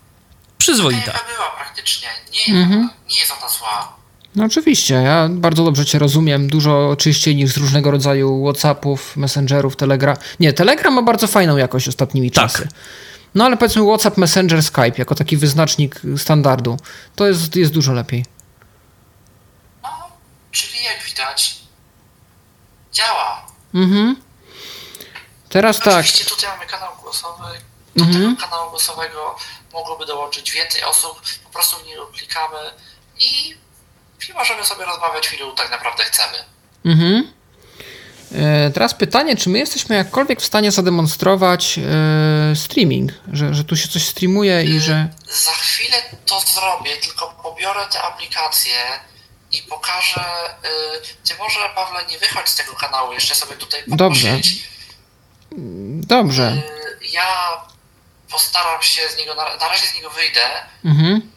przyzwoita. 0.59 1.13
Taka 1.13 1.25
była 1.35 1.51
praktycznie. 1.51 2.09
Nie, 2.33 2.55
mhm. 2.55 2.91
nie 3.09 3.21
jest 3.21 3.33
ona 3.33 3.49
zła. 3.49 3.97
No 4.35 4.45
oczywiście, 4.45 4.95
ja 4.95 5.29
bardzo 5.31 5.65
dobrze 5.65 5.85
Cię 5.85 5.99
rozumiem. 5.99 6.49
Dużo 6.49 6.97
czyściej 6.99 7.37
niż 7.37 7.53
z 7.53 7.57
różnego 7.57 7.91
rodzaju 7.91 8.45
Whatsappów, 8.45 9.17
Messengerów, 9.17 9.77
Telegram. 9.77 10.17
Nie, 10.41 10.53
Telegram 10.53 10.95
ma 10.95 11.03
bardzo 11.03 11.27
fajną 11.27 11.57
jakość 11.57 11.89
ostatnimi 11.89 12.31
tak. 12.31 12.45
czasy. 12.45 12.69
No 13.35 13.45
ale 13.45 13.57
powiedzmy 13.57 13.83
WhatsApp, 13.83 14.17
Messenger, 14.17 14.63
Skype 14.63 14.93
jako 14.99 15.15
taki 15.15 15.37
wyznacznik 15.37 16.01
standardu. 16.17 16.77
To 17.17 17.27
jest, 17.27 17.57
jest 17.57 17.73
dużo 17.73 17.93
lepiej. 17.93 18.25
No, 19.83 19.89
czyli 20.51 20.85
jak 20.85 21.03
widać, 21.03 21.59
działa. 22.93 23.47
Mhm. 23.75 24.17
Teraz 25.49 25.77
Oczywiście 25.77 25.91
tak. 25.91 26.01
Oczywiście 26.01 26.35
tutaj 26.35 26.51
mamy 26.51 26.67
kanał 26.67 26.93
głosowy. 27.03 27.45
Do 27.97 28.05
mhm. 28.05 28.37
tego 28.37 28.51
kanału 28.51 28.71
głosowego 28.71 29.37
mogłoby 29.73 30.07
dołączyć 30.07 30.53
więcej 30.53 30.83
osób. 30.85 31.21
Po 31.45 31.51
prostu 31.51 31.77
w 31.77 31.87
niego 31.87 32.07
klikamy 32.07 32.59
i, 33.19 33.57
możemy 34.35 34.65
sobie 34.65 34.85
rozmawiać 34.85 35.29
w 35.29 35.35
ilu 35.35 35.53
tak 35.53 35.71
naprawdę 35.71 36.05
chcemy. 36.05 36.45
Mhm. 36.85 37.33
E, 38.35 38.71
teraz 38.71 38.95
pytanie, 38.95 39.37
czy 39.37 39.49
my 39.49 39.59
jesteśmy 39.59 39.97
jakkolwiek 39.97 40.41
w 40.41 40.45
stanie 40.45 40.73
zademonstrować 40.73 41.79
e, 41.79 42.57
streaming, 42.57 43.13
że, 43.33 43.55
że 43.55 43.65
tu 43.65 43.77
się 43.77 43.89
coś 43.89 44.07
streamuje 44.07 44.65
i 44.65 44.81
że. 44.81 45.09
Za 45.45 45.53
chwilę 45.53 45.97
to 46.27 46.41
zrobię, 46.41 46.97
tylko 46.97 47.35
pobiorę 47.43 47.81
te 47.93 48.03
aplikacje 48.03 48.75
i 49.53 49.63
pokażę. 49.63 50.21
E, 50.21 50.69
ty 51.29 51.35
może, 51.39 51.59
Pawle, 51.75 52.01
nie 52.11 52.19
wychodź 52.19 52.49
z 52.49 52.57
tego 52.57 52.73
kanału, 52.73 53.13
jeszcze 53.13 53.35
sobie 53.35 53.57
tutaj 53.57 53.83
Dobrze. 53.87 54.41
Dobrze. 56.07 56.63
Ja 57.13 57.63
postaram 58.31 58.83
się 58.83 59.03
z 59.15 59.19
niego, 59.19 59.35
na, 59.35 59.57
na 59.57 59.69
razie 59.69 59.87
z 59.87 59.95
niego 59.95 60.11
wyjdę. 60.11 60.41
Mhm. 60.85 61.32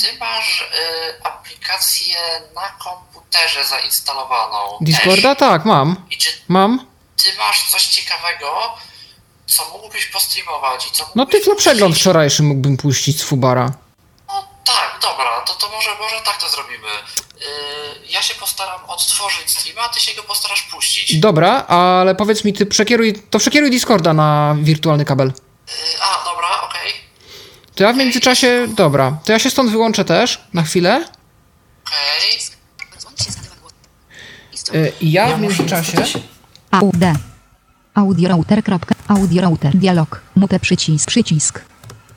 Ty 0.00 0.18
masz 0.18 0.60
y, 0.60 1.24
aplikację 1.24 2.16
na 2.54 2.68
komputerze 2.70 3.64
zainstalowaną? 3.64 4.78
Discorda? 4.80 5.34
Też. 5.34 5.38
Tak, 5.48 5.64
mam. 5.64 5.96
I 6.10 6.18
czy 6.18 6.30
Mam. 6.48 6.86
ty 7.16 7.26
masz 7.38 7.70
coś 7.70 7.86
ciekawego, 7.86 8.76
co 9.46 9.68
mógłbyś 9.68 10.06
postreamować 10.06 10.86
i 10.86 10.90
co 10.90 11.10
No 11.14 11.26
tylko 11.26 11.54
przegląd 11.54 11.96
wczorajszy 11.96 12.42
mógłbym 12.42 12.76
puścić 12.76 13.20
z 13.20 13.22
Fubara. 13.24 13.72
No 14.28 14.48
tak, 14.64 14.98
dobra, 15.02 15.40
to, 15.40 15.54
to 15.54 15.68
może, 15.68 15.90
może 16.00 16.20
tak 16.20 16.36
to 16.40 16.48
zrobimy. 16.48 16.88
Yy, 17.40 17.46
ja 18.08 18.22
się 18.22 18.34
postaram 18.34 18.80
odtworzyć 18.90 19.50
streama, 19.50 19.82
a 19.82 19.88
ty 19.88 20.00
się 20.00 20.14
go 20.14 20.22
postarasz 20.22 20.62
puścić. 20.62 21.20
Dobra, 21.20 21.50
ale 21.66 22.14
powiedz 22.14 22.44
mi, 22.44 22.52
ty 22.52 22.66
przekieruj, 22.66 23.22
to 23.30 23.38
przekieruj 23.38 23.70
Discorda 23.70 24.12
na 24.12 24.56
wirtualny 24.58 25.04
kabel. 25.04 25.26
Yy, 25.26 25.74
a, 26.02 26.24
dobra, 26.24 26.60
okej, 26.62 26.92
To 27.80 27.84
ja 27.84 27.92
w 27.92 27.96
międzyczasie, 27.96 28.68
dobra, 28.76 29.18
to 29.24 29.32
ja 29.32 29.38
się 29.38 29.50
stąd 29.50 29.70
wyłączę 29.70 30.04
też 30.04 30.40
na 30.54 30.62
chwilę. 30.62 31.04
Y, 34.74 34.92
ja, 35.00 35.36
w 35.36 35.40
międzyczasie... 35.40 35.98
AUD. 36.70 36.94
Audio 37.94 38.28
router. 38.28 38.62
Audio 39.08 39.42
router. 39.42 39.76
Dialog. 39.76 40.20
Mute 40.36 40.60
przycisk. 40.60 41.08
Przycisk. 41.08 41.64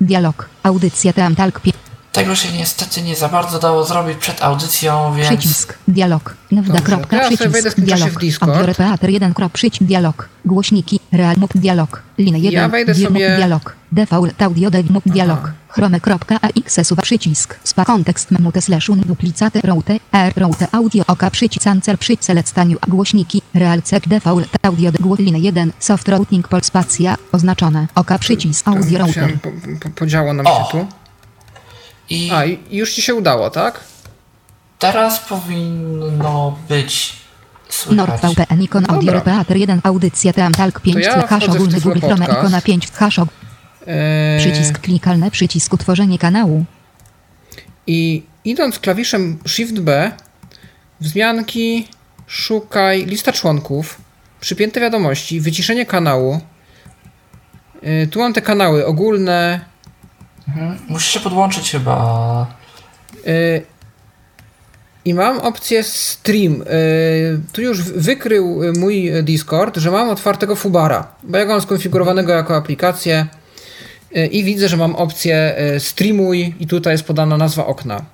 Dialog. 0.02 0.50
Audycja 0.64 1.14
Teamtalk. 1.14 1.62
Pie- 1.62 1.74
Tego 2.14 2.36
się 2.36 2.52
niestety 2.52 3.02
nie 3.02 3.16
za 3.16 3.30
bardzo 3.30 3.60
dało 3.60 3.86
zrobić 3.86 4.18
przed 4.18 4.42
audycją, 4.44 5.14
więc... 5.16 5.28
Przycisk. 5.30 5.74
Dialog. 5.88 6.36
Dobrze, 6.52 6.74
Kropka. 6.74 7.18
ja 7.18 7.30
Przycisk. 7.30 7.80
Dialog. 7.80 8.10
Audio 8.42 8.74
Teatr 8.74 9.10
1. 9.10 9.34
krop, 9.34 9.54
Przycisk. 9.54 9.84
Dialog. 9.84 10.30
Głośniki. 10.46 11.00
Real. 11.12 11.36
Mute. 11.38 11.60
Dialog. 11.60 12.02
Linia 12.18 12.38
1. 12.38 12.52
Ja 12.54 12.70
wejdę 12.70 12.94
Dialog. 12.94 13.14
sobie- 13.14 13.36
Dialog. 13.38 13.76
Default. 13.92 14.42
Audio. 14.42 14.72
Dev. 14.72 14.90
Dialog. 15.06 15.52
Chrome.ax. 15.70 16.80
Suwa. 16.88 17.02
Przycisk. 17.02 17.60
Spa. 17.64 17.86
Kontekst. 17.86 18.32
Mute. 18.32 18.62
Slash. 18.62 18.90
Un. 18.90 19.00
Duplicate. 19.00 19.62
Route. 19.64 20.00
R. 20.12 20.34
Route. 20.38 20.68
Audio. 20.72 21.04
Oka. 21.08 21.32
Przycisk. 21.32 21.64
Cancel. 21.64 21.98
Przycisk. 21.98 22.24
Select 22.24 22.50
staniu. 22.50 22.78
Głośniki. 22.88 23.42
Real. 23.54 23.82
Cek. 23.82 24.08
Default. 24.08 24.48
Audio. 24.64 24.92
Głos. 25.00 25.20
Linia 25.20 25.40
1. 25.40 25.72
Soft 25.80 26.10
routing. 26.10 26.48
Pol. 26.48 26.62
Spacja. 26.64 27.16
Oznaczone. 27.32 27.88
Oka. 27.96 28.20
Przycisk. 28.20 28.68
Audio. 28.68 29.00
Router. 29.00 29.40
Po, 29.42 29.50
po, 29.84 29.90
podziało 29.96 30.34
nam 30.34 30.46
się 30.46 30.52
tu. 30.72 30.88
I 32.10 32.30
A, 32.32 32.44
już 32.72 32.94
ci 32.94 33.02
się 33.02 33.16
udało, 33.16 33.50
tak? 33.50 33.80
teraz 34.80 35.20
powinno 35.20 36.58
być 36.70 37.14
słychać. 37.70 38.22
NordVPN 38.22 38.62
ikon 38.62 38.86
audio. 38.90 39.22
Teatr 39.22 39.56
1 39.56 39.80
audycja 39.84 40.34
Teamtalk 40.34 40.80
5 40.82 41.06
ja 41.06 41.28
hash 41.28 41.50
ogólny 41.50 41.80
Google 41.82 42.00
Chrome 42.00 42.26
ikona 42.26 42.62
5 42.62 42.92
hash 42.92 43.20
og- 43.20 43.28
Eee, 43.88 44.40
przycisk 44.40 44.80
klikalny 44.80 45.32
przycisk 45.32 45.74
utworzenie 45.74 46.18
kanału 46.20 46.66
I 47.88 48.24
idąc 48.46 48.80
klawiszem 48.80 49.40
Shift 49.48 49.80
B, 49.80 50.12
wzmianki, 51.02 51.88
szukaj, 52.28 53.06
lista 53.06 53.32
członków, 53.32 54.02
przypięte 54.42 54.80
wiadomości, 54.80 55.42
wyciszenie 55.42 55.86
kanału. 55.86 56.40
Yy, 57.82 58.08
tu 58.08 58.20
mam 58.20 58.34
te 58.34 58.42
kanały 58.42 58.86
ogólne. 58.86 59.60
Mhm. 60.48 60.78
Musisz 60.88 61.14
się 61.14 61.20
podłączyć 61.20 61.72
chyba. 61.72 62.48
yy, 63.26 63.66
I 65.06 65.14
mam 65.14 65.40
opcję 65.40 65.84
stream. 65.84 66.54
Yy, 66.54 67.40
tu 67.54 67.62
już 67.62 67.82
wykrył 67.82 68.64
y, 68.64 68.74
mój 68.74 69.12
Discord, 69.24 69.78
że 69.78 69.92
mam 69.92 70.10
otwartego 70.10 70.56
Fubara, 70.56 71.08
bo 71.24 71.38
ja 71.38 71.46
go 71.46 71.52
mam 71.52 71.62
skonfigurowanego 71.62 72.34
jako 72.34 72.56
aplikację 72.56 73.28
i 74.32 74.44
widzę, 74.44 74.70
że 74.70 74.78
mam 74.78 74.96
opcję 74.96 75.56
streamuj 75.80 76.56
i 76.60 76.68
tutaj 76.68 76.94
jest 76.94 77.04
podana 77.04 77.38
nazwa 77.38 77.66
okna. 77.66 78.06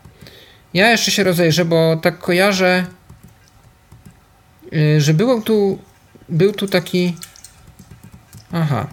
Ja 0.73 0.91
jeszcze 0.91 1.11
się 1.11 1.23
rozejrzę, 1.23 1.65
bo 1.65 1.97
tak 2.01 2.19
kojarzę, 2.19 2.85
że 4.97 5.13
był 5.13 5.41
tu, 5.41 5.79
był 6.29 6.53
tu 6.53 6.67
taki. 6.67 7.15
Aha. 8.51 8.87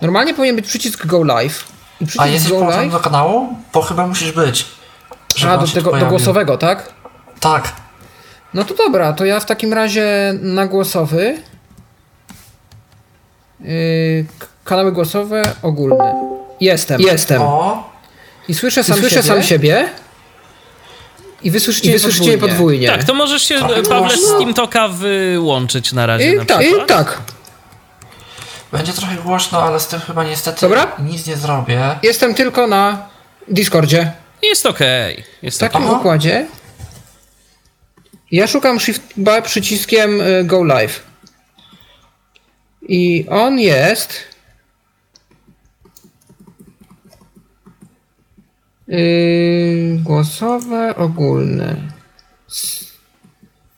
Normalnie 0.00 0.34
powinien 0.34 0.56
być 0.56 0.66
przycisk 0.66 1.06
Go 1.06 1.24
Live. 1.24 1.75
I 2.00 2.06
A 2.18 2.26
jesteś 2.26 2.52
połączony 2.52 2.90
do 2.90 3.00
kanału? 3.00 3.48
Bo 3.72 3.82
chyba 3.82 4.06
musisz 4.06 4.32
być. 4.32 4.66
A, 5.48 5.58
do 5.58 5.66
tego 5.66 5.96
do 5.96 6.06
głosowego, 6.06 6.58
tak? 6.58 6.88
Tak. 7.40 7.72
No 8.54 8.64
to 8.64 8.74
dobra, 8.74 9.12
to 9.12 9.24
ja 9.24 9.40
w 9.40 9.46
takim 9.46 9.72
razie 9.72 10.34
na 10.42 10.66
głosowy. 10.66 11.38
Yy, 13.60 14.24
kanały 14.64 14.92
głosowe 14.92 15.42
ogólne. 15.62 16.14
Jestem. 16.60 17.00
Jestem. 17.00 17.42
O, 17.42 17.90
I 18.48 18.54
słyszę 18.54 18.84
sam, 18.84 18.96
I 18.96 19.00
słyszę 19.00 19.16
siebie. 19.16 19.28
sam 19.28 19.42
siebie. 19.42 19.88
I 21.42 21.50
wysłyszycie, 21.50 21.86
I 21.86 21.90
mnie 21.90 21.98
wysłyszycie 21.98 22.28
mnie 22.28 22.38
podwójnie. 22.38 22.88
Tak, 22.88 23.04
to 23.04 23.14
możesz 23.14 23.42
się, 23.42 23.58
Trochę 23.58 23.82
Pawle, 23.82 24.16
z 24.16 24.20
głośno. 24.20 24.38
TeamTalka 24.38 24.88
wyłączyć 24.88 25.92
na 25.92 26.06
razie 26.06 26.32
I 26.32 26.36
na 26.36 26.44
tak, 26.44 26.62
i 26.66 26.86
tak. 26.86 27.18
Będzie 28.76 28.92
trochę 28.92 29.16
głośno, 29.16 29.62
ale 29.62 29.80
z 29.80 29.88
tym 29.88 30.00
chyba 30.00 30.24
niestety 30.24 30.60
Dobra. 30.60 30.92
nic 30.98 31.26
nie 31.26 31.36
zrobię. 31.36 31.98
Jestem 32.02 32.34
tylko 32.34 32.66
na 32.66 33.08
Discordzie. 33.48 34.12
Jest 34.42 34.66
okej. 34.66 35.24
Jest 35.42 35.56
W 35.56 35.60
takim 35.60 35.82
Aha. 35.84 35.92
układzie. 35.92 36.46
Ja 38.30 38.46
szukam 38.46 38.80
Shift 38.80 39.02
B 39.16 39.42
przyciskiem 39.42 40.20
y, 40.20 40.44
Go 40.44 40.64
Live. 40.64 41.02
I 42.82 43.26
on 43.30 43.58
jest. 43.58 44.12
Yy, 48.88 49.98
głosowe, 50.02 50.96
ogólne. 50.96 51.76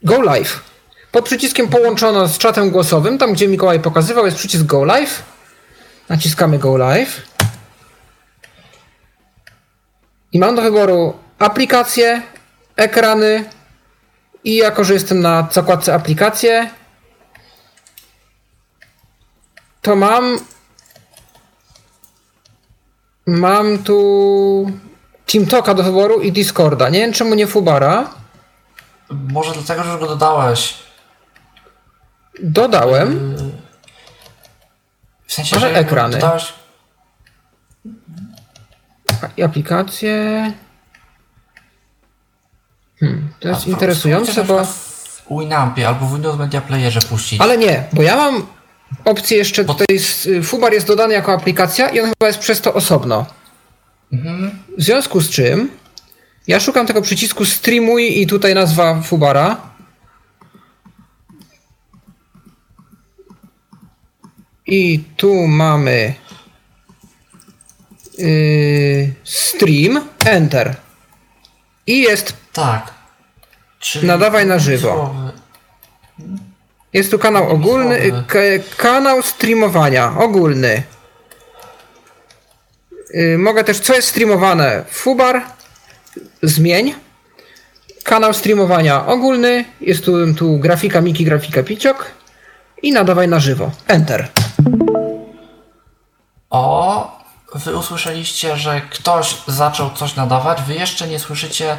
Go 0.02 0.22
Live. 0.22 0.67
Pod 1.12 1.24
przyciskiem 1.24 1.68
połączono 1.68 2.28
z 2.28 2.38
czatem 2.38 2.70
głosowym, 2.70 3.18
tam 3.18 3.32
gdzie 3.32 3.48
Mikołaj 3.48 3.80
pokazywał, 3.80 4.26
jest 4.26 4.38
przycisk 4.38 4.64
Go 4.64 4.84
Live. 4.84 5.22
Naciskamy 6.08 6.58
Go 6.58 6.76
Live. 6.76 7.22
I 10.32 10.38
mam 10.38 10.56
do 10.56 10.62
wyboru 10.62 11.14
aplikacje, 11.38 12.22
ekrany 12.76 13.44
i 14.44 14.56
jako, 14.56 14.84
że 14.84 14.94
jestem 14.94 15.20
na 15.20 15.48
zakładce 15.52 15.94
aplikacje, 15.94 16.70
to 19.82 19.96
mam 19.96 20.38
mam 23.26 23.78
tu 23.78 24.70
TeamTalka 25.26 25.74
do 25.74 25.82
wyboru 25.82 26.20
i 26.20 26.32
Discorda. 26.32 26.88
Nie 26.88 27.00
wiem 27.00 27.12
czemu 27.12 27.34
nie 27.34 27.46
Fubara. 27.46 28.10
Może 29.10 29.52
dlatego, 29.52 29.84
że 29.84 29.98
go 29.98 30.06
dodałeś. 30.06 30.87
Dodałem. 32.42 33.36
W 35.26 35.32
sensie, 35.32 35.56
Ale 35.56 35.70
że 35.70 35.76
ekrany. 35.78 36.14
dodałeś. 36.14 36.52
I 39.36 39.42
aplikacje. 39.42 40.52
Hmm, 43.00 43.28
to 43.40 43.48
jest 43.48 43.66
a, 43.66 43.70
interesujące, 43.70 44.44
bo. 44.44 44.64
W 44.64 45.40
Winampie 45.40 45.88
albo 45.88 46.06
w 46.06 46.12
Windows 46.12 46.38
Media 46.38 46.60
Playerze 46.60 47.00
puścić. 47.00 47.40
Ale 47.40 47.58
nie, 47.58 47.84
bo 47.92 48.02
ja 48.02 48.16
mam 48.16 48.46
opcję 49.04 49.38
jeszcze 49.38 49.64
tutaj. 49.64 49.98
z- 49.98 50.26
y, 50.26 50.42
Fubar 50.42 50.72
jest 50.72 50.86
dodany 50.86 51.14
jako 51.14 51.32
aplikacja 51.32 51.88
i 51.88 52.00
on 52.00 52.06
chyba 52.08 52.26
jest 52.26 52.38
przez 52.38 52.60
to 52.60 52.74
osobno. 52.74 53.26
W 54.78 54.82
związku 54.82 55.20
z 55.20 55.30
czym 55.30 55.70
ja 56.46 56.60
szukam 56.60 56.86
tego 56.86 57.02
przycisku 57.02 57.44
streamuj 57.44 58.20
i 58.20 58.26
tutaj 58.26 58.54
nazwa 58.54 59.00
Fubara. 59.02 59.56
I 64.68 65.00
tu 65.16 65.46
mamy 65.46 66.14
yy, 68.18 69.12
stream, 69.24 70.08
enter. 70.26 70.76
I 71.86 72.00
jest, 72.00 72.34
Tak. 72.52 72.94
Czyli 73.80 74.06
Nadawaj 74.06 74.46
na 74.46 74.58
żywo. 74.58 75.14
jest 76.92 77.10
tu 77.10 77.18
kanał 77.18 77.50
ogólny, 77.50 78.00
y, 78.34 78.62
kanał 78.76 79.22
streamowania 79.22 80.18
ogólny. 80.18 80.82
Yy, 83.14 83.38
mogę 83.38 83.64
też, 83.64 83.80
co 83.80 83.94
jest 83.94 84.08
streamowane? 84.08 84.84
Fubar, 84.90 85.42
zmień. 86.42 86.94
Kanał 88.04 88.34
streamowania 88.34 89.06
ogólny, 89.06 89.64
jest 89.80 90.04
tu, 90.04 90.34
tu 90.34 90.58
grafika 90.58 91.00
Miki, 91.00 91.24
grafika 91.24 91.62
Piciok 91.62 92.10
i 92.82 92.92
nadawaj 92.92 93.28
na 93.28 93.40
żywo. 93.40 93.70
Enter. 93.86 94.28
O, 96.50 97.18
wy 97.54 97.76
usłyszeliście, 97.76 98.56
że 98.56 98.80
ktoś 98.80 99.36
zaczął 99.46 99.90
coś 99.90 100.16
nadawać, 100.16 100.62
wy 100.62 100.74
jeszcze 100.74 101.08
nie 101.08 101.18
słyszycie, 101.18 101.78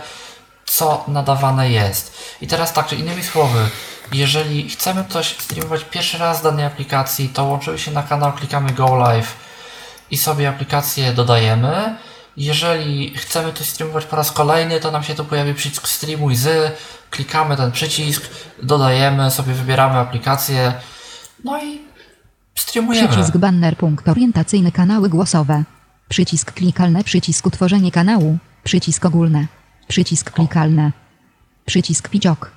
co 0.66 1.04
nadawane 1.08 1.70
jest. 1.72 2.18
I 2.42 2.48
teraz 2.48 2.74
tak, 2.74 2.88
czy 2.88 2.96
innymi 2.96 3.24
słowy, 3.24 3.70
jeżeli 4.12 4.70
chcemy 4.70 5.06
coś 5.10 5.38
streamować 5.38 5.84
pierwszy 5.84 6.18
raz 6.18 6.40
z 6.40 6.42
danej 6.42 6.66
aplikacji, 6.66 7.30
to 7.30 7.44
łączymy 7.44 7.80
się 7.80 7.92
na 7.92 8.04
kanał, 8.04 8.34
klikamy 8.34 8.72
Go 8.72 8.96
Live 8.96 9.36
i 10.12 10.18
sobie 10.18 10.50
aplikację 10.50 11.14
dodajemy. 11.14 11.96
jeżeli 12.38 13.18
chcemy 13.18 13.54
coś 13.54 13.68
streamować 13.68 14.06
po 14.06 14.16
raz 14.16 14.32
kolejny, 14.32 14.80
to 14.80 14.92
nam 14.92 15.04
się 15.04 15.16
tu 15.16 15.26
pojawi 15.26 15.54
przycisk 15.54 15.88
streamuj 15.88 16.36
z, 16.36 16.78
klikamy 17.10 17.58
ten 17.58 17.72
przycisk, 17.72 18.24
dodajemy, 18.64 19.32
sobie 19.32 19.54
wybieramy 19.54 20.00
aplikację, 20.00 20.74
no 21.44 21.64
i 21.64 21.89
streamujemy. 22.60 23.08
Przycisk 23.08 23.38
banner 23.38 23.78
punkt 23.78 24.08
orientacyjny 24.08 24.72
kanały 24.72 25.10
głosowe. 25.10 25.64
Przycisk 26.10 26.52
klikalny 26.52 27.04
przycisk 27.04 27.46
utworzenie 27.48 27.92
kanału. 27.92 28.38
Przycisk 28.64 29.06
ogólne. 29.06 29.48
Przycisk 29.88 30.32
klikalny. 30.32 30.92
Przycisk 31.66 32.10
piciok. 32.10 32.52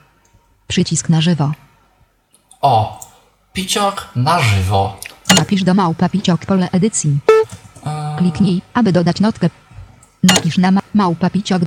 Przycisk 0.68 1.08
na 1.08 1.20
żywo. 1.20 1.52
O, 2.60 3.00
piciok 3.52 4.08
na 4.16 4.40
żywo. 4.40 5.00
Napisz 5.36 5.64
do 5.64 5.74
małpa 5.74 6.08
piciok 6.08 6.46
pole 6.46 6.68
edycji. 6.72 7.18
Kliknij, 8.18 8.62
aby 8.74 8.92
dodać 8.92 9.20
notkę. 9.20 9.50
Napisz 10.22 10.58
na 10.58 10.70
ma 10.70 10.80
małpa 10.94 11.30
piciok. 11.30 11.62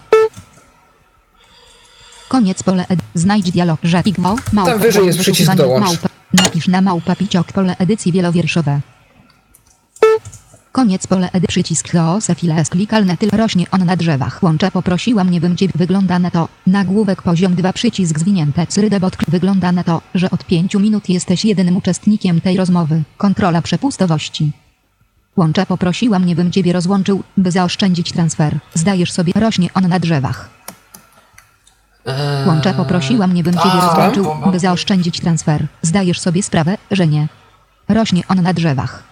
Koniec 2.28 2.64
pole 2.64 2.86
ed... 2.90 3.00
Znajdź 3.14 3.52
dialog, 3.52 3.80
że 3.84 4.02
igno, 4.06 4.36
małpa, 4.52 4.72
Tam 4.72 4.80
wyżej 4.80 5.06
jest 5.06 5.20
przycisk 5.20 5.56
dołącz. 5.56 5.86
Małpa, 5.86 6.10
napisz 6.34 6.68
na 6.68 6.82
małpa 6.82 7.16
piciok 7.16 7.52
pole 7.52 7.76
edycji 7.78 8.12
wielowierszowe. 8.12 8.82
Koniec 10.72 11.08
pole 11.08 11.30
edy 11.34 11.48
przycisk 11.48 11.94
Loose 11.94 12.36
Files 12.36 12.70
klikalne 12.70 13.18
tyl 13.18 13.30
rośnie 13.34 13.66
on 13.72 13.86
na 13.86 13.96
drzewach. 13.96 14.44
Łącze 14.44 14.72
poprosiła 14.72 15.24
mnie 15.24 15.42
bym 15.42 15.58
cię 15.58 15.68
wygląda 15.76 16.20
na 16.20 16.32
to. 16.32 16.48
Nagłówek 16.68 17.22
poziom 17.22 17.56
2 17.56 17.74
przycisk 17.74 18.20
zwinięte 18.20 18.68
cyrydebot 18.68 19.18
wygląda 19.28 19.72
na 19.72 19.84
to, 19.84 20.02
że 20.16 20.32
od 20.32 20.46
5 20.46 20.76
minut 20.76 21.10
jesteś 21.10 21.46
jedynym 21.46 21.78
uczestnikiem 21.78 22.42
tej 22.42 22.58
rozmowy. 22.58 23.04
Kontrola 23.18 23.62
przepustowości. 23.62 24.52
Łącze 25.38 25.66
poprosiła 25.66 26.20
mnie 26.20 26.36
bym 26.36 26.52
ciebie 26.52 26.74
rozłączył, 26.74 27.24
by 27.38 27.52
zaoszczędzić 27.52 28.12
transfer. 28.12 28.60
Zdajesz 28.74 29.12
sobie 29.12 29.34
rośnie 29.36 29.70
on 29.74 29.88
na 29.88 30.00
drzewach. 30.00 30.50
Eee, 32.06 32.48
Łącze 32.48 32.74
poprosiła 32.74 33.28
mnie 33.28 33.44
bym 33.44 33.54
ciebie 33.54 33.70
tak, 33.72 33.84
rozłączył, 33.84 34.36
by 34.52 34.60
zaoszczędzić 34.60 35.20
transfer. 35.22 35.68
Zdajesz 35.82 36.20
sobie 36.20 36.44
sprawę, 36.44 36.78
że 36.92 37.08
nie. 37.08 37.28
Rośnie 37.90 38.24
on 38.28 38.42
na 38.42 38.54
drzewach. 38.54 39.04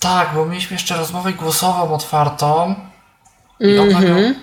Tak, 0.00 0.28
bo 0.34 0.46
mieliśmy 0.46 0.74
jeszcze 0.74 0.96
rozmowę 0.96 1.32
głosową 1.32 1.94
otwartą 1.94 2.74
i 3.60 3.78
on 3.78 3.88
Mhm. 3.88 4.34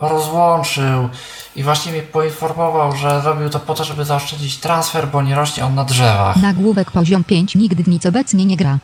rozłączył 0.00 1.08
i 1.56 1.62
właśnie 1.62 1.92
mnie 1.92 2.02
poinformował, 2.02 2.96
że 2.96 3.20
robił 3.20 3.50
to 3.50 3.60
po 3.60 3.74
to, 3.74 3.84
żeby 3.84 4.04
zaoszczędzić 4.04 4.56
transfer, 4.58 5.08
bo 5.08 5.22
nie 5.22 5.34
rośnie 5.34 5.64
on 5.64 5.74
na 5.74 5.84
drzewach. 5.84 6.36
Nagłówek 6.36 6.90
poziom 6.90 7.24
5 7.24 7.54
nigdy 7.54 7.84
w 7.84 7.88
nic 7.88 8.06
obecnie 8.06 8.44
nie 8.44 8.56
gra. 8.56 8.78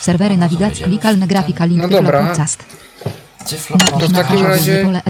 Serwery 0.00 0.36
nawigacji 0.36 0.66
wejdziemy 0.68 0.86
w 0.86 0.90
klikalne 0.90 1.26
grafika 1.26 1.64
link 1.64 1.82
No 1.82 1.88
dobra. 1.88 2.26
podcast. 2.26 2.64
Cyflo 3.44 3.76
Napisz 3.76 4.00
To 4.00 4.08
w 4.08 4.12
takim 4.12 4.46
razie-. 4.46 5.00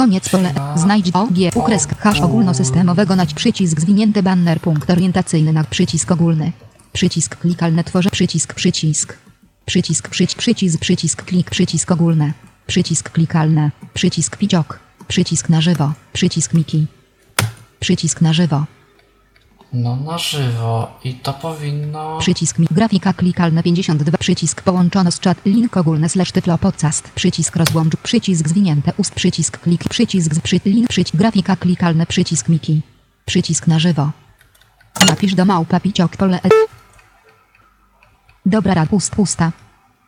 Koniec 0.00 0.28
pole. 0.28 0.52
Znajdź 0.76 1.10
OG 1.12 1.36
ukresk 1.54 1.98
hash 1.98 2.20
ogólnosystemowego 2.20 3.16
nać 3.16 3.34
przycisk 3.34 3.80
zwinięty 3.80 4.22
banner 4.22 4.60
punkt 4.60 4.90
orientacyjny 4.90 5.52
na 5.52 5.64
przycisk 5.64 6.10
ogólny. 6.12 6.52
Przycisk 6.92 7.36
klikalne 7.36 7.84
tworzę 7.84 8.10
przycisk 8.10 8.54
przycisk. 8.54 9.18
Przycisk 9.66 10.08
przycisk 10.08 10.38
przycisk 10.38 10.80
przycisk 10.80 11.24
klik 11.24 11.50
przycisk 11.50 11.90
ogólne. 11.90 12.32
Przycisk 12.66 13.10
klikalne. 13.10 13.70
Przycisk 13.94 14.36
piciok. 14.36 14.78
Przycisk 15.08 15.48
na 15.48 15.60
żywo. 15.60 15.92
Przycisk 16.12 16.54
miki. 16.54 16.86
Przycisk 17.80 18.20
na 18.20 18.32
żywo. 18.32 18.64
No 19.72 19.96
na 19.96 20.18
żywo. 20.18 20.98
I 21.04 21.14
to 21.14 21.32
powinno... 21.32 22.18
Przycisk 22.18 22.58
mi 22.58 22.66
grafika 22.70 23.12
klikalne 23.12 23.62
52 23.62 24.18
przycisk 24.18 24.62
połączono 24.62 25.10
z 25.10 25.20
czat 25.20 25.38
link 25.44 25.76
ogólny 25.76 26.08
slash 26.08 26.32
tyflo 26.32 26.58
podcast 26.58 27.10
przycisk 27.14 27.56
rozłącz 27.56 27.96
przycisk 27.96 28.48
zwinięte 28.48 28.92
ust 28.96 29.14
przycisk 29.14 29.58
klik 29.58 29.88
przycisk 29.88 30.34
z 30.34 30.40
przy 30.40 30.60
link 30.64 30.88
przycisk 30.88 31.16
grafika 31.16 31.56
klikalne 31.56 32.06
przycisk 32.06 32.48
miki. 32.48 32.82
Przycisk 33.24 33.66
na 33.66 33.78
żywo. 33.78 34.10
Napisz 35.06 35.34
do 35.34 35.44
małpa 35.44 35.80
piciok 35.80 36.16
pole 36.16 36.40
ed... 36.42 36.52
dobra 38.46 38.74
rada 38.74 38.90
pust 38.90 39.14
pusta 39.14 39.52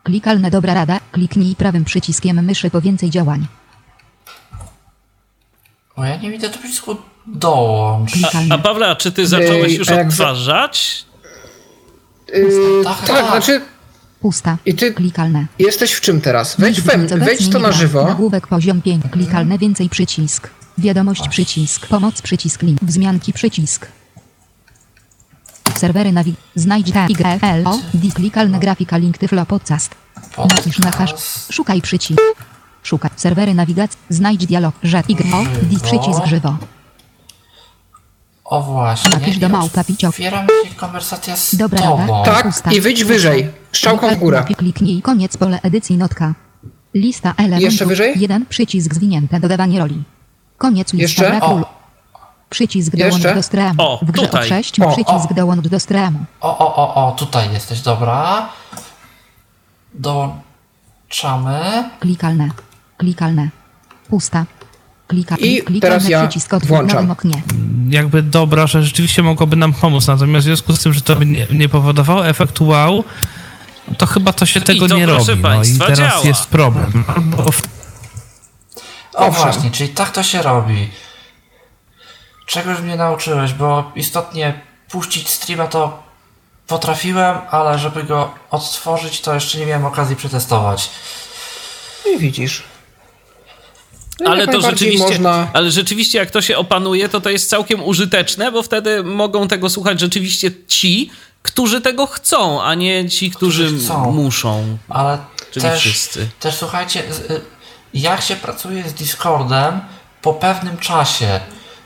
klikalne 0.02 0.50
dobra 0.50 0.74
rada 0.74 1.00
kliknij 1.12 1.56
prawym 1.56 1.84
przyciskiem 1.84 2.44
myszy 2.44 2.70
po 2.70 2.80
więcej 2.80 3.10
działań 3.10 3.46
O, 5.96 6.04
ja 6.04 6.16
nie 6.16 6.30
widzę 6.30 6.50
tu 6.50 6.58
przycisku 6.58 6.96
dołącz. 7.26 8.12
klikalne 8.12 8.54
A 8.54 8.58
Pawle, 8.58 8.88
a 8.88 8.96
czy 8.96 9.12
ty 9.12 9.26
zacząłeś 9.26 9.74
już 9.74 9.88
a 9.90 10.00
odtwarzać? 10.00 11.04
Yy, 12.34 12.84
Tak, 12.84 12.98
tak, 13.00 13.06
tak. 13.06 13.26
znaczy 13.30 13.60
pusta 14.20 14.58
i 14.66 14.74
ty 14.74 14.92
klikalne 14.94 15.46
jesteś 15.58 15.92
w 15.92 16.00
czym 16.00 16.20
teraz? 16.20 16.56
Wejdź, 16.60 16.80
obecnie 16.80 17.16
wejdź 17.16 17.48
to 17.48 17.58
na 17.58 17.72
żywo. 17.72 18.04
Nagłówek 18.06 18.46
poziom 18.46 18.82
5. 18.82 19.04
Klikalne 19.12 19.58
więcej 19.58 19.88
przycisk. 19.88 20.50
Wiadomość 20.78 21.28
przycisk. 21.28 21.86
Pomoc 21.86 22.22
przycisk 22.22 22.62
link. 22.62 22.78
Wzmianki 22.82 23.32
przycisk. 23.32 23.86
Serwery 25.76 26.12
nawig... 26.12 26.36
Znajdź 26.54 26.92
L 27.42 27.66
O 27.66 27.78
D 27.94 28.08
klikalne 28.14 28.58
grafika 28.58 28.96
link 28.96 29.18
tyflo 29.18 29.46
podcast. 29.46 29.90
Napisz 30.38 30.78
na 30.78 30.90
hash. 30.90 31.14
Szukaj 31.50 31.82
przycisk. 31.82 32.20
Szukaj. 32.82 33.10
Serwery 33.16 33.54
nawigacji. 33.54 33.98
Znajdź 34.08 34.46
dialog. 34.46 34.74
Że 34.82 35.02
Y 35.08 35.34
O 35.34 35.44
D 35.44 35.80
przycisk 35.82 36.26
żywo. 36.26 36.56
O 38.44 38.62
właśnie. 38.62 39.10
Napisz 39.10 39.38
do 39.38 39.48
małpa 39.48 39.84
piciok. 39.84 40.10
Otwiera 40.10 40.42
mi 40.42 40.48
się 40.68 40.74
konwersacja 40.74 41.36
z 41.36 41.54
Dobra 41.54 41.80
tobą. 41.82 42.22
Tak, 42.24 42.42
Pusta. 42.46 42.72
i 42.72 42.80
wyjdź 42.80 43.04
wyżej. 43.04 43.50
Strzałką 43.72 44.14
w 44.14 44.18
górę. 44.18 44.44
Kliknij 44.58 45.02
koniec 45.02 45.36
pole 45.36 45.60
edycji 45.62 45.96
notka. 45.96 46.34
Lista 46.94 47.34
elementów. 47.36 47.62
Jeszcze 47.62 47.86
wyżej? 47.86 48.20
Jeden 48.20 48.46
przycisk 48.46 48.94
zwinięte. 48.94 49.40
Dodawanie 49.40 49.78
roli. 49.78 50.02
Koniec 50.58 50.92
lista 50.92 51.24
Jeszcze? 51.24 51.40
O. 51.46 51.82
Przycisk 52.50 52.96
dołącz 52.96 53.22
do 53.22 53.42
streamu. 53.42 53.82
O, 53.82 53.98
w 54.02 54.10
grze 54.10 54.26
tutaj. 54.26 54.46
o 54.46 54.48
6 54.48 54.80
O, 54.80 54.88
przycisk 54.92 55.30
o. 55.30 55.34
dołącz 55.34 55.68
do 55.68 55.80
streamu. 55.80 56.18
O, 56.40 56.58
o, 56.58 56.76
o, 56.76 56.94
o, 57.08 57.12
tutaj 57.12 57.52
jesteś, 57.52 57.80
dobra. 57.80 58.48
Dołączamy. 59.94 61.90
Klikalne. 62.00 62.48
Klikalne. 63.02 63.48
Pusta. 64.08 64.46
Klika, 65.08 65.36
I 65.36 65.62
klikalny 65.62 65.80
teraz 65.80 66.08
ja 66.08 66.28
przycisk 66.28 66.66
włączam. 66.66 66.96
nowym 66.96 67.10
oknie. 67.10 67.42
jakby 67.88 68.22
dobra, 68.22 68.66
że 68.66 68.82
rzeczywiście 68.82 69.22
mogłoby 69.22 69.56
nam 69.56 69.72
pomóc. 69.72 70.06
Natomiast 70.06 70.44
w 70.44 70.48
związku 70.48 70.72
z 70.72 70.82
tym, 70.82 70.92
że 70.92 71.00
to 71.00 71.16
by 71.16 71.26
nie, 71.26 71.46
nie 71.50 71.68
powodowało 71.68 72.28
efektu 72.28 72.66
wow, 72.66 73.04
to 73.98 74.06
chyba 74.06 74.32
to 74.32 74.46
się 74.46 74.60
tego 74.60 74.88
to, 74.88 74.96
nie 74.96 75.06
robi. 75.06 75.26
No 75.26 75.32
i 75.32 75.36
państwa, 75.36 75.86
teraz 75.86 75.98
działa. 75.98 76.24
jest 76.24 76.46
problem. 76.46 77.04
O 79.14 79.30
właśnie, 79.30 79.70
czyli 79.70 79.88
tak 79.88 80.10
to 80.10 80.22
się 80.22 80.42
robi. 80.42 80.90
Czegoś 82.46 82.80
mnie 82.80 82.96
nauczyłeś, 82.96 83.52
bo 83.52 83.92
istotnie 83.94 84.60
puścić 84.90 85.28
streama 85.28 85.66
to 85.66 86.02
potrafiłem, 86.66 87.36
ale 87.50 87.78
żeby 87.78 88.04
go 88.04 88.34
odtworzyć, 88.50 89.20
to 89.20 89.34
jeszcze 89.34 89.58
nie 89.58 89.66
miałem 89.66 89.84
okazji 89.84 90.16
przetestować. 90.16 90.90
I 92.14 92.18
widzisz. 92.18 92.71
No 94.22 94.30
Ale 94.30 94.46
to 94.46 94.60
rzeczywiście, 94.60 95.08
Można... 95.08 95.48
ale 95.52 95.70
rzeczywiście 95.70 96.18
jak 96.18 96.30
to 96.30 96.42
się 96.42 96.56
opanuje, 96.56 97.08
to 97.08 97.20
to 97.20 97.30
jest 97.30 97.50
całkiem 97.50 97.84
użyteczne, 97.84 98.52
bo 98.52 98.62
wtedy 98.62 99.02
mogą 99.02 99.48
tego 99.48 99.70
słuchać 99.70 100.00
rzeczywiście 100.00 100.50
ci, 100.68 101.10
którzy 101.42 101.80
tego 101.80 102.06
chcą, 102.06 102.62
a 102.62 102.74
nie 102.74 103.08
ci, 103.08 103.30
którzy 103.30 103.66
Którzy 103.66 103.92
muszą. 103.92 104.78
Ale 104.88 105.18
Czyli 105.50 105.66
też, 105.66 105.80
wszyscy. 105.80 106.28
też 106.40 106.54
słuchajcie, 106.54 107.00
y, 107.30 107.40
jak 107.94 108.22
się 108.22 108.36
pracuje 108.36 108.88
z 108.88 108.94
Discordem 108.94 109.80
po 110.22 110.34
pewnym 110.34 110.78
czasie, 110.78 111.40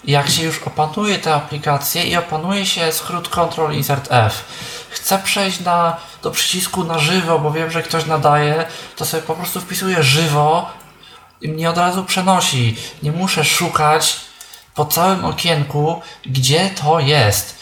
jak 0.04 0.30
się 0.30 0.42
już 0.42 0.62
opanuje 0.62 1.18
tę 1.18 1.34
aplikację 1.34 2.04
i 2.04 2.16
opanuje 2.16 2.66
się 2.66 2.92
skrót 2.92 3.28
Ctrl 3.28 3.72
Insert 3.72 4.08
F, 4.10 4.44
chcę 4.90 5.18
przejść 5.24 5.60
na, 5.60 5.96
do 6.22 6.30
przycisku 6.30 6.84
na 6.84 6.98
żywo, 6.98 7.38
bo 7.38 7.50
wiem, 7.50 7.70
że 7.70 7.82
ktoś 7.82 8.06
nadaje, 8.06 8.64
to 8.96 9.04
sobie 9.04 9.22
po 9.22 9.34
prostu 9.34 9.60
wpisuję 9.60 10.02
żywo 10.02 10.70
i 11.40 11.48
mnie 11.48 11.70
od 11.70 11.78
razu 11.78 12.04
przenosi. 12.04 12.76
Nie 13.02 13.12
muszę 13.12 13.44
szukać 13.44 14.16
po 14.74 14.84
całym 14.84 15.24
okienku, 15.24 16.00
gdzie 16.26 16.70
to 16.70 17.00
jest. 17.00 17.58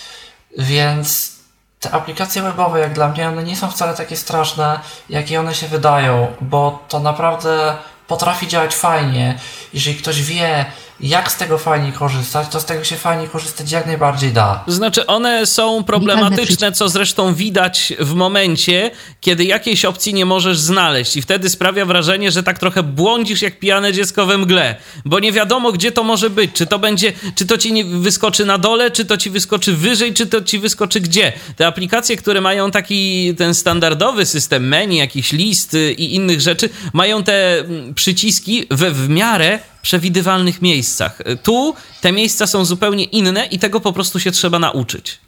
Więc 0.59 1.35
te 1.81 1.91
aplikacje 1.91 2.43
webowe, 2.43 2.81
jak 2.81 2.93
dla 2.93 3.09
mnie, 3.09 3.29
one 3.29 3.45
nie 3.45 3.57
są 3.57 3.71
wcale 3.71 3.95
takie 3.95 4.17
straszne, 4.17 4.81
jakie 5.09 5.41
one 5.41 5.55
się 5.55 5.67
wydają, 5.67 6.37
bo 6.41 6.85
to 6.89 7.01
naprawdę 7.01 7.77
potrafi 8.07 8.49
działać 8.49 8.75
fajnie. 8.75 9.39
Jeżeli 9.75 9.97
ktoś 9.97 10.23
wie, 10.23 10.65
jak 11.01 11.33
z 11.33 11.37
tego 11.37 11.59
fajnie 11.59 11.93
korzystać, 11.93 12.49
to 12.49 12.61
z 12.61 12.65
tego 12.65 12.85
się 12.85 12.97
fajnie 12.97 13.29
korzystać 13.29 13.73
jak 13.73 13.87
najbardziej 13.87 14.33
da. 14.33 14.65
Znaczy, 14.67 15.07
one 15.07 15.47
są 15.47 15.85
problematyczne, 15.85 16.73
co 16.73 16.89
zresztą 16.89 17.35
widać 17.35 17.93
w 18.01 18.15
momencie, 18.15 18.91
kiedy 19.21 19.45
jakiejś 19.45 19.85
opcji 19.85 20.15
nie 20.15 20.27
możesz 20.27 20.59
znaleźć, 20.59 21.17
i 21.17 21.23
wtedy 21.23 21.51
sprawia 21.51 21.87
wrażenie, 21.87 22.31
że 22.31 22.43
tak 22.43 22.59
trochę 22.59 22.83
błądzisz 22.83 23.43
jak 23.43 23.59
pijane 23.59 23.93
dziecko 23.93 24.27
we 24.27 24.39
mgle, 24.39 24.77
bo 25.05 25.21
nie 25.21 25.33
wiadomo, 25.33 25.73
gdzie 25.73 25.93
to 25.93 26.05
może 26.05 26.31
być. 26.31 26.51
Czy 26.55 26.67
to 26.67 26.79
będzie, 26.79 27.13
czy 27.35 27.47
to 27.47 27.59
ci 27.59 27.73
nie 27.73 27.85
wyskoczy 27.85 28.45
na 28.45 28.59
dole, 28.59 28.91
czy 28.91 29.05
to 29.05 29.17
ci 29.17 29.31
wyskoczy 29.31 29.73
wyżej, 29.73 30.15
czy 30.15 30.27
to 30.27 30.43
ci 30.43 30.59
wyskoczy 30.59 31.01
gdzie. 31.01 31.33
Te 31.57 31.67
aplikacje, 31.67 32.17
które 32.17 32.41
mają 32.41 32.71
taki 32.71 33.35
ten 33.35 33.55
standardowy 33.55 34.27
system 34.27 34.69
menu, 34.69 34.97
jakiś 34.97 35.33
list 35.33 35.77
i 35.97 36.15
innych 36.15 36.41
rzeczy, 36.41 36.69
mają 36.93 37.25
te 37.25 37.59
mm, 37.59 37.95
przyciski 37.95 38.67
we 38.71 38.91
w 38.91 39.09
miarę 39.09 39.59
przewidywalnych 39.85 40.63
miejscach. 40.63 41.19
Tu 41.43 41.75
te 42.01 42.13
miejsca 42.13 42.47
są 42.47 42.65
zupełnie 42.65 43.05
inne 43.05 43.47
i 43.47 43.59
tego 43.59 43.81
po 43.81 43.93
prostu 43.93 44.21
się 44.21 44.31
trzeba 44.31 44.59
nauczyć. 44.59 45.19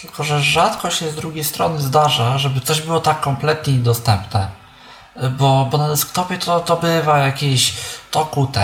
Tylko, 0.00 0.24
że 0.24 0.42
rzadko 0.42 0.90
się 0.90 1.10
z 1.10 1.14
drugiej 1.14 1.44
strony 1.44 1.80
zdarza, 1.80 2.38
żeby 2.38 2.60
coś 2.60 2.80
było 2.80 3.00
tak 3.00 3.20
kompletnie 3.20 3.72
niedostępne. 3.72 4.48
Bo, 5.38 5.68
bo 5.70 5.78
na 5.78 5.88
desktopie 5.88 6.38
to, 6.38 6.60
to 6.60 6.76
bywa 6.76 7.18
jakieś 7.18 7.72
to 8.10 8.26
Qt, 8.26 8.60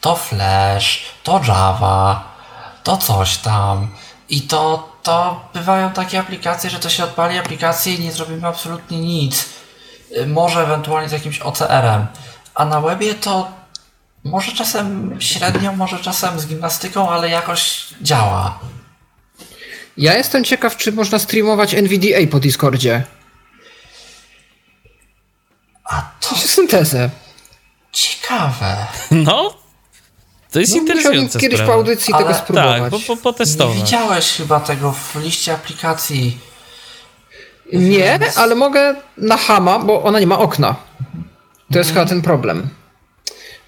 to 0.00 0.16
Flash, 0.16 1.02
to 1.22 1.40
Java, 1.48 2.24
to 2.84 2.96
coś 2.96 3.36
tam. 3.36 3.88
I 4.28 4.40
to, 4.42 4.88
to 5.02 5.40
bywają 5.54 5.90
takie 5.90 6.20
aplikacje, 6.20 6.70
że 6.70 6.78
to 6.78 6.88
się 6.88 7.04
odpali 7.04 7.38
aplikację 7.38 7.94
i 7.94 8.00
nie 8.00 8.12
zrobimy 8.12 8.46
absolutnie 8.48 8.98
nic. 8.98 9.48
Może 10.26 10.62
ewentualnie 10.62 11.08
z 11.08 11.12
jakimś 11.12 11.40
OCR-em. 11.40 12.06
A 12.54 12.64
na 12.64 12.80
webie 12.80 13.14
to 13.14 13.48
może 14.30 14.52
czasem 14.52 15.16
średnio, 15.20 15.72
może 15.72 15.98
czasem 15.98 16.40
z 16.40 16.46
gimnastyką, 16.46 17.10
ale 17.10 17.30
jakoś 17.30 17.86
działa. 18.02 18.58
Ja 19.96 20.14
jestem 20.14 20.44
ciekaw, 20.44 20.76
czy 20.76 20.92
można 20.92 21.18
streamować 21.18 21.74
NVDA 21.74 22.26
po 22.30 22.40
Discordzie. 22.40 23.04
A 25.84 26.02
to... 26.20 26.36
Syntezę. 26.36 27.10
Ciekawe. 27.92 28.76
No, 29.10 29.54
to 30.52 30.60
jest 30.60 30.72
no, 30.72 30.78
interesujące. 30.78 31.38
kiedyś 31.40 31.58
sprawa. 31.58 31.72
po 31.72 31.78
audycji 31.78 32.14
ale... 32.14 32.24
tego 32.24 32.38
spróbować. 32.38 32.82
Tak, 32.82 32.90
po, 32.90 32.98
po, 32.98 33.16
potestować. 33.16 33.76
Nie 33.76 33.82
widziałeś 33.82 34.32
chyba 34.32 34.60
tego 34.60 34.92
w 34.92 35.16
liście 35.16 35.54
aplikacji. 35.54 36.38
Nie, 37.72 38.18
ale 38.36 38.54
mogę 38.54 38.94
na 39.16 39.36
Hama, 39.36 39.78
bo 39.78 40.02
ona 40.02 40.20
nie 40.20 40.26
ma 40.26 40.38
okna. 40.38 40.76
To 41.72 41.78
jest 41.78 41.90
chyba 41.90 42.06
ten 42.06 42.22
problem. 42.22 42.68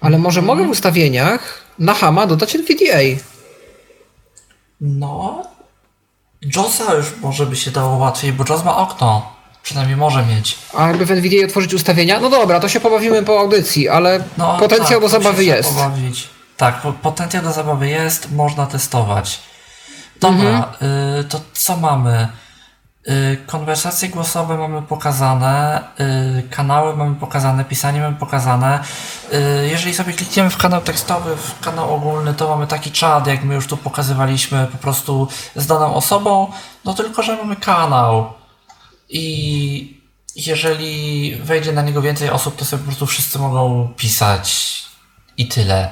Ale 0.01 0.17
może 0.17 0.41
mogę 0.41 0.67
w 0.67 0.69
ustawieniach 0.69 1.61
na 1.79 1.93
Hama 1.93 2.27
dodać 2.27 2.55
NVDA. 2.55 3.21
No. 4.81 5.43
JOSa 6.41 6.93
już 6.93 7.05
może 7.21 7.45
by 7.45 7.55
się 7.55 7.71
dało 7.71 7.97
łatwiej, 7.97 8.33
bo 8.33 8.43
JOS 8.49 8.63
ma 8.63 8.77
okno. 8.77 9.39
Przynajmniej 9.63 9.97
może 9.97 10.25
mieć. 10.25 10.57
A 10.73 10.87
jakby 10.87 11.05
w 11.05 11.11
NVDA 11.11 11.45
otworzyć 11.45 11.73
ustawienia? 11.73 12.19
No 12.19 12.29
dobra, 12.29 12.59
to 12.59 12.69
się 12.69 12.79
pobawimy 12.79 13.23
po 13.23 13.39
audycji, 13.39 13.89
ale 13.89 14.23
no, 14.37 14.57
potencjał 14.57 15.01
tak, 15.01 15.01
do 15.01 15.09
zabawy 15.09 15.45
jest. 15.45 15.69
Pobawić. 15.69 16.29
Tak, 16.57 16.81
potencjał 17.01 17.43
do 17.43 17.53
zabawy 17.53 17.89
jest, 17.89 18.31
można 18.31 18.65
testować. 18.65 19.39
Dobra, 20.19 20.49
mhm. 20.49 20.63
y, 21.19 21.23
to 21.23 21.41
co 21.53 21.77
mamy? 21.77 22.27
Y, 23.09 23.37
konwersacje 23.45 24.09
głosowe 24.09 24.57
mamy 24.57 24.81
pokazane, 24.81 25.83
y, 26.39 26.49
kanały 26.49 26.95
mamy 26.95 27.15
pokazane, 27.15 27.65
pisanie 27.65 28.01
mamy 28.01 28.15
pokazane. 28.15 28.83
Y, 29.33 29.67
jeżeli 29.69 29.93
sobie 29.93 30.13
klikniemy 30.13 30.49
w 30.49 30.57
kanał 30.57 30.81
tekstowy, 30.81 31.35
w 31.35 31.59
kanał 31.59 31.95
ogólny, 31.95 32.33
to 32.33 32.49
mamy 32.49 32.67
taki 32.67 32.91
czat, 32.91 33.27
jak 33.27 33.43
my 33.43 33.55
już 33.55 33.67
tu 33.67 33.77
pokazywaliśmy, 33.77 34.67
po 34.71 34.77
prostu 34.77 35.27
z 35.55 35.67
daną 35.67 35.95
osobą, 35.95 36.51
no 36.85 36.93
tylko, 36.93 37.23
że 37.23 37.37
mamy 37.37 37.55
kanał. 37.55 38.33
I 39.09 40.01
jeżeli 40.35 41.35
wejdzie 41.35 41.71
na 41.71 41.81
niego 41.81 42.01
więcej 42.01 42.29
osób, 42.29 42.55
to 42.55 42.65
sobie 42.65 42.79
po 42.79 42.85
prostu 42.85 43.05
wszyscy 43.05 43.39
mogą 43.39 43.93
pisać 43.97 44.69
i 45.37 45.47
tyle. 45.47 45.89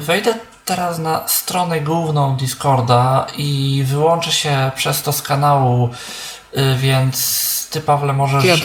Wejdę 0.00 0.34
teraz 0.68 0.98
na 0.98 1.28
stronę 1.28 1.80
główną 1.80 2.36
Discorda 2.36 3.26
i 3.36 3.82
wyłączę 3.86 4.32
się 4.32 4.70
przez 4.74 5.02
to 5.02 5.12
z 5.12 5.22
kanału, 5.22 5.90
y, 6.56 6.76
więc 6.76 7.68
ty 7.70 7.80
Pawle 7.80 8.12
możesz 8.12 8.44
ja 8.44 8.54
y, 8.54 8.58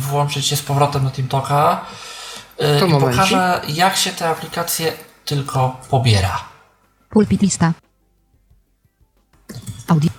włączyć 0.00 0.46
się 0.46 0.56
z 0.56 0.62
powrotem 0.62 1.04
na 1.04 1.10
TeamTalka 1.10 1.80
y, 2.76 2.80
to 2.80 2.86
i 2.86 2.90
momencie. 2.90 3.16
pokażę 3.16 3.60
jak 3.68 3.96
się 3.96 4.10
te 4.10 4.28
aplikacje 4.28 4.92
tylko 5.24 5.76
pobiera. 5.90 6.38
Pulpit 7.10 7.42
lista. 7.42 7.72
Audio. 9.88 10.10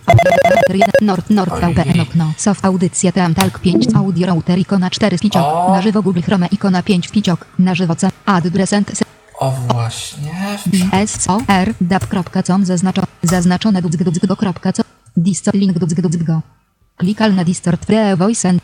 Nord, 1.02 1.30
Nord, 1.30 1.54
VPN, 1.54 2.02
okno. 2.02 2.34
Soft, 2.38 2.66
audycja, 2.66 3.12
Talk 3.12 3.60
5, 3.60 3.96
audio 3.96 4.28
router, 4.28 4.60
ikona 4.60 4.90
4 4.90 5.18
piciok. 5.18 5.44
Na 5.70 5.82
żywo 5.82 6.02
Google 6.02 6.22
Chrome, 6.22 6.48
ikona 6.48 6.84
5 6.84 7.08
piciok. 7.08 7.46
Na 7.60 7.76
żywo 7.76 7.96
C, 7.96 8.10
adres, 8.26 8.74
o 9.44 9.52
właśnie. 9.52 10.58
sor.dap.com 11.08 12.66
zaznaczo, 12.66 13.02
zaznaczone 13.24 13.82
dudzgdudzgo.co 13.82 14.84
distort 15.18 15.58
link 15.58 15.80
dudzgdudzgo. 15.80 16.42
Klikal 16.98 17.36
na 17.36 17.44
distort 17.44 17.86
free 17.86 18.16
voice 18.18 18.50
and 18.50 18.62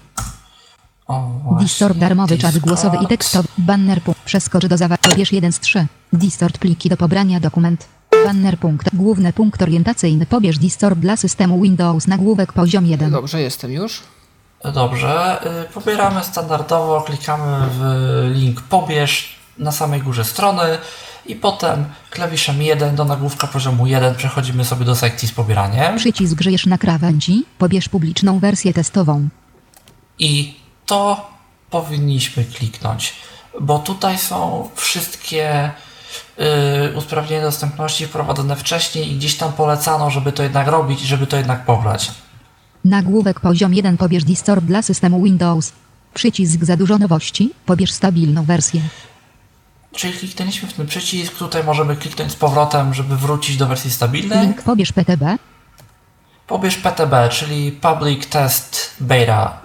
Distort 1.60 1.98
darmowy 1.98 2.38
czat 2.38 2.58
głosowy 2.58 2.98
i 3.04 3.08
tekstowy. 3.08 3.48
Banner 3.58 4.02
punkt. 4.02 4.22
Przeskocz 4.26 4.66
do 4.66 4.78
zawarcia. 4.78 5.10
Pobierz 5.10 5.32
1 5.32 5.52
z 5.52 5.60
3. 5.60 5.88
Distort 6.14 6.58
pliki 6.58 6.90
do 6.90 6.98
pobrania 6.98 7.40
dokument. 7.40 7.88
Banner 8.26 8.58
punkt. 8.58 8.96
Główny 8.96 9.34
punkt 9.34 9.62
orientacyjny. 9.62 10.26
Pobierz 10.26 10.58
Distort 10.58 11.00
dla 11.00 11.18
systemu 11.18 11.62
Windows. 11.62 12.08
Nagłówek 12.08 12.54
poziom 12.54 12.86
1. 12.86 13.12
Dobrze, 13.12 13.42
jestem 13.42 13.72
już. 13.72 14.04
Dobrze. 14.74 15.42
Y, 15.66 15.74
pobieramy 15.74 16.24
standardowo. 16.24 17.02
Klikamy 17.02 17.68
w 17.72 17.82
link 18.36 18.62
pobierz 18.62 19.39
na 19.60 19.72
samej 19.72 20.02
górze 20.02 20.26
strony 20.26 20.78
i 21.26 21.36
potem 21.36 21.86
klawiszem 22.10 22.62
1 22.62 22.96
do 22.96 23.06
nagłówka 23.06 23.48
poziomu 23.48 23.88
1 23.88 24.16
przechodzimy 24.16 24.66
sobie 24.66 24.86
do 24.86 24.96
sekcji 24.96 25.28
z 25.28 25.32
pobieraniem. 25.32 25.98
Przycisk 25.98 26.34
grzejesz 26.34 26.66
na 26.66 26.78
krawędzi, 26.78 27.46
pobierz 27.58 27.90
publiczną 27.90 28.40
wersję 28.40 28.74
testową. 28.74 29.30
I 30.20 30.60
to 30.86 31.30
powinniśmy 31.70 32.46
kliknąć, 32.46 33.14
bo 33.62 33.80
tutaj 33.80 34.18
są 34.18 34.70
wszystkie 34.76 35.72
yy, 36.38 36.46
usprawnienia 36.98 37.42
dostępności 37.42 38.06
wprowadzone 38.06 38.56
wcześniej 38.56 39.12
i 39.12 39.16
gdzieś 39.16 39.36
tam 39.36 39.54
polecano, 39.54 40.10
żeby 40.10 40.32
to 40.32 40.44
jednak 40.44 40.68
robić 40.68 41.04
i 41.04 41.08
żeby 41.08 41.28
to 41.28 41.38
jednak 41.38 41.66
pobrać. 41.66 42.12
Nagłówek 42.86 43.40
poziom 43.40 43.74
1 43.74 43.98
pobierz 43.98 44.24
distort 44.24 44.66
dla 44.66 44.82
systemu 44.82 45.24
Windows. 45.24 45.72
Przycisk 46.14 46.64
za 46.64 46.78
dużo 46.78 46.98
nowości, 46.98 47.52
pobierz 47.66 47.92
stabilną 47.92 48.44
wersję. 48.44 48.82
Czyli 49.96 50.14
kliknęliśmy 50.14 50.70
w 50.70 50.74
ten 50.74 50.88
przycisk, 50.88 51.38
tutaj 51.38 51.64
możemy 51.64 51.96
kliknąć 51.96 52.32
z 52.32 52.36
powrotem, 52.36 52.94
żeby 52.94 53.18
wrócić 53.18 53.58
do 53.58 53.68
wersji 53.68 53.92
stabilnej. 53.92 54.42
Link 54.42 54.62
pobierz 54.62 54.92
PTB. 54.92 55.38
Pobierz 56.48 56.78
PTB, 56.78 57.30
czyli 57.30 57.72
Public 57.72 58.28
Test 58.28 58.96
Beta 59.00 59.58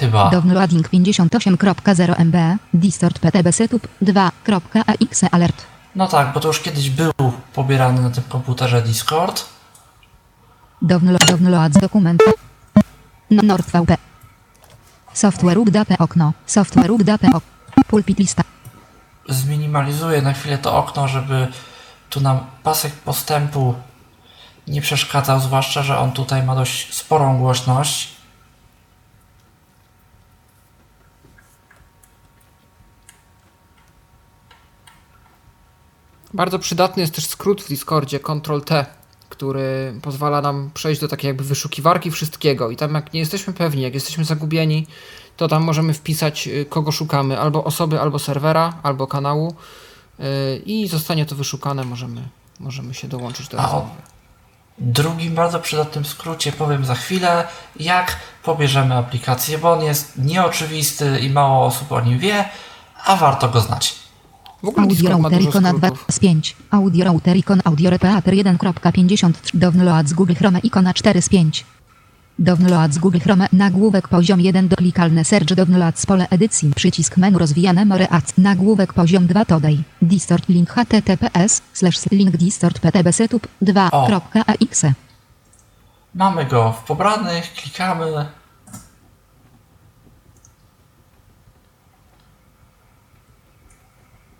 chyba. 0.00 0.30
Downloading 0.30 0.88
58.0 0.88 2.14
MB, 2.18 2.58
Distort 2.74 3.18
PTB 3.18 3.52
Setup 3.52 3.88
2.exe 4.02 5.28
Alert. 5.30 5.66
No 5.96 6.06
tak, 6.06 6.32
bo 6.32 6.40
to 6.40 6.48
już 6.48 6.60
kiedyś 6.60 6.90
był 6.90 7.12
pobierany 7.54 8.00
na 8.00 8.10
tym 8.10 8.24
komputerze 8.28 8.82
Discord. 8.82 9.44
Download, 10.82 11.24
download 11.24 11.72
dokument. 11.72 12.22
NordVP. 13.30 13.96
Software 15.12 15.58
update 15.58 15.98
okno. 15.98 16.32
Software 16.46 16.90
update 16.90 17.26
okno. 17.28 17.40
Pulpit 17.88 18.18
lista 18.18 18.42
zminimalizuję 19.28 20.22
na 20.22 20.32
chwilę 20.32 20.58
to 20.58 20.76
okno, 20.76 21.08
żeby 21.08 21.48
tu 22.10 22.20
nam 22.20 22.46
pasek 22.62 22.92
postępu 22.92 23.74
nie 24.66 24.80
przeszkadzał, 24.80 25.40
zwłaszcza, 25.40 25.82
że 25.82 25.98
on 25.98 26.12
tutaj 26.12 26.42
ma 26.42 26.54
dość 26.54 26.94
sporą 26.94 27.38
głośność. 27.38 28.18
Bardzo 36.34 36.58
przydatny 36.58 37.00
jest 37.00 37.14
też 37.14 37.26
skrót 37.26 37.62
w 37.62 37.68
Discordzie 37.68 38.20
Ctrl-T, 38.20 38.86
który 39.28 39.94
pozwala 40.02 40.40
nam 40.40 40.70
przejść 40.74 41.00
do 41.00 41.08
takiej 41.08 41.28
jakby 41.28 41.44
wyszukiwarki 41.44 42.10
wszystkiego 42.10 42.70
i 42.70 42.76
tam 42.76 42.94
jak 42.94 43.12
nie 43.12 43.20
jesteśmy 43.20 43.52
pewni, 43.52 43.82
jak 43.82 43.94
jesteśmy 43.94 44.24
zagubieni, 44.24 44.86
to 45.38 45.48
tam 45.48 45.62
możemy 45.62 45.94
wpisać, 45.94 46.48
y, 46.48 46.66
kogo 46.68 46.92
szukamy, 46.92 47.40
albo 47.40 47.64
osoby, 47.64 48.00
albo 48.00 48.18
serwera, 48.18 48.72
albo 48.82 49.06
kanału 49.06 49.54
y, 50.20 50.62
i 50.66 50.88
zostanie 50.88 51.26
to 51.26 51.34
wyszukane, 51.36 51.84
możemy, 51.84 52.28
możemy 52.60 52.94
się 52.94 53.08
dołączyć 53.08 53.48
do 53.48 53.56
rozmowy. 53.56 53.88
Drugim 54.78 55.34
bardzo 55.34 55.60
przydatnym 55.60 56.04
skrócie 56.04 56.52
powiem 56.52 56.84
za 56.84 56.94
chwilę, 56.94 57.46
jak 57.80 58.16
pobierzemy 58.42 58.94
aplikację, 58.94 59.58
bo 59.58 59.72
on 59.72 59.82
jest 59.82 60.18
nieoczywisty 60.18 61.18
i 61.20 61.30
mało 61.30 61.66
osób 61.66 61.92
o 61.92 62.00
nim 62.00 62.18
wie, 62.18 62.44
a 63.04 63.16
warto 63.16 63.48
go 63.48 63.60
znać. 63.60 63.94
W 64.62 64.68
ogóle 64.68 64.86
Audio 64.86 65.10
router 65.10 65.42
ikona 65.42 65.72
2 65.72 65.88
skrótów. 65.88 66.14
z 66.14 66.18
5. 66.18 66.56
Audio 66.70 67.04
router 67.04 67.36
ikon 67.36 67.60
audio 67.64 67.90
repeater 67.90 68.34
1.53 68.34 69.32
download 69.54 70.08
z 70.08 70.12
Google 70.12 70.34
Chrome 70.34 70.58
ikona 70.58 70.94
4 70.94 71.22
z 71.22 71.28
5. 71.28 71.64
Download 72.38 72.92
z 72.94 72.98
Google 72.98 73.18
Chrome 73.18 73.48
nagłówek 73.52 74.08
poziom 74.08 74.40
1 74.40 74.68
do 74.68 74.76
klikalne 74.76 75.24
search 75.24 75.54
download 75.54 75.98
z 75.98 76.06
pole 76.06 76.28
edycji. 76.30 76.72
Przycisk 76.76 77.16
menu 77.16 77.38
rozwijane 77.38 77.84
more 77.84 78.08
ads. 78.08 78.38
Nagłówek 78.38 78.92
poziom 78.92 79.26
2 79.26 79.44
today 79.44 79.78
distort 80.02 80.48
link 80.48 80.70
https 80.70 81.62
slash 81.72 82.10
link 82.10 82.36
distort 82.36 82.78
ptb 82.78 83.12
setup 83.12 83.48
2.exe 83.62 84.92
Mamy 86.14 86.44
go 86.44 86.72
w 86.72 86.84
pobranych, 86.84 87.52
klikamy. 87.52 88.26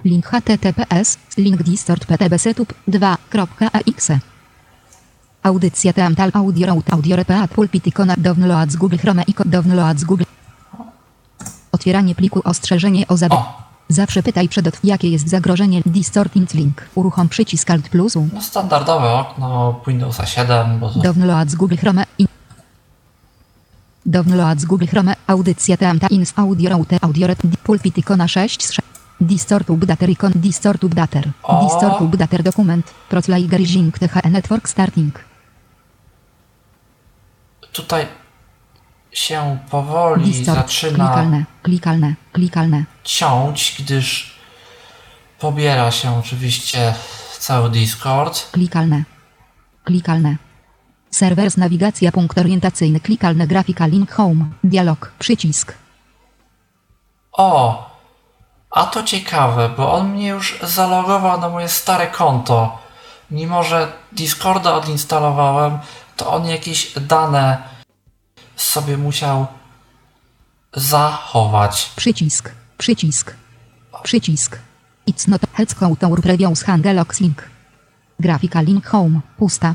link 0.04 0.26
https 0.26 1.18
link 1.36 1.62
distort 1.62 2.06
ptb 2.06 2.38
setup 2.38 2.74
2.exe 2.88 4.18
Audycja 5.42 5.92
Teamtal 5.92 6.30
Audio 6.34 6.66
Route 6.66 6.92
Audio 6.92 7.16
Repeat 7.16 7.50
Pulpit 7.50 7.86
ikona 7.86 8.14
Download 8.16 8.70
z 8.70 8.76
Google 8.76 8.96
Chrome 8.96 9.22
ikon 9.22 9.50
Download 9.50 9.98
z 9.98 10.04
Google 10.04 10.24
Otwieranie 11.72 12.14
pliku 12.14 12.40
ostrzeżenie 12.44 13.08
o 13.08 13.16
zab... 13.16 13.32
O, 13.32 13.68
Zawsze 13.88 14.22
pytaj 14.22 14.48
przed 14.48 14.84
jakie 14.84 15.08
jest 15.08 15.28
zagrożenie 15.28 15.82
Distorting 15.86 16.54
Link. 16.54 16.88
Uruchom 16.94 17.28
przycisk 17.28 17.70
Alt 17.70 17.88
plusu. 17.88 18.28
no 18.34 18.42
standardowe 18.42 19.12
okno 19.12 19.80
Windowsa 19.86 20.26
7, 20.26 20.78
bo 20.78 20.90
to 20.90 20.98
Download 21.00 21.50
z 21.50 21.54
Google 21.54 21.76
Chrome 21.76 22.04
i 22.18 22.26
Download 24.06 24.60
z 24.60 24.64
Google 24.64 24.86
Chrome 24.86 25.14
Audycja 25.26 25.76
Teamtal 25.76 26.10
Ins 26.10 26.32
Audio 26.36 26.70
Route 26.70 26.98
Audio 27.00 27.26
Re... 27.26 27.36
Pulpit 27.62 27.98
ikona 27.98 28.28
6 28.28 28.66
z 28.66 28.72
6 28.72 28.88
Distort 29.20 29.70
Updater 29.70 30.10
ikon 30.10 30.32
Distort 30.36 30.84
Updater. 30.84 31.30
Distort 31.62 32.00
Updater 32.00 32.42
dokument 32.42 32.94
Proclaigering 33.08 33.98
THE 33.98 34.30
Network 34.30 34.68
Starting 34.68 35.27
tutaj 37.72 38.06
się 39.12 39.58
powoli 39.70 40.24
Distort 40.24 40.58
zaczyna 40.58 41.04
Klikalne 41.06 41.44
Klikalne 41.62 42.14
Klikalne 42.32 42.84
ciąć, 43.04 43.76
gdyż 43.78 44.38
pobiera 45.38 45.90
się 45.90 46.18
oczywiście 46.18 46.94
cały 47.38 47.70
Discord. 47.70 48.50
Klikalne. 48.52 49.04
Klikalne. 49.84 50.36
Serwer 51.10 51.50
z 51.50 51.56
nawigacja 51.56 52.12
punkt 52.12 52.38
orientacyjny. 52.38 53.00
Klikalne 53.00 53.46
grafika 53.46 53.86
link 53.86 54.12
home. 54.12 54.44
Dialog. 54.64 55.12
Przycisk. 55.18 55.74
O, 57.32 57.86
a 58.70 58.84
to 58.84 59.02
ciekawe, 59.02 59.68
bo 59.68 59.92
on 59.92 60.12
mnie 60.12 60.28
już 60.28 60.58
zalogował 60.62 61.40
na 61.40 61.48
moje 61.48 61.68
stare 61.68 62.06
konto. 62.06 62.78
Mimo, 63.30 63.62
że 63.62 63.92
Discorda 64.12 64.74
odinstalowałem, 64.74 65.78
to 66.18 66.32
on 66.32 66.46
jakieś 66.46 66.92
dane 67.00 67.62
sobie 68.56 68.96
musiał 68.96 69.46
zachować. 70.74 71.92
Przycisk. 71.96 72.50
Przycisk. 72.78 73.34
Przycisk. 74.02 74.58
It's 75.10 75.28
not 75.28 75.40
heads 75.52 75.74
tour 76.00 76.22
previous 76.22 76.62
hangelox 76.62 77.20
link. 77.20 77.42
Grafika 78.20 78.60
link 78.60 78.86
home. 78.86 79.20
Pusta. 79.38 79.74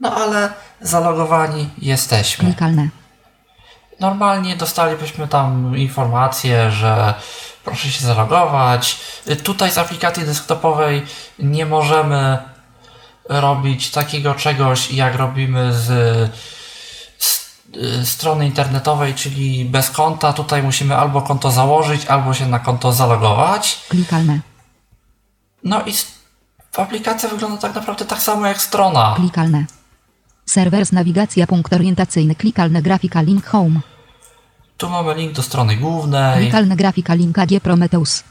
No 0.00 0.14
ale 0.14 0.52
zalogowani 0.80 1.70
jesteśmy. 1.78 2.44
Klikalne. 2.44 2.88
Normalnie 4.00 4.56
dostalibyśmy 4.56 5.28
tam 5.28 5.76
informację, 5.76 6.70
że 6.70 7.14
proszę 7.64 7.88
się 7.90 8.06
zalogować. 8.06 9.00
Tutaj 9.44 9.70
z 9.70 9.78
aplikacji 9.78 10.24
desktopowej 10.24 11.06
nie 11.38 11.66
możemy 11.66 12.38
robić 13.30 13.90
takiego 13.90 14.34
czegoś, 14.34 14.90
jak 14.90 15.14
robimy 15.14 15.72
z, 15.72 15.86
z 17.18 17.48
y, 17.76 18.06
strony 18.06 18.46
internetowej, 18.46 19.14
czyli 19.14 19.64
bez 19.64 19.90
konta. 19.90 20.32
Tutaj 20.32 20.62
musimy 20.62 20.96
albo 20.96 21.22
konto 21.22 21.50
założyć, 21.50 22.06
albo 22.06 22.34
się 22.34 22.46
na 22.46 22.58
konto 22.58 22.92
zalogować. 22.92 23.80
Klikalne. 23.88 24.40
No 25.64 25.82
i 25.86 25.92
aplikacja 26.76 27.28
wygląda 27.28 27.56
tak 27.56 27.74
naprawdę 27.74 28.04
tak 28.04 28.22
samo 28.22 28.46
jak 28.46 28.62
strona. 28.62 29.14
Klikalne. 29.16 29.64
Serwer 30.46 30.86
z 30.86 30.92
nawigacja 30.92 31.46
punkt 31.46 31.72
orientacyjny. 31.72 32.34
Klikalne 32.34 32.82
grafika 32.82 33.22
link 33.22 33.46
home. 33.46 33.80
Tu 34.76 34.90
mamy 34.90 35.14
link 35.14 35.32
do 35.32 35.42
strony 35.42 35.76
głównej. 35.76 36.40
Klikalne 36.40 36.76
grafika 36.76 37.14
link 37.14 37.38
AG 37.38 37.60
Prometheus. 37.62 38.24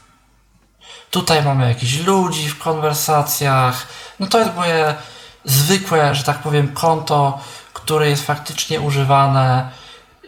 Tutaj 1.10 1.42
mamy 1.42 1.68
jakichś 1.68 1.98
ludzi 1.98 2.48
w 2.48 2.58
konwersacjach. 2.58 3.86
No 4.20 4.26
to 4.26 4.38
jest 4.38 4.54
moje 4.54 4.94
zwykłe, 5.44 6.14
że 6.14 6.24
tak 6.24 6.38
powiem, 6.38 6.74
konto, 6.74 7.38
które 7.72 8.10
jest 8.10 8.26
faktycznie 8.26 8.80
używane 8.80 9.70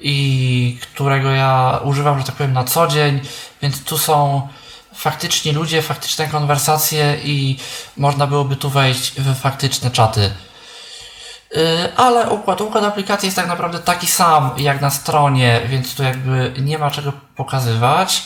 i 0.01 0.79
którego 0.83 1.31
ja 1.31 1.81
używam, 1.85 2.19
że 2.19 2.25
tak 2.25 2.35
powiem, 2.35 2.53
na 2.53 2.65
co 2.65 2.87
dzień, 2.87 3.21
więc 3.63 3.85
tu 3.85 3.99
są 3.99 4.49
faktyczni 4.95 5.53
ludzie, 5.53 5.83
faktyczne 5.83 6.27
konwersacje 6.27 7.17
i 7.25 7.59
można 7.97 8.27
byłoby 8.27 8.57
tu 8.57 8.71
wejść 8.71 9.13
w 9.21 9.41
faktyczne 9.41 9.91
czaty. 9.91 10.31
Yy, 11.55 11.97
Ale 11.97 12.31
układ, 12.31 12.61
układ 12.61 12.85
aplikacji 12.85 13.27
jest 13.27 13.37
tak 13.37 13.47
naprawdę 13.47 13.79
taki 13.79 14.07
sam 14.07 14.51
jak 14.57 14.81
na 14.81 14.91
stronie, 14.91 15.61
więc 15.67 15.95
tu 15.95 16.03
jakby 16.03 16.53
nie 16.59 16.79
ma 16.79 16.91
czego 16.91 17.13
pokazywać. 17.37 18.23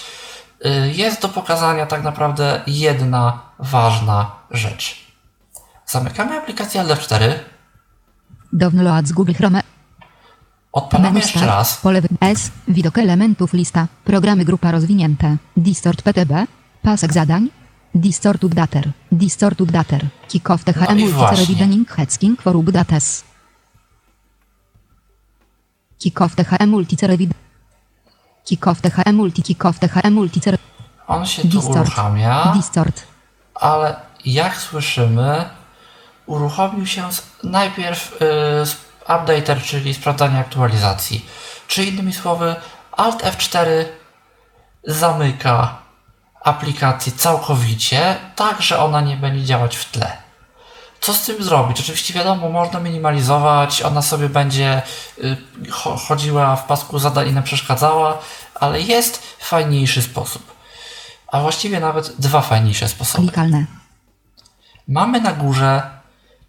Yy, 0.64 0.92
Jest 0.92 1.22
do 1.22 1.28
pokazania 1.28 1.86
tak 1.86 2.02
naprawdę 2.02 2.62
jedna 2.66 3.42
ważna 3.58 4.30
rzecz. 4.50 5.06
Zamykamy 5.86 6.38
aplikację 6.38 6.82
LF4, 6.82 7.32
Download 8.52 9.06
z 9.06 9.12
Google 9.12 9.32
Chrome. 9.34 9.62
odpalamy 10.72 11.08
Menu 11.08 11.20
jeszcze 11.20 11.46
raz. 11.46 11.76
Pole 11.76 12.02
S. 12.20 12.50
Widok 12.68 12.98
elementów 12.98 13.52
lista. 13.52 13.86
Programy 14.04 14.44
grupa 14.44 14.70
rozwinięte. 14.70 15.36
Distort 15.56 16.02
PTB. 16.02 16.46
Pasek 16.82 17.12
zadań. 17.12 17.48
Distort 17.94 18.44
Updater. 18.44 18.90
Distort 19.12 19.60
Updater. 19.60 20.06
Kickoff 20.28 20.66
No 20.66 20.72
THM 20.72 20.98
i 20.98 21.00
Multicer 21.00 21.18
właśnie. 21.18 21.44
Evidening 21.44 21.90
Hetzking 21.90 22.42
for 22.42 22.56
Updates. 22.56 23.24
Kickoff 25.98 26.34
THM. 26.34 26.84
Kickoff 28.46 28.80
THM 28.80 29.14
Multi 29.14 29.42
Kickoff 29.42 29.78
THM 29.78 30.12
Multicer 30.12 30.58
On 31.06 31.26
się 31.26 31.42
tu 31.42 31.48
Distort. 31.48 31.76
uruchamia, 31.76 32.52
Distort. 32.56 33.02
ale 33.54 33.96
jak 34.24 34.56
słyszymy, 34.56 35.44
uruchomił 36.26 36.86
się 36.86 37.12
z, 37.12 37.22
najpierw 37.42 38.10
yy, 38.12 38.66
z 38.66 38.76
updater, 39.02 39.62
czyli 39.62 39.94
sprawdzanie 39.94 40.38
aktualizacji. 40.38 41.26
Czy 41.68 41.84
innymi 41.84 42.12
słowy, 42.12 42.56
Alt 42.92 43.22
F4 43.22 43.66
zamyka 44.84 45.78
aplikację 46.44 47.12
całkowicie, 47.12 48.16
tak 48.36 48.62
że 48.62 48.78
ona 48.78 49.00
nie 49.00 49.16
będzie 49.16 49.44
działać 49.44 49.76
w 49.76 49.90
tle. 49.90 50.16
Co 51.00 51.14
z 51.14 51.24
tym 51.26 51.42
zrobić? 51.44 51.80
Oczywiście 51.80 52.14
wiadomo, 52.14 52.48
można 52.48 52.80
minimalizować, 52.80 53.82
ona 53.82 54.02
sobie 54.02 54.28
będzie 54.28 54.82
y, 55.18 55.36
cho- 55.70 55.98
chodziła 56.08 56.56
w 56.56 56.64
pasku 56.66 56.98
zadań 56.98 57.28
i 57.28 57.32
nam 57.32 57.44
przeszkadzała, 57.44 58.18
ale 58.54 58.80
jest 58.80 59.22
fajniejszy 59.38 60.02
sposób. 60.02 60.56
A 61.28 61.40
właściwie 61.40 61.80
nawet 61.80 62.12
dwa 62.20 62.40
fajniejsze 62.40 62.88
sposoby. 62.88 63.26
Klikalne. 63.28 63.66
Mamy 64.88 65.20
na 65.20 65.32
górze 65.32 65.90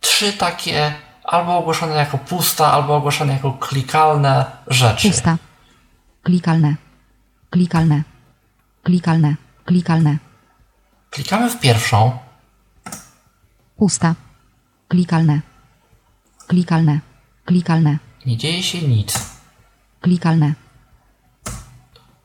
trzy 0.01 0.33
takie 0.33 0.93
albo 1.23 1.57
ogłoszone 1.57 1.95
jako 1.95 2.17
pusta, 2.17 2.71
albo 2.71 2.95
ogłoszone 2.95 3.33
jako 3.33 3.53
klikalne 3.53 4.45
rzeczy. 4.67 5.11
Pusta. 5.11 5.37
Klikalne. 6.23 6.75
Klikalne. 7.49 8.03
Klikalne. 8.83 9.35
Klikalne. 9.65 10.17
Klikamy 11.11 11.49
w 11.49 11.59
pierwszą, 11.59 12.17
Pusta. 13.77 14.15
Klikalne. 14.87 15.41
Klikalne. 16.47 16.99
Klikalne. 17.45 17.97
nie 18.25 18.37
dzieje 18.37 18.63
się 18.63 18.81
nic. 18.81 19.19
Klikalne. 20.01 20.53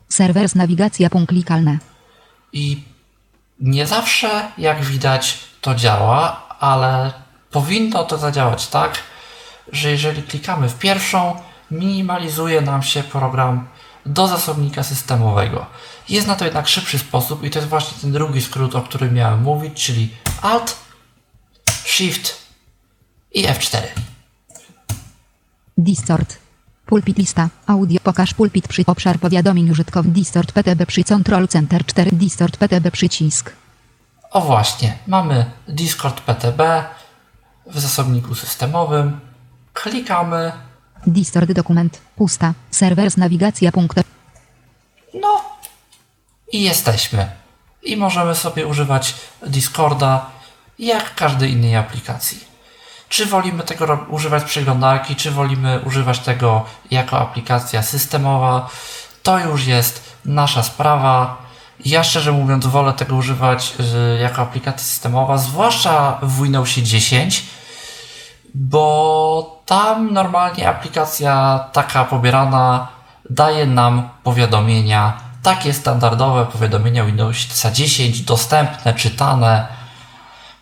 Serwer 0.08 0.48
z 0.48 0.54
nawigacja 0.54 1.10
punkt 1.10 1.28
klikalne. 1.28 1.78
I 2.52 2.82
nie 3.60 3.86
zawsze, 3.86 4.48
jak 4.58 4.84
widać, 4.84 5.38
to 5.60 5.74
działa, 5.74 6.48
ale 6.60 7.12
powinno 7.50 8.04
to 8.04 8.18
zadziałać 8.18 8.66
tak, 8.66 8.98
że 9.72 9.90
jeżeli 9.90 10.22
klikamy 10.22 10.68
w 10.68 10.78
pierwszą, 10.78 11.40
minimalizuje 11.70 12.60
nam 12.60 12.82
się 12.82 13.02
program 13.02 13.68
do 14.06 14.28
zasobnika 14.28 14.82
systemowego. 14.82 15.66
Jest 16.08 16.26
na 16.26 16.34
to 16.34 16.44
jednak 16.44 16.68
szybszy 16.68 16.98
sposób 16.98 17.44
i 17.44 17.50
to 17.50 17.58
jest 17.58 17.68
właśnie 17.68 17.98
ten 18.00 18.12
drugi 18.12 18.42
skrót, 18.42 18.74
o 18.74 18.82
którym 18.82 19.14
miałem 19.14 19.42
mówić, 19.42 19.84
czyli 19.84 20.08
Alt, 20.42 20.76
Shift 21.84 22.41
i 23.34 23.46
F4. 23.46 23.82
Distort. 25.78 26.38
Pulpit 26.86 27.18
lista. 27.18 27.48
Audio. 27.66 28.00
Pokaż 28.02 28.34
pulpit 28.34 28.68
przy 28.68 28.82
obszar 28.86 29.18
powiadomień 29.18 29.70
użytkownik 29.70 30.14
Distort 30.14 30.52
PTB 30.52 30.86
przy 30.86 31.04
Control 31.04 31.48
Center 31.48 31.86
4 31.86 32.10
Distort 32.12 32.56
PTB 32.56 32.90
przycisk. 32.90 33.52
O 34.30 34.40
właśnie, 34.40 34.98
mamy 35.06 35.50
Discord 35.68 36.20
PTB 36.20 36.84
w 37.66 37.78
zasobniku 37.80 38.34
systemowym. 38.34 39.20
Klikamy. 39.72 40.52
Distort 41.06 41.52
dokument. 41.52 42.00
Pusta. 42.16 42.54
Serwer 42.70 43.10
z 43.10 43.16
nawigacja 43.16 43.72
punkt. 43.72 44.00
No 45.14 45.44
i 46.52 46.62
jesteśmy. 46.62 47.30
I 47.82 47.96
możemy 47.96 48.34
sobie 48.34 48.66
używać 48.66 49.14
Discorda 49.46 50.30
jak 50.78 51.14
każdej 51.14 51.52
innej 51.52 51.76
aplikacji. 51.76 52.51
Czy 53.12 53.26
wolimy 53.26 53.62
tego 53.62 53.98
używać 54.08 54.44
przeglądarki, 54.44 55.16
czy 55.16 55.30
wolimy 55.30 55.80
używać 55.86 56.18
tego 56.18 56.64
jako 56.90 57.18
aplikacja 57.18 57.82
systemowa, 57.82 58.68
to 59.22 59.38
już 59.38 59.66
jest 59.66 60.16
nasza 60.24 60.62
sprawa. 60.62 61.36
Ja 61.84 62.04
szczerze 62.04 62.32
mówiąc 62.32 62.66
wolę 62.66 62.92
tego 62.92 63.16
używać 63.16 63.74
y, 64.16 64.18
jako 64.18 64.42
aplikacja 64.42 64.84
systemowa, 64.84 65.38
zwłaszcza 65.38 66.18
w 66.22 66.42
Windowsie 66.42 66.82
10, 66.82 67.42
bo 68.54 69.62
tam 69.66 70.12
normalnie 70.12 70.68
aplikacja 70.68 71.64
taka 71.72 72.04
pobierana 72.04 72.88
daje 73.30 73.66
nam 73.66 74.08
powiadomienia, 74.22 75.20
takie 75.42 75.72
standardowe 75.72 76.46
powiadomienia 76.46 77.04
Windowsa 77.04 77.70
10, 77.70 78.20
dostępne, 78.20 78.94
czytane, 78.94 79.81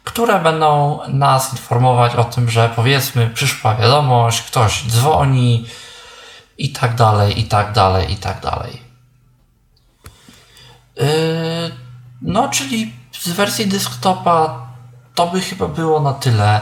które 0.04 0.38
będą 0.40 0.98
nas 1.08 1.52
informować 1.52 2.14
o 2.14 2.24
tym, 2.24 2.50
że 2.50 2.70
powiedzmy 2.76 3.30
przyszła 3.30 3.74
wiadomość, 3.74 4.42
ktoś 4.42 4.84
dzwoni 4.88 5.66
i 6.58 6.70
tak 6.72 6.94
dalej, 6.94 7.40
i 7.40 7.44
tak 7.44 7.72
dalej, 7.72 8.12
i 8.12 8.16
tak 8.16 8.40
dalej. 8.40 8.82
Yy, 10.96 11.04
no, 12.22 12.48
czyli 12.48 12.92
z 13.20 13.28
wersji 13.28 13.66
desktopa 13.66 14.66
to 15.14 15.26
by 15.26 15.40
chyba 15.40 15.68
było 15.68 16.00
na 16.00 16.12
tyle. 16.12 16.60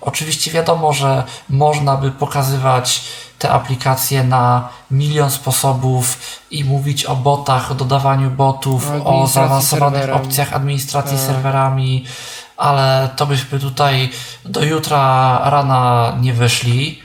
Oczywiście 0.00 0.50
wiadomo, 0.50 0.92
że 0.92 1.24
można 1.48 1.96
by 1.96 2.10
pokazywać 2.10 3.04
te 3.38 3.50
aplikacje 3.50 4.24
na 4.24 4.68
milion 4.90 5.30
sposobów 5.30 6.18
i 6.50 6.64
mówić 6.64 7.04
o 7.04 7.16
botach, 7.16 7.70
o 7.70 7.74
dodawaniu 7.74 8.30
botów, 8.30 8.90
O 9.04 9.22
o 9.22 9.26
zaawansowanych 9.26 10.00
serwerem. 10.00 10.26
opcjach 10.26 10.52
administracji 10.52 11.16
Tak. 11.16 11.26
serwerami, 11.26 12.04
ale 12.62 13.08
to 13.16 13.26
byśmy 13.26 13.58
tutaj 13.58 14.10
do 14.44 14.64
jutra 14.64 15.40
rana 15.44 16.16
nie 16.20 16.32
wyszli. 16.32 17.02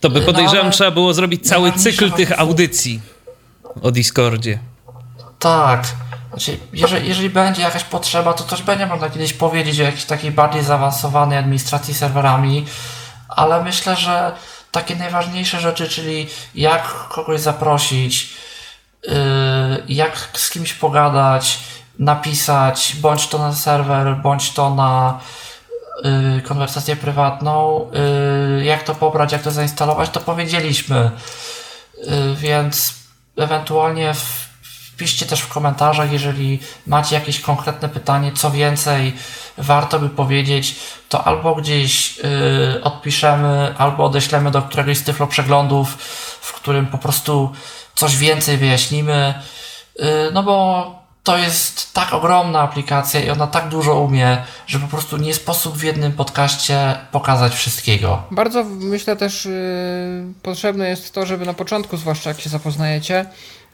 To 0.00 0.10
by 0.10 0.20
No, 0.20 0.26
podejrzewam, 0.26 0.62
ale 0.66 0.72
trzeba 0.72 0.90
było 0.90 1.14
zrobić 1.14 1.48
cały 1.48 1.72
cykl 1.72 2.10
tych 2.10 2.40
audycji 2.40 3.00
o 3.82 3.90
Discordzie. 3.90 4.58
Tak. 5.38 5.86
Znaczy, 6.30 6.58
jeżeli, 6.72 7.08
jeżeli 7.08 7.30
będzie 7.30 7.62
jakaś 7.62 7.84
potrzeba, 7.84 8.32
to 8.32 8.44
też 8.44 8.62
będzie 8.62 8.86
można 8.86 9.10
kiedyś 9.10 9.32
powiedzieć 9.32 9.80
o 9.80 9.82
jakiejś 9.82 10.04
takiej 10.04 10.30
bardziej 10.30 10.64
zaawansowanej 10.64 11.38
administracji 11.38 11.94
serwerami, 11.94 12.66
ale 13.28 13.64
myślę, 13.64 13.96
że 13.96 14.32
takie 14.70 14.96
najważniejsze 14.96 15.60
rzeczy, 15.60 15.88
czyli 15.88 16.28
jak 16.54 17.08
kogoś 17.08 17.40
zaprosić, 17.40 18.30
yy, 19.02 19.12
jak 19.88 20.28
z 20.32 20.50
kimś 20.50 20.72
pogadać, 20.72 21.58
napisać, 22.02 22.96
bądź 23.00 23.28
to 23.28 23.38
na 23.38 23.52
serwer, 23.52 24.16
bądź 24.16 24.52
to 24.52 24.74
na 24.74 25.20
yy, 26.04 26.42
konwersację 26.42 26.96
prywatną, 26.96 27.86
yy, 28.56 28.64
jak 28.64 28.82
to 28.82 28.94
pobrać, 28.94 29.32
jak 29.32 29.42
to 29.42 29.50
zainstalować, 29.50 30.10
to 30.10 30.20
powiedzieliśmy. 30.20 31.10
Yy, 31.98 32.36
więc 32.36 32.94
ewentualnie 33.36 34.14
wpiszcie 34.94 35.26
też 35.26 35.40
w 35.40 35.48
komentarzach, 35.48 36.12
jeżeli 36.12 36.60
macie 36.86 37.14
jakieś 37.14 37.40
konkretne 37.40 37.88
pytanie, 37.88 38.32
co 38.32 38.50
więcej 38.50 39.16
warto 39.58 39.98
by 39.98 40.08
powiedzieć, 40.08 40.76
to 41.08 41.24
albo 41.24 41.54
gdzieś 41.54 42.16
yy, 42.16 42.24
odpiszemy, 42.82 43.74
albo 43.78 44.04
odeślemy 44.04 44.50
do 44.50 44.62
któregoś 44.62 44.98
z 44.98 45.04
tyflo 45.04 45.26
przeglądów, 45.26 45.96
w 46.40 46.52
którym 46.52 46.86
po 46.86 46.98
prostu 46.98 47.52
coś 47.94 48.16
więcej 48.16 48.56
wyjaśnimy, 48.56 49.34
yy, 49.98 50.04
no 50.32 50.42
bo 50.42 51.01
to 51.22 51.38
jest 51.38 51.92
tak 51.92 52.12
ogromna 52.12 52.60
aplikacja 52.60 53.24
i 53.24 53.30
ona 53.30 53.46
tak 53.46 53.68
dużo 53.68 54.00
umie, 54.00 54.42
że 54.66 54.78
po 54.78 54.88
prostu 54.88 55.16
nie 55.16 55.34
sposób 55.34 55.76
w 55.76 55.82
jednym 55.82 56.12
podcaście 56.12 56.96
pokazać 57.12 57.54
wszystkiego. 57.54 58.22
Bardzo 58.30 58.64
myślę 58.64 59.16
też 59.16 59.44
yy, 59.44 59.52
potrzebne 60.42 60.88
jest 60.88 61.12
to, 61.12 61.26
żeby 61.26 61.46
na 61.46 61.54
początku, 61.54 61.96
zwłaszcza 61.96 62.30
jak 62.30 62.40
się 62.40 62.50
zapoznajecie, 62.50 63.26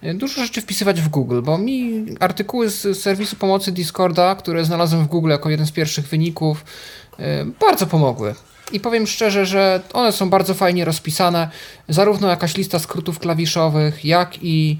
yy, 0.03 0.15
dużo 0.15 0.43
rzeczy 0.43 0.61
wpisywać 0.61 1.01
w 1.01 1.09
Google, 1.09 1.43
bo 1.43 1.59
mi 1.59 2.07
artykuły 2.20 2.70
z 2.70 3.03
serwisu 3.03 3.37
pomocy 3.37 3.73
Discorda, 3.73 4.35
które 4.35 4.65
znalazłem 4.65 5.05
w 5.05 5.09
Google 5.09 5.31
jako 5.31 5.51
jeden 5.51 5.66
z 5.66 5.73
pierwszych 5.73 6.09
wyników, 6.09 6.65
yy, 7.19 7.27
bardzo 7.61 7.87
pomogły. 7.87 8.35
I 8.73 8.81
powiem 8.81 9.07
szczerze, 9.07 9.47
że 9.47 9.81
one 9.93 10.12
są 10.12 10.31
bardzo 10.31 10.55
fajnie 10.55 10.85
rozpisane, 10.85 11.49
zarówno 11.89 12.29
jakaś 12.29 12.57
lista 12.57 12.79
skrótów 12.79 13.19
klawiszowych, 13.19 14.05
jak 14.05 14.39
i 14.43 14.79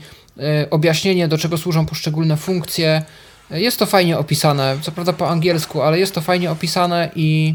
objaśnienie, 0.71 1.29
do 1.29 1.39
czego 1.39 1.59
służą 1.59 1.87
poszczególne 1.87 2.37
funkcje. 2.37 3.03
Jest 3.51 3.79
to 3.79 3.87
fajnie 3.87 4.19
opisane, 4.19 4.79
co 4.83 4.93
prawda 4.93 5.13
po 5.13 5.29
angielsku, 5.29 5.83
ale 5.83 5.99
jest 5.99 6.15
to 6.15 6.21
fajnie 6.21 6.51
opisane 6.51 7.11
i 7.15 7.55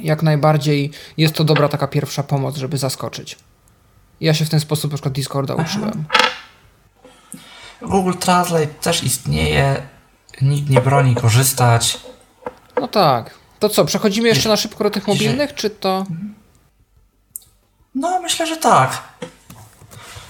jak 0.00 0.22
najbardziej 0.22 0.90
jest 1.16 1.34
to 1.34 1.44
dobra 1.44 1.68
taka 1.68 1.86
pierwsza 1.86 2.22
pomoc, 2.22 2.56
żeby 2.56 2.78
zaskoczyć. 2.78 3.36
Ja 4.20 4.34
się 4.34 4.44
w 4.44 4.48
ten 4.48 4.60
sposób 4.60 4.90
na 4.90 4.96
przykład 4.96 5.14
Discorda 5.14 5.54
uczyłem. 5.54 6.04
Google 7.82 8.12
Translate 8.12 8.66
też 8.66 9.04
istnieje, 9.04 9.82
nikt 10.42 10.70
nie 10.70 10.80
broni 10.80 11.14
korzystać. 11.14 12.00
No 12.80 12.88
tak. 12.88 13.34
To 13.58 13.68
co, 13.68 13.84
przechodzimy 13.84 14.28
jeszcze 14.28 14.48
na 14.48 14.56
szybko 14.56 14.84
do 14.84 14.90
tych 14.90 15.06
mobilnych, 15.06 15.54
czy 15.54 15.70
to 15.70 16.06
No, 17.94 18.20
myślę, 18.20 18.46
że 18.46 18.56
tak. 18.56 19.02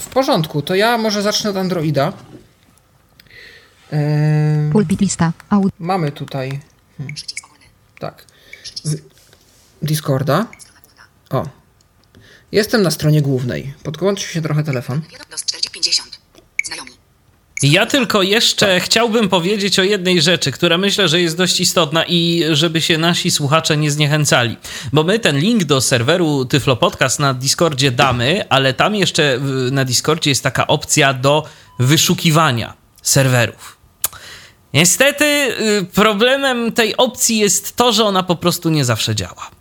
W 0.09 0.11
porządku? 0.11 0.63
To 0.63 0.75
ja 0.75 0.99
może 0.99 1.23
zacznę 1.23 1.51
od 1.51 1.57
Androida. 1.57 2.13
Pulpit 4.73 5.01
lista. 5.01 5.33
Mamy 5.79 6.13
tutaj, 6.13 6.61
Przycisk 7.15 7.47
ogólny. 7.47 7.65
tak, 7.99 8.25
Discorda. 9.83 10.47
O. 11.31 11.47
Jestem 12.53 12.83
na 12.83 12.91
stronie 12.91 13.23
głównej. 13.23 13.75
Podłączył 13.83 14.29
się 14.29 14.43
trochę 14.43 14.65
telefon. 14.65 15.01
Wiadomość 17.63 17.67
4050. 17.67 17.69
Znajomi. 17.69 17.75
Ja 17.75 17.87
tylko 17.87 18.23
jeszcze 18.23 18.81
chciałbym 18.81 19.29
powiedzieć 19.29 19.79
o 19.79 19.83
jednej 19.83 20.23
rzeczy, 20.23 20.53
która 20.53 20.79
myślę, 20.79 21.09
że 21.09 21.21
jest 21.21 21.37
dość 21.37 21.61
istotna 21.61 22.05
i 22.05 22.45
żeby 22.53 22.81
się 22.81 22.99
nasi 22.99 23.31
słuchacze 23.31 23.77
nie 23.77 23.91
zniechęcali. 23.91 24.57
Bo 24.93 25.05
my 25.05 25.19
ten 25.19 25.39
link 25.39 25.65
do 25.65 25.81
serweru 25.81 26.45
Tyflo 26.45 26.77
Podcast 26.77 27.19
na 27.19 27.35
Discordzie 27.35 27.91
damy, 27.91 28.45
ale 28.49 28.75
tam 28.75 28.95
jeszcze 28.95 29.41
na 29.71 29.85
Discordzie 29.85 30.31
jest 30.31 30.43
taka 30.43 30.67
opcja 30.67 31.15
do 31.15 31.45
wyszukiwania 31.79 32.75
serwerów. 33.03 33.79
Niestety 34.75 35.25
y, 35.25 35.87
problemem 35.95 36.73
tej 36.73 36.97
opcji 36.97 37.39
jest 37.39 37.77
to, 37.77 37.93
że 37.93 38.05
ona 38.05 38.23
po 38.23 38.37
prostu 38.37 38.71
nie 38.71 38.85
zawsze 38.85 39.15
działa. 39.15 39.58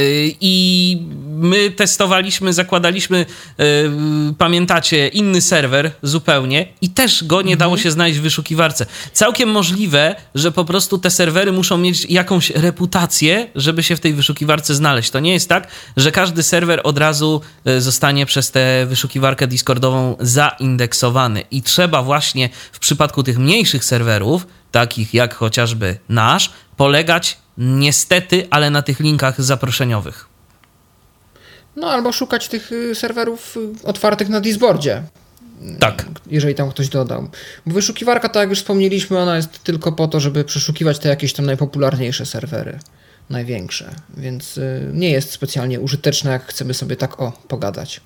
Y, 0.00 0.36
I 0.40 0.98
my 1.36 1.70
testowaliśmy, 1.70 2.52
zakładaliśmy, 2.52 3.26
y, 3.60 4.34
pamiętacie, 4.38 5.08
inny 5.08 5.40
serwer 5.40 5.90
zupełnie 6.02 6.68
i 6.80 6.90
też 6.90 7.24
go 7.24 7.42
nie 7.42 7.56
dało 7.56 7.78
się 7.78 7.90
znaleźć 7.90 8.18
w 8.18 8.22
wyszukiwarce. 8.22 8.86
Całkiem 9.12 9.48
możliwe, 9.48 10.14
że 10.34 10.52
po 10.52 10.64
prostu 10.64 10.98
te 10.98 11.10
serwery 11.10 11.52
muszą 11.52 11.78
mieć 11.78 12.04
jakąś 12.04 12.50
reputację, 12.50 13.48
żeby 13.54 13.82
się 13.82 13.96
w 13.96 14.00
tej 14.00 14.14
wyszukiwarce 14.14 14.74
znaleźć. 14.74 15.10
To 15.10 15.20
nie 15.20 15.32
jest 15.32 15.48
tak, 15.48 15.68
że 15.96 16.12
każdy 16.12 16.42
serwer 16.42 16.80
od 16.84 16.98
razu 16.98 17.40
y, 17.68 17.80
zostanie 17.80 18.26
przez 18.26 18.50
tę 18.50 18.86
wyszukiwarkę 18.86 19.46
Discordową 19.46 20.16
zaindeksowany. 20.20 21.42
I 21.50 21.62
trzeba 21.62 22.02
właśnie 22.02 22.48
w 22.72 22.78
przypadku 22.78 23.22
tych 23.22 23.38
mniejszych 23.38 23.84
serwerów, 23.84 24.46
takich 24.70 25.14
jak 25.14 25.34
chociażby 25.34 25.98
nasz, 26.08 26.50
polegać 26.76 27.38
niestety, 27.58 28.46
ale 28.50 28.70
na 28.70 28.82
tych 28.82 29.00
linkach 29.00 29.42
zaproszeniowych. 29.42 30.26
No 31.76 31.90
albo 31.90 32.12
szukać 32.12 32.48
tych 32.48 32.72
y, 32.72 32.94
serwerów 32.94 33.56
y, 33.56 33.86
otwartych 33.86 34.28
na 34.28 34.40
Discordzie, 34.40 35.02
Tak. 35.80 36.06
jeżeli 36.26 36.54
tam 36.54 36.70
ktoś 36.70 36.88
dodał. 36.88 37.28
Bo 37.66 37.74
wyszukiwarka, 37.74 38.28
tak 38.28 38.40
jak 38.40 38.50
już 38.50 38.58
wspomnieliśmy, 38.58 39.18
ona 39.18 39.36
jest 39.36 39.62
tylko 39.62 39.92
po 39.92 40.08
to, 40.08 40.20
żeby 40.20 40.44
przeszukiwać 40.44 40.98
te 40.98 41.08
jakieś 41.08 41.32
tam 41.32 41.46
najpopularniejsze 41.46 42.26
serwery, 42.26 42.78
największe, 43.30 43.94
więc 44.16 44.58
y, 44.58 44.90
nie 44.92 45.10
jest 45.10 45.30
specjalnie 45.32 45.80
użyteczna, 45.80 46.32
jak 46.32 46.46
chcemy 46.46 46.74
sobie 46.74 46.96
tak 46.96 47.20
o 47.20 47.32
pogadać. 47.48 48.00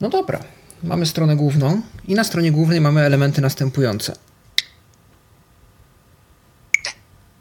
No 0.00 0.08
dobra, 0.08 0.40
mamy 0.82 1.06
stronę 1.06 1.36
główną 1.36 1.82
i 2.08 2.14
na 2.14 2.24
stronie 2.24 2.52
głównej 2.52 2.80
mamy 2.80 3.00
elementy 3.00 3.40
następujące. 3.40 4.12
D. 6.84 6.90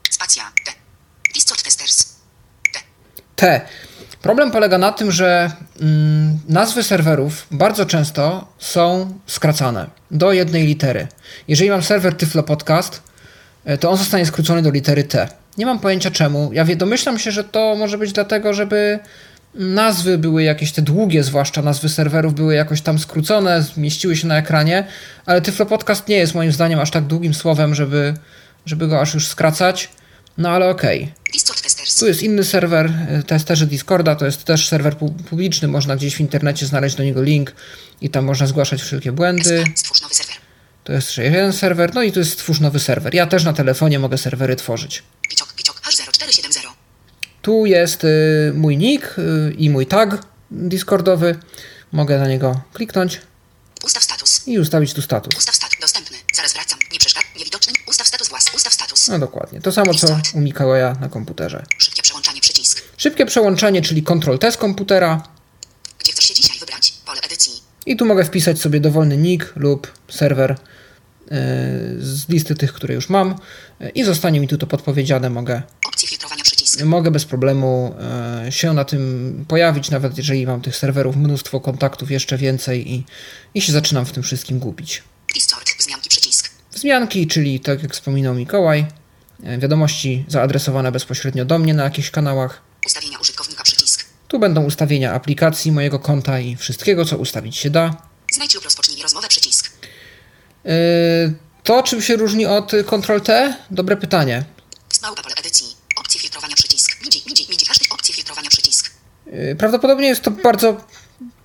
Spacja. 0.10 0.44
D. 0.66 0.72
Discord 1.34 1.64
testers. 1.64 2.14
D. 2.74 2.80
T. 3.36 3.62
Problem 4.22 4.52
polega 4.52 4.78
na 4.78 4.92
tym, 4.92 5.12
że 5.12 5.52
mm, 5.82 6.40
nazwy 6.50 6.84
serwerów 6.84 7.48
bardzo 7.52 7.86
często 7.86 8.48
są 8.58 9.14
skracane 9.28 9.88
do 10.12 10.34
jednej 10.34 10.68
litery. 10.68 11.08
Jeżeli 11.48 11.70
mam 11.70 11.84
serwer 11.84 12.14
Tyflo 12.14 12.44
Podcast, 12.44 13.04
e, 13.66 13.78
to 13.78 13.90
on 13.92 13.98
zostanie 13.98 14.26
skrócony 14.26 14.62
do 14.62 14.72
litery 14.72 15.04
T. 15.04 15.28
Nie 15.58 15.66
mam 15.66 15.80
pojęcia 15.80 16.12
czemu. 16.12 16.50
Ja 16.54 16.66
domyślam 16.76 17.20
się, 17.20 17.32
że 17.32 17.44
to 17.44 17.76
może 17.76 17.98
być 17.98 18.14
dlatego, 18.14 18.54
żeby 18.54 19.00
nazwy 19.56 20.18
były 20.18 20.44
jakieś 20.44 20.72
te 20.72 20.82
długie, 20.82 21.24
zwłaszcza 21.24 21.62
nazwy 21.62 21.90
serwerów 21.90 22.34
były 22.34 22.56
jakoś 22.56 22.82
tam 22.82 23.00
skrócone, 23.00 23.62
zmieściły 23.62 24.16
się 24.16 24.28
na 24.28 24.38
ekranie, 24.38 24.88
ale 25.26 25.42
Tyflo 25.42 25.66
Podcast 25.66 26.08
nie 26.08 26.16
jest 26.16 26.36
moim 26.36 26.52
zdaniem 26.52 26.80
aż 26.80 26.92
tak 26.92 27.04
długim 27.04 27.34
słowem, 27.34 27.76
żeby, 27.76 28.14
żeby 28.66 28.88
go 28.88 29.02
aż 29.02 29.14
już 29.14 29.28
skracać. 29.28 29.90
No 30.38 30.50
ale 30.50 30.70
okej. 30.70 31.04
Okay. 31.04 31.14
Tu 32.00 32.08
jest 32.08 32.24
inny 32.24 32.44
serwer, 32.44 32.92
e, 33.10 33.24
testerzy 33.24 33.68
Discorda, 33.68 34.16
to 34.16 34.26
jest 34.26 34.44
też 34.44 34.68
serwer 34.68 34.94
pu- 34.98 35.24
publiczny, 35.24 35.68
można 35.68 35.96
gdzieś 35.96 36.16
w 36.16 36.20
internecie 36.20 36.66
znaleźć 36.66 36.96
do 36.96 37.04
niego 37.04 37.24
link 37.24 37.56
i 38.02 38.10
tam 38.10 38.26
można 38.26 38.48
zgłaszać 38.48 38.82
wszelkie 38.82 39.12
błędy. 39.12 39.64
SP. 39.66 39.72
Stwórz 39.76 40.02
nowy 40.02 40.16
serwer. 40.16 40.36
To 40.84 40.94
jest 40.94 41.08
jeszcze 41.08 41.24
jeden 41.24 41.54
serwer, 41.54 41.94
no 41.94 42.04
i 42.04 42.12
tu 42.12 42.20
jest 42.20 42.32
stwórz 42.32 42.60
nowy 42.60 42.80
serwer. 42.80 43.14
Ja 43.14 43.28
też 43.28 43.44
na 43.44 43.54
telefonie 43.54 44.00
mogę 44.00 44.18
serwery 44.18 44.56
tworzyć. 44.56 45.04
Piciok, 45.30 45.54
piciok, 45.54 45.82
H0470. 45.82 46.60
Tu 47.42 47.66
jest 47.66 48.04
y, 48.04 48.52
mój 48.56 48.78
nick 48.78 49.16
y, 49.18 49.54
i 49.58 49.70
mój 49.70 49.86
tag 49.86 50.26
Discordowy. 50.52 51.40
Mogę 51.92 52.20
na 52.20 52.28
niego 52.28 52.62
kliknąć 52.74 53.22
Ustaw 53.84 54.04
status. 54.04 54.48
i 54.48 54.60
ustawić 54.60 54.94
tu 54.94 55.02
status. 55.02 55.36
Ustaw 55.38 55.56
status. 55.56 55.73
No 59.08 59.20
dokładnie. 59.20 59.62
To 59.62 59.72
samo 59.72 59.94
co 59.94 60.20
u 60.34 60.40
Mikołaja 60.40 60.96
na 61.02 61.10
komputerze. 61.10 61.66
Szybkie 61.78 62.02
przełączanie 62.02 62.42
przycisk. 62.42 62.82
Szybkie 62.98 63.26
przełączanie, 63.26 63.82
czyli 63.82 64.04
Ctrl-T 64.04 64.52
z 64.52 64.58
komputera. 64.58 65.24
Gdzie 66.00 66.12
chcesz 66.12 66.26
się 66.26 66.34
dzisiaj 66.34 66.60
wybrać? 66.60 66.94
Pole 67.06 67.22
edycji. 67.22 67.54
I 67.86 67.96
tu 67.98 68.06
mogę 68.06 68.26
wpisać 68.26 68.60
sobie 68.62 68.80
dowolny 68.80 69.18
nick 69.18 69.54
lub 69.56 69.92
serwer 70.12 70.52
y, 70.52 70.56
z 72.00 72.30
listy 72.30 72.56
tych, 72.56 72.74
które 72.74 72.94
już 72.94 73.10
mam 73.10 73.36
y, 73.82 73.90
i 73.90 74.04
zostanie 74.04 74.40
mi 74.40 74.48
tu 74.48 74.58
to 74.58 74.68
podpowiedziane. 74.68 75.30
Mogę, 75.30 75.62
Opcje 75.88 76.08
filtrowania 76.08 76.44
przycisk. 76.44 76.84
mogę 76.84 77.12
bez 77.12 77.26
problemu 77.26 77.96
y, 78.48 78.52
się 78.52 78.74
na 78.74 78.86
tym 78.86 79.46
pojawić, 79.48 79.90
nawet 79.92 80.18
jeżeli 80.18 80.48
mam 80.48 80.62
tych 80.62 80.76
serwerów 80.76 81.16
mnóstwo 81.16 81.60
kontaktów, 81.60 82.12
jeszcze 82.12 82.38
więcej 82.38 82.94
i, 82.94 83.06
i 83.54 83.62
się 83.62 83.72
zaczynam 83.72 84.06
w 84.06 84.12
tym 84.12 84.24
wszystkim 84.24 84.60
gubić. 84.60 85.04
Przycisk. 85.28 85.73
Wzmianki, 86.88 87.28
czyli 87.28 87.60
tak 87.60 87.84
jak 87.84 87.94
wspominał 87.94 88.34
Mikołaj, 88.36 88.86
y, 89.54 89.58
wiadomości 89.58 90.26
zaadresowane 90.28 90.92
bezpośrednio 90.92 91.46
do 91.46 91.60
mnie 91.60 91.74
na 91.74 91.84
jakichś 91.84 92.10
kanałach. 92.12 92.62
Ustawienia 92.86 93.20
użytkownika 93.20 93.64
przycisk. 93.64 94.06
Tu 94.28 94.40
będą 94.40 94.64
ustawienia 94.64 95.14
aplikacji 95.14 95.72
mojego 95.72 96.00
konta 96.00 96.40
i 96.40 96.56
wszystkiego, 96.56 97.06
co 97.06 97.18
ustawić 97.18 97.58
się 97.58 97.70
da. 97.70 97.96
Znajdź 98.34 98.54
lub 98.56 98.64
rozpocznij 98.64 99.02
rozmowę 99.02 99.28
przycisk. 99.28 99.72
Yy, 100.66 100.72
To 101.64 101.84
czym 101.84 102.02
się 102.02 102.16
różni 102.16 102.46
od 102.46 102.72
Ctrl-T? 102.72 103.56
Dobre 103.72 103.98
pytanie. 103.98 104.44
Małpa 105.02 105.24
pole 105.24 105.36
edycji. 105.36 105.68
Opcje 106.00 106.22
filtrowania 106.22 106.56
przycisk. 106.56 107.02
MIDI, 107.06 107.22
MIDI. 107.50 107.66
Hashtag 107.66 107.94
opcje 107.94 108.16
filtrowania 108.16 108.50
przycisk. 108.50 108.92
Yy, 109.26 109.56
Prawdopodobnie 109.56 110.08
jest 110.08 110.22
to 110.22 110.32
bardzo 110.32 110.88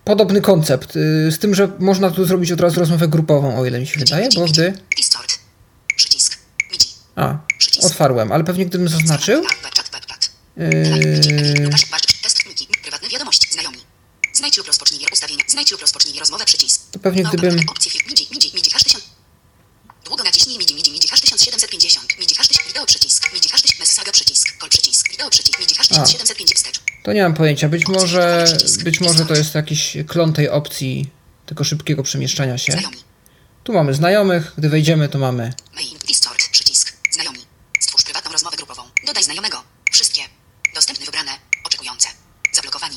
podobny 0.09 0.41
koncept, 0.41 0.95
yy, 0.97 1.33
z 1.33 1.39
tym, 1.39 1.55
że 1.55 1.69
można 1.79 2.11
tu 2.11 2.25
zrobić 2.25 2.53
od 2.53 2.61
razu 2.61 2.81
rozmowę 2.81 3.09
grupową, 3.09 3.59
o 3.61 3.67
ile 3.67 3.81
mi 3.81 3.87
się 3.87 4.01
wydaje, 4.01 4.29
bo 4.35 4.45
gdy... 4.45 4.73
A, 7.17 7.39
Przycisk. 7.59 7.87
otwarłem, 7.87 8.33
ale 8.33 8.45
pewnie 8.45 8.67
gdybym 8.67 8.89
zaznaczył... 8.89 9.43
Webchat, 9.43 9.91
webchat. 9.93 10.31
Yy, 10.57 11.71
Test 12.23 12.45
wiki. 12.49 12.67
Prywatne 12.83 13.09
wiadomości. 13.09 13.49
Znajomi. 13.53 13.79
Znajdź 14.33 14.57
lub 14.57 14.67
rozpocznij 14.67 15.07
ustawienia. 15.13 15.45
Znajdź 15.49 15.71
lub 15.71 15.81
rozpocznij 15.81 16.19
rozmowę 16.19 16.45
przycisk. 16.45 16.81
To 16.91 16.99
pewnie 16.99 17.23
gdybym- 17.25 17.51
pole 17.57 17.63
Opcje 17.71 17.91
fil- 17.93 18.07
MIDI, 18.09 18.29
MIDI, 18.33 18.51
MIDI. 18.55 18.71
Hash 18.71 18.85
1000. 18.85 19.05
Długo 20.05 20.25
naciśnij 20.25 20.59
MIDI, 20.59 20.75
MIDI, 20.75 20.91
MIDI. 20.93 21.09
Hash 21.09 21.21
1750. 21.21 22.19
MIDI. 22.19 22.35
Hash 22.35 22.49
1000. 22.49 22.67
Wideo 22.69 22.87
przycisk. 22.87 23.33
MIDI. 23.35 23.49
Hash 23.49 23.63
1000. 23.63 23.81
Messaga 23.81 24.13
przycisk. 24.13 24.47
Przycisk. 24.69 25.11
Wideo 25.11 25.31
przycisk. 25.31 25.61
MIDI. 25.61 25.75
Hash 25.75 25.89
1750. 25.89 26.59
Wstecz. 26.59 26.81
To 27.03 27.13
nie 27.13 27.23
mam 27.23 27.35
pojęcia, 27.35 27.69
być 27.69 27.89
może, 27.89 28.45
być 28.85 29.01
może 29.01 29.27
to 29.27 29.35
jest 29.35 29.55
jakiś 29.55 29.97
klon 30.09 30.33
tej 30.33 30.49
opcji 30.49 31.11
tylko 31.47 31.65
szybkiego 31.65 32.03
przemieszczania 32.03 32.59
się. 32.59 32.73
Znajomi. 32.73 32.97
Tu 33.65 33.73
mamy 33.73 33.95
znajomych, 33.95 34.53
gdy 34.59 34.69
wejdziemy 34.69 35.09
to 35.09 35.19
mamy. 35.19 35.53
Przycisk. 36.51 36.93
Znajomi. 37.11 37.39
Stwórz 37.81 38.03
prywatną 38.03 38.33
rozmowę 38.33 38.57
grupową. 38.57 38.83
Dodaj 39.07 39.25
znajomego. 39.25 39.63
Wszystkie. 39.93 40.23
Dostępne 40.75 41.07
wybrane. 41.07 41.31
Oczekujące. 41.65 42.09
Zablokowani. 42.53 42.97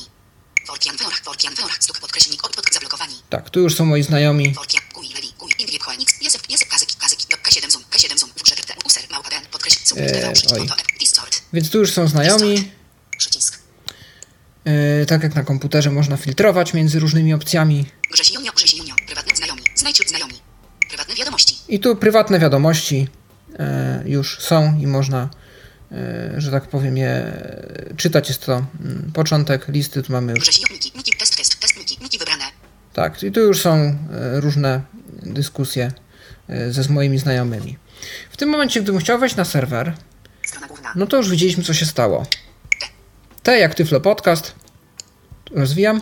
Workian. 0.66 0.96
Workian. 1.24 1.54
Stuk 1.80 2.00
podkreślnik. 2.00 2.44
Od 2.44 2.56
pod 2.56 2.74
zablokowani. 2.74 3.14
Tak, 3.30 3.50
tu 3.50 3.60
już 3.60 3.74
są 3.74 3.84
moi 3.84 4.02
znajomi. 4.02 4.52
Workian. 4.52 4.82
Gui. 4.94 5.08
Lewi. 5.14 5.78
Koenix. 5.78 6.22
Jesep. 6.22 6.50
Jesep. 6.50 6.68
Kazyki. 6.68 6.96
Kazyki. 6.96 7.26
Do 7.30 7.36
K7 7.36 7.70
zoom. 7.70 7.84
K7 7.90 8.18
zoom. 8.18 8.30
User. 8.86 9.04
Małpa 9.10 9.30
den. 9.30 9.42
Podkreśl. 9.46 9.78
Eee, 9.96 10.24
Eee. 10.24 10.68
Więc 11.52 11.70
tu 11.70 11.78
już 11.78 11.92
są 11.92 12.08
znajomi. 12.08 12.70
Przycisk. 13.18 13.51
Yy, 14.64 15.06
tak 15.06 15.22
jak 15.22 15.34
na 15.34 15.42
komputerze 15.42 15.90
można 15.90 16.16
filtrować 16.16 16.74
między 16.74 17.00
różnymi 17.00 17.34
opcjami. 17.34 17.86
Grzesi 18.12 18.34
Junio. 18.34 18.52
Grzesi 18.52 18.78
Junio. 18.78 18.94
Prywatne 19.06 19.36
znajomi. 19.36 19.62
Znajdź 19.74 20.08
znajomi. 20.08 20.34
Prywatne 20.88 21.14
wiadomości. 21.14 21.56
I 21.68 21.80
tu 21.80 21.96
prywatne 21.96 22.38
wiadomości 22.38 23.08
yy, 23.50 24.10
już 24.10 24.38
są 24.40 24.78
i 24.78 24.86
można, 24.86 25.28
yy, 25.90 26.40
że 26.40 26.50
tak 26.50 26.68
powiem, 26.68 26.96
je 26.96 27.32
czytać. 27.96 28.28
Jest 28.28 28.46
to 28.46 28.52
mm, 28.80 29.10
początek 29.14 29.68
listy, 29.68 30.02
tu 30.02 30.12
mamy 30.12 30.32
już. 30.32 30.40
Grzesi. 30.40 30.62
Test. 31.18 31.36
Test. 31.36 31.60
Test. 31.60 32.18
Wybrane. 32.18 32.44
Tak, 32.92 33.22
i 33.22 33.32
tu 33.32 33.40
już 33.40 33.60
są 33.60 33.98
różne 34.32 34.80
dyskusje 35.22 35.92
ze 36.70 36.82
z 36.82 36.88
moimi 36.88 37.18
znajomymi. 37.18 37.78
W 38.30 38.36
tym 38.36 38.48
momencie, 38.48 38.82
gdybym 38.82 39.00
chciał 39.00 39.18
wejść 39.18 39.36
na 39.36 39.44
serwer, 39.44 39.94
no 40.94 41.06
to 41.06 41.16
już 41.16 41.30
widzieliśmy, 41.30 41.64
co 41.64 41.74
się 41.74 41.86
stało. 41.86 42.26
T. 43.42 43.58
Jak 43.58 43.74
Tyflo 43.74 44.00
Podcast. 44.00 44.54
Rozwijam. 45.50 46.00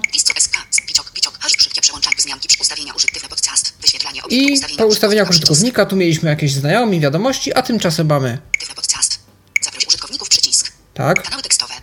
I 4.30 4.60
po 4.78 4.86
ustawieniach 4.86 5.30
użytkownika 5.30 5.86
tu 5.86 5.96
mieliśmy 5.96 6.30
jakieś 6.30 6.52
znajomi, 6.52 7.00
wiadomości, 7.00 7.54
a 7.54 7.62
tymczasem 7.62 8.06
mamy 8.06 8.38
Tyflo 8.60 8.74
Podcast. 8.74 9.18
Zaproś 9.62 9.86
użytkowników 9.86 10.28
przycisk. 10.28 10.72
tak, 10.94 11.22
Kanały 11.22 11.42
tekstowe. 11.42 11.74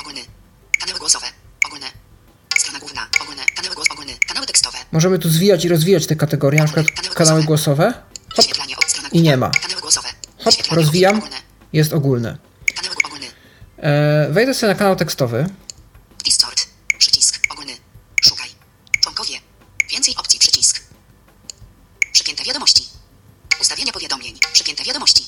Ogólny. 0.00 0.20
Kanały 0.80 0.98
głosowe. 0.98 1.26
Ogólne. 1.66 1.86
Strona 2.58 2.78
główna. 2.78 3.06
Ogólne. 3.22 3.42
Kanały 3.56 3.74
głos 3.74 3.90
ogólny. 3.90 4.12
Kanały 4.28 4.46
tekstowe. 4.46 4.78
możemy 4.92 5.18
tu 5.18 5.28
zwijać 5.28 5.64
i 5.64 5.68
rozwijać 5.68 6.06
te 6.06 6.16
kategorie, 6.16 6.58
na 6.60 6.64
przykład 6.64 6.86
kanały 7.14 7.44
głosowe. 7.44 7.94
Hop, 8.36 8.46
i 9.12 9.22
nie 9.22 9.36
ma. 9.36 9.50
Hop, 10.44 10.54
rozwijam, 10.70 11.16
ogólne. 11.18 11.36
jest 11.72 11.92
ogólny. 11.92 12.38
E, 13.78 14.28
wejdę 14.30 14.54
sobie 14.54 14.72
na 14.72 14.78
kanał 14.78 14.96
tekstowy. 14.96 15.46
Discord. 16.24 16.66
Przycisk. 16.98 17.40
Ogólny. 17.52 17.72
Szukaj. 18.22 18.48
Członkowie. 19.00 19.34
Więcej 19.90 20.14
opcji 20.16 20.38
przycisk. 20.38 20.82
Przypięte 22.12 22.44
wiadomości. 22.44 22.84
Ustawienia 23.60 23.92
powiadomień. 23.92 24.34
Przypięte 24.52 24.84
wiadomości. 24.84 25.24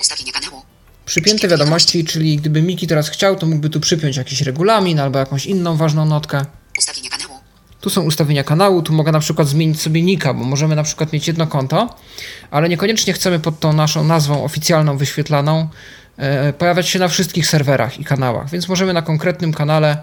Ustawienia 0.00 0.32
kanału. 0.32 0.62
Przypięte 1.06 1.48
wiadomości, 1.48 2.04
czyli 2.04 2.36
gdyby 2.36 2.62
Miki 2.62 2.86
teraz 2.86 3.08
chciał, 3.08 3.36
to 3.36 3.46
mógłby 3.46 3.70
tu 3.70 3.80
przypiąć 3.80 4.16
jakiś 4.16 4.40
regulamin 4.40 5.00
albo 5.00 5.18
jakąś 5.18 5.46
inną 5.46 5.76
ważną 5.76 6.04
notkę. 6.04 6.44
Ustawienia 6.78 7.10
kanału. 7.10 7.34
Tu 7.80 7.90
są 7.90 8.02
ustawienia 8.02 8.44
kanału, 8.44 8.82
tu 8.82 8.92
mogę 8.92 9.12
na 9.12 9.20
przykład 9.20 9.48
zmienić 9.48 9.80
sobie 9.80 10.02
nika, 10.02 10.34
bo 10.34 10.44
możemy 10.44 10.76
na 10.76 10.82
przykład 10.82 11.12
mieć 11.12 11.28
jedno 11.28 11.46
konto, 11.46 11.96
ale 12.50 12.68
niekoniecznie 12.68 13.12
chcemy 13.12 13.40
pod 13.40 13.60
tą 13.60 13.72
naszą 13.72 14.04
nazwą 14.04 14.44
oficjalną 14.44 14.96
wyświetlaną 14.96 15.68
pojawiać 16.58 16.88
się 16.88 16.98
na 16.98 17.08
wszystkich 17.08 17.46
serwerach 17.46 17.98
i 17.98 18.04
kanałach, 18.04 18.50
więc 18.50 18.68
możemy 18.68 18.92
na 18.92 19.02
konkretnym 19.02 19.52
kanale 19.52 20.02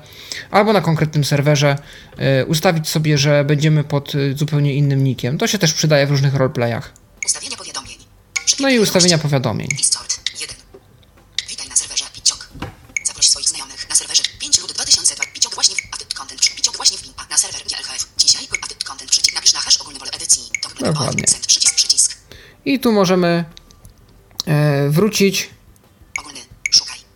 albo 0.52 0.74
na 0.74 0.82
konkretnym 0.82 1.24
serwerze 1.24 1.76
e, 2.18 2.46
ustawić 2.46 2.88
sobie, 2.88 3.18
że 3.18 3.44
będziemy 3.44 3.84
pod 3.84 4.16
e, 4.16 4.34
zupełnie 4.34 4.74
innym 4.74 5.04
nikiem. 5.04 5.38
To 5.38 5.48
się 5.48 5.58
też 5.58 5.74
przydaje 5.74 6.08
w 6.08 6.12
różnych 6.12 6.36
roleplayach. 6.36 6.94
Ustawienia 7.26 7.58
powiadomień. 7.58 7.98
No 8.60 8.70
i 8.70 8.80
ustawienia 8.80 9.18
powiadomień. 9.18 9.68
Discord. 9.68 10.20
1. 10.42 10.56
Witaj 11.50 11.68
na 11.70 11.76
serwerze 11.76 12.06
Piciok. 12.14 12.50
Zaproś 13.04 13.30
swoich 13.30 13.48
znajomych 13.48 13.90
na 13.90 13.96
serwerze 13.96 14.24
5 14.40 14.62
lud 14.62 14.74
2002 14.74 15.24
Piciok 15.34 15.56
właśnie 15.56 15.76
w 15.76 15.96
Added 15.96 16.14
Content 16.14 16.42
przy 16.42 16.56
Piciok 16.56 16.78
właśnie 16.78 16.98
w 16.98 17.02
Pimpa 17.02 17.28
na 17.30 17.38
serwer 17.38 17.62
GLHF. 17.62 18.10
Dzisiaj 18.18 18.48
Added 18.64 18.84
Content 18.84 19.12
przycisk 19.12 19.36
napisz 19.36 19.54
na 19.54 19.60
hash 19.60 19.82
ogólny 19.82 20.00
pole 20.00 20.12
edycji. 20.12 20.44
To 20.62 20.86
Dokładnie. 20.86 21.24
I 22.66 22.80
tu 22.80 22.92
możemy 22.92 23.46
e, 24.46 24.90
wrócić. 24.90 25.50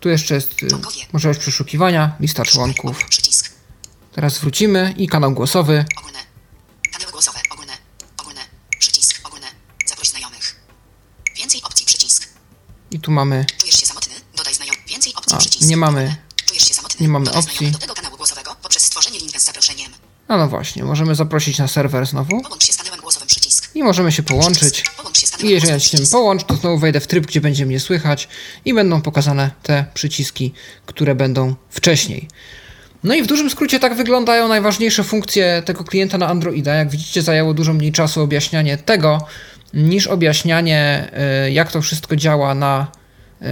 Tu 0.04 0.08
jeszcze 0.08 0.34
jest 0.34 0.52
e, 0.62 0.66
możliwość 1.12 1.40
przeszukiwania, 1.40 2.16
lista 2.20 2.44
członków. 2.44 2.98
Teraz 4.12 4.38
wrócimy 4.38 4.94
i 4.96 5.08
kanał 5.08 5.32
głosowy. 5.32 5.84
Ogólne. 5.98 6.18
Kanały 6.92 7.12
głosowe. 7.12 7.40
Ogólne. 7.50 7.72
Ogólne. 8.20 8.40
Przycisk. 8.78 9.20
Ogólne. 9.24 9.46
Zaproś 9.86 10.08
znajomych. 10.08 10.56
Więcej 11.36 11.62
opcji 11.62 11.86
przycisk. 11.86 12.28
I 12.90 13.00
tu 13.00 13.10
mamy 13.10 13.46
Czujesz 13.58 13.80
się 13.80 13.86
samotny? 13.86 14.14
Dodaj 14.36 14.54
znajomych. 14.54 14.84
Więcej 14.88 15.14
opcji 15.14 15.38
przycisk. 15.38 15.68
nie 15.68 15.76
mamy-. 15.76 16.16
Czujesz 16.46 16.68
się 16.68 16.74
samotny? 16.74 17.06
nie 17.06 17.08
mamy 17.08 17.32
opcji. 17.32 17.70
Do 17.70 17.78
tego 17.78 17.94
kanału 17.94 18.16
głosowego. 18.16 18.56
No 20.28 20.36
no 20.36 20.48
właśnie, 20.48 20.84
możemy 20.84 21.14
zaprosić 21.14 21.58
na 21.58 21.68
serwer 21.68 22.06
znowu. 22.06 22.42
Połącz 22.42 22.64
się 22.64 22.72
z 22.72 22.76
kanałem. 22.76 23.00
I 23.74 23.82
możemy 23.82 24.12
się 24.12 24.22
połączyć. 24.22 24.84
I 25.42 25.48
jeżeli 25.48 25.72
ja 25.72 25.80
się 25.80 25.98
połącz, 26.12 26.44
to 26.44 26.54
znowu 26.54 26.78
wejdę 26.78 27.00
w 27.00 27.06
tryb, 27.06 27.26
gdzie 27.26 27.40
będzie 27.40 27.66
mnie 27.66 27.80
słychać 27.80 28.28
i 28.64 28.74
będą 28.74 29.02
pokazane 29.02 29.50
te 29.62 29.84
przyciski, 29.94 30.52
które 30.86 31.14
będą 31.14 31.54
wcześniej. 31.70 32.28
No 33.04 33.14
i 33.14 33.22
w 33.22 33.26
dużym 33.26 33.50
skrócie 33.50 33.78
tak 33.78 33.94
wyglądają 33.94 34.48
najważniejsze 34.48 35.04
funkcje 35.04 35.62
tego 35.64 35.84
klienta 35.84 36.18
na 36.18 36.28
Androida. 36.28 36.74
Jak 36.74 36.90
widzicie, 36.90 37.22
zajęło 37.22 37.54
dużo 37.54 37.72
mniej 37.72 37.92
czasu 37.92 38.22
objaśnianie 38.22 38.76
tego, 38.76 39.26
niż 39.74 40.06
objaśnianie, 40.06 41.10
y, 41.46 41.52
jak 41.52 41.72
to 41.72 41.82
wszystko 41.82 42.16
działa 42.16 42.54
na 42.54 42.86
y, 43.42 43.46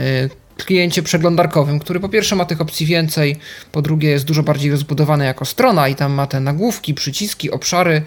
kliencie 0.57 1.03
przeglądarkowym, 1.03 1.79
który 1.79 2.01
po 2.01 2.09
pierwsze 2.09 2.37
ma 2.37 2.45
tych 2.45 2.61
opcji 2.61 2.87
więcej, 2.87 3.37
po 3.73 3.83
drugie 3.83 4.11
jest 4.11 4.25
dużo 4.25 4.43
bardziej 4.43 4.71
rozbudowany 4.71 5.25
jako 5.25 5.45
strona 5.45 5.89
i 5.89 5.95
tam 5.95 6.13
ma 6.13 6.27
te 6.27 6.41
nagłówki, 6.41 6.95
przyciski, 6.95 7.51
obszary. 7.51 8.03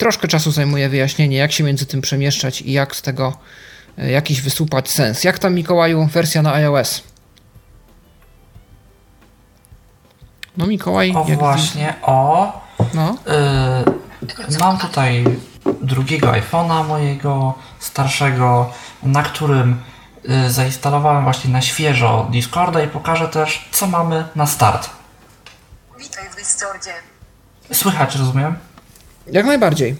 Troszkę 0.00 0.28
czasu 0.28 0.50
zajmuje 0.50 0.88
wyjaśnienie, 0.88 1.36
jak 1.36 1.52
się 1.52 1.64
między 1.64 1.86
tym 1.86 2.00
przemieszczać 2.00 2.62
i 2.62 2.72
jak 2.72 2.96
z 2.96 3.02
tego 3.02 3.32
y, 3.98 4.10
jakiś 4.10 4.40
wysłupać 4.40 4.90
sens. 4.90 5.24
Jak 5.24 5.38
tam, 5.38 5.54
Mikołaju, 5.54 6.06
wersja 6.06 6.42
na 6.42 6.54
iOS? 6.54 7.02
No, 10.56 10.66
Mikołaj, 10.66 11.12
O 11.16 11.24
jak 11.28 11.38
właśnie, 11.38 11.94
o. 12.02 12.52
No, 12.94 13.16
y, 14.54 14.58
mam 14.58 14.78
tutaj 14.78 15.24
drugiego 15.82 16.26
iPhone'a 16.32 16.88
mojego 16.88 17.54
starszego, 17.80 18.72
na 19.02 19.22
którym 19.22 19.82
y, 20.46 20.50
zainstalowałem 20.50 21.24
właśnie 21.24 21.50
na 21.50 21.62
świeżo 21.62 22.28
Discorda 22.30 22.82
i 22.82 22.88
pokażę 22.88 23.28
też, 23.28 23.68
co 23.72 23.86
mamy 23.86 24.24
na 24.36 24.46
start. 24.46 24.90
Witaj 25.98 26.24
w 26.30 26.36
Discordzie. 26.36 26.92
Słychać, 27.72 28.16
rozumiem? 28.16 28.69
Jak 29.32 29.46
najbardziej. 29.46 29.96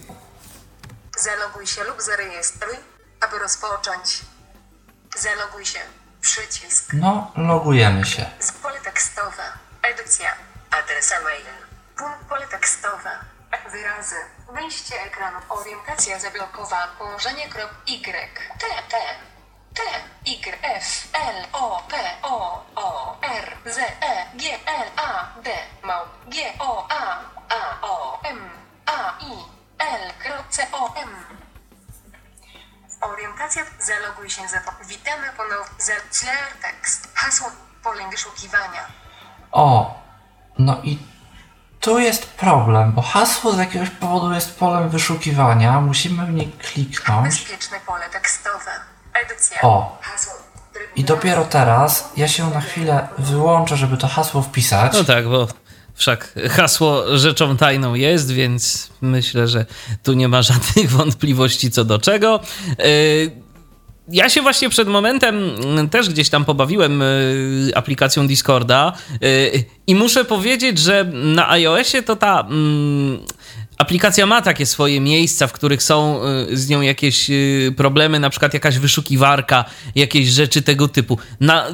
Zaloguj 1.18 1.66
się 1.66 1.84
lub 1.84 2.02
zarejestruj, 2.02 2.76
aby 3.20 3.38
rozpocząć. 3.38 4.20
Zaloguj 5.16 5.66
się. 5.66 5.78
Przycisk. 6.20 6.92
No, 6.92 7.32
logujemy 7.36 8.06
się. 8.06 8.30
Z 8.38 8.52
pole 8.52 8.80
tekstowe. 8.80 9.42
Edycja. 9.82 10.34
Adres 10.70 11.12
e-mail. 11.12 11.44
Punkt 11.96 12.20
pole 12.28 12.46
tekstowe. 12.46 13.10
Wyrazy. 13.72 14.16
Wyjście 14.54 15.02
ekranu. 15.02 15.38
Orientacja 15.48 16.18
zablokowana. 16.20 16.88
Położenie 16.98 17.48
krop 17.48 17.70
Y. 17.86 18.28
T, 18.58 18.66
T. 18.88 18.96
T, 19.74 19.82
Y, 20.24 20.58
F, 20.62 21.08
L, 21.12 21.46
O, 21.52 21.82
P, 21.88 21.96
O, 22.22 22.64
O, 22.74 23.18
R, 23.22 23.56
Z, 23.66 23.78
E, 23.78 24.26
G, 24.36 24.58
L, 24.66 24.88
A, 24.96 25.40
D, 25.42 25.50
Mał, 25.82 26.04
G, 26.28 26.36
O, 26.58 26.86
A, 26.90 27.20
A, 27.48 27.78
O, 27.82 28.20
M, 28.24 28.50
A, 28.90 29.24
I, 29.24 29.32
L, 29.78 30.32
C, 30.50 30.66
O, 30.72 30.94
M. 30.96 31.08
Orientacja. 33.00 33.62
Zaloguj 33.80 34.30
się 34.30 34.48
za... 34.48 34.58
Witamy 34.88 35.26
ponownie. 35.36 35.74
Zel, 35.78 36.30
tekst. 36.62 37.08
Hasło. 37.14 37.50
Pole 37.82 38.10
wyszukiwania. 38.10 38.86
O, 39.52 40.00
no 40.58 40.80
i 40.82 40.98
tu 41.80 41.98
jest 41.98 42.26
problem, 42.26 42.92
bo 42.92 43.02
hasło 43.02 43.52
z 43.52 43.58
jakiegoś 43.58 43.90
powodu 43.90 44.32
jest 44.32 44.58
polem 44.58 44.88
wyszukiwania. 44.88 45.80
Musimy 45.80 46.26
w 46.26 46.30
nie 46.30 46.46
kliknąć. 46.46 47.26
Bezpieczne 47.26 47.80
pole 47.86 48.10
tekstowe. 48.10 48.70
Edycja. 49.14 49.62
O. 49.62 49.98
Hasło. 50.02 50.34
I 50.96 51.04
dopiero 51.04 51.44
teraz 51.44 52.12
ja 52.16 52.28
się 52.28 52.50
na 52.50 52.60
chwilę 52.60 53.08
wyłączę, 53.18 53.76
żeby 53.76 53.96
to 53.96 54.08
hasło 54.08 54.42
wpisać. 54.42 54.92
No 54.92 55.04
tak, 55.04 55.28
bo 55.28 55.48
wszak 56.00 56.34
hasło 56.50 57.18
rzeczą 57.18 57.56
tajną 57.56 57.94
jest, 57.94 58.32
więc 58.32 58.90
myślę, 59.00 59.48
że 59.48 59.66
tu 60.02 60.12
nie 60.12 60.28
ma 60.28 60.42
żadnych 60.50 60.90
wątpliwości 60.90 61.70
co 61.70 61.84
do 61.84 61.98
czego. 61.98 62.40
Yy, 62.78 63.30
Ja 64.12 64.28
się 64.28 64.42
właśnie 64.42 64.70
przed 64.70 64.88
momentem 64.88 65.36
też 65.90 66.08
gdzieś 66.08 66.28
tam 66.28 66.44
pobawiłem 66.44 67.02
y, 67.02 67.72
aplikacją 67.74 68.26
Discorda 68.26 68.92
y, 69.22 69.64
i 69.86 69.94
muszę 69.94 70.24
powiedzieć, 70.24 70.78
że 70.78 71.04
na 71.12 71.50
iOSie 71.50 72.02
to 72.02 72.16
ta 72.16 72.40
mm, 72.40 73.20
aplikacja 73.80 74.26
ma 74.26 74.42
takie 74.42 74.66
swoje 74.66 75.00
miejsca, 75.00 75.46
w 75.46 75.52
których 75.52 75.82
są 75.82 76.20
y, 76.50 76.56
z 76.56 76.68
nią 76.68 76.80
jakieś 76.80 77.30
y, 77.30 77.74
problemy, 77.76 78.20
na 78.20 78.30
przykład 78.30 78.54
jakaś 78.54 78.78
wyszukiwarka, 78.78 79.64
jakieś 79.94 80.28
rzeczy 80.28 80.62
tego 80.62 80.88
typu. 80.88 81.18
Na, 81.40 81.66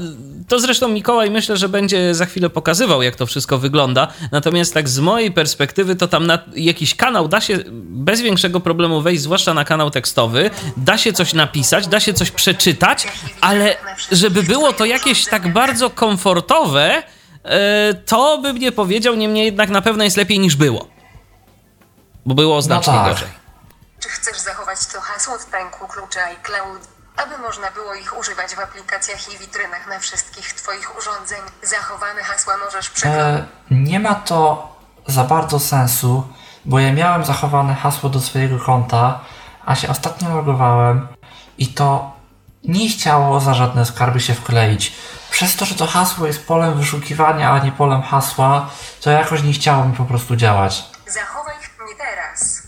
to 0.48 0.58
zresztą 0.58 0.88
Mikołaj 0.88 1.30
myślę, 1.30 1.56
że 1.56 1.68
będzie 1.68 2.14
za 2.14 2.26
chwilę 2.26 2.50
pokazywał, 2.50 3.02
jak 3.02 3.16
to 3.16 3.26
wszystko 3.26 3.58
wygląda. 3.58 4.08
Natomiast 4.32 4.74
tak 4.74 4.88
z 4.88 4.98
mojej 4.98 5.32
perspektywy, 5.32 5.96
to 5.96 6.08
tam 6.08 6.26
na 6.26 6.38
jakiś 6.56 6.94
kanał 6.94 7.28
da 7.28 7.40
się 7.40 7.58
bez 7.82 8.20
większego 8.20 8.60
problemu 8.60 9.00
wejść, 9.00 9.22
zwłaszcza 9.22 9.54
na 9.54 9.64
kanał 9.64 9.90
tekstowy, 9.90 10.50
da 10.76 10.98
się 10.98 11.12
coś 11.12 11.34
napisać, 11.34 11.86
da 11.86 12.00
się 12.00 12.14
coś 12.14 12.30
przeczytać, 12.30 13.06
ale 13.40 13.76
żeby 14.12 14.42
było 14.42 14.72
to 14.72 14.84
jakieś 14.84 15.24
tak 15.24 15.52
bardzo 15.52 15.90
komfortowe, 15.90 17.02
e, 17.44 17.94
to 17.94 18.38
bym 18.38 18.58
nie 18.58 18.72
powiedział, 18.72 19.14
niemniej 19.14 19.44
jednak 19.44 19.70
na 19.70 19.82
pewno 19.82 20.04
jest 20.04 20.16
lepiej 20.16 20.38
niż 20.38 20.56
było. 20.56 20.95
Bo 22.26 22.34
było 22.34 22.62
znacznie 22.62 22.92
tak. 22.92 23.08
gorzej. 23.08 23.28
Czy 24.00 24.08
chcesz 24.08 24.38
zachować 24.38 24.86
to 24.86 25.00
hasło 25.00 25.38
w 25.38 25.46
pęku 25.46 25.88
klucza 25.88 26.20
iCloud, 26.24 26.88
aby 27.16 27.38
można 27.38 27.70
było 27.70 27.94
ich 27.94 28.18
używać 28.18 28.54
w 28.54 28.60
aplikacjach 28.60 29.34
i 29.34 29.38
witrynach 29.38 29.86
na 29.86 29.98
wszystkich 29.98 30.52
Twoich 30.52 30.98
urządzeń? 30.98 31.38
Zachowane 31.62 32.22
hasła 32.22 32.56
możesz 32.64 32.90
przeglądać. 32.90 33.42
E, 33.42 33.46
nie 33.70 34.00
ma 34.00 34.14
to 34.14 34.68
za 35.06 35.24
bardzo 35.24 35.60
sensu, 35.60 36.28
bo 36.64 36.78
ja 36.78 36.92
miałem 36.92 37.24
zachowane 37.24 37.74
hasło 37.74 38.10
do 38.10 38.20
swojego 38.20 38.58
konta, 38.58 39.20
a 39.66 39.74
się 39.74 39.88
ostatnio 39.88 40.36
logowałem 40.36 41.08
i 41.58 41.68
to 41.68 42.16
nie 42.64 42.88
chciało 42.88 43.40
za 43.40 43.54
żadne 43.54 43.86
skarby 43.86 44.20
się 44.20 44.34
wkleić. 44.34 44.92
Przez 45.30 45.56
to, 45.56 45.64
że 45.64 45.74
to 45.74 45.86
hasło 45.86 46.26
jest 46.26 46.46
polem 46.46 46.74
wyszukiwania, 46.74 47.50
a 47.50 47.58
nie 47.58 47.72
polem 47.72 48.02
hasła, 48.02 48.70
to 49.00 49.10
jakoś 49.10 49.42
nie 49.42 49.52
chciało 49.52 49.84
mi 49.84 49.96
po 49.96 50.04
prostu 50.04 50.36
działać. 50.36 50.84
Zachowaj 51.06 51.54
teraz. 52.06 52.62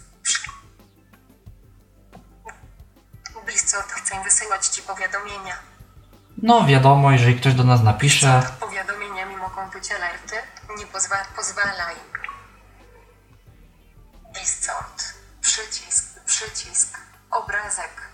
Blizzard 3.47 3.93
chce 3.93 4.24
wysyłać 4.24 4.66
Ci 4.66 4.82
powiadomienia. 4.82 5.55
No 6.43 6.66
wiadomo, 6.66 7.12
jeżeli 7.12 7.40
ktoś 7.40 7.55
do 7.55 7.65
nas 7.65 7.82
napisze, 7.82 8.43
Powiadomieniami 8.60 9.36
mogą 9.36 9.70
być 9.70 9.93
alerty. 9.93 10.36
Nie 10.78 10.86
pozwa- 10.86 11.27
pozwalaj. 11.36 11.97
Discord. 14.35 15.05
Przycisk. 15.40 16.20
Przycisk. 16.27 16.98
Obrazek. 17.31 18.09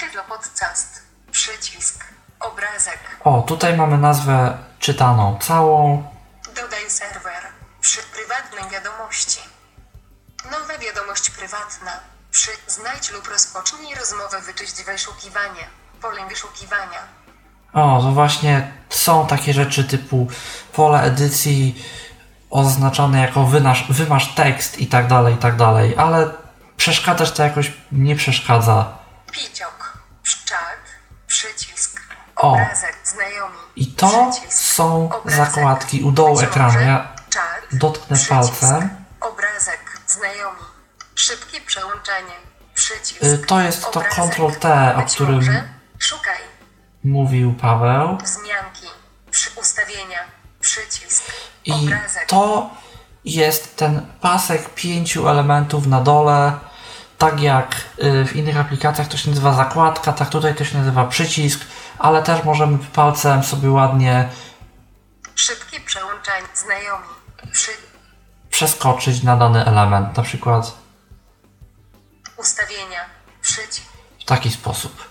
Tyflo 0.00 0.24
podcast. 0.24 1.02
Przycisk. 1.32 2.04
Obrazek. 2.40 2.98
o, 3.24 3.42
tutaj 3.42 3.76
mamy 3.76 3.98
nazwę 3.98 4.58
czytaną 4.78 5.38
całą, 5.42 6.04
Dodaj 6.54 6.90
serwer. 6.90 7.42
Przy 7.80 8.02
prywatnej 8.02 8.70
wiadomości. 8.70 9.40
Nowa 10.50 10.78
wiadomość 10.78 11.30
prywatna. 11.30 11.90
Przy 12.30 12.50
znajdź 12.66 13.10
lub 13.10 13.28
rozpocznij 13.28 13.94
rozmowę 13.94 14.40
wyczyść 14.40 14.82
wyszukiwanie. 14.84 15.68
Pole 16.02 16.28
wyszukiwania. 16.28 16.98
O, 17.72 18.00
to 18.02 18.12
właśnie 18.12 18.72
są 18.90 19.26
takie 19.26 19.52
rzeczy 19.52 19.84
typu 19.84 20.28
pole 20.72 21.02
edycji 21.02 21.84
oznaczone 22.50 23.20
jako 23.20 23.44
wynasz, 23.44 23.84
wymasz 23.88 24.34
tekst 24.34 24.78
i 24.78 24.86
tak 24.86 25.06
dalej, 25.06 25.34
i 25.34 25.38
tak 25.38 25.56
dalej, 25.56 25.94
ale 25.98 26.30
przeszkadzać 26.76 27.32
to 27.32 27.42
jakoś 27.42 27.72
nie 27.92 28.16
przeszkadza. 28.16 28.98
Piciok. 29.32 29.98
Czat. 30.44 30.58
Przycisk. 31.26 32.00
O. 32.36 32.52
Obrazek. 32.52 32.96
Znajomi. 33.04 33.56
I 33.76 33.86
to 33.86 34.30
Przycisk. 34.30 34.52
są 34.52 35.10
Obrazek. 35.12 35.46
zakładki 35.54 36.02
u 36.02 36.10
dołu 36.12 36.40
ekranu. 36.40 36.80
Ja 36.80 37.12
Czat. 37.30 37.42
dotknę 37.72 38.16
Przycisk. 38.16 38.30
palcem. 38.60 38.95
Znajomi. 40.16 40.58
Szybkie 41.14 41.60
przełączanie. 41.60 42.32
Przycisk. 42.74 43.22
Y, 43.22 43.38
to 43.38 43.60
jest 43.60 43.82
to 43.82 43.88
Obrazek. 44.00 44.12
Ctrl-T, 44.34 44.94
o 44.96 45.02
Być 45.02 45.14
którym- 45.14 45.34
może. 45.34 45.68
Szukaj. 45.98 46.38
mówił 47.04 47.54
Paweł. 47.54 48.18
Wzmianki. 48.24 48.86
Przy 49.30 49.50
ustawienia. 49.60 50.18
Przycisk. 50.60 51.22
I 51.64 51.72
Obrazek. 51.72 52.26
to 52.28 52.70
jest 53.24 53.76
ten 53.76 54.06
pasek 54.20 54.74
pięciu 54.74 55.28
elementów 55.28 55.86
na 55.86 56.00
dole. 56.00 56.52
Tak 57.18 57.40
jak 57.40 57.74
y, 58.02 58.24
w 58.24 58.36
innych 58.36 58.56
aplikacjach 58.60 59.08
to 59.08 59.16
się 59.16 59.30
nazywa 59.30 59.52
zakładka, 59.52 60.12
tak 60.12 60.28
tutaj 60.30 60.54
to 60.54 60.64
się 60.64 60.78
nazywa 60.78 61.04
przycisk, 61.06 61.60
ale 61.98 62.22
też 62.22 62.44
możemy 62.44 62.78
palcem 62.78 63.44
sobie 63.44 63.70
ładnie 63.70 64.28
Szybkie 65.34 65.80
przełączanie. 65.80 66.46
Znajomi. 66.54 67.06
Przy 67.52 67.70
przeskoczyć 68.56 69.22
na 69.22 69.36
dany 69.36 69.64
element, 69.64 70.16
na 70.16 70.22
przykład 70.22 70.72
ustawienia. 72.36 73.04
Przycisk. 73.42 73.86
w 74.20 74.24
taki 74.24 74.50
sposób. 74.50 75.08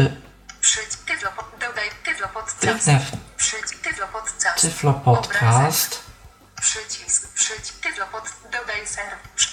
Y, 0.00 0.16
Przycisk. 0.60 1.04
Tyflo 1.04 1.30
dodaj 1.60 1.90
tyflo 2.04 2.28
podcast. 2.28 2.88
W 2.88 3.36
Przycisk. 3.36 3.82
Tyflo 3.82 4.06
podcast. 4.06 4.60
Tyflo. 4.60 4.92
Podcast. 4.92 6.02
Przycisk. 6.60 7.32
Przyjdź, 7.34 7.72
tyflo 7.82 8.06
pod, 8.06 8.24
dodaj 8.52 8.86
ser, 8.86 9.10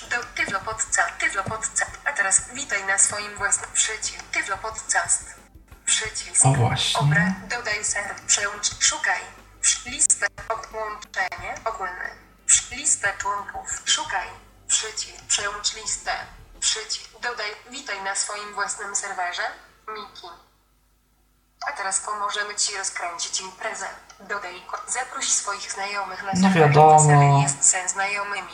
do, 0.10 0.18
tyflo 0.36 0.60
podca, 0.60 1.04
tyflo 1.20 1.44
podca. 1.44 1.86
A 2.06 2.12
teraz 2.12 2.42
witaj 2.54 2.86
na 2.88 2.98
swoim 2.98 3.38
własnym 3.38 3.70
przycisk, 3.74 4.24
tyflo 4.32 4.58
podcast. 4.58 5.24
Przycisk. 5.86 6.46
O 6.46 6.54
właśnie. 6.54 7.00
Obra, 7.00 7.36
dodaj 7.50 7.86
ser, 7.86 8.16
przełącz, 8.28 8.68
szukaj. 8.80 9.22
Listę, 9.86 10.28
łączenie, 10.74 11.56
ogólne. 11.66 12.23
Listę 12.72 13.14
członków, 13.18 13.82
szukaj. 13.86 14.28
Przycisk, 14.68 15.24
przełącz 15.28 15.74
listę. 15.76 16.12
Przycisk, 16.60 17.10
dodaj, 17.22 17.46
witaj 17.72 18.04
na 18.04 18.16
swoim 18.16 18.54
własnym 18.54 18.96
serwerze. 18.96 19.42
Miki. 19.88 20.28
A 21.70 21.72
teraz 21.72 22.00
pomożemy 22.00 22.56
Ci 22.56 22.78
rozkręcić 22.78 23.42
imprezę. 23.42 23.86
Dodaj, 24.20 24.62
zaproś 24.88 25.30
swoich 25.30 25.72
znajomych 25.72 26.24
na 26.24 26.32
No 26.36 26.42
serwer. 26.42 26.54
wiadomo. 26.68 27.42
Jest 27.44 27.64
ze 27.72 27.90
znajomymi. 27.90 28.54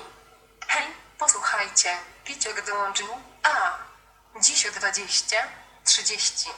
Hej, 0.67 0.87
posłuchajcie, 1.19 1.89
Piciok 2.25 2.65
dołączył. 2.67 3.07
A, 3.43 3.77
dziś 4.41 4.65
o 4.65 4.71
20, 4.71 5.35
30. 5.83 6.49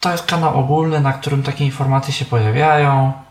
To 0.00 0.12
jest 0.12 0.26
kanał 0.26 0.58
ogólny, 0.60 1.00
na 1.00 1.12
którym 1.12 1.42
takie 1.42 1.64
informacje 1.64 2.14
się 2.14 2.24
pojawiają. 2.24 3.22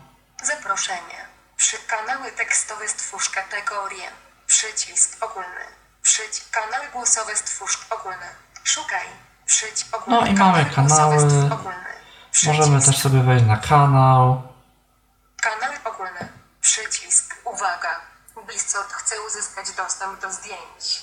Zaproszenie. 0.42 1.23
Przy 1.56 1.78
kanały 1.78 2.32
tekstowe 2.32 2.88
stwórz 2.88 3.30
kategorię. 3.30 4.10
Przycisk 4.46 5.24
ogólny. 5.24 5.64
Przycisk 6.02 6.50
kanały 6.50 6.88
głosowe 6.92 7.36
stwórz 7.36 7.78
ogólny. 7.90 8.26
Szukaj. 8.64 9.06
Przycisk 9.46 9.96
ogólny. 9.96 10.20
No 10.20 10.26
i 10.26 10.34
mamy 10.34 10.64
kanały. 10.74 11.20
stwórz 11.20 11.52
ogólny. 11.52 11.94
Możemy 12.46 12.82
też 12.82 12.98
sobie 12.98 13.22
wejść 13.22 13.44
na 13.46 13.56
kanał. 13.56 14.42
Kanały 15.42 15.76
ogólne. 15.84 16.28
Przycisk. 16.60 17.36
Uwaga. 17.44 18.00
Blizzard 18.46 18.92
chce 18.92 19.14
uzyskać 19.26 19.70
dostęp 19.70 20.20
do 20.20 20.32
zdjęć. 20.32 21.02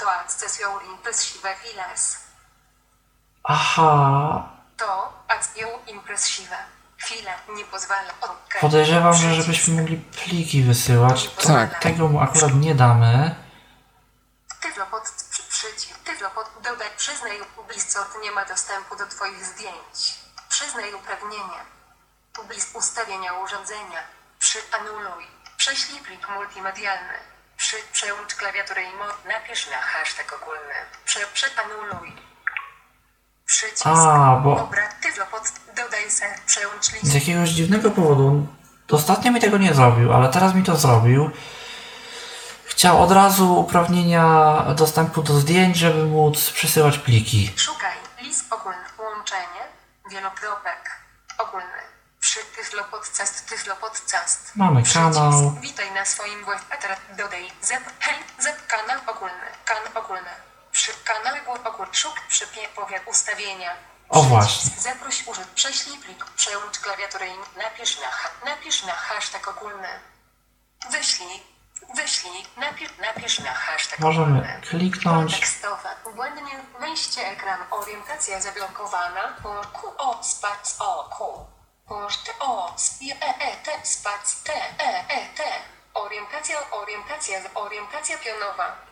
To 0.00 0.12
accesją 0.12 0.80
Impress 0.80 1.22
Siwe 1.24 1.54
Files. 1.56 2.16
Aha, 3.44 4.48
To 4.76 5.12
accesją 5.28 5.68
Impress 5.86 6.26
Siwe. 6.28 6.56
Chwilę. 7.10 7.32
Nie 7.48 7.64
pozwala. 7.64 8.12
Okej. 8.20 8.60
podejrzewam, 8.60 9.14
że 9.14 9.34
żebyśmy 9.34 9.74
mogli 9.80 9.96
pliki 9.96 10.62
wysyłać. 10.62 11.28
To 11.28 11.46
Tak. 11.46 11.78
Tego 11.82 12.08
mu 12.08 12.20
akurat 12.20 12.54
nie 12.54 12.74
damy. 12.74 13.34
Tyflo 14.60 14.86
pod 14.86 15.02
przy- 15.30 15.42
przycisk. 15.42 15.98
Tyflo 15.98 16.30
pod 16.30 16.50
dodaj. 16.62 16.88
Przyznaj 16.96 17.40
Blizzard 17.68 18.14
nie 18.22 18.30
ma 18.30 18.44
dostępu 18.44 18.96
do 18.96 19.06
Twoich 19.06 19.44
zdjęć. 19.44 20.14
Przyznaj 20.48 20.94
uprawnienie. 20.94 21.60
Bliz 22.48 22.70
ustawienia 22.74 23.32
urządzenia. 23.32 24.02
Przy 24.38 24.58
anuluj. 24.72 25.26
Prześlij 25.56 26.00
plik 26.00 26.28
multimedialny. 26.28 27.14
Przy 27.56 27.76
przełącz 27.92 28.34
klawiaturę 28.34 28.82
i 28.82 28.94
mod. 28.94 29.24
Napisz 29.24 29.66
na 29.70 29.76
hashtag 29.76 30.32
ogólny. 30.42 30.74
Prze, 31.04 31.20
przeanuluj. 31.34 32.12
Przycisk. 33.50 33.86
A, 33.86 34.36
bo- 34.44 34.56
Dobra, 34.56 34.88
tyflo 35.02 35.26
pod 35.26 35.42
dodaj 35.76 36.10
ser. 36.10 36.30
Przełącz 36.46 36.86
Z 37.02 37.14
jakiegoś 37.14 37.48
dziwnego 37.48 37.90
powodu. 37.90 38.46
Ostatnio 38.90 39.32
mi 39.32 39.40
tego 39.40 39.58
nie 39.58 39.74
zrobił, 39.74 40.12
ale 40.12 40.28
teraz 40.28 40.54
mi 40.54 40.62
to 40.62 40.76
zrobił. 40.76 41.30
Chciał 42.66 43.02
od 43.02 43.12
razu 43.12 43.60
uprawnienia 43.60 44.24
dostępu 44.76 45.22
do 45.22 45.32
zdjęć, 45.40 45.76
żeby 45.76 46.04
móc 46.06 46.50
przesyłać 46.50 46.98
pliki. 46.98 47.52
Szukaj. 47.56 47.96
List 48.22 48.52
ogólny. 48.52 48.84
Łączenie. 48.98 49.62
Wielokropek. 50.10 50.90
Ogólny. 51.38 51.80
Przy 52.20 52.38
tyflo 52.56 52.84
podcast, 52.90 53.48
tyflo 53.48 53.76
podcast. 53.76 54.52
Mamy 54.56 54.82
Przycisk. 54.82 55.04
kanał. 55.04 55.54
Witaj 55.60 55.92
na 55.94 56.04
swoim 56.04 56.44
teraz 56.82 56.98
dodaj. 57.18 57.50
Zep. 57.62 57.82
Hej. 58.00 58.14
Zep. 58.38 58.66
Kanał 58.66 59.00
ogólny. 59.06 59.46
Kan 59.64 60.02
ogólny. 60.04 60.49
Przy 60.90 61.04
kanale 61.04 61.40
głos 61.40 61.60
ogólny. 61.64 61.94
Szuk. 61.94 62.20
Przypie. 62.28 62.68
Powiat. 62.68 63.02
Ustawienia. 63.06 63.76
O, 64.08 64.22
właśnie. 64.22 64.70
Zaproś 64.80 65.26
użyt. 65.26 65.48
Prześlij 65.48 65.98
plik. 65.98 66.24
Przełącz 66.24 66.78
klawiaturę 66.78 67.26
i 67.28 67.58
napisz 67.58 67.98
na, 68.00 68.10
napisz 68.50 68.82
na 68.82 68.92
hashtag 68.92 69.48
ogólny. 69.48 69.88
Wyślij. 70.90 71.42
Wyślij. 71.94 72.46
Napisz, 72.56 72.90
napisz 72.98 73.38
na 73.38 73.54
hashtag 73.54 73.98
Możemy 73.98 74.26
ogólny. 74.26 74.60
kliknąć. 74.70 75.34
Tekstowe. 75.40 75.88
Błędnie 76.14 76.60
wejście 76.80 77.26
ekran. 77.28 77.60
Orientacja 77.70 78.40
zablokowana. 78.40 79.36
Po 79.42 79.60
Q 79.80 79.92
O 79.98 80.22
spac 80.22 80.76
O 80.78 81.08
Q. 81.18 81.46
T 82.24 82.32
O 82.40 82.76
E 83.22 83.34
E 83.40 83.56
T 83.56 83.80
spac 83.86 84.42
T 84.42 84.52
E 84.78 85.04
E 85.08 85.28
T. 85.36 85.42
Orientacja 85.94 86.70
orientacja 86.70 87.40
orientacja 87.54 88.18
pionowa. 88.18 88.89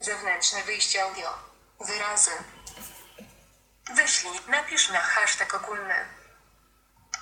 Zewnętrzne 0.00 0.62
wyjście 0.62 1.02
audio. 1.02 1.28
Wyrazy. 1.80 2.30
Wyślij. 3.94 4.32
Napisz 4.48 4.90
na 4.90 5.00
hashtag 5.00 5.54
ogólny. 5.54 5.94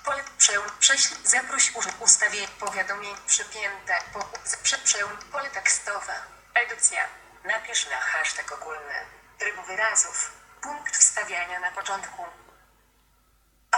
Pole 0.05 0.25
przełącz, 0.39 0.73
prześlij, 0.79 1.19
zaproś 1.25 1.73
ustawień, 2.01 2.47
powiadomień 2.61 3.15
przypięte, 3.27 3.95
po, 4.13 4.21
z- 4.45 4.57
prze, 4.57 4.79
przełącz, 4.79 5.25
pole 5.33 5.51
tekstowe, 5.51 6.13
edycja, 6.55 7.01
napisz 7.45 7.91
na 7.91 7.97
hashtag 7.97 8.53
ogólny, 8.53 8.95
tryb 9.39 9.67
wyrazów, 9.67 10.33
punkt 10.63 10.97
wstawiania 10.97 11.61
na 11.61 11.71
początku. 11.71 12.23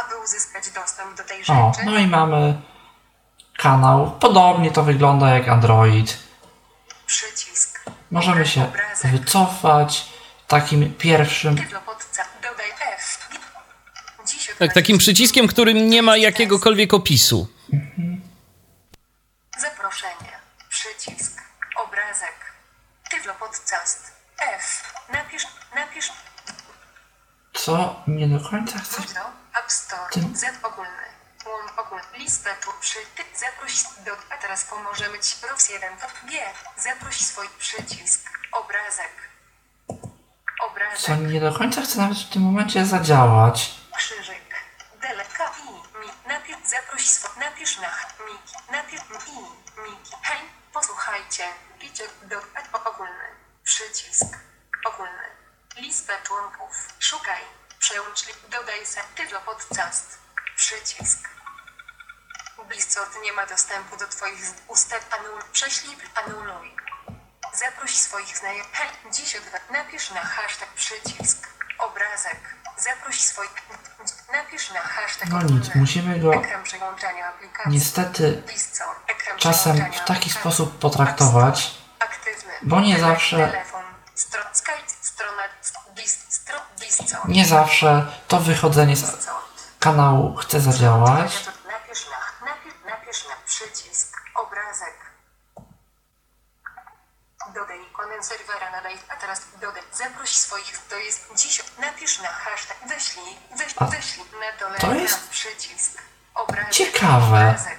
Aby 0.05 0.16
uzyskać 0.18 0.70
dostęp 0.70 1.16
do 1.16 1.24
tej 1.24 1.40
O, 1.43 1.44
rzeczy, 1.44 1.86
no 1.86 1.98
i 1.98 2.06
mamy 2.06 2.62
kanał. 3.59 4.18
Podobnie 4.20 4.70
to 4.73 4.82
wygląda 4.82 5.31
jak 5.31 5.48
Android. 5.48 6.18
przycisk, 7.06 7.66
Możemy 8.11 8.47
się 8.47 8.73
wycofać 9.05 10.09
takim 10.49 10.95
pierwszym. 10.95 11.57
Tak, 14.59 14.73
takim 14.74 14.97
20. 14.97 14.99
przyciskiem, 14.99 15.47
którym 15.49 15.91
nie 15.91 16.03
ma 16.03 16.16
jakiegokolwiek 16.16 16.95
opisu. 16.95 17.49
Zaproszenie. 19.59 20.33
Przycisk. 20.69 21.43
Obrazek. 21.77 22.55
Tyflo 23.11 23.35
podcast. 23.35 24.12
F. 24.59 24.95
Napisz, 25.12 25.47
napisz, 25.74 26.12
Co 27.53 28.03
nie 28.07 28.27
do 28.28 28.51
końca 28.51 28.78
chcę. 28.78 29.03
App 29.61 29.73
Store. 29.73 30.11
Tym- 30.12 30.37
Z 30.37 30.45
ogólny. 30.62 30.91
Listę 32.15 32.57
tu 32.65 32.71
przy 32.81 32.99
ty. 33.17 33.23
Zaproś 33.39 33.83
do. 33.83 34.13
A 34.31 34.37
teraz 34.39 34.65
pomożemy 34.65 35.19
ci. 35.19 35.37
Plus 35.37 35.69
1. 35.69 35.97
G. 36.25 36.39
Zaproś 36.77 37.17
swój 37.21 37.49
przycisk. 37.59 38.21
Obrazek. 38.53 39.13
Obrazek. 40.63 40.99
Co 41.01 41.17
nie 41.17 41.41
do 41.41 41.59
końca 41.59 41.83
chcę 41.83 41.99
nawet 41.99 42.19
w 42.19 42.31
tym 42.31 42.43
momencie 42.43 42.87
zadziałać. 42.87 43.71
Krzyżyk. 43.97 44.55
Deleka 45.03 45.53
i 45.65 45.71
mi. 46.01 46.13
Napisz, 46.27 46.57
zaproś 46.65 47.09
swo, 47.09 47.29
napisz 47.41 47.79
na 47.79 47.89
miki. 48.27 48.55
Napisz 48.71 49.01
i 49.27 49.39
miki. 49.81 50.13
Hej, 50.23 50.41
posłuchajcie. 50.73 51.45
Picie 51.79 52.05
do 52.23 52.37
ogólny. 52.91 53.27
Przycisk. 53.65 54.27
Ogólny. 54.87 55.27
Lista 55.77 56.13
członków. 56.23 56.89
Szukaj. 56.99 57.43
Przełącz 57.79 58.25
dodaj 58.51 58.87
se 58.87 59.01
tyflo 59.17 59.41
podcast. 59.41 60.19
Przycisk. 60.57 61.36
Blizzard 62.65 63.11
nie 63.23 63.33
ma 63.33 63.47
dostępu 63.47 63.97
do 63.97 64.07
twoich 64.07 64.41
ustaw. 64.69 65.01
Anul, 65.20 65.43
prześlij, 65.53 65.97
anuluj. 66.15 66.77
Zaproś 67.55 67.97
swoich 67.97 68.39
znajomych. 68.39 68.66
Dziś 69.12 69.37
o 69.37 69.41
dwa. 69.41 69.59
Napisz 69.78 70.11
na 70.11 70.20
hashtag 70.20 70.69
przycisk. 70.69 71.49
Obrazek. 71.78 72.41
Zaproś 72.78 73.20
swoich. 73.20 73.51
Napisz 74.33 74.70
na 74.70 74.81
hashtag 74.81 75.28
No 75.28 75.43
nic, 75.43 75.74
musimy 75.74 76.19
go 76.19 76.33
niestety 77.66 78.43
czasem 79.39 79.93
w 79.93 80.05
taki 80.05 80.31
sposób 80.31 80.78
potraktować, 80.78 81.74
Aktywny. 81.99 82.53
bo 82.62 82.81
nie 82.81 83.01
zawsze- 83.01 83.65
nie 87.28 87.45
zawsze 87.47 88.07
to 88.28 88.41
wychodzenie 88.41 88.97
z 88.97 89.27
kanału 89.81 90.37
chce 90.37 90.61
zadziałać. 90.61 91.45
Na 93.25 93.37
przycisk, 93.47 94.17
obrazek. 94.35 94.95
Dodaj 97.55 97.83
ikonę 97.83 98.23
serwera 98.23 98.71
nadaj, 98.71 98.99
a 99.09 99.17
teraz 99.17 99.43
dodaj, 99.61 99.83
zaproś 99.93 100.31
swoich, 100.31 100.79
to 100.89 100.97
jest 100.97 101.29
dziś, 101.37 101.63
napisz 101.79 102.19
na 102.19 102.29
hashtag, 102.29 102.77
wyślij, 102.89 103.39
wyś, 103.57 103.75
A 103.77 103.85
wyślij 103.85 104.27
na 104.41 104.59
dole 104.59 104.79
to 104.79 104.95
jest 104.95 105.29
przycisk, 105.31 106.03
obrazek. 106.35 106.73
ciekawe. 106.73 107.27
Obrazek, 107.49 107.79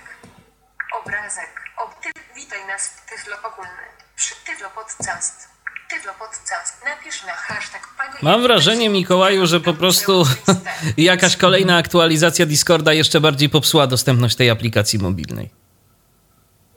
obrazek, 1.02 1.62
ob, 1.78 2.00
ty, 2.02 2.10
witaj 2.36 2.66
nas, 2.68 2.90
tyflo 3.10 3.38
ogólny, 3.44 3.88
przy, 4.16 4.36
tyflo 4.36 4.70
podcast, 4.70 5.48
tyflo 5.90 6.14
podcast, 6.20 6.86
napisz 6.86 7.24
na 7.24 7.32
hashtag, 7.34 7.82
pago- 7.98 8.18
Mam 8.22 8.42
wrażenie, 8.42 8.90
Mikołaju, 8.90 9.48
że 9.48 9.60
po 9.60 9.74
prostu 9.74 10.26
jakaś 10.98 11.38
kolejna 11.38 11.78
aktualizacja 11.78 12.46
Discorda 12.46 12.94
jeszcze 12.94 13.22
bardziej 13.22 13.50
popsuła 13.50 13.88
dostępność 13.88 14.36
tej 14.36 14.50
aplikacji 14.50 15.00
mobilnej. 15.00 15.50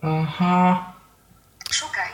Aha. 0.03 0.93
Szukaj. 1.71 2.09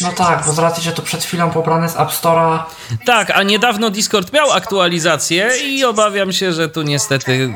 No 0.00 0.12
tak, 0.12 0.46
bo 0.46 0.52
z 0.52 0.58
racji, 0.58 0.82
że 0.82 0.92
to 0.92 1.02
przed 1.02 1.24
chwilą 1.24 1.50
pobrane 1.50 1.88
z 1.88 1.96
App 1.96 2.10
Store'a. 2.10 2.62
Tak, 3.06 3.30
a 3.30 3.42
niedawno 3.42 3.90
Discord 3.90 4.32
miał 4.32 4.52
aktualizację 4.52 5.50
i 5.64 5.84
obawiam 5.84 6.32
się, 6.32 6.52
że 6.52 6.68
tu 6.68 6.82
niestety 6.82 7.54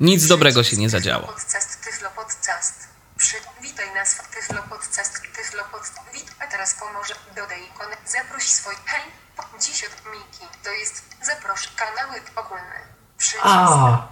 nic 0.00 0.26
dobrego 0.26 0.64
się 0.64 0.76
nie 0.76 0.90
zadziało. 0.90 1.34
Zaproś 8.06 8.42
swój... 8.48 8.74
Hej. 8.86 9.02
Dziś 9.60 9.84
od 9.84 10.12
Miki. 10.12 10.46
To 10.64 10.70
jest... 10.70 11.02
Zaprosz 11.22 11.68
kanały 11.76 12.20
ogólne. 12.36 12.74
Przycisk. 13.18 13.42
A, 13.46 14.08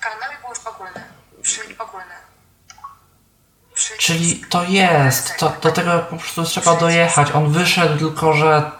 Kanały 0.00 0.34
głos 0.42 0.66
ogólne. 0.66 1.04
Przy... 1.42 1.60
ogólne. 1.78 2.14
Przycisk. 3.74 3.98
czyli 4.00 4.44
to 4.50 4.62
jest. 4.64 5.36
To, 5.36 5.52
do 5.62 5.72
tego 5.72 5.98
po 5.98 6.16
prostu 6.16 6.44
trzeba 6.44 6.76
dojechać. 6.76 7.30
On 7.32 7.52
wyszedł, 7.52 7.98
tylko 7.98 8.32
że. 8.32 8.70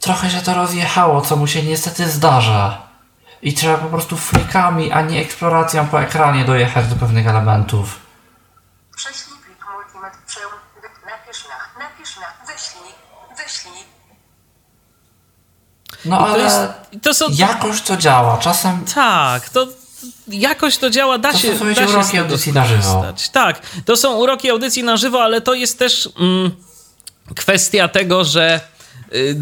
Trochę 0.00 0.30
się 0.30 0.40
to 0.42 0.54
rozjechało, 0.54 1.20
co 1.20 1.36
mu 1.36 1.46
się 1.46 1.62
niestety 1.62 2.08
zdarza. 2.10 2.82
I 3.42 3.54
trzeba 3.54 3.76
po 3.78 3.86
prostu 3.88 4.16
flikami, 4.16 4.92
a 4.92 5.02
nie 5.02 5.20
eksploracją 5.20 5.88
po 5.88 6.02
ekranie 6.02 6.44
dojechać 6.44 6.86
do 6.88 6.96
pewnych 6.96 7.26
elementów. 7.26 8.00
Prześlij 8.96 9.36
plik 9.44 9.64
multimet. 9.74 10.12
Przeł... 10.26 10.50
wy- 10.82 11.10
Napisz 11.10 11.44
na... 11.48 11.84
Napisz 11.84 12.16
na... 12.16 12.26
Wyślij. 12.46 12.94
Wyślij. 13.36 13.84
No 16.04 16.16
To, 16.18 16.28
ale 16.28 16.42
jest, 16.44 16.58
to 17.02 17.14
są. 17.14 17.24
jakoś 17.30 17.80
to 17.80 17.96
działa. 17.96 18.38
Czasem 18.38 18.84
Tak, 18.94 19.48
to 19.48 19.66
jakoś 20.28 20.76
to 20.76 20.90
działa, 20.90 21.18
da 21.18 21.32
To 21.32 21.38
się, 21.38 21.58
są 21.58 21.64
da 21.66 21.74
się 21.74 21.88
uroki 21.88 22.18
audycji 22.18 22.52
na 22.52 22.66
żywo. 22.66 23.04
Tak, 23.32 23.62
to 23.84 23.96
są 23.96 24.16
uroki 24.16 24.50
audycji 24.50 24.82
na 24.84 24.96
żywo, 24.96 25.22
ale 25.22 25.40
to 25.40 25.54
jest 25.54 25.78
też 25.78 26.08
mm, 26.20 26.50
kwestia 27.36 27.88
tego, 27.88 28.24
że 28.24 28.60
y, 29.14 29.34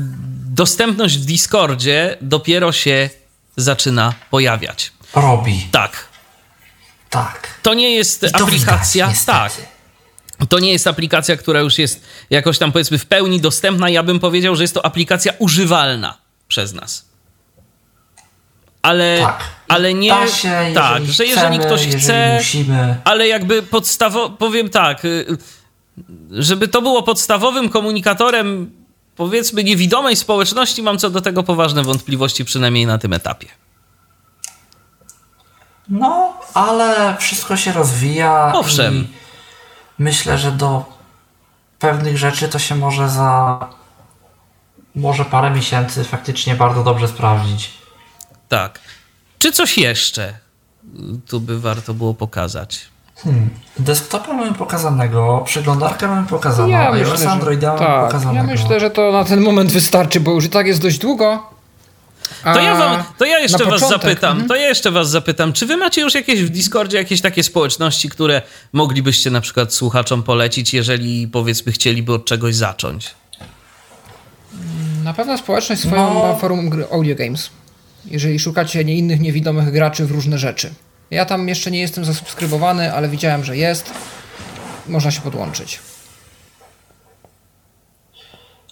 dostępność 0.50 1.18
w 1.18 1.24
Discordzie 1.24 2.16
dopiero 2.20 2.72
się 2.72 3.10
zaczyna 3.56 4.14
pojawiać. 4.30 4.92
robi. 5.14 5.68
Tak, 5.72 5.92
Tak. 7.10 7.48
to 7.62 7.74
nie 7.74 7.90
jest 7.90 8.22
I 8.22 8.30
to 8.32 8.44
aplikacja. 8.44 9.06
widać, 9.08 9.24
tak. 9.24 9.52
To 10.48 10.58
nie 10.58 10.72
jest 10.72 10.86
aplikacja, 10.86 11.36
która 11.36 11.60
już 11.60 11.78
jest 11.78 12.00
jakoś 12.30 12.58
tam 12.58 12.72
powiedzmy 12.72 12.98
w 12.98 13.06
pełni 13.06 13.40
dostępna. 13.40 13.88
Ja 13.90 14.02
bym 14.02 14.20
powiedział, 14.20 14.56
że 14.56 14.62
jest 14.64 14.74
to 14.74 14.84
aplikacja 14.86 15.32
używalna 15.38 16.18
przez 16.48 16.74
nas. 16.74 17.08
Ale, 18.82 19.18
Tak. 19.20 19.40
ale 19.68 19.94
nie. 19.94 20.10
Da 20.10 20.28
się, 20.28 20.48
jeżeli 20.48 20.74
tak, 20.74 21.04
że 21.06 21.26
jeżeli 21.26 21.58
chcemy, 21.58 21.66
ktoś 21.66 21.84
jeżeli 21.84 22.02
chce. 22.02 22.34
musimy. 22.38 22.96
Ale 23.04 23.28
jakby 23.28 23.62
podstawowo, 23.62 24.30
powiem 24.30 24.68
tak, 24.68 25.04
y, 25.04 25.26
żeby 26.30 26.68
to 26.68 26.82
było 26.82 27.02
podstawowym 27.02 27.68
komunikatorem, 27.68 28.70
powiedzmy, 29.16 29.64
niewidomej 29.64 30.16
społeczności, 30.16 30.82
mam 30.82 30.98
co 30.98 31.10
do 31.10 31.20
tego 31.20 31.42
poważne 31.42 31.82
wątpliwości, 31.82 32.44
przynajmniej 32.44 32.86
na 32.86 32.98
tym 32.98 33.12
etapie. 33.12 33.46
No, 35.88 36.32
ale 36.54 37.16
wszystko 37.18 37.56
się 37.56 37.72
rozwija. 37.72 38.52
Owszem. 38.54 39.08
Myślę, 39.98 40.38
że 40.38 40.52
do 40.52 40.84
pewnych 41.78 42.18
rzeczy 42.18 42.48
to 42.48 42.58
się 42.58 42.74
może 42.74 43.08
za 43.08 43.58
może 44.94 45.24
parę 45.24 45.50
miesięcy 45.50 46.04
faktycznie 46.04 46.54
bardzo 46.54 46.84
dobrze 46.84 47.08
sprawdzić. 47.08 47.70
Tak. 48.48 48.80
Czy 49.38 49.52
coś 49.52 49.78
jeszcze 49.78 50.34
tu 51.28 51.40
by 51.40 51.60
warto 51.60 51.94
było 51.94 52.14
pokazać? 52.14 52.80
Hmm. 53.16 53.50
Desktopa 53.78 54.32
mamy 54.32 54.54
pokazanego, 54.54 55.42
przeglądarkę 55.46 56.08
mamy 56.08 56.26
pokazaną, 56.26 56.68
Ja 56.68 56.90
iOS 56.92 57.10
myślę, 57.10 57.30
Androida 57.30 57.66
mamy 57.66 57.78
tak, 57.78 58.04
pokazanego. 58.04 58.36
ja 58.36 58.54
myślę, 58.54 58.80
że 58.80 58.90
to 58.90 59.12
na 59.12 59.24
ten 59.24 59.40
moment 59.40 59.72
wystarczy, 59.72 60.20
bo 60.20 60.30
już 60.30 60.44
i 60.44 60.50
tak 60.50 60.66
jest 60.66 60.82
dość 60.82 60.98
długo. 60.98 61.58
To 62.44 62.60
ja, 62.60 62.74
wam, 62.74 63.02
to 63.18 63.24
ja 63.24 63.38
jeszcze 63.38 63.64
was 63.64 63.80
początek, 63.80 64.00
zapytam, 64.02 64.30
mhm. 64.30 64.48
to 64.48 64.56
ja 64.56 64.68
jeszcze 64.68 64.90
was 64.90 65.10
zapytam, 65.10 65.52
czy 65.52 65.66
wy 65.66 65.76
macie 65.76 66.00
już 66.00 66.14
jakieś 66.14 66.42
w 66.42 66.48
Discordzie 66.48 66.98
jakieś 66.98 67.20
takie 67.20 67.42
społeczności, 67.42 68.08
które 68.08 68.42
moglibyście 68.72 69.30
na 69.30 69.40
przykład 69.40 69.74
słuchaczom 69.74 70.22
polecić, 70.22 70.74
jeżeli 70.74 71.28
powiedzmy 71.28 71.72
chcieliby 71.72 72.12
od 72.12 72.24
czegoś 72.24 72.54
zacząć? 72.54 73.14
Na 75.08 75.14
pewno 75.14 75.38
społeczność 75.38 75.82
swoją 75.82 76.14
No. 76.14 76.20
ma 76.20 76.34
forum 76.34 76.84
Audio 76.92 77.16
Games. 77.16 77.50
Jeżeli 78.04 78.38
szukacie 78.38 78.84
nie 78.84 78.94
innych 78.94 79.20
niewidomych 79.20 79.72
graczy 79.72 80.06
w 80.06 80.10
różne 80.10 80.38
rzeczy. 80.38 80.74
Ja 81.10 81.24
tam 81.24 81.48
jeszcze 81.48 81.70
nie 81.70 81.80
jestem 81.80 82.04
zasubskrybowany, 82.04 82.94
ale 82.94 83.08
widziałem, 83.08 83.44
że 83.44 83.56
jest. 83.56 83.90
Można 84.88 85.10
się 85.10 85.20
podłączyć. 85.20 85.78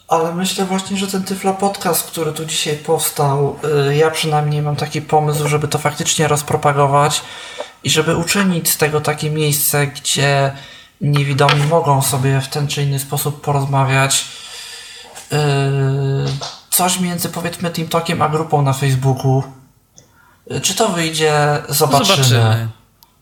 Ale 0.09 0.35
myślę 0.35 0.65
właśnie, 0.65 0.97
że 0.97 1.07
ten 1.07 1.23
Tyflo 1.25 1.55
Podcast, 1.55 2.03
który 2.03 2.33
tu 2.33 2.45
dzisiaj 2.45 2.77
powstał, 2.77 3.57
y, 3.91 3.97
ja 3.97 4.11
przynajmniej 4.11 4.63
mam 4.63 4.77
taki 4.77 5.03
pomysł, 5.03 5.49
żeby 5.49 5.69
to 5.69 5.79
faktycznie 5.79 6.29
rozpropagować 6.29 7.23
i 7.85 7.91
żeby 7.91 8.17
uczynić 8.17 8.71
z 8.71 8.77
tego 8.77 9.01
takie 9.01 9.31
miejsce, 9.31 9.87
gdzie 9.87 10.53
niewidomi 11.01 11.65
mogą 11.65 12.03
sobie 12.03 12.41
w 12.41 12.49
ten 12.49 12.69
czy 12.69 12.83
inny 12.83 12.99
sposób 12.99 13.41
porozmawiać. 13.41 14.46
Y, 15.33 15.37
Coś 16.71 17.01
między 17.01 17.29
powiedzmy 17.29 17.71
Team 17.71 17.89
Talkiem 17.89 18.23
a 18.23 18.29
grupą 18.29 18.63
na 18.63 18.73
Facebooku. 18.73 19.43
Y, 20.51 20.61
Czy 20.61 20.75
to 20.75 20.89
wyjdzie? 20.89 21.63
Zobaczymy. 21.69 22.25
Zobaczymy. 22.25 22.69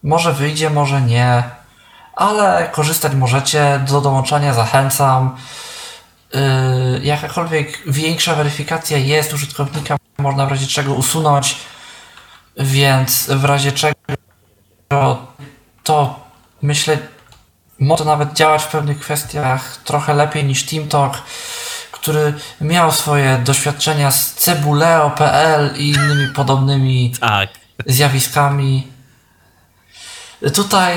Może 0.02 0.32
wyjdzie, 0.32 0.70
może 0.70 1.00
nie. 1.02 1.42
Ale 2.16 2.68
korzystać 2.72 3.14
możecie. 3.14 3.80
Do 3.88 4.00
dołączania 4.00 4.54
zachęcam. 4.54 5.36
Yy, 6.34 7.00
jakakolwiek 7.02 7.82
większa 7.86 8.34
weryfikacja 8.34 8.98
jest 8.98 9.32
użytkownika, 9.32 9.96
można 10.18 10.46
w 10.46 10.50
razie 10.50 10.66
czego 10.66 10.94
usunąć, 10.94 11.56
więc 12.56 13.26
w 13.26 13.44
razie 13.44 13.72
czego 13.72 13.94
to 15.84 16.20
myślę 16.62 16.98
może 17.80 18.04
nawet 18.04 18.32
działać 18.32 18.62
w 18.62 18.68
pewnych 18.68 19.00
kwestiach 19.00 19.76
trochę 19.76 20.14
lepiej 20.14 20.44
niż 20.44 20.66
TeamTalk, 20.66 21.14
który 22.04 22.34
miał 22.60 22.92
swoje 22.92 23.38
doświadczenia 23.44 24.10
z 24.10 24.34
cebuleo.pl 24.34 25.76
i 25.76 25.88
innymi 25.88 26.28
podobnymi 26.34 27.14
Tak. 27.20 27.50
zjawiskami. 27.86 28.86
Tutaj 30.54 30.96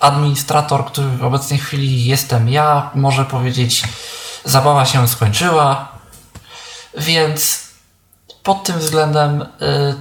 administrator, 0.00 0.86
który 0.86 1.08
w 1.08 1.24
obecnej 1.24 1.58
chwili 1.58 2.04
jestem 2.04 2.48
ja, 2.48 2.90
może 2.94 3.24
powiedzieć, 3.24 3.82
zabawa 4.44 4.86
się 4.86 5.08
skończyła, 5.08 5.88
więc 6.98 7.60
pod 8.42 8.64
tym 8.64 8.78
względem 8.78 9.42
y, 9.42 9.46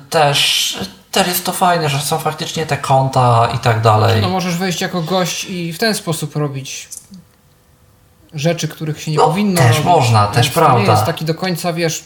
też, 0.10 0.78
też 1.12 1.28
jest 1.28 1.46
to 1.46 1.52
fajne, 1.52 1.90
że 1.90 2.00
są 2.00 2.20
faktycznie 2.20 2.66
te 2.66 2.78
konta 2.78 3.50
i 3.56 3.60
tak 3.60 3.82
dalej. 3.82 4.22
No 4.22 4.30
możesz 4.30 4.56
wejść 4.56 4.82
jako 4.82 5.02
gość 5.02 5.46
i 5.46 5.74
w 5.74 5.78
ten 5.78 5.96
sposób 5.96 6.36
robić 6.36 6.90
rzeczy, 8.34 8.68
których 8.68 9.02
się 9.02 9.12
nie 9.12 9.18
No, 9.18 9.28
powinno 9.28 9.58
też 9.62 9.70
robić. 9.70 9.86
można, 9.86 10.28
też 10.28 10.36
Więc 10.46 10.56
To 10.56 10.62
nie 10.62 10.66
prawda. 10.68 10.92
jest 10.92 11.06
taki 11.06 11.26
do 11.26 11.36
końca, 11.36 11.74
wiesz, 11.74 12.04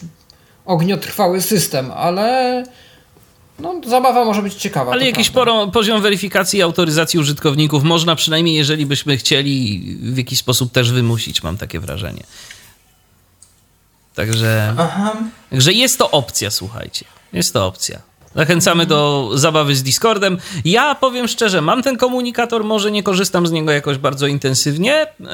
ogniotrwały 0.66 1.40
system, 1.42 1.92
ale 1.96 2.64
no, 3.58 3.74
zabawa 3.86 4.24
może 4.24 4.42
być 4.42 4.54
ciekawa. 4.54 4.92
Ale 4.92 5.06
jakiś 5.06 5.30
prawda. 5.30 5.52
poro, 5.52 5.66
poziom 5.72 6.02
weryfikacji 6.02 6.58
i 6.58 6.62
autoryzacji 6.62 7.18
użytkowników 7.20 7.82
można 7.84 8.16
przynajmniej, 8.16 8.54
jeżeli 8.54 8.86
byśmy 8.86 9.16
chcieli, 9.16 9.80
w 10.02 10.16
jakiś 10.18 10.38
sposób 10.38 10.72
też 10.72 10.92
wymusić, 10.92 11.42
mam 11.42 11.56
takie 11.56 11.80
wrażenie. 11.80 12.22
Także, 14.14 14.74
Aha. 14.78 15.16
także 15.50 15.72
jest 15.72 15.98
to 15.98 16.10
opcja, 16.10 16.50
słuchajcie. 16.50 17.04
Jest 17.32 17.52
to 17.52 17.66
opcja. 17.66 17.98
Zachęcamy 18.34 18.86
do 18.86 19.30
zabawy 19.34 19.76
z 19.76 19.82
Discordem. 19.82 20.38
Ja 20.64 20.94
powiem 20.94 21.28
szczerze, 21.28 21.60
mam 21.60 21.82
ten 21.82 21.96
komunikator, 21.96 22.64
może 22.64 22.90
nie 22.90 23.02
korzystam 23.02 23.46
z 23.46 23.52
niego 23.52 23.72
jakoś 23.72 23.98
bardzo 23.98 24.26
intensywnie, 24.26 25.06
yy, 25.20 25.26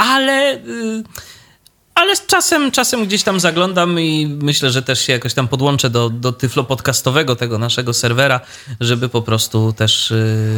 ale, 0.00 0.60
yy, 0.66 1.02
ale 1.94 2.16
z 2.16 2.26
czasem, 2.26 2.70
czasem 2.70 3.06
gdzieś 3.06 3.22
tam 3.22 3.40
zaglądam 3.40 4.00
i 4.00 4.26
myślę, 4.42 4.70
że 4.70 4.82
też 4.82 5.00
się 5.00 5.12
jakoś 5.12 5.34
tam 5.34 5.48
podłączę 5.48 5.90
do, 5.90 6.10
do 6.10 6.32
tyflo 6.32 6.64
podcastowego, 6.64 7.36
tego 7.36 7.58
naszego 7.58 7.94
serwera, 7.94 8.40
żeby 8.80 9.08
po 9.08 9.22
prostu 9.22 9.72
też 9.72 10.10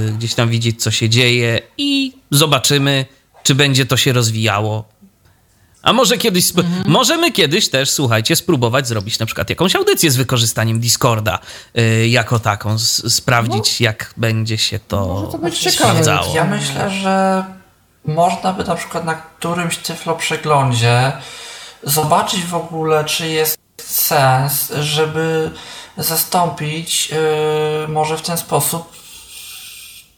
yy, 0.06 0.12
gdzieś 0.12 0.34
tam 0.34 0.48
widzieć, 0.48 0.82
co 0.82 0.90
się 0.90 1.08
dzieje 1.08 1.60
i 1.78 2.12
zobaczymy, 2.30 3.06
czy 3.42 3.54
będzie 3.54 3.86
to 3.86 3.96
się 3.96 4.12
rozwijało. 4.12 4.84
A 5.82 5.92
może 5.92 6.18
kiedyś, 6.18 6.44
sp- 6.52 6.66
możemy 6.86 7.32
kiedyś 7.32 7.68
też, 7.68 7.90
słuchajcie, 7.90 8.36
spróbować 8.36 8.88
zrobić 8.88 9.18
na 9.18 9.26
przykład 9.26 9.50
jakąś 9.50 9.76
audycję 9.76 10.10
z 10.10 10.16
wykorzystaniem 10.16 10.80
Discorda 10.80 11.38
y, 11.78 12.08
jako 12.08 12.38
taką, 12.38 12.72
s- 12.74 13.14
sprawdzić 13.14 13.80
jak 13.80 14.14
będzie 14.16 14.58
się 14.58 14.78
to, 14.88 15.06
Może 15.06 15.32
to 15.32 15.38
być 15.38 15.58
ciekawe. 15.58 15.78
sprawdzało. 15.90 16.34
Ja 16.36 16.44
myślę, 16.44 16.90
że 17.02 17.44
można 18.04 18.52
by 18.52 18.64
na 18.64 18.74
przykład 18.74 19.04
na 19.04 19.14
którymś 19.14 19.76
tyflo 19.76 20.14
przeglądzie 20.16 21.12
zobaczyć 21.82 22.44
w 22.44 22.54
ogóle, 22.54 23.04
czy 23.04 23.28
jest 23.28 23.58
sens, 23.78 24.72
żeby 24.80 25.50
zastąpić 25.96 27.10
yy, 27.10 27.88
może 27.88 28.16
w 28.16 28.22
ten 28.22 28.36
sposób 28.38 28.92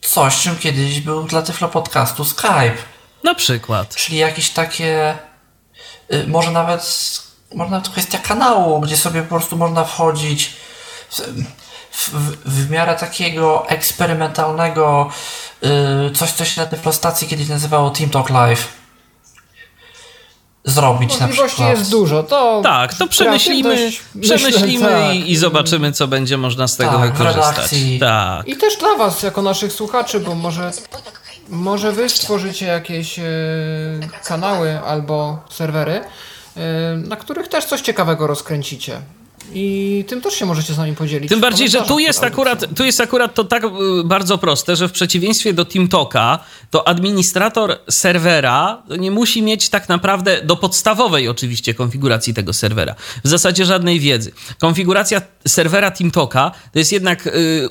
coś, 0.01 0.43
czym 0.43 0.59
kiedyś 0.59 1.01
był 1.01 1.25
dla 1.25 1.43
Tyflo 1.43 1.69
Podcastu 1.69 2.25
Skype. 2.25 2.77
Na 3.25 3.35
przykład. 3.35 3.95
Czyli 3.95 4.19
jakieś 4.19 4.51
takie, 4.51 5.19
y, 6.13 6.27
może 6.27 6.51
nawet, 6.51 6.83
może 7.55 7.71
nawet 7.71 7.89
kwestia 7.89 8.19
kanału, 8.19 8.81
gdzie 8.81 8.97
sobie 8.97 9.23
po 9.23 9.29
prostu 9.29 9.57
można 9.57 9.85
wchodzić 9.85 10.53
w, 11.11 11.21
w, 11.95 12.11
w 12.45 12.71
miarę 12.71 12.95
takiego 12.95 13.69
eksperymentalnego, 13.69 15.11
y, 16.09 16.11
coś, 16.11 16.33
co 16.33 16.45
się 16.45 16.61
na 16.61 16.67
Tyflo 16.67 16.93
stacji 16.93 17.29
kiedyś 17.29 17.49
nazywało 17.49 17.91
Team 17.91 18.11
Talk 18.11 18.31
Live 18.31 18.69
zrobić 20.65 21.21
na 21.21 21.29
przykład. 21.29 21.71
jest 21.71 21.91
dużo. 21.91 22.23
To 22.23 22.61
tak, 22.63 22.95
to 22.95 23.07
przemyślimy, 23.07 23.91
przemyślimy 24.21 24.85
myślę, 24.85 25.07
tak. 25.07 25.15
i, 25.15 25.37
zobaczymy, 25.37 25.93
co 25.93 26.09
będzie 26.09 26.37
można 26.37 26.69
z 26.69 26.77
tego 26.77 26.99
tak, 26.99 27.13
wykorzystać. 27.13 27.71
Tak. 28.01 28.49
I 28.49 28.57
też 28.57 28.77
dla 28.77 28.97
was, 28.97 29.23
jako 29.23 29.43
naszych 29.43 29.73
słuchaczy, 29.73 30.21
bo 30.21 30.35
może, 30.35 30.71
może 31.49 31.93
wy 31.93 32.09
stworzycie 32.09 32.67
jakieś 32.67 33.19
e, 33.19 33.23
kanały 34.25 34.81
albo 34.87 35.39
serwery, 35.51 35.93
e, 36.57 36.97
na 36.97 37.17
których 37.17 37.49
też 37.49 37.65
coś 37.65 37.81
ciekawego 37.81 38.27
rozkręcicie. 38.27 39.01
I 39.53 40.05
tym 40.09 40.21
też 40.21 40.35
się 40.35 40.47
możecie 40.47 40.75
z 40.75 40.79
nami 40.79 40.95
podzielić. 40.95 41.29
Tym 41.29 41.41
bardziej, 41.41 41.69
że 41.69 41.83
tu 41.83 41.99
jest, 41.99 42.25
akurat, 42.25 42.65
tu 42.77 42.85
jest 42.85 43.01
akurat 43.01 43.35
to 43.35 43.45
tak 43.45 43.65
y, 43.65 43.69
bardzo 44.05 44.39
proste, 44.39 44.77
że 44.77 44.89
w 44.89 44.93
przeciwieństwie 44.93 45.53
do 45.53 45.65
TeamTalka, 45.65 46.39
to 46.71 46.89
administrator 46.89 47.79
serwera 47.91 48.83
nie 48.99 49.11
musi 49.11 49.43
mieć 49.43 49.69
tak 49.69 49.89
naprawdę 49.89 50.43
do 50.43 50.57
podstawowej 50.57 51.29
oczywiście 51.29 51.75
konfiguracji 51.75 52.35
tego 52.35 52.53
serwera. 52.53 52.95
W 53.25 53.29
zasadzie 53.29 53.65
żadnej 53.65 54.01
wiedzy. 54.01 54.33
Konfiguracja 54.59 55.23
serwera 55.49 55.91
TeamTalka 55.91 56.51
to 56.73 56.79
jest 56.79 56.93
jednak 56.93 57.27
y, 57.27 57.69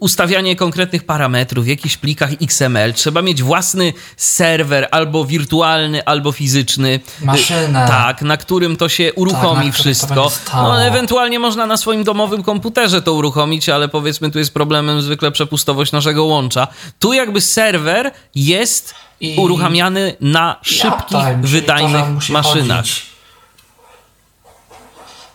ustawianie 0.00 0.56
konkretnych 0.56 1.04
parametrów 1.04 1.64
w 1.64 1.68
jakichś 1.68 1.96
plikach 1.96 2.30
XML. 2.42 2.94
Trzeba 2.94 3.22
mieć 3.22 3.42
własny 3.42 3.92
serwer, 4.16 4.88
albo 4.90 5.24
wirtualny, 5.24 6.04
albo 6.04 6.32
fizyczny. 6.32 7.00
Maszynę. 7.20 7.84
Y, 7.84 7.88
tak, 7.88 8.22
na 8.22 8.36
którym 8.36 8.76
to 8.76 8.88
się 8.88 9.14
uruchomi 9.14 9.66
tak, 9.66 9.74
wszystko. 9.74 10.32
No, 10.54 10.84
ewentualnie 10.84 11.05
ewentualnie 11.06 11.38
można 11.38 11.66
na 11.66 11.76
swoim 11.76 12.04
domowym 12.04 12.42
komputerze 12.42 13.02
to 13.02 13.12
uruchomić, 13.12 13.68
ale 13.68 13.88
powiedzmy 13.88 14.30
tu 14.30 14.38
jest 14.38 14.54
problemem 14.54 15.02
zwykle 15.02 15.30
przepustowość 15.30 15.92
naszego 15.92 16.24
łącza. 16.24 16.68
Tu 16.98 17.12
jakby 17.12 17.40
serwer 17.40 18.10
jest 18.34 18.94
I 19.20 19.36
uruchamiany 19.38 20.16
na 20.20 20.56
szybkich, 20.62 21.18
wydajnych 21.40 22.28
maszynach. 22.28 22.76
Chodzić. 22.76 23.06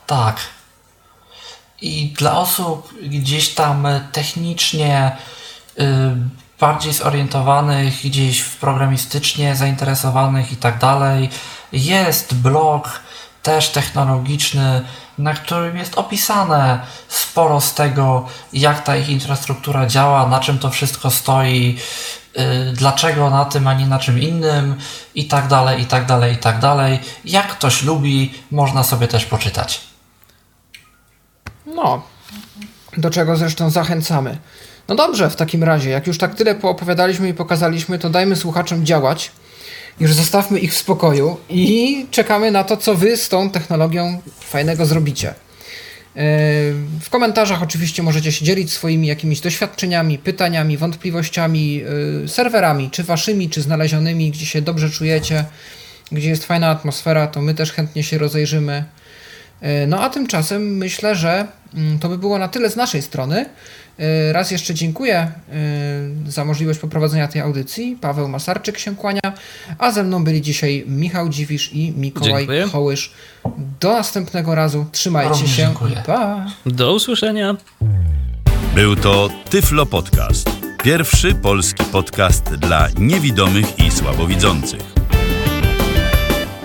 Tak. 0.07 0.37
I 1.81 2.13
dla 2.17 2.37
osób 2.37 2.93
gdzieś 3.01 3.49
tam 3.49 3.87
technicznie 4.11 5.11
y, 5.79 5.83
bardziej 6.59 6.93
zorientowanych, 6.93 8.03
gdzieś 8.03 8.39
w 8.39 8.57
programistycznie 8.57 9.55
zainteresowanych 9.55 10.51
i 10.51 10.55
tak 10.55 10.79
dalej, 10.79 11.29
jest 11.71 12.35
blog 12.35 13.01
też 13.43 13.69
technologiczny, 13.69 14.81
na 15.23 15.33
którym 15.33 15.77
jest 15.77 15.97
opisane 15.97 16.79
sporo 17.07 17.61
z 17.61 17.73
tego, 17.73 18.27
jak 18.53 18.83
ta 18.83 18.97
ich 18.97 19.09
infrastruktura 19.09 19.85
działa, 19.85 20.27
na 20.27 20.39
czym 20.39 20.59
to 20.59 20.69
wszystko 20.69 21.11
stoi, 21.11 21.77
yy, 22.35 22.43
dlaczego 22.73 23.29
na 23.29 23.45
tym, 23.45 23.67
a 23.67 23.73
nie 23.73 23.87
na 23.87 23.99
czym 23.99 24.19
innym 24.19 24.75
i 25.15 25.27
tak 25.27 25.47
dalej, 25.47 25.81
i 25.81 25.85
tak 25.85 26.05
dalej, 26.05 26.33
i 26.33 26.37
tak 26.37 26.59
dalej. 26.59 26.99
Jak 27.25 27.47
ktoś 27.47 27.83
lubi, 27.83 28.33
można 28.51 28.83
sobie 28.83 29.07
też 29.07 29.25
poczytać. 29.25 29.81
No, 31.65 32.01
do 32.97 33.09
czego 33.09 33.35
zresztą 33.35 33.69
zachęcamy. 33.69 34.37
No 34.87 34.95
dobrze, 34.95 35.29
w 35.29 35.35
takim 35.35 35.63
razie, 35.63 35.89
jak 35.89 36.07
już 36.07 36.17
tak 36.17 36.35
tyle 36.35 36.55
poopowiadaliśmy 36.55 37.29
i 37.29 37.33
pokazaliśmy, 37.33 37.99
to 37.99 38.09
dajmy 38.09 38.35
słuchaczom 38.35 38.85
działać. 38.85 39.31
Już 40.01 40.13
zostawmy 40.13 40.59
ich 40.59 40.73
w 40.73 40.77
spokoju 40.77 41.37
i 41.49 42.05
czekamy 42.11 42.51
na 42.51 42.63
to, 42.63 42.77
co 42.77 42.95
wy 42.95 43.17
z 43.17 43.29
tą 43.29 43.49
technologią 43.49 44.21
fajnego 44.39 44.85
zrobicie. 44.85 45.29
E, 45.29 45.33
w 47.01 47.09
komentarzach 47.09 47.63
oczywiście 47.63 48.03
możecie 48.03 48.31
się 48.31 48.45
dzielić 48.45 48.71
swoimi 48.71 49.07
jakimiś 49.07 49.39
doświadczeniami, 49.39 50.17
pytaniami, 50.17 50.77
wątpliwościami, 50.77 51.83
e, 52.23 52.27
serwerami, 52.27 52.89
czy 52.89 53.03
waszymi, 53.03 53.49
czy 53.49 53.61
znalezionymi, 53.61 54.31
gdzie 54.31 54.45
się 54.45 54.61
dobrze 54.61 54.89
czujecie, 54.89 55.45
gdzie 56.11 56.29
jest 56.29 56.45
fajna 56.45 56.69
atmosfera, 56.69 57.27
to 57.27 57.41
my 57.41 57.53
też 57.53 57.71
chętnie 57.71 58.03
się 58.03 58.17
rozejrzymy. 58.17 58.83
E, 59.61 59.87
no 59.87 60.01
a 60.01 60.09
tymczasem 60.09 60.77
myślę, 60.77 61.15
że 61.15 61.47
mm, 61.75 61.99
to 61.99 62.09
by 62.09 62.17
było 62.17 62.37
na 62.37 62.47
tyle 62.47 62.69
z 62.69 62.75
naszej 62.75 63.01
strony. 63.01 63.45
E, 63.99 64.33
raz 64.33 64.51
jeszcze 64.51 64.73
dziękuję 64.73 65.15
e, 65.17 65.31
za 66.27 66.45
możliwość 66.45 66.79
poprowadzenia 66.79 67.27
tej 67.27 67.41
audycji. 67.41 67.97
Paweł 68.01 68.27
Masarczyk 68.27 68.79
się 68.79 68.95
kłania, 68.95 69.21
a 69.77 69.91
ze 69.91 70.03
mną 70.03 70.23
byli 70.23 70.41
dzisiaj 70.41 70.83
Michał 70.87 71.29
Dziwisz 71.29 71.73
i 71.73 71.91
Mikołaj 71.91 72.33
dziękuję. 72.33 72.67
Hołysz. 72.67 73.13
Do 73.79 73.93
następnego 73.93 74.55
razu. 74.55 74.85
Trzymajcie 74.91 75.47
się. 75.47 75.55
Dziękuję. 75.55 76.03
Pa. 76.05 76.45
Do 76.65 76.93
usłyszenia. 76.93 77.55
Był 78.75 78.95
to 78.95 79.29
Tyflo 79.49 79.85
Podcast. 79.85 80.49
Pierwszy 80.83 81.35
polski 81.35 81.83
podcast 81.83 82.43
dla 82.43 82.87
niewidomych 82.99 83.79
i 83.79 83.91
słabowidzących. 83.91 84.90